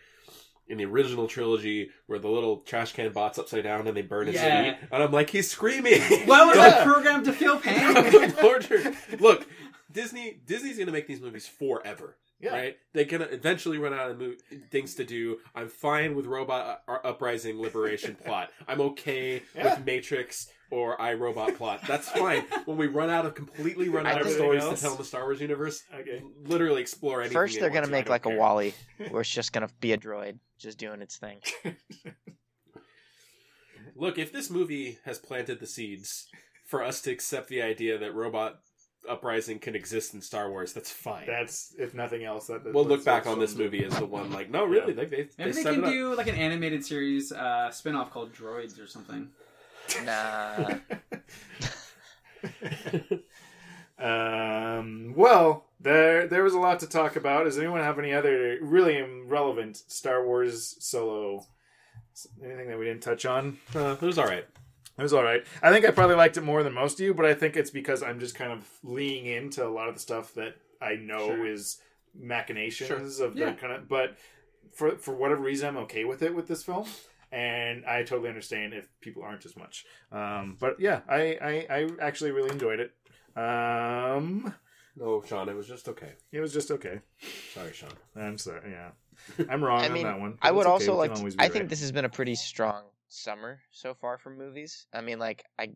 in 0.69 0.79
the 0.79 0.85
original 0.85 1.27
trilogy 1.29 1.91
where 2.07 2.19
the 2.19 2.29
little 2.29 2.59
trash 2.59 2.93
can 2.93 3.13
bot's 3.13 3.39
upside 3.39 3.65
down 3.65 3.87
and 3.87 3.97
they 3.97 4.03
burn 4.03 4.27
his 4.27 4.37
Yeah. 4.37 4.73
feet, 4.75 4.89
and 4.91 5.03
I'm 5.03 5.13
like, 5.13 5.31
he's 5.31 5.51
screaming. 5.51 6.01
Why 6.27 6.45
was 6.45 6.57
Yeah. 6.57 6.81
I 6.81 6.85
programmed 6.85 7.25
to 7.27 7.33
feel 7.33 7.59
pain? 7.59 7.95
Lord. 8.43 8.67
Look, 9.21 9.47
Disney 9.93 10.41
Disney's 10.47 10.79
gonna 10.79 10.93
make 10.93 11.07
these 11.07 11.21
movies 11.21 11.47
forever. 11.47 12.17
Yeah. 12.41 12.51
Right? 12.53 12.77
They're 12.93 13.05
gonna 13.05 13.27
eventually 13.31 13.79
run 13.79 13.95
out 13.95 14.11
of 14.11 14.19
mo- 14.21 14.35
things 14.71 14.95
to 14.97 15.05
do. 15.05 15.39
I'm 15.55 15.69
fine 15.69 16.15
with 16.15 16.27
robot 16.27 16.83
uh, 16.89 16.99
uprising 17.05 17.61
liberation 17.61 18.17
plot. 18.17 18.51
I'm 18.67 18.81
okay 18.81 19.43
Yeah. 19.55 19.77
with 19.77 19.87
Matrix 19.87 20.49
or 20.71 20.97
iRobot 20.99 21.57
plot. 21.57 21.81
That's 21.87 22.09
fine. 22.09 22.43
when 22.65 22.77
we 22.77 22.87
run 22.87 23.11
out 23.11 23.27
of 23.27 23.35
completely 23.35 23.89
run 23.89 24.07
out 24.07 24.21
of 24.21 24.27
think- 24.27 24.37
stories 24.39 24.65
to 24.69 24.77
tell 24.77 24.93
in 24.93 24.99
the 24.99 25.05
Star 25.05 25.23
Wars 25.25 25.41
universe, 25.41 25.83
Okay. 25.95 26.23
literally 26.45 26.81
explore 26.81 27.21
anything. 27.21 27.35
First, 27.35 27.55
they 27.55 27.61
they're 27.61 27.71
gonna 27.71 27.87
make 27.89 28.09
like 28.09 28.23
don't 28.25 28.35
a. 28.35 28.39
WALL-E, 28.39 28.75
where 29.11 29.21
it's 29.21 29.31
just 29.31 29.53
gonna 29.53 29.69
be 29.81 29.93
a 29.93 29.99
droid 29.99 30.39
just 30.59 30.79
doing 30.79 31.03
its 31.03 31.17
thing. 31.17 31.41
Look, 33.97 34.19
if 34.19 34.33
this 34.33 34.51
movie 34.51 34.99
has 35.05 35.19
planted 35.19 35.61
the 35.61 35.67
seeds 35.67 36.27
for 36.67 36.83
us 36.83 37.01
to 37.03 37.13
accept 37.13 37.49
the 37.49 37.63
idea 37.63 37.97
that 37.99 38.13
robot 38.15 38.59
uprising 39.09 39.59
can 39.59 39.77
exist 39.77 40.15
in 40.15 40.21
Star 40.21 40.51
Wars, 40.51 40.73
that's 40.73 40.91
fine. 40.91 41.27
That's 41.27 41.75
if 41.79 41.95
nothing 41.95 42.25
else. 42.25 42.49
That, 42.49 42.73
we'll 42.73 42.87
look 42.87 43.05
back 43.05 43.27
on 43.27 43.39
this 43.39 43.55
movie 43.55 43.85
as 43.85 43.97
the 43.97 44.07
one 44.07 44.33
like, 44.33 44.51
no, 44.51 44.65
really, 44.65 44.93
they 44.95 45.05
they, 45.05 45.17
Maybe 45.17 45.31
they 45.39 45.45
they 45.45 45.53
set 45.63 45.75
can 45.75 45.85
it 45.85 45.87
up. 45.87 45.93
do 45.93 46.15
like 46.17 46.27
an 46.27 46.35
animated 46.35 46.85
series 46.85 47.31
uh, 47.31 47.71
spin-off 47.71 48.11
called 48.11 48.33
Droids 48.33 48.83
or 48.83 48.87
something. 48.89 49.29
Nah. 50.05 50.79
Um, 53.97 55.15
well, 55.17 55.67
there 55.81 56.27
there 56.27 56.43
was 56.43 56.55
a 56.55 56.59
lot 56.59 56.81
to 56.81 56.89
talk 56.89 57.17
about. 57.17 57.45
Does 57.45 57.59
anyone 57.59 57.81
have 57.81 57.99
any 57.99 58.13
other 58.13 58.59
really 58.61 59.01
relevant 59.27 59.77
Star 59.77 60.25
Wars 60.27 60.77
solo? 60.81 61.47
Anything 62.45 62.69
that 62.69 62.79
we 62.79 62.87
didn't 62.87 63.03
touch 63.03 63.25
on? 63.25 63.59
Uh, 63.75 63.97
it 64.01 64.03
was 64.03 64.19
all 64.19 64.27
right. 64.27 64.45
It 64.99 65.03
was 65.03 65.13
all 65.13 65.23
right. 65.23 65.45
I 65.63 65.73
think 65.73 65.85
I 65.85 65.91
probably 65.91 66.17
liked 66.17 66.37
it 66.37 66.43
more 66.43 66.63
than 66.63 66.73
most 66.73 67.01
of 67.01 67.07
you, 67.07 67.15
but 67.15 67.25
I 67.25 67.35
think 67.35 67.57
it's 67.57 67.71
because 67.71 68.03
I'm 68.03 68.21
just 68.21 68.35
kind 68.35 68.53
of 68.53 68.69
leaning 68.83 69.27
into 69.27 69.67
a 69.67 69.71
lot 69.71 69.89
of 69.89 69.95
the 69.95 70.01
stuff 70.01 70.35
that 70.35 70.57
I 70.81 70.95
know 70.97 71.29
Sure. 71.29 71.47
is 71.47 71.81
machinations 72.15 73.21
of 73.21 73.37
Yeah. 73.37 73.51
the 73.53 73.57
kind 73.57 73.73
of. 73.73 73.89
But 73.89 74.17
for 74.73 74.97
for 74.99 75.15
whatever 75.15 75.41
reason, 75.43 75.69
I'm 75.69 75.77
okay 75.85 76.05
with 76.05 76.23
it 76.23 76.35
with 76.35 76.49
this 76.49 76.65
film, 76.65 76.87
and 77.35 77.85
I 77.87 78.03
totally 78.05 78.29
understand 78.29 78.73
if 78.75 78.89
people 79.01 79.23
aren't 79.23 79.45
as 79.45 79.57
much. 79.57 79.85
Um, 80.13 80.57
but 80.61 80.79
yeah, 80.81 81.01
I, 81.09 81.39
I 81.43 81.67
I 81.77 81.89
actually 82.01 82.31
really 82.31 82.51
enjoyed 82.51 82.81
it. 82.81 82.93
Um, 83.37 84.55
No, 84.97 85.23
Sean, 85.27 85.49
it 85.49 85.57
was 85.57 85.67
just 85.67 85.89
okay. 85.89 86.13
it 86.33 86.41
was 86.41 86.53
just 86.53 86.71
okay. 86.71 87.01
Sorry, 87.53 87.73
Sean. 87.73 87.91
I'm 88.17 88.39
sorry. 88.39 88.71
Yeah, 88.71 88.91
I'm 89.51 89.63
wrong 89.65 89.81
I 89.83 89.87
on 89.87 89.93
mean, 89.93 90.05
that 90.05 90.21
one. 90.21 90.39
I 90.41 90.53
would 90.53 90.61
it's 90.61 90.67
okay, 90.69 90.73
also 90.73 90.97
like. 90.97 91.13
to- 91.13 91.19
always 91.19 91.35
be 91.35 91.43
I 91.43 91.49
think 91.49 91.63
right. 91.63 91.69
this 91.69 91.81
has 91.81 91.93
been 91.93 92.05
a 92.05 92.09
pretty 92.09 92.37
strong 92.37 92.85
summer 93.09 93.61
so 93.73 93.95
far 93.95 94.19
for 94.19 94.31
movies. 94.31 94.87
I 94.93 95.01
mean, 95.01 95.19
like 95.19 95.45
I, 95.59 95.71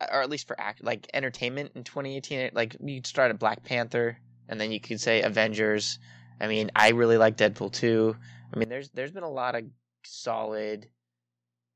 or 0.00 0.22
at 0.22 0.30
least 0.30 0.46
for 0.46 0.58
act, 0.58 0.82
like 0.82 1.08
entertainment 1.12 1.72
in 1.74 1.84
2018. 1.84 2.50
Like 2.54 2.76
you 2.82 2.96
could 2.96 3.06
start 3.06 3.30
at 3.30 3.38
Black 3.38 3.62
Panther, 3.64 4.18
and 4.48 4.58
then 4.60 4.72
you 4.72 4.80
could 4.80 5.00
say 5.00 5.20
Avengers. 5.22 5.98
I 6.40 6.46
mean, 6.48 6.70
I 6.74 6.90
really 6.90 7.16
like 7.18 7.36
Deadpool 7.36 7.72
2. 7.72 8.16
I 8.54 8.58
mean, 8.58 8.68
there's 8.70 8.88
there's 8.90 9.12
been 9.12 9.22
a 9.22 9.30
lot 9.30 9.54
of 9.54 9.64
solid 10.06 10.88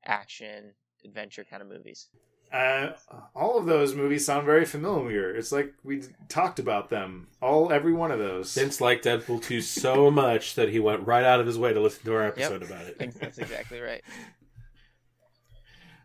action 0.05 0.73
adventure 1.03 1.43
kind 1.43 1.61
of 1.61 1.67
movies. 1.69 2.07
Uh, 2.51 2.91
all 3.33 3.57
of 3.57 3.65
those 3.65 3.95
movies 3.95 4.25
sound 4.25 4.45
very 4.45 4.65
familiar. 4.65 5.33
It's 5.33 5.53
like 5.53 5.73
we 5.83 6.03
talked 6.27 6.59
about 6.59 6.89
them. 6.89 7.27
All 7.41 7.71
every 7.71 7.93
one 7.93 8.11
of 8.11 8.19
those. 8.19 8.53
Vince 8.53 8.81
liked 8.81 9.05
Deadpool 9.05 9.41
2 9.41 9.61
so 9.61 10.11
much 10.11 10.55
that 10.55 10.69
he 10.69 10.79
went 10.79 11.07
right 11.07 11.23
out 11.23 11.39
of 11.39 11.45
his 11.45 11.57
way 11.57 11.71
to 11.73 11.79
listen 11.79 12.03
to 12.03 12.13
our 12.13 12.23
episode 12.23 12.61
about 12.61 12.85
it. 12.87 12.97
That's 13.19 13.37
exactly 13.37 13.79
right. 13.79 14.03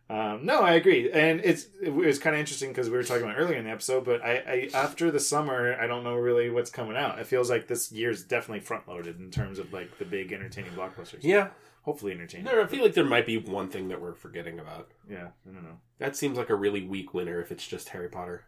Um, 0.08 0.44
no, 0.46 0.60
I 0.60 0.74
agree, 0.74 1.10
and 1.10 1.40
it's 1.42 1.66
it 1.82 1.92
was 1.92 2.20
kind 2.20 2.36
of 2.36 2.40
interesting 2.40 2.70
because 2.70 2.88
we 2.88 2.96
were 2.96 3.02
talking 3.02 3.24
about 3.24 3.38
earlier 3.38 3.56
in 3.58 3.64
the 3.64 3.70
episode. 3.70 4.04
But 4.04 4.22
I, 4.22 4.36
I 4.36 4.68
after 4.72 5.10
the 5.10 5.18
summer, 5.18 5.76
I 5.80 5.88
don't 5.88 6.04
know 6.04 6.14
really 6.14 6.48
what's 6.48 6.70
coming 6.70 6.96
out. 6.96 7.18
It 7.18 7.26
feels 7.26 7.50
like 7.50 7.66
this 7.66 7.90
year's 7.90 8.22
definitely 8.22 8.60
front 8.60 8.86
loaded 8.86 9.18
in 9.18 9.30
terms 9.32 9.58
of 9.58 9.72
like 9.72 9.98
the 9.98 10.04
big 10.04 10.32
entertaining 10.32 10.70
blockbusters. 10.72 11.18
Yeah, 11.22 11.48
hopefully 11.82 12.12
entertaining. 12.12 12.46
I 12.46 12.66
feel 12.66 12.84
like 12.84 12.94
there 12.94 13.04
might 13.04 13.26
be 13.26 13.36
one 13.38 13.68
thing 13.68 13.88
that 13.88 14.00
we're 14.00 14.14
forgetting 14.14 14.60
about. 14.60 14.88
Yeah, 15.10 15.28
I 15.48 15.52
don't 15.52 15.64
know. 15.64 15.80
That 15.98 16.14
seems 16.14 16.38
like 16.38 16.50
a 16.50 16.54
really 16.54 16.86
weak 16.86 17.12
winner 17.12 17.40
if 17.40 17.50
it's 17.50 17.66
just 17.66 17.88
Harry 17.88 18.08
Potter. 18.08 18.44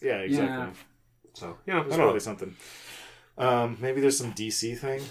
Yeah, 0.00 0.18
exactly. 0.18 0.56
Yeah. 0.56 0.70
So, 1.32 1.58
yeah, 1.66 1.82
There's 1.82 1.96
probably 1.96 2.12
know. 2.14 2.18
something. 2.20 2.56
Um, 3.38 3.76
maybe 3.80 4.00
there's 4.00 4.16
some 4.16 4.32
DC 4.32 4.78
thing. 4.78 5.02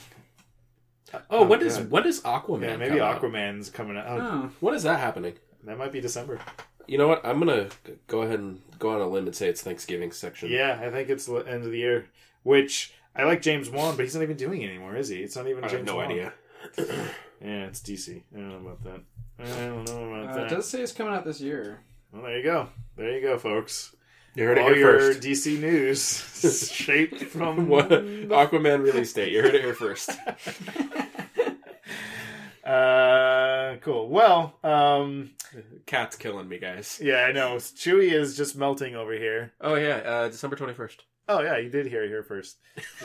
Oh, 1.13 1.19
Oh, 1.47 1.53
is 1.53 1.77
God. 1.77 1.91
when 1.91 2.07
is 2.07 2.21
Aquaman? 2.21 2.61
Yeah, 2.63 2.77
maybe 2.77 2.97
come 2.97 3.01
out? 3.01 3.21
Aquaman's 3.21 3.69
coming 3.69 3.95
out. 3.97 4.05
Oh, 4.19 4.49
When 4.59 4.73
is 4.73 4.83
that 4.83 4.99
happening? 4.99 5.33
That 5.65 5.77
might 5.77 5.91
be 5.91 6.01
December. 6.01 6.39
You 6.87 6.97
know 6.97 7.07
what? 7.07 7.25
I'm 7.25 7.39
gonna 7.39 7.69
go 8.07 8.21
ahead 8.21 8.39
and 8.39 8.61
go 8.77 8.89
on 8.89 9.01
a 9.01 9.07
limb 9.07 9.25
and 9.25 9.35
say 9.35 9.47
it's 9.49 9.61
Thanksgiving 9.61 10.11
section. 10.11 10.49
Yeah, 10.51 10.79
I 10.81 10.91
think 10.91 11.09
it's 11.09 11.25
the 11.25 11.37
end 11.37 11.65
of 11.65 11.71
the 11.71 11.79
year. 11.79 12.05
Which 12.43 12.93
I 13.15 13.23
like 13.23 13.41
James 13.41 13.69
Wan, 13.69 13.95
but 13.95 14.03
he's 14.05 14.13
not 14.15 14.21
even 14.23 14.37
doing 14.37 14.61
it 14.61 14.69
anymore, 14.69 14.95
is 14.95 15.07
he? 15.09 15.17
It's 15.17 15.35
not 15.35 15.47
even 15.47 15.63
I 15.63 15.67
have 15.67 15.77
James 15.77 15.87
no 15.87 15.95
Wan. 15.95 16.11
idea. 16.11 16.33
Yeah, 17.41 17.65
it's 17.65 17.81
DC. 17.81 18.21
I 18.33 18.37
don't 18.39 18.49
know 18.63 18.69
about 18.69 18.83
that. 18.85 19.01
I 19.39 19.65
don't 19.67 19.85
know 19.87 20.05
about 20.13 20.29
uh, 20.29 20.35
that. 20.35 20.45
it 20.45 20.49
does 20.55 20.67
say 20.69 20.81
it's 20.81 20.93
coming 20.93 21.13
out 21.13 21.25
this 21.25 21.41
year. 21.41 21.81
Well, 22.11 22.23
there 22.23 22.37
you 22.37 22.43
go. 22.43 22.69
There 22.95 23.11
you 23.11 23.21
go, 23.21 23.37
folks. 23.37 23.93
You 24.35 24.45
heard 24.45 24.57
it 24.57 24.63
here 24.63 24.75
your 24.77 24.99
first. 24.99 25.19
DC 25.19 25.59
news 25.59 26.71
shaped 26.71 27.21
from 27.23 27.67
What 27.67 27.89
Aquaman 27.89 28.83
release 28.83 29.13
date? 29.13 29.33
You 29.33 29.43
heard 29.43 29.53
it 29.53 29.61
here 29.61 29.73
first. 29.75 30.11
Uh, 32.65 33.77
cool. 33.81 34.09
Well, 34.09 34.57
um, 34.63 35.31
Cat's 35.85 36.15
killing 36.15 36.47
me, 36.49 36.57
guys. 36.59 36.99
yeah, 37.01 37.25
I 37.25 37.31
know. 37.31 37.55
Chewy 37.57 38.11
is 38.11 38.35
just 38.35 38.55
melting 38.57 38.95
over 38.95 39.13
here. 39.13 39.53
Oh 39.61 39.75
yeah, 39.75 39.97
uh, 39.97 40.27
December 40.29 40.55
twenty 40.55 40.73
first. 40.73 41.03
Oh 41.29 41.41
yeah, 41.41 41.57
you 41.57 41.69
did 41.69 41.85
hear 41.87 42.03
it 42.03 42.09
here 42.09 42.23
first. 42.23 42.57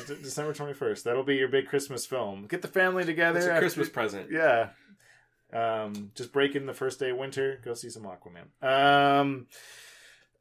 De- 0.07 0.15
December 0.23 0.53
twenty 0.55 0.73
first. 0.75 1.05
That'll 1.05 1.23
be 1.25 1.37
your 1.37 1.49
big 1.49 1.67
Christmas 1.67 2.07
film. 2.07 2.47
Get 2.47 2.63
the 2.63 2.69
family 2.69 3.05
together. 3.05 3.39
It's 3.39 3.47
a 3.47 3.51
after- 3.53 3.61
Christmas 3.61 3.89
present. 3.89 4.29
Yeah. 4.31 4.71
Um, 5.53 6.13
just 6.15 6.33
break 6.33 6.55
in 6.55 6.67
the 6.67 6.75
first 6.75 7.01
day 7.01 7.11
of 7.11 7.17
winter. 7.19 7.61
Go 7.65 7.75
see 7.75 7.91
some 7.91 8.05
Aquaman. 8.05 8.47
Um, 8.63 9.47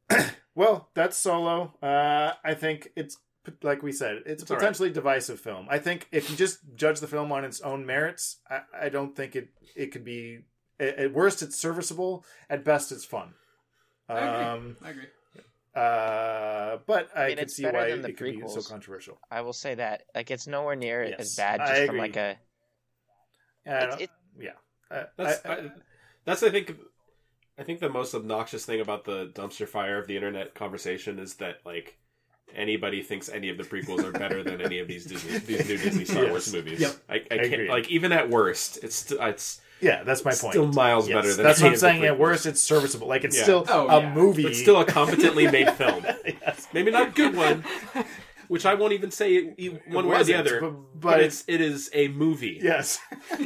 well, 0.54 0.88
that's 0.94 1.16
Solo. 1.16 1.74
Uh, 1.82 2.32
I 2.44 2.54
think 2.54 2.88
it's 2.96 3.18
like 3.62 3.82
we 3.82 3.92
said, 3.92 4.22
it's, 4.26 4.42
It's 4.42 4.50
a 4.50 4.54
all 4.54 4.56
right. 4.56 4.60
potentially 4.60 4.90
divisive 4.90 5.40
film. 5.40 5.66
I 5.70 5.78
think 5.78 6.08
if 6.12 6.30
you 6.30 6.36
just 6.36 6.58
judge 6.74 7.00
the 7.00 7.06
film 7.06 7.32
on 7.32 7.44
its 7.44 7.60
own 7.60 7.86
merits, 7.86 8.38
I, 8.48 8.60
I 8.86 8.88
don't 8.88 9.14
think 9.16 9.36
it 9.36 9.48
it 9.76 9.92
could 9.92 10.04
be. 10.04 10.40
At 10.78 10.96
at 10.98 11.12
worst, 11.14 11.42
it's 11.42 11.56
serviceable. 11.56 12.24
At 12.48 12.64
best, 12.64 12.90
it's 12.92 13.04
fun. 13.04 13.34
I 14.08 14.18
agree. 14.18 14.44
Um, 14.44 14.76
I 14.82 14.90
agree. 14.90 15.06
uh, 15.74 16.78
but 16.86 17.08
I, 17.16 17.28
mean, 17.28 17.36
could 17.36 17.42
it's 17.44 17.56
see 17.56 17.64
why 17.64 17.90
than 17.90 18.02
the 18.02 18.08
it 18.08 18.16
could 18.16 18.34
be 18.40 18.48
so 18.48 18.62
controversial. 18.62 19.18
I 19.30 19.42
will 19.42 19.52
say 19.52 19.74
that. 19.76 20.02
Like, 20.14 20.30
it's 20.30 20.46
nowhere 20.46 20.76
near 20.76 21.04
Yes, 21.04 21.20
as 21.20 21.34
bad 21.36 21.60
I 21.60 21.66
just 21.66 21.80
from 21.80 21.88
agree. 21.90 22.00
like 22.00 22.16
a. 22.16 22.36
And 23.66 23.74
I 23.74 23.78
It's, 23.84 23.90
don't- 23.96 24.02
it, 24.02 24.10
yeah, 24.40 24.50
I- 24.90 25.04
That's 25.16 25.46
I- 25.46 25.52
I, 25.52 25.70
that's 26.24 26.42
I 26.42 26.50
think 26.50 26.76
I 27.58 27.62
think 27.62 27.80
the 27.80 27.88
most 27.90 28.14
obnoxious 28.14 28.64
thing 28.64 28.80
about 28.80 29.04
the 29.04 29.28
dumpster 29.34 29.68
fire 29.68 29.98
of 29.98 30.06
the 30.06 30.16
internet 30.16 30.54
conversation 30.54 31.18
is 31.18 31.34
that 31.36 31.56
like 31.64 31.98
anybody 32.54 33.02
thinks 33.02 33.28
any 33.28 33.48
of 33.48 33.56
the 33.58 33.64
prequels 33.64 34.04
are 34.04 34.12
better 34.12 34.42
than 34.42 34.60
any 34.60 34.78
of 34.78 34.88
these 34.88 35.04
Disney 35.06 35.38
these 35.38 35.66
new 35.68 35.76
Disney 35.78 36.04
Star 36.04 36.22
Yes. 36.24 36.30
Wars 36.30 36.52
movies. 36.54 36.80
Yep. 36.80 36.92
I, 37.08 37.14
I 37.14 37.18
can't 37.18 37.52
agree. 37.54 37.68
like 37.70 37.88
even 37.90 38.12
at 38.12 38.28
worst, 38.30 38.78
it's 38.82 38.96
st- 38.96 39.20
it's 39.20 39.60
yeah, 39.80 40.02
that's 40.02 40.24
my 40.26 40.32
point. 40.32 40.52
still 40.52 40.66
miles 40.66 41.08
Yes, 41.08 41.14
better 41.16 41.34
than 41.34 41.44
that's 41.46 41.60
what 41.62 41.68
I'm 41.68 41.72
of 41.74 41.78
saying. 41.80 42.04
At 42.04 42.18
worst, 42.18 42.44
it's 42.46 42.60
serviceable. 42.60 43.08
Like 43.08 43.24
it's 43.24 43.36
Yeah. 43.36 43.42
still 43.44 43.64
Oh, 43.68 43.88
a 43.88 44.00
yeah. 44.02 44.14
movie. 44.14 44.46
It's 44.46 44.60
still 44.60 44.78
a 44.80 44.84
competently 44.84 45.50
made 45.50 45.70
film. 45.74 46.04
yes. 46.24 46.68
Maybe 46.74 46.90
not 46.90 47.08
a 47.08 47.10
good 47.12 47.34
one, 47.34 47.64
which 48.48 48.66
I 48.66 48.74
won't 48.74 48.92
even 48.92 49.10
say 49.10 49.54
e- 49.56 49.78
one 49.88 50.06
way 50.06 50.20
or 50.20 50.24
the 50.24 50.34
other. 50.34 50.60
but- 50.60 50.70
But, 50.70 51.00
but 51.00 51.20
it's 51.20 51.44
it 51.48 51.60
is 51.62 51.88
a 51.94 52.08
movie. 52.08 52.60
Yes. 52.62 52.98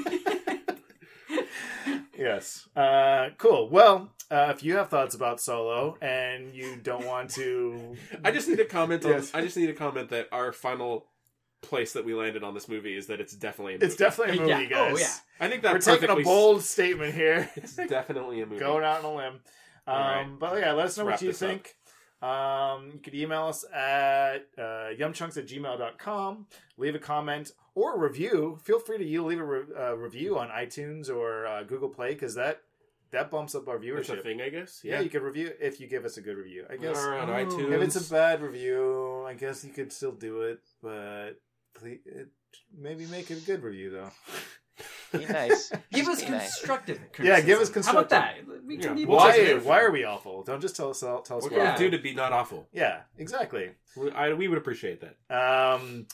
yes. 2.19 2.67
Uh, 2.77 3.29
cool. 3.39 3.69
Well, 3.69 4.11
uh, 4.35 4.51
if 4.55 4.63
you 4.63 4.77
have 4.77 4.89
thoughts 4.89 5.15
about 5.15 5.41
Solo 5.41 5.97
and 6.03 6.53
you 6.55 6.77
don't 6.83 7.07
want 7.07 7.31
to, 7.31 7.97
I 8.25 8.31
just 8.33 8.49
need 8.49 8.59
to 8.59 8.65
comment 8.65 9.05
on. 9.05 9.13
Yes. 9.13 9.31
I 9.35 9.41
just 9.41 9.57
need 9.57 9.67
to 9.69 9.73
comment 9.75 10.11
that 10.11 10.29
our 10.33 10.53
final 10.53 11.07
place 11.63 11.93
that 11.95 12.05
we 12.05 12.13
landed 12.15 12.43
on 12.45 12.53
this 12.53 12.69
movie 12.69 12.95
is 12.97 13.07
that 13.07 13.21
it's 13.21 13.33
definitely 13.35 13.75
a 13.75 13.77
movie. 13.77 13.87
it's 13.87 13.97
definitely 13.97 14.37
a 14.37 14.41
movie, 14.41 14.51
Yeah. 14.51 14.65
guys. 14.65 14.95
Oh, 14.97 14.99
yeah. 14.99 15.15
I 15.41 15.49
think 15.49 15.63
that 15.63 15.73
We're 15.73 15.79
taking 15.79 16.05
a 16.05 16.09
perfectly- 16.09 16.25
bold 16.25 16.63
statement 16.63 17.15
here. 17.15 17.49
It's 17.57 17.77
definitely 17.77 18.41
a 18.43 18.47
movie. 18.47 18.59
Going 18.61 18.85
out 18.85 18.99
on 19.03 19.05
a 19.07 19.15
limb. 19.15 19.35
Um, 19.87 19.95
All 19.95 19.99
right. 20.01 20.39
But 20.39 20.61
yeah, 20.61 20.73
let 20.73 20.87
us 20.87 20.99
know 20.99 21.05
Let's 21.05 21.23
what 21.23 21.27
you 21.27 21.29
this 21.33 21.43
up. 21.43 21.49
think. 21.49 21.77
Um, 22.23 22.91
you 22.95 23.01
could 23.01 23.15
email 23.15 23.47
us 23.49 23.65
at 23.75 24.47
uh, 24.57 24.93
yumchunks 24.99 25.37
at 25.37 25.47
gmail.com. 25.47 26.47
Leave 26.79 26.95
a 26.95 26.99
comment 26.99 27.53
or 27.75 27.97
a 27.97 27.99
review. 27.99 28.59
Feel 28.63 28.79
free 28.79 28.97
to 28.99 29.05
you 29.05 29.25
leave 29.25 29.41
a 29.41 29.45
re- 29.45 29.63
uh, 29.79 29.95
review 29.95 30.39
on 30.39 30.49
iTunes 30.49 31.11
or 31.11 31.47
uh, 31.47 31.63
Google 31.65 31.89
Play 31.91 32.15
because 32.15 32.35
that 32.35 32.63
that 33.15 33.31
bumps 33.31 33.55
up 33.55 33.67
our 33.69 33.77
It's 33.83 34.09
a 34.09 34.13
viewership. 34.17 34.23
thing, 34.23 34.41
I 34.43 34.49
guess. 34.51 34.81
Yeah. 34.85 35.01
you 35.01 35.09
could 35.11 35.23
review 35.23 35.53
if 35.61 35.81
you 35.81 35.87
give 35.89 36.05
us 36.05 36.17
a 36.19 36.21
good 36.21 36.37
review. 36.37 36.67
I 36.71 36.77
guess 36.77 36.97
Or 36.97 37.15
on 37.15 37.31
Oh. 37.31 37.33
iTunes. 37.33 37.73
if 37.73 37.83
it's 37.83 38.09
a 38.09 38.13
bad 38.13 38.43
review, 38.43 39.25
I 39.27 39.35
guess 39.35 39.65
you 39.65 39.73
could 39.73 39.93
still 39.93 40.13
do 40.13 40.43
it, 40.43 40.61
but 40.83 41.41
please, 41.75 42.01
it, 42.07 42.29
maybe 42.77 43.07
make 43.07 43.31
it 43.31 43.39
a 43.39 43.47
good 43.47 43.63
review 43.63 43.91
though. 43.91 44.11
be 45.19 45.25
nice. 45.27 45.71
Give 45.93 46.09
us 46.09 46.23
be 46.25 46.31
nice. 46.31 46.57
constructive. 46.57 47.01
Yeah, 47.23 47.41
give 47.41 47.61
us 47.61 47.71
constructive. 47.71 48.11
How 48.19 48.23
about 48.35 48.47
that? 48.47 48.65
We 48.67 48.77
can 48.79 48.97
be 48.97 49.05
why? 49.07 49.55
Why 49.63 49.81
are 49.83 49.93
we 49.93 50.05
awful? 50.05 50.43
Don't 50.43 50.61
just 50.61 50.75
tell 50.75 50.91
us. 50.91 50.99
Tell 51.01 51.19
us 51.19 51.31
what 51.31 51.43
why. 51.45 51.49
can 51.51 51.59
Yeah. 51.59 51.73
we 51.75 51.79
do 51.79 51.91
to 51.97 52.03
be 52.03 52.13
not 52.15 52.33
awful? 52.33 52.67
Yeah, 52.73 53.03
exactly. 53.17 53.71
We, 53.97 54.11
I, 54.11 54.33
we 54.33 54.49
would 54.49 54.59
appreciate 54.59 55.01
that. 55.03 55.17
Um, 55.33 56.07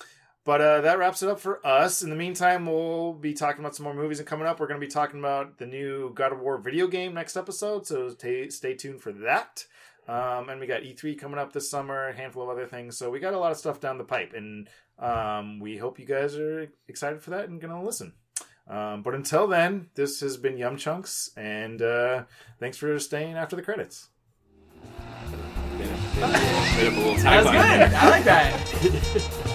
but 0.45 0.61
uh, 0.61 0.80
that 0.80 0.99
wraps 0.99 1.22
it 1.22 1.28
up 1.28 1.41
for 1.41 1.64
us. 1.66 2.03
In 2.03 2.11
the 2.11 2.16
meantime, 2.16 2.66
we'll 2.66 3.12
be 3.12 3.34
talking 3.34 3.61
about 3.61 3.76
some 3.76 3.84
more 3.84 3.95
movies 3.95 4.18
and 4.18 4.28
coming 4.28 4.47
up. 4.47 4.59
We're 4.59 4.68
going 4.68 4.80
to 4.80 4.86
be 4.86 4.91
talking 4.91 5.20
about 5.20 5.59
the 5.59 5.66
new 5.66 6.12
God 6.14 6.32
of 6.32 6.41
War 6.41 6.59
video 6.59 6.86
game 6.86 7.14
next 7.14 7.36
episode, 7.36 7.86
so 7.86 8.11
ta 8.11 8.49
stay 8.49 8.74
tuned 8.74 9.03
for 9.03 9.12
that. 9.12 9.64
Um, 10.09 10.49
and 10.49 10.59
we 10.61 10.66
got 10.66 10.82
E3 10.82 11.18
coming 11.18 11.38
up 11.38 11.53
this 11.53 11.70
summer, 11.70 12.09
a 12.09 12.16
handful 12.16 12.43
of 12.43 12.49
other 12.49 12.66
things. 12.66 12.97
So 12.97 13.11
we 13.11 13.20
got 13.20 13.34
a 13.34 13.38
lot 13.38 13.53
of 13.53 13.59
stuff 13.59 13.80
down 13.80 13.99
the 13.99 14.05
pipe, 14.05 14.32
and 14.34 14.68
um, 14.99 15.61
we 15.61 15.76
hope 15.76 15.99
you 15.99 16.07
guys 16.07 16.36
are 16.36 16.68
excited 16.88 17.22
for 17.22 17.30
that 17.30 17.49
and 17.49 17.61
going 17.61 17.72
to 17.72 17.80
listen. 17.80 18.14
Um, 18.66 19.03
but 19.03 19.14
until 19.14 19.47
then, 19.47 19.88
this 19.95 20.20
has 20.20 20.36
been 20.36 20.57
Yum 20.57 20.76
Chunks, 20.76 21.30
and 21.36 21.82
uh, 21.82 22.24
thanks 22.59 22.76
for 22.76 22.99
staying 22.99 23.34
after 23.34 23.57
the 23.57 23.62
credits. 23.62 24.09
Yeah. 25.78 26.76
Made 26.76 26.86
up 26.86 26.95
a 26.95 26.97
little 26.97 27.14
That 27.16 27.45
was 27.45 27.53
good. 27.53 27.95
I 27.95 28.11
like 28.11 28.24
that. 28.24 29.47